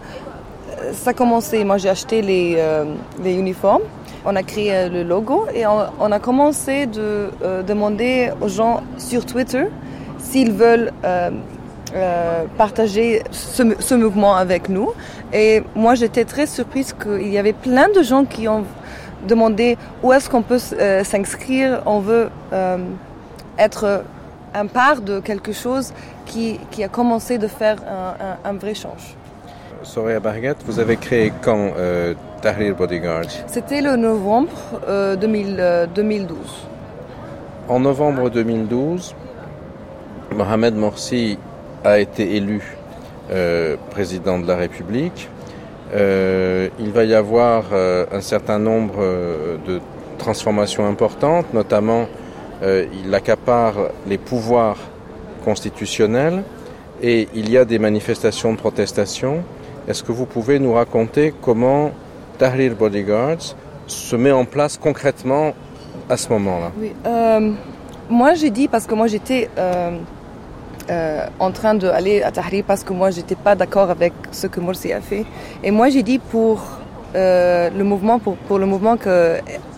ça 0.93 1.11
a 1.11 1.15
commencé. 1.15 1.65
Moi, 1.65 1.79
j'ai 1.79 1.89
acheté 1.89 2.23
les, 2.23 2.57
euh, 2.59 2.85
uniformes. 3.25 3.83
On 4.25 4.35
a 4.37 4.43
créé 4.43 4.75
euh, 4.75 4.89
le 4.89 5.03
logo 5.03 5.47
et 5.55 5.65
on, 5.67 6.13
a 6.13 6.19
commencé 6.19 6.87
de 6.87 7.31
euh, 7.43 7.63
demander 7.63 8.31
aux 8.41 8.49
gens 8.49 8.83
sur 8.99 9.25
Twitter 9.25 9.65
s'ils 10.19 10.53
veulent 10.53 10.93
partager 12.59 13.23
ce, 13.31 13.95
mouvement 13.95 14.37
avec 14.37 14.69
nous. 14.69 14.91
Et 15.33 15.63
moi, 15.75 15.95
j'étais 15.95 16.25
très 16.25 16.47
surprise 16.47 16.93
qu'il 16.93 17.29
y 17.29 17.39
avait 17.39 17.53
plein 17.53 17.89
de 17.89 18.03
gens 18.03 18.25
qui 18.25 18.49
ont 18.49 18.65
demandé 19.27 19.79
où 20.03 20.13
est-ce 20.13 20.29
qu'on 20.29 20.43
peut 20.43 20.59
s'inscrire. 20.59 21.83
On 21.87 22.01
veut 22.01 22.29
être 23.57 24.03
un 24.53 24.67
part 24.67 25.01
de 25.01 25.21
quelque 25.21 25.53
chose 25.53 25.93
qui, 26.27 26.59
a 26.83 26.89
commencé 26.89 27.39
de 27.39 27.47
faire 27.47 27.77
un, 27.89 28.51
un 28.51 28.53
vrai 28.55 28.75
change. 28.75 29.17
Soraya 29.87 30.19
Bargat, 30.19 30.57
vous 30.67 30.81
avez 30.81 30.97
créé 30.97 31.33
quand 31.43 31.71
euh, 31.79 32.15
Tahrir 32.43 32.75
Bodyguard? 32.75 33.27
C'était 33.47 33.81
le 33.81 33.95
novembre 33.95 34.51
2012. 35.21 35.59
Euh, 35.59 35.87
en 37.69 37.79
novembre 37.79 38.29
2012, 38.29 39.15
Mohamed 40.35 40.75
Morsi 40.75 41.39
a 41.85 42.01
été 42.01 42.35
élu 42.35 42.77
euh, 43.31 43.77
président 43.91 44.41
de 44.41 44.49
la 44.49 44.57
République. 44.57 45.29
il 45.95 46.91
va 46.93 47.05
y 47.05 47.15
avoir 47.15 47.67
un 47.73 48.21
certain 48.21 48.59
nombre 48.59 48.99
de 49.69 49.81
transformations 50.19 50.85
importantes, 50.85 51.55
notamment 51.55 52.09
il 52.61 53.15
accapare 53.15 53.77
les 54.09 54.19
pouvoirs 54.19 54.79
constitutionnels 55.45 56.43
et 57.03 57.29
il 57.35 57.51
y 57.51 57.57
a 57.57 57.65
des 57.65 57.79
manifestations 57.79 58.53
de 58.53 58.59
protestation. 58.59 59.45
Est-ce 59.89 60.03
que 60.03 60.11
vous 60.11 60.27
pouvez 60.27 60.59
nous 60.59 60.73
raconter 60.73 61.33
comment 61.41 61.93
Tahrir 62.39 62.75
Bodyguards 62.75 63.55
se 63.87 64.17
met 64.17 64.33
en 64.33 64.45
place 64.45 64.77
concrètement 64.77 65.55
à 66.11 66.17
ce 66.17 66.29
moment-là? 66.31 66.73
Oui, 66.77 66.93
euh, 67.07 67.53
moi 68.11 68.35
j'ai 68.35 68.51
dit 68.51 68.67
parce 68.67 68.85
que 68.87 68.97
moi 68.97 69.07
j'étais 69.07 69.49
euh, 69.57 69.97
euh, 70.91 71.27
en 71.39 71.53
train 71.53 71.75
d'aller 71.75 72.21
à 72.23 72.33
Tahrir 72.33 72.65
parce 72.67 72.83
que 72.83 72.93
moi 72.93 73.13
j'étais 73.13 73.37
pas 73.37 73.55
d'accord 73.55 73.89
avec 73.91 74.13
ce 74.33 74.49
que 74.49 74.59
Morsi 74.59 74.93
a 74.93 75.01
fait. 75.01 75.25
Et 75.63 75.71
moi 75.71 75.89
j'ai 75.89 76.03
dit 76.03 76.19
pour 76.19 76.65
le 77.15 77.83
mouvement, 77.83 78.19
pour, 78.19 78.59
le 78.59 78.67
mouvement 78.67 78.97
qui 78.97 79.09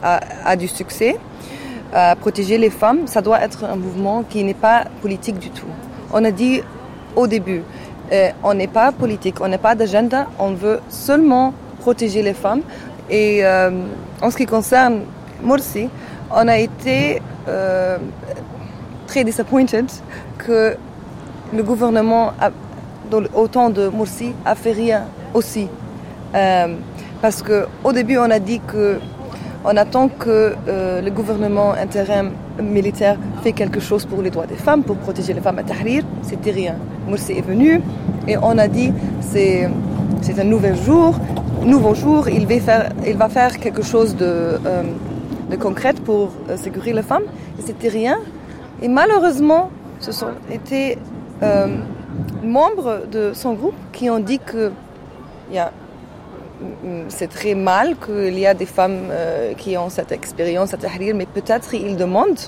a, 0.03 0.57
du 0.57 0.69
succès, 0.69 1.17
protéger 2.21 2.57
les 2.57 2.71
femmes, 2.71 3.07
ça 3.07 3.21
doit 3.21 3.43
être 3.43 3.65
un 3.65 3.77
mouvement 3.77 4.25
qui 4.29 4.43
n'est 4.43 4.55
pas 4.55 4.87
politique 5.03 5.39
du 5.39 5.51
tout. 5.51 5.73
On 6.13 6.25
a 6.25 6.31
dit 6.31 6.63
au 7.15 7.27
début, 7.27 7.63
euh, 8.13 8.31
on 8.43 8.55
n'est 8.55 8.69
pas 8.69 8.91
politique, 8.93 9.37
on 9.41 9.49
n'est 9.49 9.59
pas 9.59 9.75
d'agenda, 9.75 10.27
on 10.39 10.53
veut 10.53 10.81
seulement 10.89 11.53
protéger 11.81 12.23
les 12.23 12.35
femmes. 12.35 12.63
Et 13.11 13.45
euh, 13.45 13.71
en 14.23 14.31
ce 14.31 14.37
qui 14.37 14.47
concerne 14.47 15.03
Morsi, 15.43 15.89
on 16.31 16.49
a 16.49 16.59
été 16.59 17.21
euh, 17.49 17.99
très 19.07 19.25
disappointed 19.25 19.87
que 20.39 20.77
le 21.55 21.63
gouvernement, 21.63 22.33
au 23.35 23.49
temps 23.49 23.71
de 23.71 23.89
Morsi, 23.89 24.33
a 24.45 24.55
fait 24.55 24.73
rien 24.73 25.05
aussi. 25.35 25.69
parce 27.23 27.43
qu'au 27.43 27.93
début, 27.93 28.19
on 28.19 28.31
a 28.31 28.39
dit 28.39 28.61
que 28.61 28.99
on 29.71 29.77
attend 29.77 30.09
que 30.09 30.55
le 30.67 31.11
gouvernement 31.11 31.73
intérim 31.73 32.31
militaire 32.61 33.17
fait 33.43 33.53
quelque 33.53 33.81
chose 33.81 34.07
pour 34.07 34.23
les 34.23 34.31
droits 34.31 34.47
des 34.47 34.61
femmes, 34.67 34.83
pour 34.83 34.97
protéger 34.97 35.35
les 35.35 35.43
femmes 35.43 35.59
à 35.59 35.63
Tahrir. 35.63 36.03
C'était 36.23 36.53
rien. 36.63 36.77
Morsi 37.07 37.33
est 37.33 37.47
venu 37.53 37.81
et 38.27 38.37
on 38.39 38.57
a 38.57 38.67
dit 38.67 38.93
c'est 39.21 39.69
c'est 40.23 40.39
un 40.41 40.45
nouvel 40.45 40.77
jour, 40.77 41.15
nouveau 41.65 41.95
jour. 41.95 42.29
Il 42.29 42.47
va 43.17 43.29
faire 43.29 43.59
quelque 43.59 43.83
chose 43.83 44.17
de 44.17 44.59
euh, 44.67 44.83
concret 45.61 45.95
pour 45.95 46.31
euh, 46.49 46.57
sécuriser 46.57 46.95
les 46.95 47.03
femmes. 47.03 47.25
C'était 47.65 47.89
rien. 47.89 48.19
Et 48.83 48.89
malheureusement, 48.89 49.71
ce 50.01 50.13
sont 50.13 50.33
été 50.51 50.99
euh, 51.43 51.67
membres 52.43 53.03
de 53.11 53.33
son 53.35 53.55
groupe 53.55 53.75
qui 53.93 54.11
ont 54.11 54.21
dit 54.21 54.39
que 54.39 54.71
y 55.53 55.59
a 55.59 55.73
c'est 57.09 57.29
très 57.29 57.55
mal 57.55 57.97
qu'il 57.97 58.39
y 58.39 58.47
a 58.47 58.55
des 58.55 58.67
femmes 58.67 59.09
euh, 59.11 59.55
qui 59.55 59.77
ont 59.77 59.91
cette 59.91 60.13
expérience 60.13 60.75
à 60.75 60.77
Tahrir, 60.77 61.15
mais 61.15 61.27
peut-être 61.27 61.75
ils 61.75 61.97
demandent 61.97 62.41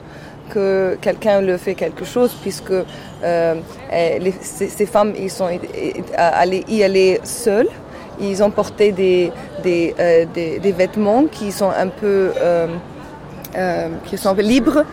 que 0.51 0.99
quelqu'un 1.01 1.41
le 1.41 1.57
fait 1.57 1.75
quelque 1.75 2.05
chose, 2.05 2.37
puisque 2.43 2.73
euh, 2.73 3.55
ces, 4.41 4.87
femmes 4.87 5.15
ils 5.19 5.31
sont 5.31 5.49
allées 6.17 6.65
y 6.69 6.83
aller 6.83 7.21
seules. 7.23 7.69
Ils 8.21 8.43
ont 8.43 8.51
porté 8.51 8.93
des, 8.93 9.33
des, 9.63 9.95
euh, 9.99 10.27
des, 10.35 10.73
vêtements 10.73 11.25
qui 11.25 11.53
sont 11.53 11.71
un 11.71 11.89
peu 11.89 12.33
qui 14.05 14.19
sont 14.19 14.35
libres 14.35 14.85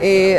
et, 0.00 0.38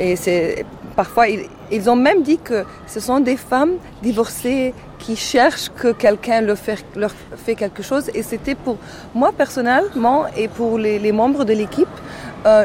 et 0.00 0.16
c'est 0.16 0.64
parfois 0.96 1.26
ils, 1.70 1.90
ont 1.90 1.96
même 1.96 2.22
dit 2.22 2.38
que 2.38 2.64
ce 2.86 3.00
sont 3.00 3.20
des 3.20 3.36
femmes 3.36 3.74
divorcées 4.02 4.74
qui 5.04 5.16
cherchent 5.16 5.70
que 5.80 5.92
quelqu'un 5.92 6.40
leur, 6.40 6.58
fait, 6.58 7.54
quelque 7.54 7.82
chose 7.82 8.10
et 8.14 8.22
c'était 8.22 8.54
pour 8.54 8.78
moi 9.14 9.30
personnellement 9.36 10.26
et 10.36 10.48
pour 10.48 10.78
les, 10.78 11.12
membres 11.12 11.44
de 11.44 11.52
l'équipe 11.52 11.96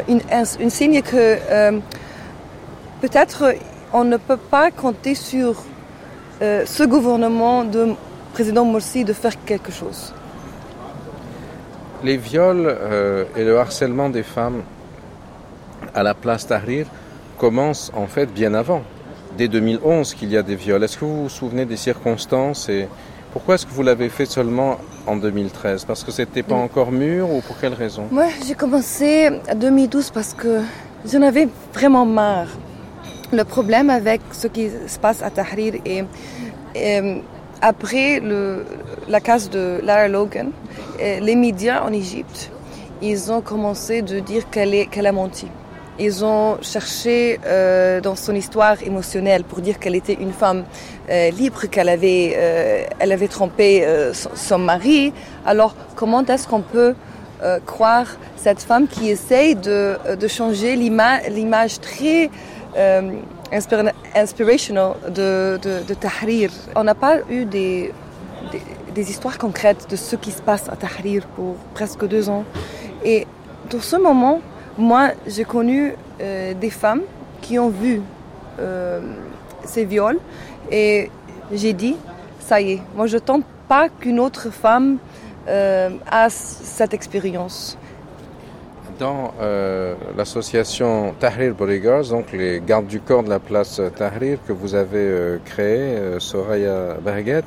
une, 0.07 0.21
une, 0.59 0.69
signe 0.69 1.01
que 1.01 1.37
peut-être 3.01 3.53
on 3.93 4.03
ne 4.03 4.17
peut 4.17 4.37
pas 4.37 4.71
compter 4.71 5.15
sur 5.15 5.63
euh, 6.41 6.63
ce 6.65 6.83
gouvernement 6.83 7.63
de 7.63 7.95
président 8.33 8.63
Morsi 8.63 9.03
de 9.03 9.13
faire 9.13 9.33
quelque 9.43 9.71
chose. 9.71 10.13
Les 12.03 12.15
viols 12.17 12.65
euh, 12.65 13.25
et 13.35 13.43
le 13.43 13.57
harcèlement 13.59 14.09
des 14.09 14.23
femmes 14.23 14.61
à 15.93 16.03
la 16.03 16.13
place 16.13 16.47
Tahrir 16.47 16.85
commencent 17.37 17.91
en 17.95 18.07
fait 18.07 18.27
bien 18.27 18.53
avant, 18.53 18.83
dès 19.39 19.47
2011 19.47 20.15
qu'il 20.15 20.31
y 20.31 20.37
a 20.37 20.43
des 20.43 20.55
viols. 20.55 20.83
Est-ce 20.83 20.97
que 20.97 21.05
vous 21.05 21.23
vous 21.23 21.29
souvenez 21.29 21.65
des 21.65 21.77
circonstances 21.77 22.67
et 22.67 22.89
pourquoi 23.31 23.55
est-ce 23.55 23.65
que 23.65 23.71
vous 23.71 23.83
l'avez 23.83 24.09
fait 24.09 24.25
seulement 24.25 24.77
en 25.07 25.15
2013 25.15 25.85
Parce 25.85 26.03
que 26.03 26.11
c'était 26.11 26.43
pas 26.43 26.55
encore 26.55 26.91
mûr 26.91 27.31
ou 27.31 27.39
pour 27.39 27.57
quelle 27.57 27.73
raison? 27.73 28.03
Moi, 28.11 28.25
j'ai 28.45 28.55
commencé 28.55 29.29
en 29.49 29.55
2012 29.55 30.11
parce 30.11 30.33
que 30.33 30.59
j'en 31.09 31.21
avais 31.21 31.47
vraiment 31.73 32.05
marre 32.05 32.49
le 33.31 33.43
problème 33.45 33.89
avec 33.89 34.19
ce 34.33 34.47
qui 34.47 34.69
se 34.87 34.99
passe 34.99 35.21
à 35.23 35.29
Tahrir 35.29 35.75
est, 35.85 36.03
après 37.61 38.19
le, 38.19 38.65
la 39.07 39.21
case 39.21 39.49
de 39.49 39.79
Lara 39.83 40.09
Logan, 40.09 40.49
les 40.99 41.35
médias 41.35 41.81
en 41.83 41.93
Égypte, 41.93 42.51
ils 43.01 43.31
ont 43.31 43.41
commencé 43.41 44.01
de 44.01 44.19
dire 44.19 44.49
qu'elle 44.49 44.89
qu'elle 44.89 45.07
a 45.07 45.13
menti. 45.13 45.47
Ils 46.01 46.23
ont 46.23 46.57
cherché 46.61 47.39
euh, 47.45 47.99
dans 47.99 48.15
son 48.15 48.33
histoire 48.33 48.81
émotionnelle 48.81 49.43
pour 49.43 49.59
dire 49.59 49.79
qu'elle 49.79 49.95
était 49.95 50.13
une 50.13 50.31
femme 50.31 50.63
euh, 51.09 51.29
libre, 51.31 51.65
qu'elle 51.65 51.89
avait, 51.89 52.35
euh, 52.37 52.85
avait 53.01 53.27
trompé 53.27 53.85
son, 54.13 54.59
mari. 54.59 55.11
Alors 55.45 55.75
comment 55.95 56.25
est-ce 56.25 56.47
qu'on 56.47 56.61
peut 56.61 56.95
croire 57.65 58.07
cette 58.35 58.61
femme 58.61 58.87
qui 58.87 59.09
essaye 59.09 59.55
de, 59.55 59.97
de 60.19 60.27
changer 60.27 60.75
l'image 60.75 61.79
très 61.79 62.29
inspirational 64.15 64.93
de, 65.09 65.59
de, 65.61 65.93
Tahrir? 65.93 66.51
On 66.75 66.83
n'a 66.83 66.95
pas 66.95 67.17
eu 67.29 67.43
des, 67.45 67.93
des, 68.93 69.09
histoires 69.09 69.37
concrètes 69.37 69.89
de 69.89 69.95
ce 69.95 70.15
qui 70.15 70.31
se 70.31 70.41
passe 70.41 70.69
à 70.69 70.75
Tahrir 70.75 71.25
pour 71.35 71.55
presque 71.73 72.05
deux 72.07 72.29
ans. 72.29 72.45
Et 73.03 73.25
dans 73.69 73.81
ce 73.81 73.95
moment, 73.95 74.41
moi, 74.79 75.09
j'ai 75.27 75.43
connu 75.43 75.93
euh, 76.21 76.53
des 76.53 76.69
femmes 76.69 77.01
qui 77.41 77.59
ont 77.59 77.69
vu 77.69 78.01
euh, 78.59 79.01
ces 79.65 79.83
viols 79.85 80.19
et 80.71 81.11
j'ai 81.51 81.73
dit, 81.73 81.97
ça 82.39 82.61
y 82.61 82.71
est, 82.73 82.81
moi 82.95 83.05
je 83.05 83.17
tente 83.17 83.43
pas 83.67 83.89
qu'une 83.89 84.19
autre 84.19 84.49
femme 84.49 84.97
euh, 85.47 85.89
a 86.09 86.29
cette 86.29 86.93
expérience. 86.93 87.77
Dans 88.99 89.31
l'association 90.17 91.13
Tahrir 91.21 91.53
Bodyguards, 91.55 92.09
donc 92.09 92.33
les 92.33 92.59
gardes 92.59 92.87
du 92.87 92.99
corps 92.99 93.23
de 93.23 93.29
la 93.29 93.39
place 93.39 93.81
Tahrir 93.95 94.39
que 94.45 94.51
vous 94.51 94.75
avez 94.75 95.39
créé, 95.45 95.77
euh, 95.77 96.19
Soraya 96.19 96.95
Berget, 97.01 97.45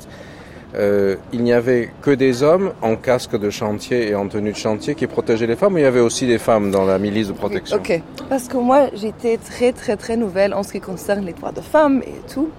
il 0.75 1.43
n'y 1.43 1.53
avait 1.53 1.91
que 2.01 2.11
des 2.11 2.43
hommes 2.43 2.73
en 2.81 2.95
casque 2.95 3.37
de 3.37 3.49
chantier 3.49 4.09
et 4.09 4.15
en 4.15 4.27
tenue 4.27 4.51
de 4.51 4.57
chantier 4.57 4.95
qui 4.95 5.07
protégeaient 5.07 5.47
les 5.47 5.55
femmes, 5.55 5.75
ou 5.75 5.77
il 5.77 5.83
y 5.83 5.85
avait 5.85 5.99
aussi 5.99 6.25
des 6.25 6.39
femmes 6.39 6.71
dans 6.71 6.85
la 6.85 6.97
milice 6.97 7.27
de 7.27 7.33
protection? 7.33 7.77
Ok, 7.77 8.01
parce 8.29 8.47
que 8.47 8.57
moi 8.57 8.87
j'étais 8.93 9.37
très 9.37 9.71
très 9.71 9.95
très 9.97 10.17
nouvelle 10.17 10.53
en 10.53 10.63
ce 10.63 10.71
qui 10.71 10.81
concerne 10.81 11.25
les 11.25 11.33
droits 11.33 11.51
de 11.51 11.61
femmes 11.61 12.01
et 12.01 12.33
tout. 12.33 12.49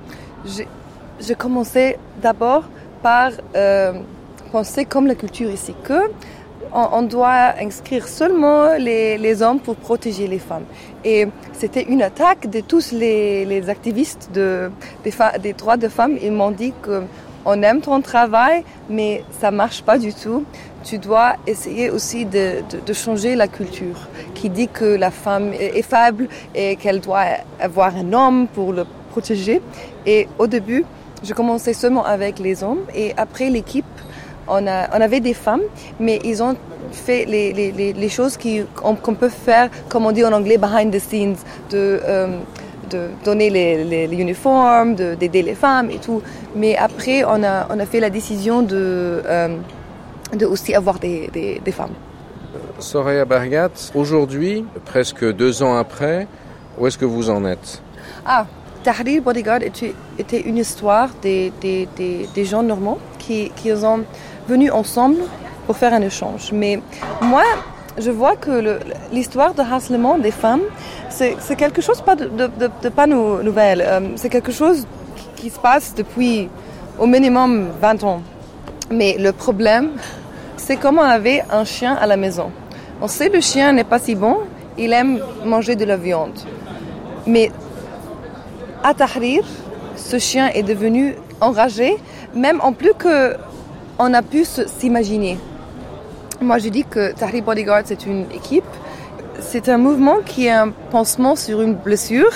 J'ai 0.46 1.34
commencé 1.34 1.96
d'abord 2.22 2.64
par 3.02 3.32
penser 4.52 4.84
comme 4.84 5.08
la 5.08 5.16
culture 5.16 5.50
ici, 5.50 5.74
que 5.82 6.00
on, 6.72 7.02
doit 7.02 7.54
inscrire 7.60 8.08
seulement 8.08 8.76
les, 8.76 9.42
hommes 9.42 9.60
pour 9.60 9.76
protéger 9.76 10.26
les 10.26 10.38
femmes. 10.38 10.64
Et 11.04 11.26
c'était 11.52 11.82
une 11.82 12.02
attaque 12.02 12.50
de 12.50 12.60
tous 12.60 12.92
les, 12.92 13.68
activistes 13.68 14.30
de, 14.34 14.70
des, 15.42 15.52
droits 15.52 15.76
de 15.76 15.88
femmes. 15.88 16.16
Ils 16.22 16.32
m'ont 16.32 16.50
dit 16.50 16.72
qu'on 17.44 17.62
aime 17.62 17.80
ton 17.80 18.00
travail, 18.00 18.64
mais 18.88 19.22
ça 19.40 19.50
marche 19.50 19.82
pas 19.82 19.98
du 19.98 20.12
tout. 20.12 20.44
Tu 20.82 20.98
dois 20.98 21.34
essayer 21.46 21.90
aussi 21.90 22.24
de, 22.24 22.62
changer 22.92 23.34
la 23.36 23.48
culture 23.48 24.08
qui 24.34 24.50
dit 24.50 24.68
que 24.68 24.84
la 24.84 25.10
femme 25.10 25.52
est 25.52 25.82
faible 25.82 26.28
et 26.54 26.76
qu'elle 26.76 27.00
doit 27.00 27.24
avoir 27.60 27.96
un 27.96 28.12
homme 28.12 28.46
pour 28.48 28.72
le 28.72 28.84
protéger. 29.10 29.62
Et 30.06 30.28
au 30.38 30.46
début, 30.46 30.84
je 31.22 31.32
commençais 31.32 31.72
seulement 31.72 32.04
avec 32.04 32.38
les 32.38 32.62
hommes 32.62 32.80
et 32.94 33.14
après 33.16 33.48
l'équipe 33.48 33.84
on, 34.48 34.66
avait 34.66 35.20
des 35.20 35.34
femmes, 35.34 35.62
mais 35.98 36.20
ils 36.24 36.42
ont 36.42 36.54
fait 36.92 37.24
les, 37.24 38.08
choses 38.08 38.38
qu'on 38.74 39.14
peut 39.14 39.28
faire, 39.28 39.70
comme 39.88 40.06
on 40.06 40.12
dit 40.12 40.24
en 40.24 40.32
anglais, 40.32 40.58
behind 40.58 40.92
the 40.92 40.98
scenes, 40.98 41.36
de, 41.70 42.00
euh, 42.04 42.38
donner 43.24 43.50
les, 43.50 44.08
uniformes, 44.12 44.94
d'aider 44.94 45.42
les 45.42 45.54
femmes 45.54 45.90
et 45.90 45.98
tout. 45.98 46.22
Mais 46.54 46.76
après, 46.76 47.24
on 47.24 47.42
a, 47.42 47.86
fait 47.86 48.00
la 48.00 48.10
décision 48.10 48.62
de, 48.62 49.22
euh, 49.26 49.48
aussi 50.48 50.74
avoir 50.74 50.98
des, 50.98 51.60
femmes. 51.72 51.94
Soraya 52.78 53.24
Bargat, 53.24 53.70
aujourd'hui, 53.94 54.64
presque 54.84 55.24
deux 55.32 55.62
ans 55.62 55.76
après, 55.76 56.26
où 56.78 56.86
est-ce 56.86 56.98
que 56.98 57.04
vous 57.04 57.30
en 57.30 57.44
êtes? 57.44 57.82
Ah, 58.26 58.46
Tahrir 58.82 59.22
Bodyguard 59.22 59.62
était, 59.62 60.40
une 60.40 60.58
histoire 60.58 61.08
des, 61.22 61.52
gens 62.36 62.62
normands 62.62 62.98
qui, 63.18 63.50
qui 63.56 63.72
ont 63.72 64.04
venus 64.48 64.70
ensemble 64.72 65.22
pour 65.66 65.76
faire 65.76 65.94
un 65.94 66.02
échange. 66.02 66.50
Mais 66.52 66.80
moi, 67.22 67.42
je 67.98 68.10
vois 68.10 68.36
que 68.36 68.78
l'histoire 69.12 69.54
de 69.54 69.60
harcèlement 69.60 70.18
des 70.18 70.30
femmes, 70.30 70.62
c'est 71.08 71.56
quelque 71.56 71.80
chose 71.80 72.02
de, 72.06 72.88
pas 72.88 73.06
nouvelle. 73.06 73.86
C'est 74.16 74.28
quelque 74.28 74.52
chose 74.52 74.86
qui 75.36 75.50
se 75.50 75.58
passe 75.58 75.94
depuis 75.94 76.48
au 76.98 77.06
minimum 77.06 77.68
20 77.80 78.04
ans. 78.04 78.22
Mais 78.90 79.16
le 79.18 79.32
problème, 79.32 79.90
c'est 80.56 80.76
comme 80.76 80.98
on 80.98 81.02
avait 81.02 81.42
un 81.50 81.64
chien 81.64 81.94
à 81.94 82.06
la 82.06 82.16
maison. 82.16 82.50
On 83.00 83.08
sait 83.08 83.28
que 83.28 83.36
le 83.36 83.40
chien 83.40 83.72
n'est 83.72 83.84
pas 83.84 83.98
si 83.98 84.14
bon, 84.14 84.38
il 84.78 84.92
aime 84.92 85.20
manger 85.44 85.76
de 85.76 85.84
la 85.84 85.96
viande. 85.96 86.38
Mais 87.26 87.50
à 88.82 88.94
Tahrir, 88.94 89.44
ce 89.96 90.18
chien 90.18 90.48
est 90.48 90.62
devenu 90.62 91.14
enragé, 91.40 91.96
même 92.34 92.60
en 92.62 92.72
plus 92.72 92.94
que 92.94 93.36
on 93.98 94.12
a 94.12 94.22
pu 94.22 94.44
s'imaginer. 94.44 95.38
Moi, 96.44 96.58
je 96.58 96.68
dis 96.68 96.84
que 96.84 97.12
Tahrir 97.14 97.42
Bodyguard, 97.42 97.84
c'est 97.86 98.04
une 98.04 98.26
équipe. 98.30 98.66
C'est 99.40 99.70
un 99.70 99.78
mouvement 99.78 100.16
qui 100.26 100.44
est 100.44 100.50
un 100.50 100.68
pansement 100.90 101.36
sur 101.36 101.62
une 101.62 101.72
blessure. 101.72 102.32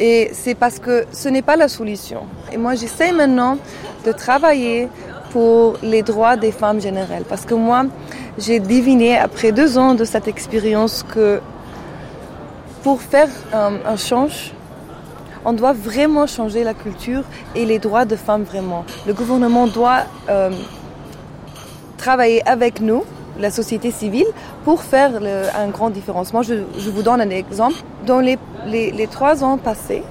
Et 0.00 0.30
c'est 0.32 0.56
parce 0.56 0.80
que 0.80 1.04
ce 1.12 1.28
n'est 1.28 1.42
pas 1.42 1.54
la 1.54 1.68
solution. 1.68 2.22
Et 2.50 2.56
moi, 2.56 2.74
j'essaie 2.74 3.12
maintenant 3.12 3.58
de 4.04 4.10
travailler 4.10 4.88
pour 5.30 5.76
les 5.84 6.02
droits 6.02 6.36
des 6.36 6.50
femmes 6.50 6.80
générales. 6.80 7.22
Parce 7.28 7.44
que 7.44 7.54
moi, 7.54 7.84
j'ai 8.38 8.58
deviné, 8.58 9.16
après 9.16 9.52
deux 9.52 9.78
ans 9.78 9.94
de 9.94 10.04
cette 10.04 10.26
expérience, 10.26 11.04
que 11.04 11.40
pour 12.82 13.00
faire 13.00 13.28
un, 13.52 13.74
un 13.86 13.96
change, 13.96 14.52
on 15.44 15.52
doit 15.52 15.74
vraiment 15.74 16.26
changer 16.26 16.64
la 16.64 16.74
culture 16.74 17.22
et 17.54 17.64
les 17.64 17.78
droits 17.78 18.04
de 18.04 18.16
femmes 18.16 18.42
vraiment. 18.42 18.84
Le 19.06 19.14
gouvernement 19.14 19.68
doit 19.68 20.06
euh, 20.28 20.50
travailler 22.00 22.42
avec 22.48 22.80
nous, 22.80 23.04
la 23.38 23.50
société 23.50 23.90
civile, 23.90 24.26
pour 24.64 24.82
faire 24.82 25.12
un 25.64 25.68
grand 25.68 25.90
différence. 25.90 26.32
Moi, 26.32 26.42
je, 26.42 26.90
vous 26.90 27.02
donne 27.02 27.20
un 27.20 27.30
exemple. 27.30 27.78
Dans 28.06 28.20
les, 28.20 28.38
trois 29.10 29.44
ans 29.44 29.58
passés, 29.58 30.02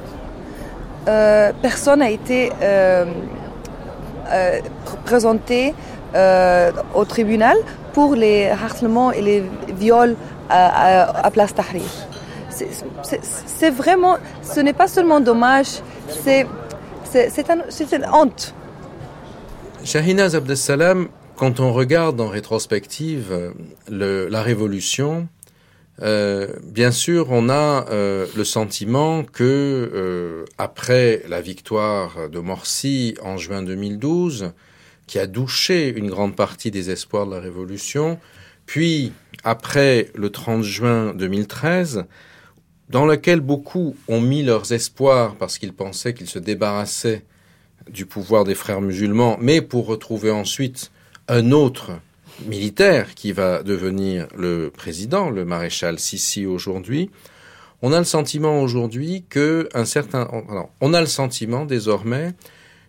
euh, 1.07 1.51
personne 1.61 1.99
n'a 1.99 2.11
été 2.11 2.51
euh, 2.61 3.05
présenté 5.05 5.73
au 6.95 7.05
tribunal 7.05 7.57
pour 7.93 8.15
les 8.15 8.49
harcèlements 8.49 9.11
et 9.11 9.21
les 9.21 9.43
viols 9.83 10.15
à, 10.49 11.29
Place 11.31 11.53
Tahrir 11.53 11.83
c'est 13.57 13.69
vraiment, 13.69 14.17
ce 14.41 14.59
n'est 14.59 14.73
pas 14.73 14.87
seulement 14.87 15.19
dommage, 15.19 15.81
c'est 16.23 16.45
une 17.93 18.05
honte. 18.11 18.53
Shahinaz 19.83 20.35
Abdessalam, 20.35 21.07
quand 21.39 21.61
on 21.61 21.71
regarde 21.71 22.19
en 22.19 22.27
rétrospective 22.27 23.53
le, 23.89 24.27
la 24.27 24.43
révolution, 24.43 25.29
euh, 26.01 26.49
bien 26.65 26.91
sûr, 26.91 27.27
on 27.29 27.47
a 27.47 27.85
euh, 27.91 28.27
le 28.35 28.43
sentiment 28.43 29.23
que 29.23 29.43
euh, 29.93 30.43
après 30.57 31.23
la 31.29 31.39
victoire 31.39 32.27
de 32.27 32.39
Morsi 32.39 33.15
en 33.23 33.37
juin 33.37 33.63
2012, 33.63 34.51
qui 35.07 35.17
a 35.17 35.27
douché 35.27 35.87
une 35.87 36.09
grande 36.09 36.35
partie 36.35 36.71
des 36.71 36.89
espoirs 36.89 37.25
de 37.25 37.35
la 37.35 37.39
révolution, 37.39 38.19
puis 38.65 39.13
après 39.45 40.11
le 40.15 40.31
30 40.31 40.61
juin 40.61 41.13
2013, 41.13 42.03
dans 42.89 43.05
lequel 43.05 43.39
beaucoup 43.39 43.95
ont 44.09 44.19
mis 44.19 44.43
leurs 44.43 44.73
espoirs 44.73 45.35
parce 45.35 45.57
qu'ils 45.57 45.73
pensaient 45.73 46.13
qu'ils 46.13 46.27
se 46.29 46.39
débarrassaient 46.39 47.23
du 47.89 48.05
pouvoir 48.05 48.43
des 48.43 48.55
frères 48.55 48.81
musulmans, 48.81 49.37
mais 49.39 49.61
pour 49.61 49.85
retrouver 49.85 50.31
ensuite 50.31 50.91
un 51.29 51.51
autre 51.51 51.91
militaire 52.45 53.13
qui 53.13 53.31
va 53.31 53.63
devenir 53.63 54.27
le 54.35 54.71
président, 54.75 55.29
le 55.29 55.45
maréchal 55.45 55.99
Sissi 55.99 56.45
aujourd'hui, 56.45 57.11
on 57.81 57.93
a 57.93 57.99
le 57.99 58.05
sentiment 58.05 58.61
aujourd'hui 58.61 59.23
que 59.29 59.69
un 59.73 59.85
certain, 59.85 60.27
on 60.81 60.93
a 60.93 60.99
le 60.99 61.07
sentiment 61.07 61.65
désormais 61.65 62.33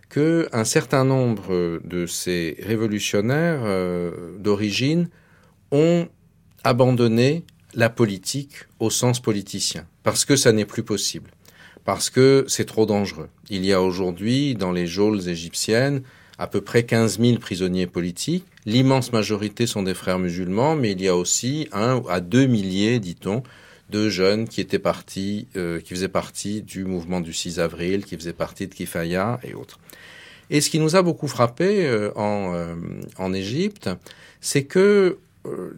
que 0.09 0.49
un 0.51 0.65
certain 0.65 1.05
nombre 1.05 1.79
de 1.85 2.05
ces 2.05 2.57
révolutionnaires 2.63 3.61
euh, 3.63 4.37
d'origine 4.39 5.07
ont 5.71 6.07
abandonné 6.63 7.45
la 7.73 7.89
politique 7.89 8.65
au 8.79 8.89
sens 8.89 9.21
politicien, 9.21 9.85
parce 10.03 10.25
que 10.25 10.35
ça 10.35 10.51
n'est 10.51 10.65
plus 10.65 10.83
possible, 10.83 11.31
parce 11.85 12.09
que 12.09 12.43
c'est 12.49 12.65
trop 12.65 12.85
dangereux. 12.85 13.29
Il 13.49 13.65
y 13.65 13.71
a 13.71 13.81
aujourd'hui, 13.81 14.55
dans 14.55 14.73
les 14.73 14.87
geôles 14.87 15.29
égyptiennes, 15.29 16.01
à 16.41 16.47
peu 16.47 16.61
près 16.61 16.81
15 16.81 17.19
000 17.19 17.37
prisonniers 17.37 17.85
politiques. 17.85 18.45
L'immense 18.65 19.13
majorité 19.13 19.67
sont 19.67 19.83
des 19.83 19.93
frères 19.93 20.17
musulmans, 20.17 20.75
mais 20.75 20.93
il 20.93 20.99
y 20.99 21.07
a 21.07 21.15
aussi 21.15 21.67
un 21.71 22.01
à 22.09 22.19
deux 22.19 22.47
milliers, 22.47 22.99
dit-on, 22.99 23.43
de 23.91 24.09
jeunes 24.09 24.47
qui 24.47 24.59
étaient 24.59 24.79
partis, 24.79 25.47
euh, 25.55 25.79
qui 25.79 25.93
faisaient 25.93 26.07
partie 26.07 26.63
du 26.63 26.83
mouvement 26.83 27.21
du 27.21 27.31
6 27.31 27.59
avril, 27.59 28.03
qui 28.05 28.15
faisaient 28.15 28.33
partie 28.33 28.65
de 28.65 28.73
Kifaya 28.73 29.39
et 29.43 29.53
autres. 29.53 29.79
Et 30.49 30.61
ce 30.61 30.71
qui 30.71 30.79
nous 30.79 30.95
a 30.95 31.03
beaucoup 31.03 31.27
frappé 31.27 31.85
euh, 31.85 32.11
en, 32.15 32.55
euh, 32.55 32.73
en 33.19 33.33
Égypte, 33.33 33.91
c'est 34.41 34.63
que 34.63 35.19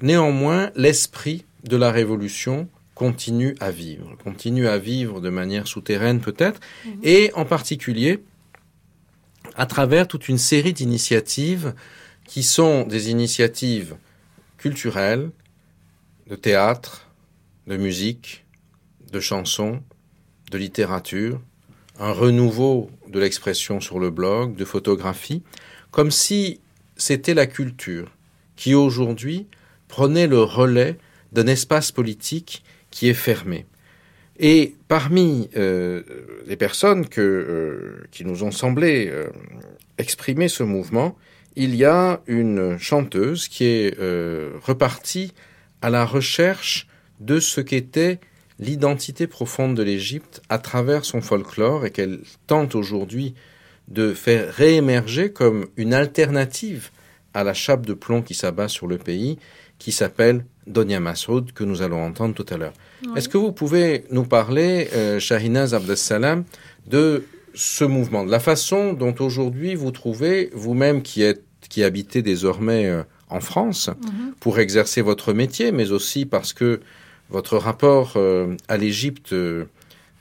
néanmoins 0.02 0.72
l'esprit 0.77 1.44
de 1.65 1.76
la 1.76 1.91
révolution 1.91 2.69
continue 2.95 3.56
à 3.60 3.72
vivre, 3.72 4.15
continue 4.23 4.68
à 4.68 4.77
vivre 4.77 5.19
de 5.19 5.30
manière 5.30 5.68
souterraine 5.68 6.22
peut-être, 6.22 6.61
mhm. 6.85 6.94
et 7.03 7.31
en 7.35 7.44
particulier 7.44 8.22
à 9.55 9.65
travers 9.65 10.07
toute 10.07 10.30
une 10.30 10.38
série 10.38 10.73
d'initiatives 10.73 11.73
qui 12.25 12.43
sont 12.43 12.85
des 12.85 13.09
initiatives 13.09 13.95
culturelles, 14.57 15.30
de 16.27 16.35
théâtre, 16.35 17.09
de 17.67 17.77
musique, 17.77 18.45
de 19.11 19.19
chansons, 19.19 19.81
de 20.51 20.57
littérature, 20.57 21.41
un 21.99 22.11
renouveau 22.11 22.89
de 23.07 23.19
l'expression 23.19 23.80
sur 23.80 23.99
le 23.99 24.09
blog, 24.09 24.55
de 24.55 24.65
photographie, 24.65 25.43
comme 25.91 26.11
si 26.11 26.59
c'était 26.97 27.34
la 27.34 27.45
culture 27.45 28.11
qui 28.55 28.73
aujourd'hui 28.73 29.47
prenait 29.88 30.27
le 30.27 30.41
relais 30.41 30.97
d'un 31.31 31.47
espace 31.47 31.91
politique 31.91 32.63
qui 32.89 33.09
est 33.09 33.13
fermé. 33.13 33.65
Et 34.39 34.76
parmi 34.88 35.49
euh, 35.55 36.01
les 36.47 36.55
personnes 36.55 37.05
euh, 37.18 38.03
qui 38.11 38.26
nous 38.26 38.43
ont 38.43 38.51
semblé 38.51 39.07
euh, 39.10 39.27
exprimer 39.97 40.47
ce 40.47 40.64
mouvement, 40.64 41.15
il 41.55 41.76
y 41.76 41.85
a 41.85 42.22
une 42.26 42.80
chanteuse 42.80 43.47
qui 43.47 43.65
est 43.65 43.95
repartie 44.64 45.34
à 45.84 45.91
la 45.91 46.03
recherche 46.03 46.88
de 47.19 47.39
ce 47.39 47.61
qu'était 47.61 48.19
l'identité 48.57 49.27
profonde 49.27 49.76
de 49.76 49.84
l'Égypte 49.84 50.41
à 50.49 50.57
travers 50.57 51.05
son 51.05 51.22
folklore 51.22 51.85
et 51.85 51.91
qu'elle 51.91 52.22
tente 52.47 52.73
aujourd'hui 52.73 53.35
de 53.88 54.15
faire 54.15 54.51
réémerger 54.51 55.31
comme 55.31 55.68
une 55.77 55.93
alternative 55.93 56.89
à 57.35 57.43
la 57.43 57.53
chape 57.53 57.85
de 57.85 57.93
plomb 57.93 58.23
qui 58.23 58.34
s'abat 58.34 58.68
sur 58.68 58.88
le 58.88 58.97
pays, 58.97 59.38
qui 59.84 59.91
s'appelle 59.91 60.45
Donia 60.65 61.01
Masoud, 61.01 61.51
que 61.51 61.65
nous 61.65 61.81
allons 61.81 62.01
entendre 62.01 62.34
tout 62.34 62.45
à 62.53 62.55
l'heure. 62.55 62.72
Est-ce 63.18 63.27
que 63.27 63.38
vous 63.38 63.51
pouvez 63.51 64.05
nous 64.11 64.23
parler, 64.23 64.88
euh, 64.93 65.19
Shahinaz 65.19 65.73
Abdessalam, 65.73 66.45
de 66.88 67.26
ce 67.53 67.84
mouvement, 67.84 68.26
de 68.26 68.31
la 68.31 68.39
façon 68.39 68.93
dont 68.93 69.14
aujourd'hui 69.19 69.76
vous 69.76 69.91
trouvez, 69.91 70.51
vous-même 70.53 71.01
qui 71.01 71.22
êtes, 71.22 71.43
qui 71.68 71.84
habitez 71.84 72.22
désormais 72.22 72.85
euh, 72.85 73.03
en 73.30 73.41
France, 73.41 73.89
mhm. 73.89 74.35
pour 74.39 74.60
exercer 74.60 75.01
votre 75.01 75.34
métier, 75.34 75.73
mais 75.73 75.91
aussi 75.91 76.26
parce 76.26 76.53
que 76.53 76.80
votre 77.30 77.57
rapport 77.57 78.14
euh, 78.15 78.55
à 78.69 78.77
l'Égypte, 78.77 79.34
euh, 79.34 79.65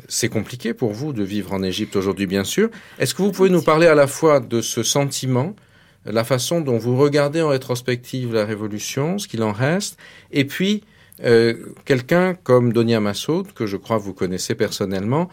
c'est 0.09 0.29
compliqué 0.29 0.75
pour 0.75 0.91
vous 0.91 1.13
de 1.13 1.23
vivre 1.23 1.53
en 1.53 1.63
Égypte 1.63 1.95
aujourd'hui, 1.95 2.27
bien 2.27 2.43
sûr. 2.43 2.69
Est-ce 2.99 3.15
que 3.15 3.23
vous 3.23 3.31
pouvez 3.31 3.51
nous 3.51 3.63
parler 3.63 3.87
à 3.87 3.95
la 3.95 4.09
fois 4.09 4.41
de 4.41 4.61
ce 4.61 4.83
sentiment, 4.83 5.55
la 6.05 6.25
façon 6.25 6.61
dont 6.61 6.79
vous 6.79 6.97
regardez 6.97 7.43
en 7.43 7.49
rétrospective 7.49 8.33
la 8.35 8.45
Révolution, 8.45 9.19
ce 9.19 9.29
qu'il 9.29 9.43
en 9.43 9.53
reste, 9.53 9.99
et 10.31 10.45
puis 10.45 10.83
euh, 11.23 11.55
quelqu'un 11.85 12.35
comme 12.35 12.73
Donia 12.73 12.99
Massoud, 12.99 13.53
que 13.53 13.67
je 13.67 13.77
crois 13.77 13.99
vous 13.99 14.15
connaissez 14.15 14.55
personnellement, 14.55 15.29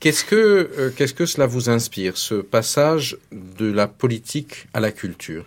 qu'est-ce 0.00 0.24
que 0.24 0.36
euh, 0.78 0.90
qu'est-ce 0.96 1.12
que 1.12 1.26
cela 1.26 1.46
vous 1.46 1.68
inspire, 1.68 2.16
ce 2.16 2.36
passage 2.36 3.18
de 3.32 3.70
la 3.70 3.86
politique 3.86 4.68
à 4.72 4.80
la 4.80 4.92
culture? 4.92 5.44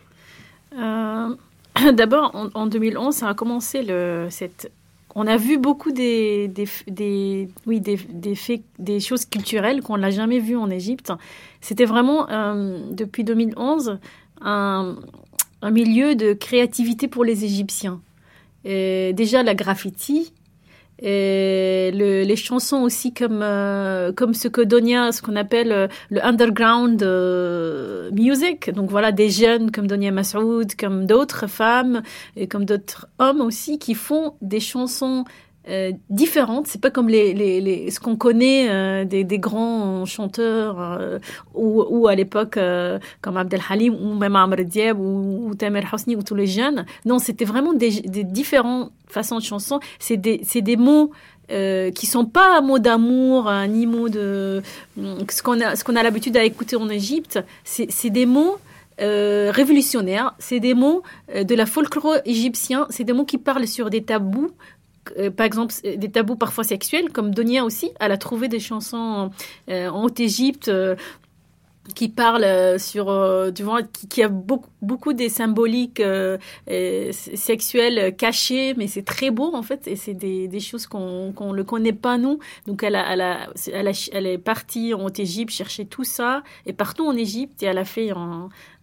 Euh, 0.78 1.36
D'abord, 1.94 2.50
en, 2.54 2.68
2011, 2.68 3.16
ça 3.16 3.30
a 3.30 3.34
commencé 3.34 3.82
le, 3.82 4.28
cette 4.30 4.72
on 5.16 5.26
a 5.26 5.36
vu 5.36 5.58
beaucoup 5.58 5.92
des, 5.92 6.48
des, 6.48 7.50
oui, 7.66 7.82
des, 7.82 8.36
faits, 8.36 8.62
des 8.78 9.00
choses 9.00 9.26
culturelles 9.26 9.82
qu'on 9.82 9.98
n'a 9.98 10.12
jamais 10.12 10.38
vues 10.38 10.58
en 10.58 10.70
Égypte. 10.70 11.12
C'était 11.60 11.86
vraiment, 11.86 12.28
depuis 12.92 13.24
2011, 13.24 13.98
un, 14.42 14.96
milieu 15.64 16.16
de 16.16 16.34
créativité 16.34 17.08
pour 17.08 17.24
les 17.24 17.44
Égyptiens. 17.44 18.02
Déjà 18.64 19.44
la 19.44 19.56
graffiti, 19.56 20.34
et 21.00 21.92
les 21.94 22.36
chansons 22.36 22.78
aussi 22.78 23.14
comme 23.14 23.42
euh, 23.44 24.12
comme 24.12 24.34
ce 24.34 24.48
que 24.48 24.62
Donia 24.62 25.12
ce 25.12 25.22
qu'on 25.22 25.36
appelle 25.36 25.72
euh, 25.72 25.88
le 26.10 26.26
underground 26.26 27.02
euh, 27.04 28.10
music. 28.12 28.72
Donc 28.72 28.90
voilà 28.90 29.12
des 29.12 29.30
jeunes 29.30 29.72
comme 29.72 29.86
Donia 29.86 30.12
Massoud 30.12 30.76
comme 30.76 31.06
d'autres 31.06 31.48
femmes 31.48 32.02
et 32.36 32.48
comme 32.48 32.66
d'autres 32.66 33.08
hommes 33.20 33.42
aussi 33.42 33.78
qui 33.78 33.94
font 33.94 34.34
des 34.42 34.60
chansons 34.60 35.26
euh, 35.70 35.92
différentes. 36.10 36.68
C'est 36.68 36.80
pas 36.82 36.92
comme 36.92 37.10
les, 37.10 37.34
les, 37.34 37.92
ce 37.92 38.00
qu'on 38.00 38.16
connaît 38.16 38.70
euh, 38.70 39.06
des, 39.06 39.40
grands 39.40 40.06
chanteurs 40.06 40.80
euh, 40.80 41.20
ou, 41.54 42.08
à 42.08 42.16
l'époque 42.16 42.58
comme 43.22 43.38
Abdel 43.38 43.62
Halim 43.70 43.94
ou 43.94 44.16
même 44.16 44.36
Amr 44.36 44.64
Diab 44.64 45.00
ou, 45.00 45.50
ou 45.50 45.56
Tamer 45.56 45.84
Hosni 45.92 46.16
ou 46.16 46.24
tous 46.24 46.36
les 46.36 46.48
jeunes. 46.48 46.86
Non, 47.06 47.20
c'était 47.20 47.46
vraiment 47.46 47.74
des, 47.74 48.02
différentes 48.24 48.92
façons 49.08 49.40
de 49.40 49.44
chansons. 49.44 49.80
C'est 50.00 50.18
des, 50.18 50.42
des 50.62 50.78
mots 50.78 51.12
euh, 51.52 51.92
qui 51.92 52.06
sont 52.06 52.26
pas 52.26 52.60
mots 52.62 52.80
d'amour 52.80 53.52
ni 53.70 53.86
mots 53.86 54.10
de 54.10 54.62
ce 54.98 55.42
qu'on 55.42 55.62
a 55.62 55.78
ce 55.78 55.84
qu'on 55.86 55.96
a 55.96 56.04
l'habitude 56.04 56.36
à 56.36 56.44
écouter 56.44 56.76
en 56.76 56.90
Égypte. 56.90 57.40
C'est 57.64 58.10
des 58.10 58.26
mots 58.26 58.58
euh, 59.00 59.52
révolutionnaires, 59.54 60.34
c'est 60.40 60.60
des 60.60 60.74
mots 60.74 61.04
de 61.34 61.56
la 61.56 61.66
folklore 61.66 62.18
égyptien, 62.26 62.88
c'est 62.90 63.04
des 63.04 63.14
mots 63.14 63.26
qui 63.26 63.38
parlent 63.38 63.68
sur 63.68 63.90
des 63.90 64.04
tabous 64.04 64.52
euh, 65.18 65.30
par 65.30 65.46
exemple, 65.46 65.74
des 65.84 66.10
tabous 66.10 66.36
parfois 66.36 66.64
sexuels, 66.64 67.12
comme 67.12 67.34
Donia 67.34 67.64
aussi, 67.64 67.92
elle 68.00 68.12
a 68.12 68.18
trouvé 68.18 68.48
des 68.48 68.60
chansons 68.60 69.32
euh, 69.70 69.90
en 69.90 70.04
Haute-Égypte 70.04 70.68
euh, 70.68 70.96
qui 71.96 72.10
parle 72.10 72.44
euh, 72.44 72.78
sur 72.78 73.10
euh, 73.10 73.52
tu 73.52 73.64
vois 73.64 73.82
qui, 73.84 74.24
a 74.24 74.28
beaucoup 74.30 74.70
beaucoup 74.82 75.14
des 75.14 75.30
symboliques 75.30 76.00
euh, 76.00 76.38
sexuelles 77.12 78.16
cachées 78.16 78.74
mais 78.76 78.88
c'est 78.88 79.04
très 79.04 79.32
beau 79.32 79.54
en 79.56 79.64
fait 79.64 79.88
et 79.88 79.96
c'est 79.96 80.14
des, 80.14 80.48
des 80.48 80.60
choses 80.60 80.88
qu'on 80.88 81.32
qu'on 81.34 81.52
le 81.52 81.64
connaît 81.64 81.94
pas 81.94 82.18
nous. 82.18 82.40
Donc 82.66 82.84
elle 82.84 82.96
a, 82.96 83.12
elle 83.12 83.22
a, 83.22 83.48
elle, 83.72 83.88
a, 83.88 84.10
elle 84.12 84.28
est 84.28 84.38
partie 84.38 84.94
en 84.94 85.08
Égypte 85.08 85.52
chercher 85.52 85.86
tout 85.86 86.04
ça 86.04 86.44
et 86.66 86.74
partout 86.74 87.06
en 87.06 87.16
Égypte 87.16 87.64
et 87.64 87.68
elle 87.68 87.78
a 87.78 87.86
fait 87.86 88.12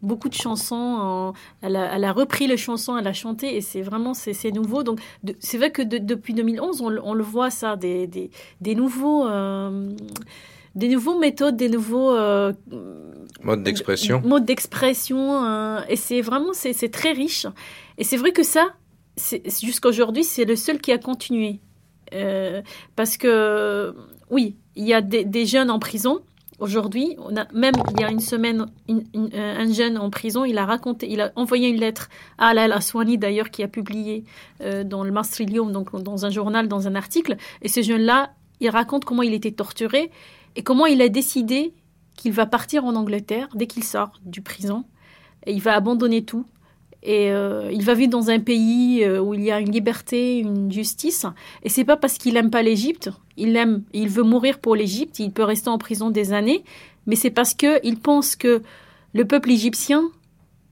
beaucoup 0.02 0.28
de 0.28 0.34
chansons 0.34 1.32
elle, 1.62 1.76
a, 1.76 1.94
elle, 1.94 2.04
a, 2.04 2.12
repris 2.12 2.46
les 2.46 2.56
chansons 2.56 2.96
elle 2.96 3.06
a 3.06 3.12
chanté 3.12 3.56
et 3.56 3.60
c'est 3.60 3.82
vraiment 3.82 4.14
c'est 4.14 4.50
nouveau. 4.50 4.82
Donc 4.82 5.00
c'est 5.38 5.58
vrai 5.58 5.70
que 5.70 5.82
depuis 5.82 6.34
2011 6.34 6.80
on, 6.80 6.96
on, 7.02 7.14
le 7.14 7.24
voit 7.24 7.50
ça 7.50 7.76
des 7.76 8.06
des, 8.06 8.30
des 8.60 8.74
nouveaux 8.74 9.26
des 10.74 10.88
nouveaux 10.88 11.18
méthodes, 11.18 11.56
des 11.56 11.68
nouveaux 11.68 12.14
euh, 12.14 12.52
modes 13.42 13.62
d'expression. 13.62 14.20
Modes 14.24 14.44
d'expression, 14.44 15.44
euh, 15.44 15.80
et 15.88 15.96
c'est 15.96 16.20
vraiment 16.20 16.52
c'est 16.52 16.90
très 16.90 17.12
riche. 17.12 17.46
Et 17.98 18.04
c'est 18.04 18.16
vrai 18.16 18.32
que 18.32 18.42
ça, 18.42 18.74
jusqu'à 19.16 19.88
aujourd'hui, 19.88 20.24
c'est 20.24 20.44
le 20.44 20.56
seul 20.56 20.80
qui 20.80 20.92
a 20.92 20.98
continué, 20.98 21.60
euh, 22.12 22.60
parce 22.96 23.16
que 23.16 23.94
oui, 24.30 24.56
il 24.74 24.84
y 24.84 24.94
a 24.94 25.00
des, 25.00 25.46
jeunes 25.46 25.70
en 25.70 25.78
prison. 25.78 26.20
Aujourd'hui, 26.60 27.16
on 27.18 27.36
a 27.36 27.46
même 27.52 27.74
il 27.94 28.00
y 28.00 28.04
a 28.04 28.10
une 28.10 28.20
semaine, 28.20 28.66
un 28.88 29.72
jeune 29.72 29.98
en 29.98 30.08
prison, 30.08 30.44
il 30.44 30.56
a 30.56 30.64
raconté, 30.64 31.08
il 31.10 31.20
a 31.20 31.32
envoyé 31.34 31.68
une 31.68 31.80
lettre 31.80 32.08
à 32.38 32.48
Al 32.48 32.72
Aswani 32.72 33.18
d'ailleurs 33.18 33.50
qui 33.50 33.62
a 33.64 33.68
publié 33.68 34.24
dans 34.84 35.02
le 35.02 35.10
Mastrilium, 35.10 35.72
donc 35.72 36.00
dans 36.00 36.24
un 36.26 36.30
journal, 36.30 36.68
dans 36.68 36.86
un 36.86 36.94
article. 36.94 37.36
Et 37.60 37.68
ce 37.68 37.82
jeune-là, 37.82 38.34
il 38.60 38.70
raconte 38.70 39.04
comment 39.04 39.22
il 39.22 39.34
était 39.34 39.50
torturé 39.50 40.12
et 40.56 40.62
comment 40.62 40.86
il 40.86 41.02
a 41.02 41.08
décidé 41.08 41.72
qu'il 42.16 42.32
va 42.32 42.46
partir 42.46 42.84
en 42.84 42.94
Angleterre 42.94 43.48
dès 43.54 43.66
qu'il 43.66 43.84
sort 43.84 44.20
du 44.24 44.40
prison. 44.40 44.84
Et 45.46 45.52
il 45.52 45.60
va 45.60 45.74
abandonner 45.74 46.24
tout 46.24 46.46
et 47.04 47.30
euh, 47.30 47.70
il 47.70 47.82
va 47.82 47.92
vivre 47.92 48.10
dans 48.10 48.30
un 48.30 48.40
pays 48.40 49.04
euh, 49.04 49.20
où 49.20 49.34
il 49.34 49.42
y 49.42 49.50
a 49.50 49.60
une 49.60 49.70
liberté, 49.70 50.38
une 50.38 50.72
justice. 50.72 51.26
Et 51.62 51.68
c'est 51.68 51.84
pas 51.84 51.98
parce 51.98 52.16
qu'il 52.16 52.36
aime 52.36 52.50
pas 52.50 52.62
l'Égypte, 52.62 53.10
il 53.36 53.54
aime, 53.56 53.82
il 53.92 54.08
veut 54.08 54.22
mourir 54.22 54.58
pour 54.58 54.74
l'Égypte, 54.74 55.18
il 55.18 55.30
peut 55.30 55.44
rester 55.44 55.68
en 55.68 55.76
prison 55.76 56.08
des 56.08 56.32
années, 56.32 56.64
mais 57.06 57.14
c'est 57.14 57.30
parce 57.30 57.52
que 57.52 57.78
il 57.86 57.98
pense 57.98 58.36
que 58.36 58.62
le 59.12 59.24
peuple 59.26 59.50
égyptien, 59.50 60.10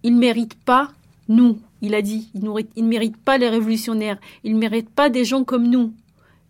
il 0.02 0.16
mérite 0.16 0.54
pas 0.54 0.88
nous. 1.28 1.59
Il 1.82 1.94
a 1.94 2.00
dit, 2.00 2.30
il 2.34 2.44
ne 2.44 2.88
mérite 2.88 3.16
pas 3.16 3.38
les 3.38 3.48
révolutionnaires, 3.48 4.18
il 4.42 4.54
ne 4.54 4.59
mérite 4.59 4.88
pas 4.88 5.10
des 5.10 5.24
gens 5.24 5.44
comme 5.44 5.68
nous. 5.68 5.92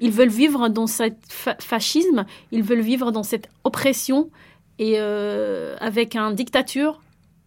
Ils 0.02 0.10
veulent 0.10 0.28
vivre 0.28 0.68
dans 0.68 0.88
ce 0.88 1.04
fascisme, 1.60 2.26
ils 2.50 2.64
veulent 2.64 2.80
vivre 2.80 3.12
dans 3.12 3.22
cette 3.22 3.48
oppression 3.62 4.30
et 4.80 4.94
euh, 4.96 5.76
avec 5.78 6.16
une 6.16 6.34
dictature 6.34 7.00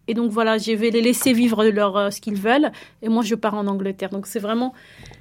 et 0.08 0.14
donc 0.14 0.30
voilà, 0.30 0.56
je 0.56 0.72
vais 0.72 0.90
les 0.90 1.02
laisser 1.02 1.32
vivre 1.32 1.64
leur, 1.66 1.96
euh, 1.96 2.10
ce 2.10 2.20
qu'ils 2.20 2.36
veulent. 2.36 2.70
Et 3.02 3.08
moi, 3.08 3.24
je 3.24 3.34
pars 3.34 3.54
en 3.54 3.66
Angleterre. 3.66 4.08
Donc 4.08 4.26
c'est 4.26 4.38
vraiment, 4.38 4.72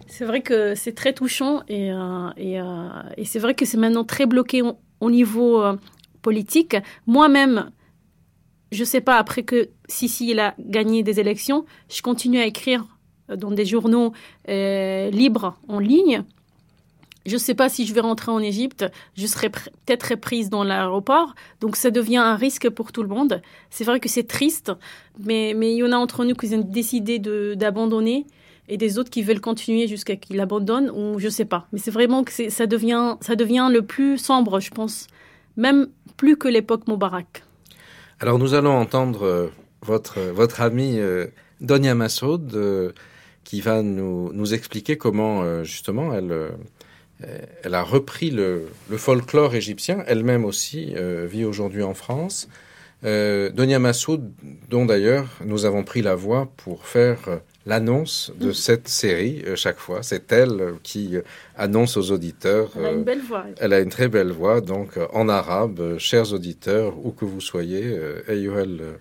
c'est 0.07 0.23
vrai 0.23 0.41
que 0.41 0.75
c'est 0.75 0.93
très 0.93 1.11
touchant. 1.11 1.63
Et, 1.67 1.91
euh, 1.91 2.29
c'est 3.25 3.39
vrai 3.39 3.53
que 3.53 3.65
c'est 3.65 3.77
maintenant 3.77 4.05
très 4.05 4.27
bloqué 4.27 4.61
au, 5.01 5.09
niveau 5.09 5.61
politique. 6.21 6.77
Moi-même, 7.05 7.71
je 8.71 8.81
ne 8.81 8.85
sais 8.85 9.01
pas, 9.01 9.17
après 9.17 9.43
que 9.43 9.69
Sisi 9.89 10.29
il 10.29 10.39
a 10.39 10.55
gagné 10.59 11.03
des 11.03 11.19
élections, 11.19 11.65
je 11.89 12.01
continue 12.01 12.39
à 12.39 12.45
écrire 12.45 12.85
dans 13.27 13.51
des 13.51 13.65
journaux 13.65 14.13
libres 14.47 15.57
en 15.67 15.79
ligne. 15.79 16.23
Je 17.25 17.33
ne 17.33 17.39
sais 17.39 17.55
pas 17.55 17.69
si 17.69 17.85
je 17.85 17.93
vais 17.93 18.01
rentrer 18.01 18.31
en 18.31 18.39
Égypte, 18.39 18.85
je 19.15 19.25
serai 19.25 19.49
peut-être 19.49 20.15
prise 20.15 20.49
dans 20.49 20.63
l'aéroport. 20.63 21.33
Donc 21.61 21.75
ça 21.75 21.91
devient 21.91 22.17
un 22.17 22.35
risque 22.35 22.69
pour 22.69 22.91
tout 22.91 23.01
le 23.01 23.09
monde. 23.09 23.41
C'est 23.69 23.83
vrai 23.83 23.99
que 23.99 24.09
c'est 24.09 24.27
triste, 24.27 24.71
mais, 25.19 25.51
il 25.51 25.77
y 25.77 25.83
en 25.83 25.91
a 25.91 25.97
entre 25.97 26.23
nous 26.23 26.35
qui 26.35 26.53
ont 26.53 26.61
décidé 26.61 27.19
d'abandonner 27.55 28.25
et 28.67 28.77
des 28.77 28.97
autres 28.97 29.09
qui 29.09 29.23
veulent 29.23 29.41
continuer 29.41 29.87
jusqu'à 29.87 30.15
qu'ils 30.15 30.39
abandonnent 30.39 30.89
ou 30.89 31.19
je 31.19 31.25
ne 31.25 31.31
sais 31.31 31.45
pas. 31.45 31.67
Mais 31.71 31.79
c'est 31.79 31.91
vraiment 31.91 32.23
que 32.23 32.31
ça 32.49 32.67
devient, 32.67 33.17
ça 33.21 33.35
devient 33.35 33.69
le 33.71 33.81
plus 33.81 34.17
sombre, 34.17 34.59
je 34.59 34.71
pense, 34.71 35.07
même 35.57 35.87
plus 36.17 36.37
que 36.37 36.47
l'époque 36.47 36.87
Moubarak. 36.87 37.43
Alors 38.19 38.39
nous 38.39 38.53
allons 38.53 38.71
entendre 38.71 39.23
euh, 39.23 39.47
votre, 39.85 40.19
votre 40.19 40.61
amie 40.61 40.99
euh, 40.99 41.27
Donia 41.61 41.95
Massoud 41.95 42.53
euh, 42.55 42.91
qui 43.43 43.61
va 43.61 43.83
nous, 43.83 44.53
expliquer 44.53 44.97
comment 44.97 45.63
justement 45.63 46.13
elle 46.13 46.31
euh, 46.31 46.49
elle 47.63 47.75
a 47.75 47.83
repris 47.83 48.29
le, 48.29 48.67
folklore 48.97 49.55
égyptien, 49.55 50.03
elle-même 50.07 50.45
aussi 50.45 50.93
euh, 50.95 51.25
vit 51.29 51.45
aujourd'hui 51.45 51.83
en 51.83 51.93
France. 51.93 52.47
Euh, 53.03 53.49
Donia 53.51 53.77
Massoud, 53.79 54.31
dont 54.69 54.85
d'ailleurs 54.85 55.27
nous 55.43 55.65
avons 55.65 55.83
pris 55.83 56.01
la 56.01 56.15
voix 56.15 56.49
pour 56.57 56.87
faire 56.87 57.19
l'annonce 57.65 58.31
de 58.39 58.49
mm. 58.49 58.53
cette 58.53 58.87
série 58.87 59.43
chaque 59.55 59.79
fois. 59.79 60.01
C'est 60.01 60.31
elle 60.31 60.75
qui 60.81 61.15
annonce 61.57 61.97
aux 61.97 62.11
auditeurs. 62.11 62.71
Elle 62.77 62.85
a 62.85 62.91
une 62.91 63.03
belle 63.03 63.21
voix. 63.21 63.45
Elle 63.59 63.73
a 63.73 63.79
une 63.79 63.89
très 63.89 64.07
belle 64.07 64.31
voix, 64.31 64.61
donc 64.61 64.97
en 65.13 65.29
arabe, 65.29 65.97
chers 65.97 66.33
auditeurs, 66.33 66.95
où 67.05 67.11
que 67.11 67.25
vous 67.25 67.41
soyez, 67.41 67.97
Ayyuhal 68.27 68.97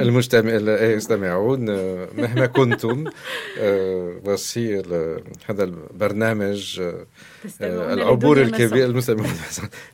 المستمعون 0.00 1.60
مهما 2.16 2.46
كنتم 2.46 3.04
voici 4.24 4.58
هذا 5.46 5.64
البرنامج 5.64 6.80
العبور 7.60 8.42
الكبير 8.42 8.86
المستمعون 8.86 9.32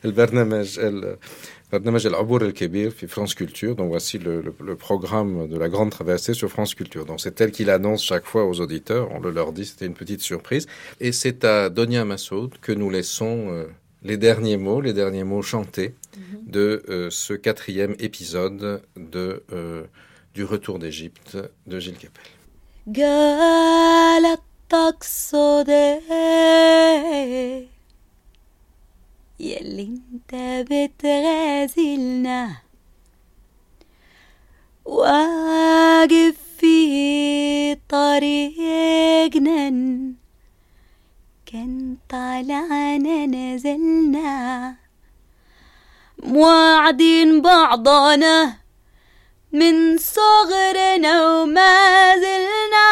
البرنامج 0.04 0.80
برنامج 1.72 2.06
العبور 2.06 2.42
الكبير 2.44 2.90
في 2.90 3.08
France 3.08 3.34
Culture. 3.34 3.74
Donc 3.74 3.88
voici 3.88 4.18
le, 4.18 4.42
le, 4.42 4.52
le, 4.62 4.76
programme 4.76 5.48
de 5.48 5.58
la 5.58 5.68
grande 5.70 5.90
traversée 5.90 6.34
sur 6.34 6.50
France 6.50 6.74
Culture. 6.74 7.06
Donc 7.06 7.20
c'est 7.20 7.40
elle 7.40 7.50
qui 7.50 7.64
l'annonce 7.64 8.04
chaque 8.04 8.26
fois 8.26 8.44
aux 8.44 8.60
auditeurs. 8.60 9.10
On 9.12 9.20
le 9.20 9.30
leur 9.30 9.52
dit, 9.52 9.64
c'était 9.64 9.86
une 9.86 9.94
petite 9.94 10.20
surprise. 10.20 10.66
Et 11.00 11.12
c'est 11.12 11.44
à 11.44 11.70
Donia 11.70 12.04
Massoud 12.04 12.50
que 12.60 12.72
nous 12.72 12.90
laissons 12.90 13.46
euh, 13.48 13.64
les 14.03 14.17
derniers 14.17 14.57
mots, 14.57 14.81
les 14.81 14.93
derniers 14.93 15.23
mots 15.23 15.41
chantés 15.41 15.95
Mhm. 16.17 16.51
de 16.51 16.83
euh, 16.89 17.09
ce 17.09 17.33
quatrième 17.33 17.95
épisode 17.99 18.81
de, 18.95 19.43
euh, 19.51 19.83
du 20.33 20.43
Retour 20.43 20.79
d'Égypte 20.79 21.37
de 21.67 21.79
Gilles 21.79 21.97
Capel. 21.97 22.23
موعدين 46.23 47.41
بعضنا 47.41 48.57
من 49.51 49.97
صغرنا 49.97 51.41
وما 51.41 52.15
زلنا. 52.15 52.89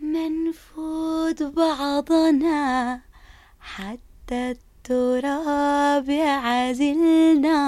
منفوت 0.00 1.42
بعضنا 1.42 3.00
حتى 3.60 4.50
التراب 4.50 6.08
يعزلنا 6.08 7.60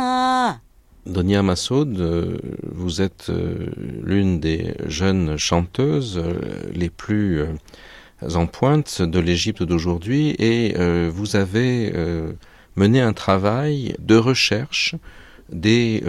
Donia 1.12 1.42
Massoud, 1.42 2.00
euh, 2.00 2.38
vous 2.62 3.02
êtes 3.02 3.26
euh, 3.28 3.66
l'une 4.02 4.40
des 4.40 4.74
jeunes 4.86 5.36
chanteuses 5.36 6.18
euh, 6.18 6.40
les 6.74 6.88
plus 6.88 7.44
en 8.34 8.46
pointe 8.46 9.02
de 9.02 9.18
l'Égypte 9.18 9.62
d'aujourd'hui 9.62 10.34
et 10.38 10.74
vous 11.10 11.34
avez 11.34 11.92
mené 12.76 13.00
un 13.00 13.12
travail 13.12 13.96
de 13.98 14.14
recherche 14.14 14.94
des 15.50 16.04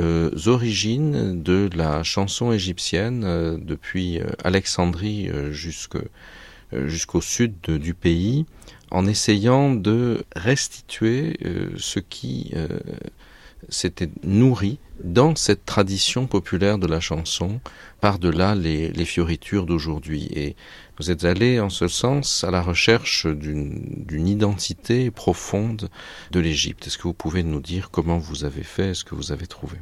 origines 0.46 1.42
de 1.42 1.72
la 1.76 2.04
chanson 2.04 2.52
égyptienne 2.52 3.60
depuis 3.66 4.20
Alexandrie 4.44 5.32
jusqu'au 6.72 7.22
sud 7.22 7.56
du 7.66 7.96
pays 7.96 8.46
en 8.92 9.08
essayant 9.08 9.74
de 9.74 10.24
restituer 10.36 11.40
ce 11.78 11.98
qui 11.98 12.54
s'était 13.70 14.10
nourri 14.24 14.80
dans 15.04 15.36
cette 15.36 15.66
tradition 15.66 16.28
populaire 16.28 16.78
de 16.78 16.88
la 16.88 17.00
chanson 17.00 17.60
par-delà 18.02 18.56
les, 18.56 18.90
les 18.90 19.06
fioritures 19.06 19.66
d'aujourd'hui. 19.66 20.30
Et 20.34 20.56
vous 21.00 21.12
êtes 21.12 21.26
allé 21.26 21.60
en 21.60 21.70
ce 21.70 21.88
sens 21.88 22.44
à 22.44 22.52
la 22.52 22.62
recherche 22.62 23.26
d'une 23.26 24.28
identité 24.28 25.12
profonde 25.12 25.90
de 26.32 26.40
l'Égypte. 26.40 26.88
Est-ce 26.88 26.98
que 26.98 27.04
vous 27.04 27.14
pouvez 27.14 27.44
nous 27.44 27.62
dire 27.62 27.90
comment 27.92 28.20
vous 28.20 28.46
avez 28.46 28.64
fait, 28.64 28.94
ce 28.94 29.04
que 29.04 29.16
vous 29.16 29.32
avez 29.32 29.48
trouvé? 29.48 29.78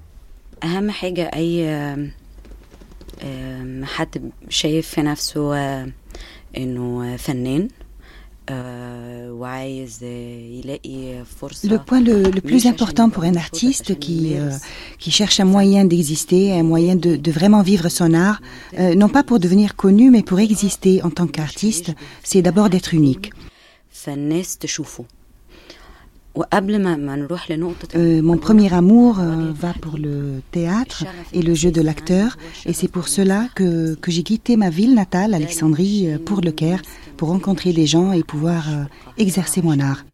Le 11.63 11.77
point 11.77 12.01
le, 12.01 12.41
plus 12.41 12.65
important 12.65 13.09
pour 13.09 13.23
un 13.23 13.35
artiste 13.35 13.97
qui, 13.99 14.35
euh, 14.35 14.51
qui 14.99 15.11
cherche 15.11 15.39
un 15.39 15.45
moyen 15.45 15.85
d'exister, 15.85 16.51
un 16.53 16.63
moyen 16.63 16.95
de, 16.95 17.15
de, 17.15 17.31
vraiment 17.31 17.61
vivre 17.61 17.89
son 17.89 18.13
art, 18.13 18.41
euh, 18.79 18.95
non 18.95 19.09
pas 19.09 19.23
pour 19.23 19.39
devenir 19.39 19.75
connu, 19.75 20.09
mais 20.09 20.23
pour 20.23 20.39
exister 20.39 21.03
en 21.03 21.11
tant 21.11 21.27
qu'artiste, 21.27 21.91
c'est 22.23 22.41
d'abord 22.41 22.69
d'être 22.69 22.93
unique. 22.93 23.31
Euh, 27.95 28.21
mon 28.21 28.37
premier 28.37 28.73
amour 28.73 29.19
euh, 29.19 29.51
va 29.53 29.73
pour 29.73 29.97
le 29.97 30.41
théâtre 30.51 31.03
et 31.33 31.41
le 31.41 31.53
jeu 31.53 31.71
de 31.71 31.81
l'acteur, 31.81 32.37
et 32.65 32.73
c'est 32.73 32.87
pour 32.87 33.09
cela 33.09 33.49
que, 33.55 33.95
que 33.95 34.11
j'ai 34.11 34.23
quitté 34.23 34.55
ma 34.55 34.69
ville 34.69 34.93
natale, 34.93 35.33
Alexandrie, 35.33 36.07
euh, 36.07 36.17
pour 36.17 36.41
le 36.41 36.51
Caire, 36.51 36.81
pour 37.17 37.29
rencontrer 37.29 37.73
des 37.73 37.85
gens 37.85 38.13
et 38.13 38.23
pouvoir 38.23 38.63
exercer 39.17 39.61
mon 39.61 39.79
art. 39.79 40.05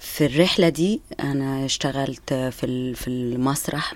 في 0.00 0.26
الرحلة 0.26 0.68
دي 0.68 1.00
أنا 1.20 1.64
اشتغلت 1.64 2.34
في 2.34 2.94
في 2.94 3.08
المسرح 3.08 3.94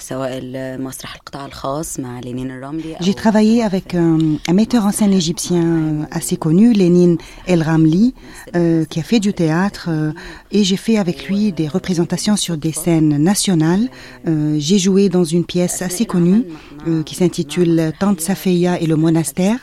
سواء 0.00 0.38
المسرح 0.42 1.14
القطاع 1.14 1.46
الخاص 1.46 2.00
مع 2.00 2.20
لينين 2.20 2.50
الرملي 2.50 2.96
J'ai 3.00 3.14
travaillé 3.14 3.62
avec 3.62 3.94
un, 3.94 4.18
un 4.48 4.52
metteur 4.52 4.84
en 4.84 4.92
scène 4.92 5.12
égyptien 5.12 6.06
assez 6.10 6.36
connu, 6.36 6.72
Lénine 6.72 7.16
El 7.46 7.62
Ramli, 7.62 8.14
euh, 8.56 8.84
qui 8.84 9.00
a 9.00 9.02
fait 9.02 9.20
du 9.20 9.32
théâtre 9.32 9.86
euh, 9.88 10.12
et 10.52 10.64
j'ai 10.64 10.76
fait 10.76 10.98
avec 10.98 11.28
lui 11.28 11.52
des 11.52 11.68
représentations 11.68 12.36
sur 12.36 12.56
des 12.58 12.72
scènes 12.72 13.16
nationales. 13.16 13.88
Euh, 14.26 14.56
j'ai 14.58 14.78
joué 14.78 15.08
dans 15.08 15.24
une 15.24 15.44
pièce 15.44 15.80
assez 15.82 16.04
connue 16.04 16.44
euh, 16.86 17.02
qui 17.02 17.14
s'intitule 17.14 17.92
Tante 17.98 18.20
Safeya 18.20 18.80
et 18.82 18.86
le 18.86 18.96
monastère 18.96 19.60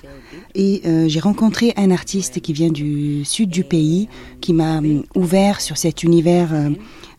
Et 0.55 0.81
euh, 0.85 1.07
j'ai 1.11 1.19
rencontré 1.19 1.73
un 1.77 1.91
artiste 1.91 2.35
qui 2.45 2.53
vient 2.53 2.71
du 2.71 3.23
sud 3.25 3.49
du 3.49 3.63
pays, 3.63 4.07
qui 4.41 4.51
m'a 4.53 4.77
hum, 4.79 5.03
ouvert 5.15 5.61
sur 5.61 5.77
cet 5.77 5.97
univers 6.03 6.49
euh, 6.53 6.69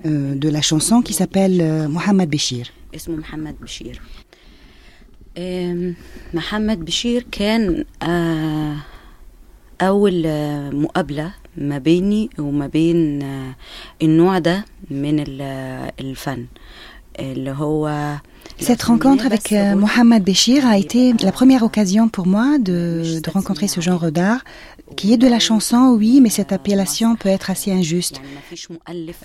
euh, 0.06 0.35
de 0.35 0.48
la 0.56 0.62
chanson 0.70 0.97
qui 1.06 1.12
s'appelle 1.12 1.60
euh, 1.60 1.89
Mohamed 1.89 2.28
Béchir. 2.31 2.66
اسمه 2.94 3.16
محمد 3.16 3.55
بشير 3.60 4.01
آم، 5.39 5.94
محمد 6.35 6.85
بشير 6.85 7.27
كان 7.32 7.85
آه، 8.02 8.77
أول 9.81 10.23
آه، 10.27 10.70
مقابلة 10.70 11.32
ما 11.56 11.78
بيني 11.78 12.31
وما 12.39 12.66
بين 12.66 13.23
آه، 13.23 13.55
النوع 14.02 14.39
ده 14.39 14.64
من 14.90 15.20
ال- 15.20 15.43
الفن 16.01 16.32
اللي 16.32 16.40
هو 16.40 16.47
cette 18.59 18.83
rencontre 18.83 19.25
avec 19.25 19.51
euh, 19.51 19.75
Mohamed 19.75 20.23
Béchir 20.23 20.65
a 20.67 20.77
été 20.77 21.13
la 21.21 21.31
première 21.31 21.63
occasion 21.63 22.09
pour 22.09 22.27
moi 22.27 22.57
de, 22.59 23.19
de 23.21 23.29
rencontrer 23.29 23.67
ce 23.67 23.81
genre 23.81 24.11
d'art, 24.11 24.43
qui 24.95 25.13
est 25.13 25.17
de 25.17 25.27
la 25.27 25.39
chanson, 25.39 25.95
oui, 25.97 26.21
mais 26.21 26.29
cette 26.29 26.51
appellation 26.51 27.15
peut 27.15 27.29
être 27.29 27.49
assez 27.49 27.71
injuste. 27.71 28.21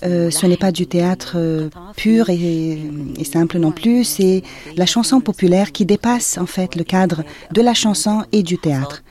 Euh, 0.03 0.31
ce 0.31 0.45
n'est 0.45 0.57
pas 0.57 0.71
du 0.71 0.87
théâtre 0.87 1.33
euh, 1.35 1.69
pur 1.95 2.29
et, 2.29 2.79
et 3.17 3.23
simple 3.23 3.59
non 3.59 3.71
plus, 3.71 4.03
c'est 4.03 4.43
la 4.75 4.85
chanson 4.85 5.21
populaire 5.21 5.71
qui 5.71 5.85
dépasse 5.85 6.37
en 6.37 6.45
fait 6.45 6.75
le 6.75 6.83
cadre 6.83 7.23
de 7.51 7.61
la 7.61 7.73
chanson 7.73 8.23
et 8.31 8.43
du 8.43 8.57
théâtre. 8.57 9.03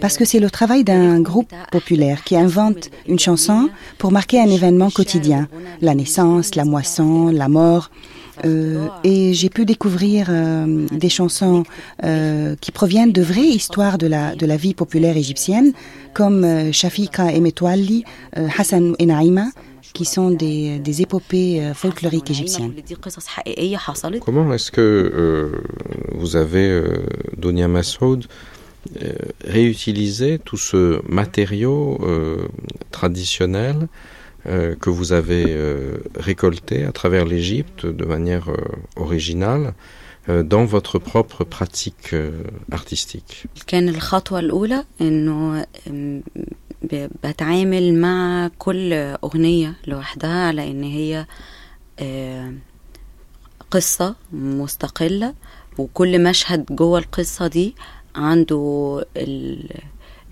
Parce 0.00 0.16
que 0.16 0.24
c'est 0.24 0.40
le 0.40 0.50
travail 0.50 0.84
d'un 0.84 1.20
groupe 1.20 1.52
populaire 1.70 2.24
qui 2.24 2.36
invente 2.36 2.90
une 3.08 3.18
chanson 3.18 3.70
pour 3.98 4.10
marquer 4.10 4.40
un 4.40 4.48
événement 4.48 4.90
quotidien, 4.90 5.48
la 5.80 5.94
naissance, 5.94 6.54
la 6.56 6.64
moisson, 6.64 7.30
la 7.30 7.48
mort. 7.48 7.90
Euh, 8.44 8.88
et 9.04 9.32
j'ai 9.32 9.48
pu 9.48 9.64
découvrir 9.64 10.26
euh, 10.28 10.86
des 10.90 11.08
chansons 11.08 11.62
euh, 12.02 12.56
qui 12.60 12.72
proviennent 12.72 13.12
de 13.12 13.22
vraies 13.22 13.42
histoires 13.42 13.96
de 13.96 14.08
la, 14.08 14.34
de 14.34 14.46
la 14.46 14.56
vie 14.56 14.74
populaire 14.74 15.16
égyptienne, 15.16 15.72
comme 16.14 16.72
Shafika 16.72 17.32
et 17.32 17.40
Metwalli, 17.40 18.04
Hassan 18.58 18.94
et 18.98 19.06
Naïma, 19.06 19.46
qui 19.92 20.04
sont 20.04 20.30
des 20.30 21.02
épopées 21.02 21.72
folkloriques 21.74 22.30
égyptiennes. 22.30 22.72
Comment 24.24 24.52
est-ce 24.52 24.70
que 24.72 25.52
vous 26.13 26.35
avez, 26.35 26.67
euh, 26.69 27.05
Donia 27.37 27.67
Massoud, 27.67 28.25
euh, 29.01 29.11
réutilisé 29.45 30.39
tout 30.39 30.57
ce 30.57 31.01
matériau 31.09 31.97
euh, 32.01 32.47
traditionnel 32.91 33.87
euh, 34.47 34.75
que 34.75 34.89
vous 34.89 35.11
avez 35.11 35.43
euh, 35.47 35.97
récolté 36.15 36.85
à 36.85 36.91
travers 36.91 37.25
l'Égypte 37.25 37.85
de 37.85 38.05
manière 38.05 38.47
euh, 38.49 38.55
originale 38.95 39.73
euh, 40.29 40.43
dans 40.43 40.65
votre 40.65 40.97
propre 40.99 41.43
pratique 41.43 42.13
euh, 42.13 42.31
artistique 42.71 43.47
كان 43.67 43.89
الخطوة 43.89 44.39
الأولى 44.39 44.83
إنه 45.01 45.65
أم، 45.87 46.23
ب- 46.83 47.07
بتعامل 47.23 47.93
مع 47.93 48.49
كل 48.59 48.93
أغنية 49.23 49.73
لوحدها 49.87 50.47
على 50.47 50.71
إن 50.71 50.83
هي 50.83 51.25
آه، 51.99 52.53
قصة 53.71 54.15
مستقلة 54.33 55.33
وكل 55.78 56.22
مشهد 56.24 56.64
جوه 56.70 56.98
القصة 56.98 57.46
دي 57.46 57.74
عنده 58.16 59.04
ال- 59.16 59.70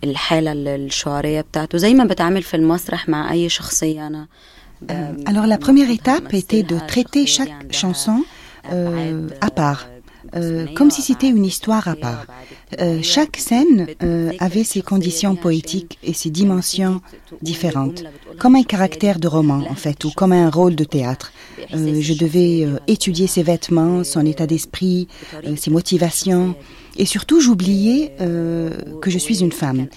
الحالة 0.04 0.52
الشعرية 0.52 1.40
بتاعته 1.40 1.78
زي 1.78 1.94
ما 1.94 2.04
بتعامل 2.04 2.42
في 2.42 2.56
المسرح 2.56 3.08
مع 3.08 3.32
أي 3.32 3.48
شخصية. 3.48 4.06
أنا 4.06 4.26
Alors 5.28 5.46
la 5.46 5.58
première 5.58 5.90
étape 5.90 6.32
était 6.34 6.62
de 6.72 6.76
traiter 6.92 7.24
chaque 7.26 7.72
chanson 7.82 8.16
euh, 8.72 9.28
à 9.46 9.50
part, 9.60 9.80
euh, 10.34 10.66
comme 10.74 10.90
si 10.90 11.02
c'était 11.02 11.28
une 11.28 11.44
histoire 11.44 11.88
à 11.88 11.96
part. 11.96 12.26
Euh, 12.80 13.00
chaque 13.02 13.36
scène 13.36 13.88
euh, 14.02 14.32
avait 14.38 14.64
ses 14.64 14.82
conditions 14.82 15.36
poétiques 15.36 15.98
et 16.02 16.14
ses 16.14 16.30
dimensions 16.30 17.00
différentes, 17.42 18.04
comme 18.38 18.56
un 18.56 18.62
caractère 18.62 19.18
de 19.18 19.28
roman 19.28 19.62
en 19.68 19.74
fait, 19.74 20.04
ou 20.04 20.10
comme 20.10 20.32
un 20.32 20.50
rôle 20.50 20.74
de 20.74 20.84
théâtre. 20.84 21.32
Euh, 21.74 22.00
je 22.00 22.14
devais 22.14 22.64
euh, 22.64 22.78
étudier 22.86 23.26
ses 23.26 23.42
vêtements, 23.42 24.04
son 24.04 24.24
état 24.24 24.46
d'esprit, 24.46 25.08
ses 25.56 25.70
motivations. 25.70 26.54
Et 26.99 27.05
surtout, 27.05 27.39
j'oubliais 27.39 28.15
euh, 28.21 28.71
que 29.01 29.11
je 29.11 29.19
suis 29.19 29.41
une 29.41 29.51
femme. 29.51 29.87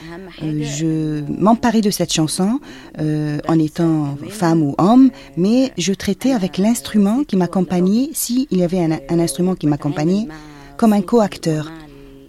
Euh, 0.42 0.62
je 0.62 1.22
m'emparais 1.30 1.80
de 1.80 1.90
cette 1.90 2.12
chanson 2.12 2.60
euh, 2.98 3.38
en 3.48 3.58
étant 3.58 4.18
femme 4.28 4.62
ou 4.62 4.74
homme, 4.76 5.10
mais 5.36 5.72
je 5.78 5.94
traitais 5.94 6.32
avec 6.32 6.58
l'instrument 6.58 7.24
qui 7.24 7.36
m'accompagnait, 7.36 8.10
s'il 8.12 8.46
y 8.50 8.62
avait 8.62 8.80
un, 8.80 8.92
un 9.08 9.18
instrument 9.18 9.54
qui 9.54 9.66
m'accompagnait, 9.66 10.28
comme 10.76 10.92
un 10.92 11.00
co-acteur, 11.00 11.70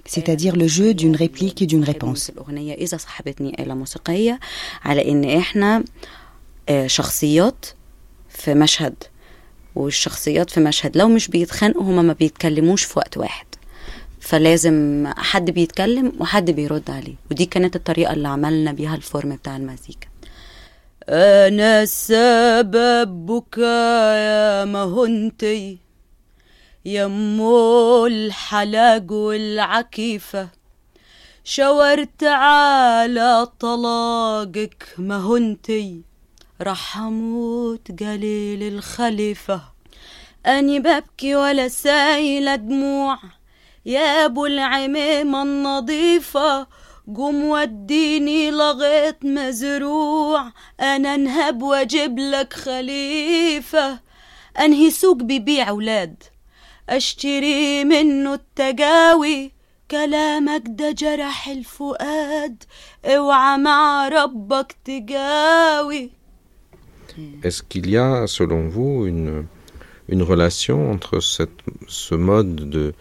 c'est-à-dire 0.05 0.55
le 0.55 0.67
jeu 0.67 0.93
d'une 0.93 1.15
réplique 1.15 1.61
et 1.61 1.65
d'une 1.65 1.83
réponse. 1.83 2.29
الأغنية 2.29 2.73
إذا 2.73 2.97
صاحبتني 2.97 3.63
آلة 3.63 3.73
موسيقية 3.73 4.39
على 4.83 5.11
إن 5.11 5.23
إحنا 5.23 5.83
آه، 6.69 6.88
شخصيات 6.88 7.65
في 8.29 8.53
مشهد 8.53 8.95
والشخصيات 9.75 10.49
في 10.49 10.59
مشهد 10.59 10.97
لو 10.97 11.07
مش 11.07 11.27
بيتخانقوا 11.27 11.83
هما 11.83 12.01
ما 12.01 12.13
بيتكلموش 12.13 12.83
في 12.83 12.99
وقت 12.99 13.17
واحد 13.17 13.44
فلازم 14.26 15.06
حد 15.16 15.50
بيتكلم 15.50 16.12
وحد 16.20 16.50
بيرد 16.50 16.90
عليه 16.90 17.14
ودي 17.30 17.46
كانت 17.46 17.76
الطريقة 17.76 18.12
اللي 18.12 18.28
عملنا 18.28 18.72
بيها 18.72 18.94
الفورم 18.94 19.36
بتاع 19.36 19.56
المزيكا. 19.56 20.08
أنا 21.08 21.82
السبب 21.82 23.26
بكايا 23.26 24.64
ما 24.64 24.84
هنتي 24.84 25.78
يمو 26.84 28.06
الحلاج 28.06 29.10
والعكيفة. 29.10 30.48
شاورت 31.44 32.24
على 32.24 33.46
طلاقك 33.60 34.86
ما 34.98 35.26
هنتي 35.26 36.00
راح 36.60 36.98
أموت 36.98 37.92
جليل 37.92 38.62
الخليفة. 38.62 39.60
أني 40.46 40.80
ببكي 40.80 41.34
ولا 41.36 41.68
سايلة 41.68 42.56
دموع 42.56 43.18
يا 43.86 44.24
أبو 44.24 44.46
العميمة 44.46 45.42
النظيفة 45.42 46.66
قوم 47.16 47.44
وديني 47.44 48.50
لغيط 48.50 49.24
مزروع 49.24 50.52
أنا 50.80 51.14
أنهب 51.14 51.62
وأجيب 51.62 52.18
لك 52.18 52.52
خليفة. 52.52 54.00
أنهي 54.60 54.90
سوق 54.90 55.16
بيبيع 55.16 55.70
ولاد 55.70 56.22
أشتري 56.88 57.84
منه 57.84 58.34
التجاوي 58.34 59.52
كلامك 59.90 60.62
ده 60.66 60.90
جرح 60.90 61.48
الفؤاد. 61.48 62.64
اوعى 63.04 63.58
مع 63.58 64.08
ربك 64.08 64.76
تجاوي 64.84 66.10
Est-ce 67.42 67.62
qu'il 67.62 67.88
y 67.88 67.96
a, 67.96 68.26
selon 68.26 68.68
vous, 68.68 69.06
une, 69.06 69.46
une 70.08 70.22
relation 70.22 70.90
entre 70.90 71.20
cette, 71.20 71.60
ce 71.88 72.14
mode 72.14 72.56
de, 72.68 72.92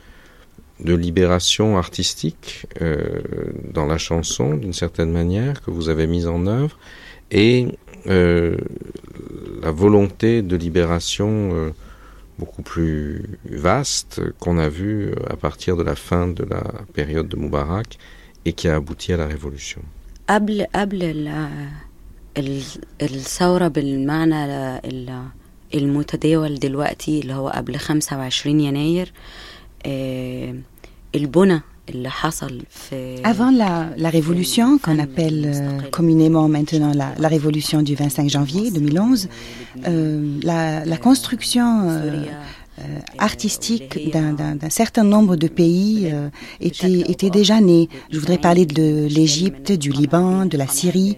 de 0.81 0.95
libération 0.95 1.77
artistique 1.77 2.67
euh, 2.81 3.21
dans 3.75 3.87
la 3.87 3.99
chanson, 3.99 4.55
d'une 4.55 4.73
certaine 4.73 5.13
manière, 5.13 5.61
que 5.63 5.71
vous 5.71 5.89
avez 5.91 6.07
mise 6.07 6.27
en 6.27 6.47
œuvre, 6.47 6.79
et 7.31 7.69
euh, 8.07 8.57
la 9.63 9.71
volonté 9.71 10.43
de 10.43 10.57
libération 10.57 11.51
euh, 11.53 11.71
beaucoup 12.39 12.63
plus 12.63 13.23
vaste 13.45 14.23
qu'on 14.41 14.57
a 14.59 14.69
vue 14.71 15.13
à 15.29 15.37
partir 15.37 15.77
de 15.77 15.83
la 15.83 15.95
fin 15.95 16.27
de 16.29 16.45
la 16.45 16.63
période 16.95 17.29
de 17.29 17.37
Moubarak 17.37 17.99
et 18.47 18.53
qui 18.55 18.69
a 18.69 18.77
abouti 18.77 19.13
à 19.13 19.17
la 19.19 19.27
révolution 19.27 19.83
قبل 20.29 20.67
قبل 20.75 21.03
ال- 21.03 21.29
ال- 22.39 22.63
الثورة 23.03 23.69
بالمعنى 23.69 24.45
ال- 24.79 25.23
المتداول 25.75 26.55
دلوقتي 26.59 27.21
اللي 27.21 27.33
هو 27.35 27.49
قبل 27.49 27.77
25 27.77 28.61
يناير 28.61 29.07
آه، 29.07 29.13
البنى 31.15 31.61
اللي 31.89 32.11
حصل 32.11 32.63
في 32.71 33.17
Avant 33.25 33.51
la, 33.63 33.73
la 33.97 34.11
révolution, 34.11 34.79
qu'on 34.79 34.99
appelle 34.99 35.43
euh, 35.47 35.81
communément 35.91 36.47
maintenant 36.49 36.93
la, 36.95 37.09
la 37.19 37.29
révolution 37.29 37.83
du 37.83 37.95
25 37.95 38.29
janvier 38.31 38.71
2011, 38.71 39.29
euh, 39.89 40.39
la, 40.43 40.85
la 40.85 40.97
construction 40.97 41.69
euh, 41.89 42.25
euh, 42.79 42.83
artistique 43.19 44.11
d'un- 44.13 44.33
d'un 44.41 44.55
d'un 44.63 44.71
certain 44.71 45.05
nombre 45.15 45.35
de 45.45 45.49
pays 45.49 46.09
euh, 46.13 46.29
était, 46.61 47.01
était 47.15 47.31
déjà 47.41 47.61
née. 47.61 47.89
Je 48.13 48.19
voudrais 48.21 48.39
parler 48.49 48.67
de 48.67 48.89
l'Égypte, 49.17 49.73
du 49.85 49.91
Liban, 49.91 50.47
de 50.47 50.57
la 50.63 50.69
Syrie, 50.79 51.17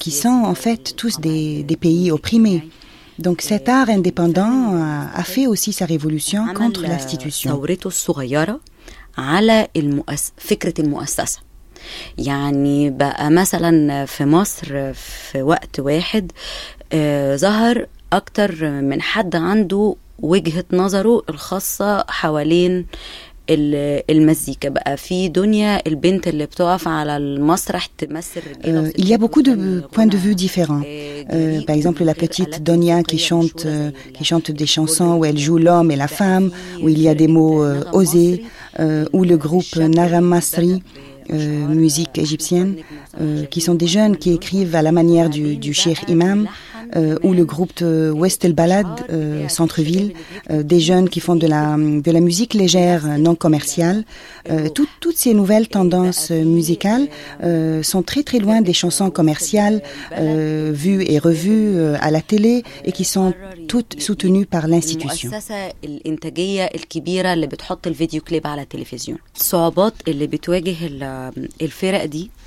qui 0.00 0.10
sont 0.10 0.40
en 0.52 0.56
fait 0.64 0.84
tous 1.00 1.14
des, 1.20 1.62
des 1.70 1.76
pays 1.86 2.10
opprimés. 2.10 2.60
Donc 3.18 3.40
cet 3.42 3.68
art 3.68 3.88
indépendant 3.98 4.56
a, 4.76 5.10
a 5.22 5.24
fait 5.24 5.46
aussi 5.52 5.72
sa 5.72 5.84
révolution 5.86 6.40
contre 6.54 6.84
عمل 6.84 6.88
l'institution. 6.98 7.48
ثورته 7.50 7.88
الصغيرة 7.88 8.60
على 9.18 9.68
المؤس... 9.76 10.32
فكرة 10.36 10.74
المؤسسة 10.78 11.38
يعني 12.18 12.90
بقى 12.90 13.30
مثلا 13.30 14.04
في 14.06 14.24
مصر 14.24 14.92
في 14.92 15.42
وقت 15.42 15.80
واحد 15.80 16.32
آه 16.92 17.36
ظهر 17.36 17.86
أكتر 18.12 18.70
من 18.70 19.02
حد 19.02 19.36
عنده 19.36 19.96
وجهة 20.18 20.64
نظره 20.72 21.22
الخاصة 21.28 22.04
حوالين 22.08 22.86
euh, 28.65 28.91
il 28.97 29.07
y 29.07 29.13
a 29.13 29.17
beaucoup 29.17 29.41
de 29.41 29.81
points 29.91 30.07
de 30.07 30.17
vue 30.17 30.35
différents. 30.35 30.81
Euh, 31.33 31.61
par 31.63 31.75
exemple, 31.75 32.03
la 32.03 32.15
petite 32.15 32.63
Donia 32.63 32.99
euh, 32.99 33.01
qui 33.03 33.17
chante, 33.17 33.67
qui 34.13 34.23
chante 34.23 34.51
des 34.51 34.65
chansons 34.65 35.15
où 35.15 35.25
elle 35.25 35.37
joue 35.37 35.57
l'homme 35.57 35.91
et 35.91 35.95
la 35.97 36.07
femme, 36.07 36.51
où 36.81 36.87
il 36.89 37.01
y 37.01 37.09
a 37.09 37.15
des 37.15 37.27
mots 37.27 37.65
osés, 37.91 38.43
ou 38.79 39.23
le 39.23 39.37
groupe 39.37 39.75
Naram 39.75 40.25
Masri. 40.25 40.81
musique 41.29 42.17
égyptienne, 42.17 42.75
qui 43.49 43.61
sont 43.61 43.75
des 43.75 43.87
jeunes 43.87 44.17
qui 44.17 44.31
écrivent 44.31 44.75
à 44.75 44.81
la 44.81 44.91
manière 44.91 45.29
du, 45.29 45.57
du 45.57 45.73
Cheikh 45.73 46.07
Imam, 46.07 46.47
euh, 46.95 47.17
ou 47.23 47.33
le 47.33 47.45
groupe 47.45 47.75
de 47.77 48.11
West 48.11 48.45
El 48.45 48.53
Balad, 48.53 48.87
euh, 49.09 49.47
centre-ville, 49.49 50.13
euh, 50.49 50.63
des 50.63 50.79
jeunes 50.79 51.09
qui 51.09 51.19
font 51.19 51.35
de 51.35 51.47
la, 51.47 51.75
de 51.77 52.11
la 52.11 52.19
musique 52.19 52.53
légère, 52.53 53.05
euh, 53.05 53.17
non 53.17 53.35
commerciale. 53.35 54.03
Tout, 54.75 54.87
toutes 54.99 55.15
ces 55.15 55.33
nouvelles 55.33 55.69
tendances 55.69 56.29
musicales 56.29 57.07
sont 57.81 58.03
très 58.03 58.23
très 58.23 58.39
loin 58.39 58.61
des 58.61 58.73
chansons 58.73 59.09
commerciales 59.09 59.81
vues 60.17 61.05
et 61.07 61.17
revues 61.17 61.79
à 62.01 62.11
la 62.11 62.19
télé 62.19 62.63
et 62.83 62.91
qui 62.91 63.05
sont 63.05 63.33
toutes 63.69 64.01
soutenues 64.01 64.45
par 64.45 64.67
l'institution. 64.67 65.31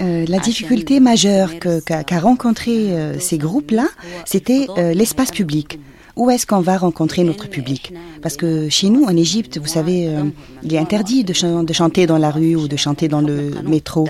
la 0.01 0.39
difficulté 0.39 1.01
majeure 1.01 1.51
qu'a 1.59 2.05
qu 2.05 2.15
rencontré 2.19 3.19
ces 3.19 3.39
groupes-là, 3.39 3.87
c'était 4.27 4.67
euh, 4.77 4.93
l'espace 4.93 5.31
public. 5.31 5.79
Où 6.17 6.31
est-ce 6.31 6.47
qu'on 6.47 6.61
va 6.61 6.79
rencontrer 6.79 7.25
notre 7.25 7.49
public? 7.49 7.93
Parce 8.23 8.37
que 8.37 8.69
chez 8.71 8.89
nous, 8.89 9.05
en 9.05 9.17
Égypte, 9.17 9.59
vous 9.59 9.67
savez, 9.67 10.09
euh, 10.09 10.25
il 10.63 10.75
est 10.75 10.79
interdit 10.79 11.25
de, 11.25 11.63
de 11.63 11.73
chanter 11.73 12.07
dans 12.07 12.19
la 12.19 12.31
rue 12.31 12.57
ou 12.57 12.69
de 12.69 12.77
chanter 12.77 13.07
dans 13.07 13.21
le 13.21 13.51
métro. 13.65 14.07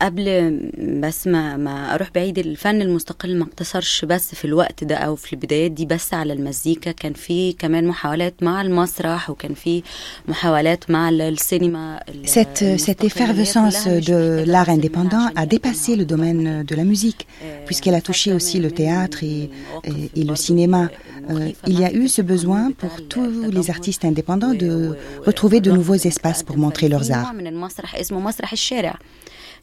قبل 0.00 0.60
بس 1.02 1.26
ما 1.26 1.56
ما 1.56 1.94
اروح 1.94 2.10
بعيد 2.14 2.38
الفن 2.38 2.82
المستقل 2.82 3.36
ما 3.36 3.44
اقتصرش 3.44 4.04
بس 4.04 4.34
في 4.34 4.44
الوقت 4.44 4.84
ده 4.84 4.96
او 4.96 5.16
في 5.16 5.32
البدايات 5.32 5.70
دي 5.70 5.86
بس 5.86 6.14
على 6.14 6.32
المزيكا 6.32 6.92
كان 6.92 7.12
في 7.12 7.52
كمان 7.52 7.86
محاولات 7.86 8.42
مع 8.42 8.62
المسرح 8.62 9.30
وكان 9.30 9.54
في 9.54 9.82
محاولات 10.28 10.90
مع 10.90 11.08
السينما 11.08 12.00
Cette, 12.24 12.64
cette 12.86 13.04
effervescence 13.04 13.86
de 14.10 14.44
l'art 14.52 14.68
indépendant 14.76 15.26
a 15.36 15.44
dépassé 15.46 15.96
le 15.96 16.04
domaine 16.04 16.62
de 16.70 16.74
la 16.74 16.84
musique, 16.84 17.26
puisqu'elle 17.66 17.94
a 17.94 18.00
touché 18.00 18.32
aussi 18.32 18.58
le 18.66 18.70
théâtre 18.70 19.18
et, 19.24 19.50
et, 19.90 20.20
et 20.20 20.24
le 20.24 20.36
cinéma. 20.36 20.82
Euh, 21.30 21.50
il 21.72 21.78
y 21.80 21.84
a 21.84 21.92
eu 21.92 22.08
ce 22.08 22.22
besoin 22.34 22.72
pour 22.80 22.94
tous 23.12 23.30
les 23.56 23.70
artistes 23.70 24.04
indépendants 24.04 24.54
de 24.54 24.72
retrouver 25.28 25.60
de 25.60 25.70
nouveaux 25.70 26.00
espaces 26.10 26.42
pour 26.42 26.56
montrer 26.64 26.88
leurs 26.88 27.08
arts. 27.12 27.32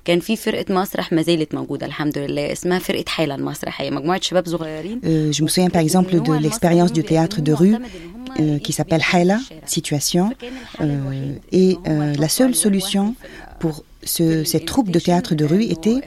كان 0.06 0.20
في 0.20 0.36
فرقة 0.36 0.74
مسرح 0.74 1.14
ما 1.14 1.22
زالت 1.22 1.56
موجودة 1.56 1.86
الحمد 1.86 2.18
لله 2.18 2.52
اسمها 2.52 2.80
فرقة 2.80 3.06
حالة 3.08 3.36
المسرحية 3.36 3.90
مجموعة 3.90 4.22
شباب 4.22 4.48
صغيرين 4.48 5.02
euh, 5.04 5.32
Je 5.32 5.44
me 5.44 5.48
souviens 5.48 5.70
par 5.70 5.82
exemple 5.82 6.22
de 6.22 6.34
l'expérience 6.34 6.92
du 6.92 7.04
théâtre 7.04 7.42
de 7.42 7.54
rue 7.54 7.76
euh, 8.40 8.60
qui 8.60 8.74
s'appelle 8.74 9.02
Haila, 9.12 9.40
Situation, 9.66 10.32
euh, 10.82 11.34
et 11.52 11.78
euh, 11.88 12.14
la 12.14 12.30
seule 12.30 12.56
solution 12.56 13.16
pour 13.60 13.84
ce, 14.04 14.44
cette 14.44 14.66
troupe 14.66 14.92
de 14.92 15.00
théâtre 15.00 15.36
de 15.36 15.46
rue 15.46 15.64
était 15.64 16.02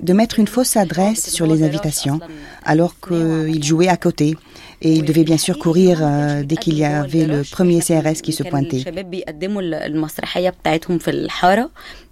de 0.00 0.12
mettre 0.12 0.38
une 0.40 0.48
fausse 0.48 0.76
adresse 0.76 1.28
sur 1.30 1.46
les 1.46 1.62
invitations 1.62 2.18
alors 2.64 2.94
qu'ils 3.00 3.62
jouaient 3.62 3.88
à 3.88 3.96
côté. 3.96 4.36
Et 4.83 4.93
ils 4.93 5.05
devaient 5.05 5.23
bien 5.23 5.37
sûr 5.37 5.59
courir 5.59 5.95
euh, 6.01 6.41
dès 6.43 6.55
qu'il 6.63 6.77
y 6.77 6.85
avait 6.85 7.25
le 7.33 7.39
premier 7.55 7.81
CRS 7.81 8.19
qui 8.25 8.33
se 8.33 8.43
pointait. 8.43 8.83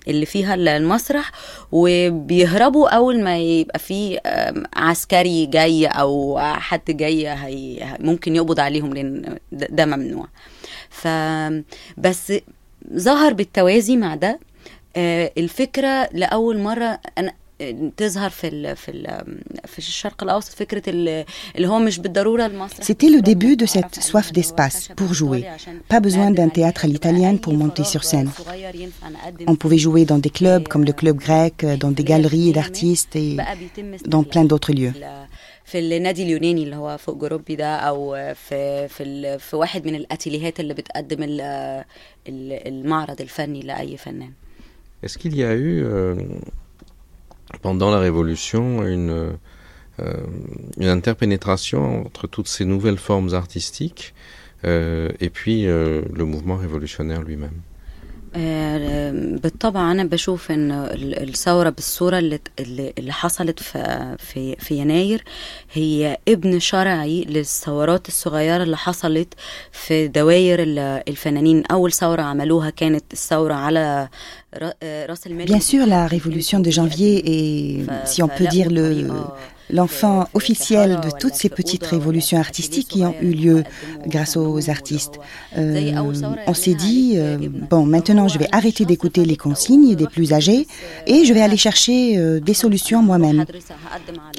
اللي 0.07 0.25
فيها 0.25 0.53
المسرح 0.53 1.31
وبيهربوا 1.71 2.89
أول 2.89 3.23
ما 3.23 3.37
يبقى 3.37 3.79
في 3.79 4.19
عسكري 4.75 5.45
جاي 5.45 5.85
أو 5.87 6.39
حد 6.39 6.81
جاي 6.89 7.35
ممكن 7.99 8.35
يقبض 8.35 8.59
عليهم 8.59 8.93
لأن 8.93 9.37
ده 9.51 9.85
ممنوع 9.85 10.27
فبس 10.89 12.33
ظهر 12.95 13.33
بالتوازي 13.33 13.97
مع 13.97 14.15
ده 14.15 14.39
الفكرة 15.37 16.09
لأول 16.13 16.59
مرة 16.59 16.99
أنا 17.17 17.33
تظهر 17.96 18.30
في 18.30 18.48
ال 18.48 18.76
في 18.76 18.90
ال 18.90 19.24
في 19.66 19.78
الشرق 19.78 20.22
الاوسط 20.22 20.52
فكره 20.52 20.82
اللي 20.90 21.68
هو 21.68 21.78
مش 21.78 21.98
بالضروره 21.98 22.46
المسرح 22.46 22.86
C'était 22.86 23.10
le 23.16 23.22
début 23.22 23.56
de 23.56 23.66
cette 23.66 24.00
soif 24.10 24.32
d'espace 24.32 24.88
pour 24.96 25.14
jouer. 25.14 25.42
Pas 25.88 26.00
besoin 26.00 26.30
d'un 26.38 26.48
théâtre 26.48 26.84
à 26.84 26.88
l'italienne 26.88 27.38
pour 27.44 27.54
monter 27.54 27.84
sur 27.84 28.02
scène. 28.04 28.30
On 29.46 29.56
pouvait 29.62 29.78
jouer 29.86 30.04
dans 30.04 30.20
des 30.26 30.34
clubs 30.40 30.64
comme 30.72 30.84
le 30.90 30.94
club 31.00 31.16
grec, 31.26 31.56
dans 31.84 31.92
des 31.98 32.06
galeries 32.12 32.52
d'artistes 32.56 33.14
et 33.24 33.36
dans 34.14 34.24
plein 34.24 34.44
d'autres 34.50 34.72
lieux. 34.72 34.94
في 35.64 35.78
النادي 35.78 36.22
اليوناني 36.22 36.62
اللي 36.62 36.76
هو 36.76 36.96
فوق 36.98 37.16
جروبي 37.16 37.56
ده 37.56 37.76
او 37.76 38.16
في 38.34 38.88
في 38.88 39.38
في 39.38 39.56
واحد 39.56 39.86
من 39.86 39.94
الاتيليهات 39.94 40.60
اللي 40.60 40.74
بتقدم 40.74 41.18
المعرض 42.28 43.20
الفني 43.20 43.60
لاي 43.60 43.96
فنان. 43.96 44.32
Est-ce 45.06 45.18
qu'il 45.18 45.36
y 45.36 45.44
a 45.44 45.54
eu 45.54 45.84
euh, 45.84 46.14
pendant 47.61 47.91
la 47.91 47.99
Révolution 47.99 48.85
une, 48.85 49.37
euh, 49.99 50.13
une 50.77 50.87
interpénétration 50.87 52.05
entre 52.05 52.27
toutes 52.27 52.47
ces 52.47 52.65
nouvelles 52.65 52.97
formes 52.97 53.33
artistiques 53.33 54.13
euh, 54.65 55.09
et 55.19 55.29
puis 55.29 55.67
euh, 55.67 56.03
le 56.13 56.25
mouvement 56.25 56.55
révolutionnaire 56.55 57.21
lui-même 57.21 57.61
بالطبع 59.43 59.91
أنا 59.91 60.03
بشوف 60.03 60.51
إن 60.51 60.71
الثورة 60.91 61.69
بالصورة 61.69 62.17
اللي 62.17 62.39
اللي 62.97 63.13
حصلت 63.13 63.59
في 63.59 64.15
في 64.19 64.55
في 64.55 64.75
يناير 64.75 65.23
هي 65.73 66.17
ابن 66.27 66.59
شرعي 66.59 67.23
للثورات 67.23 68.07
الصغيرة 68.07 68.63
اللي 68.63 68.77
حصلت 68.77 69.33
في 69.71 70.07
دوائر 70.07 70.57
الفنانين. 71.07 71.65
أول 71.65 71.91
ثورة 71.91 72.21
عملوها 72.21 72.69
كانت 72.69 73.03
الثورة 73.13 73.53
على 73.53 74.09
رأس 74.83 75.27
المال 75.27 75.47
Bien 75.47 75.59
sûr, 75.59 75.85
la 75.85 76.07
révolution 76.07 76.59
de 76.59 76.71
janvier 76.71 77.15
est, 77.25 78.05
si 78.05 78.23
on 78.23 78.27
peut 78.27 78.47
dire, 78.47 78.69
le, 78.69 79.05
l'enfant 79.69 80.27
officiel 80.33 80.99
de 81.01 81.09
toutes 81.19 81.35
ces 81.35 81.49
petites 81.49 81.85
révolutions 81.85 82.37
artistiques 82.39 82.87
qui 82.87 83.03
ont 83.03 83.15
eu 83.21 83.31
lieu 83.31 83.63
grâce 84.05 84.37
aux 84.37 84.69
artistes. 84.69 85.19
Euh, 85.57 85.91
on 86.47 86.53
s'est 86.53 86.73
dit, 86.73 87.13
euh, 87.17 87.37
bon, 87.69 87.85
maintenant 87.85 88.27
je 88.27 88.39
vais 88.39 88.47
arrêter 88.51 88.85
d'écouter 88.85 89.25
les 89.25 89.37
consignes 89.37 89.95
des 89.95 90.07
plus 90.07 90.33
âgés 90.33 90.67
et 91.07 91.25
je 91.25 91.33
vais 91.33 91.41
aller 91.41 91.57
chercher 91.57 92.17
euh, 92.17 92.39
des 92.39 92.53
solutions 92.53 93.01
moi-même. 93.01 93.45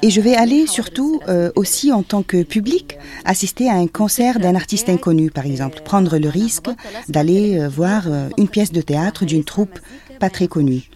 Et 0.02 0.10
je 0.10 0.20
vais 0.20 0.34
aller 0.34 0.66
surtout 0.66 1.20
aussi 1.54 1.92
en 1.92 2.02
tant 2.02 2.22
que 2.22 2.42
public 2.42 2.98
assister 3.24 3.68
à 3.68 3.74
un 3.74 3.86
concert 3.86 4.38
d'un 4.38 4.54
artiste 4.54 4.88
inconnu, 4.88 5.30
par 5.30 5.46
exemple, 5.46 5.80
prendre 5.84 6.18
le 6.18 6.28
risque 6.28 6.68
d'aller 7.08 7.66
voir 7.68 8.08
une 8.36 8.48
pièce 8.48 8.72
de 8.72 8.80
théâtre 8.80 9.24
d'une 9.24 9.44
troupe 9.44 9.78
pas 10.18 10.30
très 10.30 10.48
connue. 10.48 10.88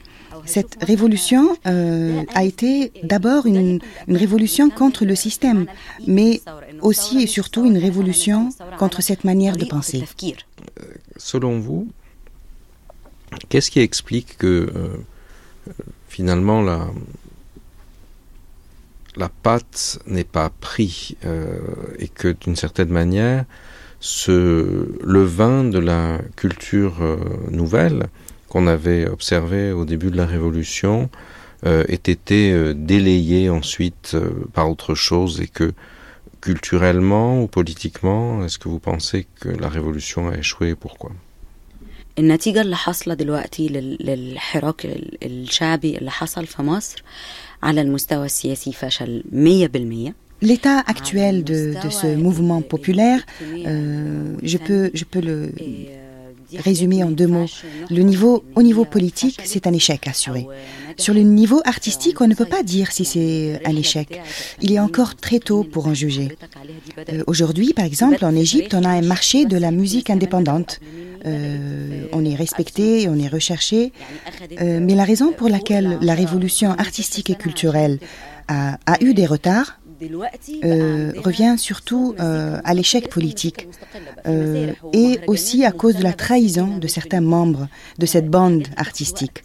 Cette 0.47 0.77
révolution 0.83 1.57
euh, 1.66 2.23
a 2.35 2.45
été 2.45 2.93
d'abord 3.03 3.47
une, 3.47 3.81
révolution 4.09 4.71
contre 4.71 5.05
le 5.05 5.15
système, 5.15 5.66
mais 6.07 6.41
aussi 6.81 7.23
et 7.23 7.27
surtout 7.27 7.65
une 7.65 7.79
révolution 7.79 8.51
contre 8.79 9.03
cette 9.03 9.25
manière 9.25 9.57
de 9.57 9.65
penser. 9.65 10.05
Selon 11.16 11.59
vous, 11.59 11.89
qu'est-ce 13.49 13.71
qui 13.71 13.81
explique 13.81 14.37
que 14.39 14.71
euh, 14.75 14.89
finalement 16.09 16.62
la, 16.62 16.89
pâte 19.43 19.99
n'est 20.07 20.25
pas 20.25 20.51
pris 20.61 21.16
euh, 21.25 21.59
et 21.99 22.09
que 22.09 22.29
d'une 22.29 22.57
certaine 22.57 22.91
manière, 22.91 23.45
le 24.29 25.25
vin 25.25 25.65
de 25.65 25.79
la 25.79 26.19
culture 26.37 26.97
euh, 27.01 27.16
nouvelle 27.51 28.09
qu'on 28.54 28.68
avait 28.68 29.08
observé 29.08 29.72
au 29.72 29.86
début 29.86 30.12
de 30.12 30.18
la 30.18 30.26
Révolution 30.26 31.10
euh, 31.66 31.84
ait 31.88 31.96
été 31.96 32.74
délayé 32.74 33.50
ensuite 33.50 34.16
par 34.54 34.70
autre 34.70 34.96
chose 34.96 35.41
et 35.41 35.48
que 35.48 35.72
culturellement 36.41 37.41
ou 37.44 37.48
politiquement, 37.48 38.44
est-ce 38.46 38.58
que 38.58 38.70
vous 38.70 38.80
pensez 38.80 39.28
que 39.40 39.50
la 39.50 39.70
Révolution 39.70 40.30
a 40.30 40.38
échoué 40.38 40.70
et 40.70 40.76
pourquoi 40.76 41.12
النتيجة 42.20 42.62
اللي 42.62 42.76
حاصلة 42.76 43.14
دلوقتي 43.14 43.68
للحراك 44.00 44.86
الشعبي 45.24 45.98
اللي 45.98 46.12
حصل 46.12 46.48
في 46.48 46.62
مصر 46.62 47.04
على 47.64 47.82
المستوى 47.82 48.26
السياسي 48.26 48.72
فشل 48.72 49.24
100% 49.34 50.12
L'état 50.41 50.80
actuel 50.88 51.44
de, 51.44 51.74
de, 51.84 51.90
ce 51.90 52.16
mouvement 52.16 52.62
populaire, 52.62 53.22
euh, 53.41 54.36
je, 54.41 54.58
peux, 54.58 54.90
je 54.94 55.04
peux 55.04 55.20
le 55.20 55.52
résumer 56.59 57.03
en 57.03 57.11
deux 57.11 57.27
mots. 57.27 57.47
Le 57.91 58.03
niveau, 58.03 58.45
au 58.55 58.63
niveau 58.63 58.85
politique, 58.85 59.41
c'est 59.45 59.67
un 59.67 59.73
échec 59.73 60.07
assuré. 60.09 60.47
Sur 60.97 61.15
le 61.15 61.21
niveau 61.21 61.61
artistique, 61.65 62.21
on 62.21 62.29
ne 62.29 62.35
peut 62.35 62.45
pas 62.45 62.63
dire 62.63 62.93
si 62.93 63.05
c'est 63.05 63.61
un 63.65 63.77
échec. 63.77 64.21
Il 64.61 64.73
est 64.73 64.79
encore 64.79 65.17
très 65.17 65.41
tôt 65.41 65.65
pour 65.65 65.87
en 65.87 65.95
juger. 65.95 66.37
Euh, 67.09 67.23
aujourd'hui, 67.27 67.73
par 67.73 67.85
exemple, 67.85 68.25
en 68.25 68.35
Égypte, 68.35 68.75
on 68.75 68.85
a 68.85 68.91
un 68.91 69.03
marché 69.03 69.45
de 69.45 69.57
la 69.57 69.71
musique 69.71 70.11
indépendante. 70.11 70.81
Euh, 71.27 72.07
on 72.13 72.25
est 72.25 72.35
respecté, 72.35 73.09
on 73.09 73.19
est 73.19 73.29
recherché. 73.29 73.93
Euh, 74.61 74.79
mais 74.81 74.95
la 74.95 75.05
raison 75.05 75.33
pour 75.33 75.49
laquelle 75.49 75.99
la 76.01 76.15
révolution 76.15 76.73
artistique 76.73 77.31
et 77.31 77.35
culturelle 77.35 77.99
a 78.47 79.03
eu 79.03 79.15
des 79.15 79.25
retards, 79.25 79.81
euh, 80.65 81.13
revient 81.17 81.55
surtout 81.59 82.15
euh, 82.19 82.61
à 82.65 82.75
l'échec 82.75 83.09
politique 83.09 83.69
euh, 84.27 84.73
et 84.93 85.21
aussi 85.27 85.65
à 85.65 85.73
cause 85.73 85.97
de 85.97 86.03
la 86.03 86.13
trahison 86.13 86.79
de 86.79 86.87
certains 86.87 87.21
membres 87.21 87.69
de 87.99 88.07
cette 88.07 88.29
bande 88.29 88.67
artistique. 88.77 89.43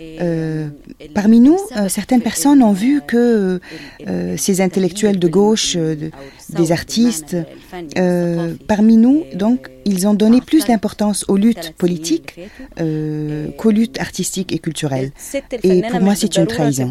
Euh, 0.00 0.68
parmi 1.14 1.40
nous, 1.40 1.58
euh, 1.76 1.88
certaines 1.88 2.22
personnes 2.22 2.62
ont 2.62 2.72
vu 2.72 3.02
que 3.06 3.60
euh, 4.06 4.36
ces 4.36 4.60
intellectuels 4.60 5.18
de 5.18 5.28
gauche, 5.28 5.76
des 6.50 6.72
artistes, 6.72 7.36
parmi 8.66 8.96
nous, 8.96 9.24
donc, 9.34 9.68
ils 9.84 10.06
ont 10.06 10.14
donné 10.14 10.40
plus 10.40 10.64
d'importance 10.66 11.24
aux 11.28 11.36
luttes 11.36 11.74
politiques 11.76 12.38
qu'aux 12.76 13.70
luttes 13.70 14.00
artistiques 14.00 14.52
et 14.52 14.58
culturelles. 14.58 15.12
Et 15.62 15.82
pour 15.82 16.00
moi, 16.00 16.14
c'est 16.14 16.36
une 16.36 16.46
trahison. 16.46 16.90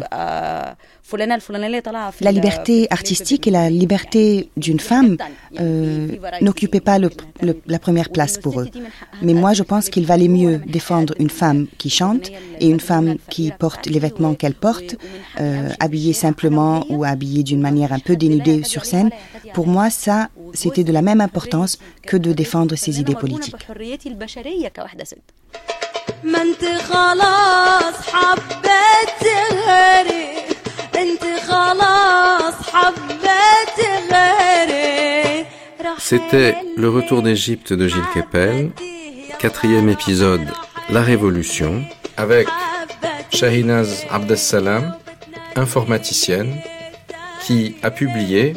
La 2.20 2.32
liberté 2.32 2.86
artistique 2.90 3.46
et 3.46 3.50
la 3.50 3.70
liberté 3.70 4.50
d'une 4.56 4.80
femme 4.80 5.16
euh, 5.58 6.08
n'occupaient 6.40 6.80
pas 6.80 6.98
la 6.98 7.78
première 7.78 8.10
place 8.10 8.38
pour 8.38 8.60
eux. 8.60 8.68
Mais 9.22 9.34
moi, 9.34 9.52
je 9.52 9.62
pense 9.62 9.88
qu'il 9.88 10.06
valait 10.06 10.28
mieux 10.28 10.58
défendre 10.58 11.14
une 11.18 11.30
femme 11.30 11.66
qui 11.78 11.90
chante 11.90 12.30
et 12.60 12.68
une 12.68 12.80
femme 12.80 13.16
qui 13.28 13.52
porte 13.58 13.86
les 13.86 13.98
vêtements 13.98 14.34
qu'elle 14.34 14.54
porte, 14.54 14.96
euh, 15.40 15.68
habillée 15.80 16.12
simplement 16.12 16.84
ou 16.90 17.04
habillée 17.04 17.42
d'une 17.42 17.60
manière 17.60 17.92
un 17.92 17.98
peu 17.98 18.16
dénudée 18.16 18.62
sur 18.62 18.84
scène. 18.84 19.10
Pour 19.54 19.66
moi, 19.66 19.90
ça, 19.90 20.28
c'était 20.54 20.84
de 20.84 20.92
la 20.92 21.02
même 21.02 21.20
importance 21.20 21.78
que 22.02 22.16
de 22.16 22.32
défendre 22.32 22.76
ses 22.76 23.00
idées 23.00 23.14
politiques. 23.14 23.54
C'était 35.98 36.56
Le 36.76 36.88
Retour 36.88 37.22
d'Égypte 37.22 37.72
de 37.72 37.86
Gilles 37.86 38.00
Kepel, 38.12 38.70
quatrième 39.38 39.88
épisode 39.88 40.46
La 40.90 41.02
Révolution, 41.02 41.84
avec 42.16 42.48
Shahinaz 43.32 44.04
Abdessalam, 44.10 44.96
informaticienne, 45.56 46.56
qui 47.42 47.76
a 47.82 47.90
publié 47.90 48.54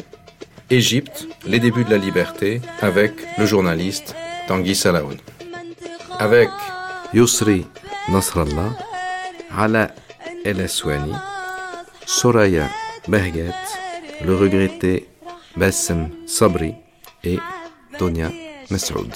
Égypte, 0.70 1.28
les 1.46 1.60
débuts 1.60 1.84
de 1.84 1.90
la 1.90 1.98
liberté, 1.98 2.62
avec 2.80 3.12
le 3.36 3.44
journaliste 3.44 4.14
Tanguy 4.48 4.74
Salaoun. 4.74 5.18
Avec 6.18 6.48
Yusri 7.12 7.66
Nasrallah, 8.08 8.76
Ala 9.56 9.90
El 10.44 10.60
Aswani, 10.62 11.12
Soraya 12.06 12.68
Berget, 13.08 13.52
le 14.24 14.34
regretté 14.34 15.06
Bassem 15.56 16.08
Sabri 16.26 16.74
et 17.22 17.38
Tonia 17.98 18.30
Massoud. 18.70 19.12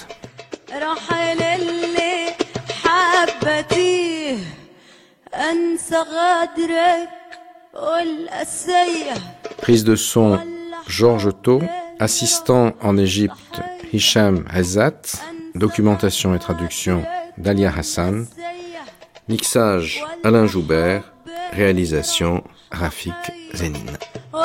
Prise 9.62 9.84
de 9.84 9.96
son 9.96 10.38
Georges 10.88 11.30
Tau, 11.42 11.62
assistant 12.00 12.74
en 12.82 12.96
Égypte 12.96 13.60
Hisham 13.92 14.44
Hazat, 14.50 15.02
documentation 15.54 16.34
et 16.34 16.38
traduction 16.38 17.04
d'Alia 17.36 17.72
Hassan, 17.76 18.26
mixage 19.28 20.02
Alain 20.24 20.46
Joubert, 20.46 21.12
réalisation 21.52 22.42
Rafik 22.70 23.14
Zénine. 23.54 23.98
Oh 24.32 24.38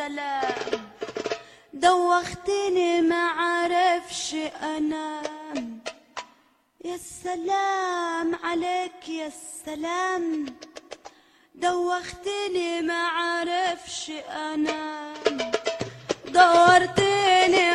يا 0.00 0.06
السلام 0.06 0.80
دوختني 1.72 3.00
ما 3.02 3.28
عرفش 3.28 4.34
انام 4.62 5.80
يا 6.84 6.94
السلام 6.94 8.34
عليك 8.44 9.08
يا 9.08 9.26
السلام 9.26 10.46
دوختني 11.54 12.80
ما 12.80 13.08
عرفش 13.08 14.10
انام 14.30 15.14
دورتني 16.26 17.70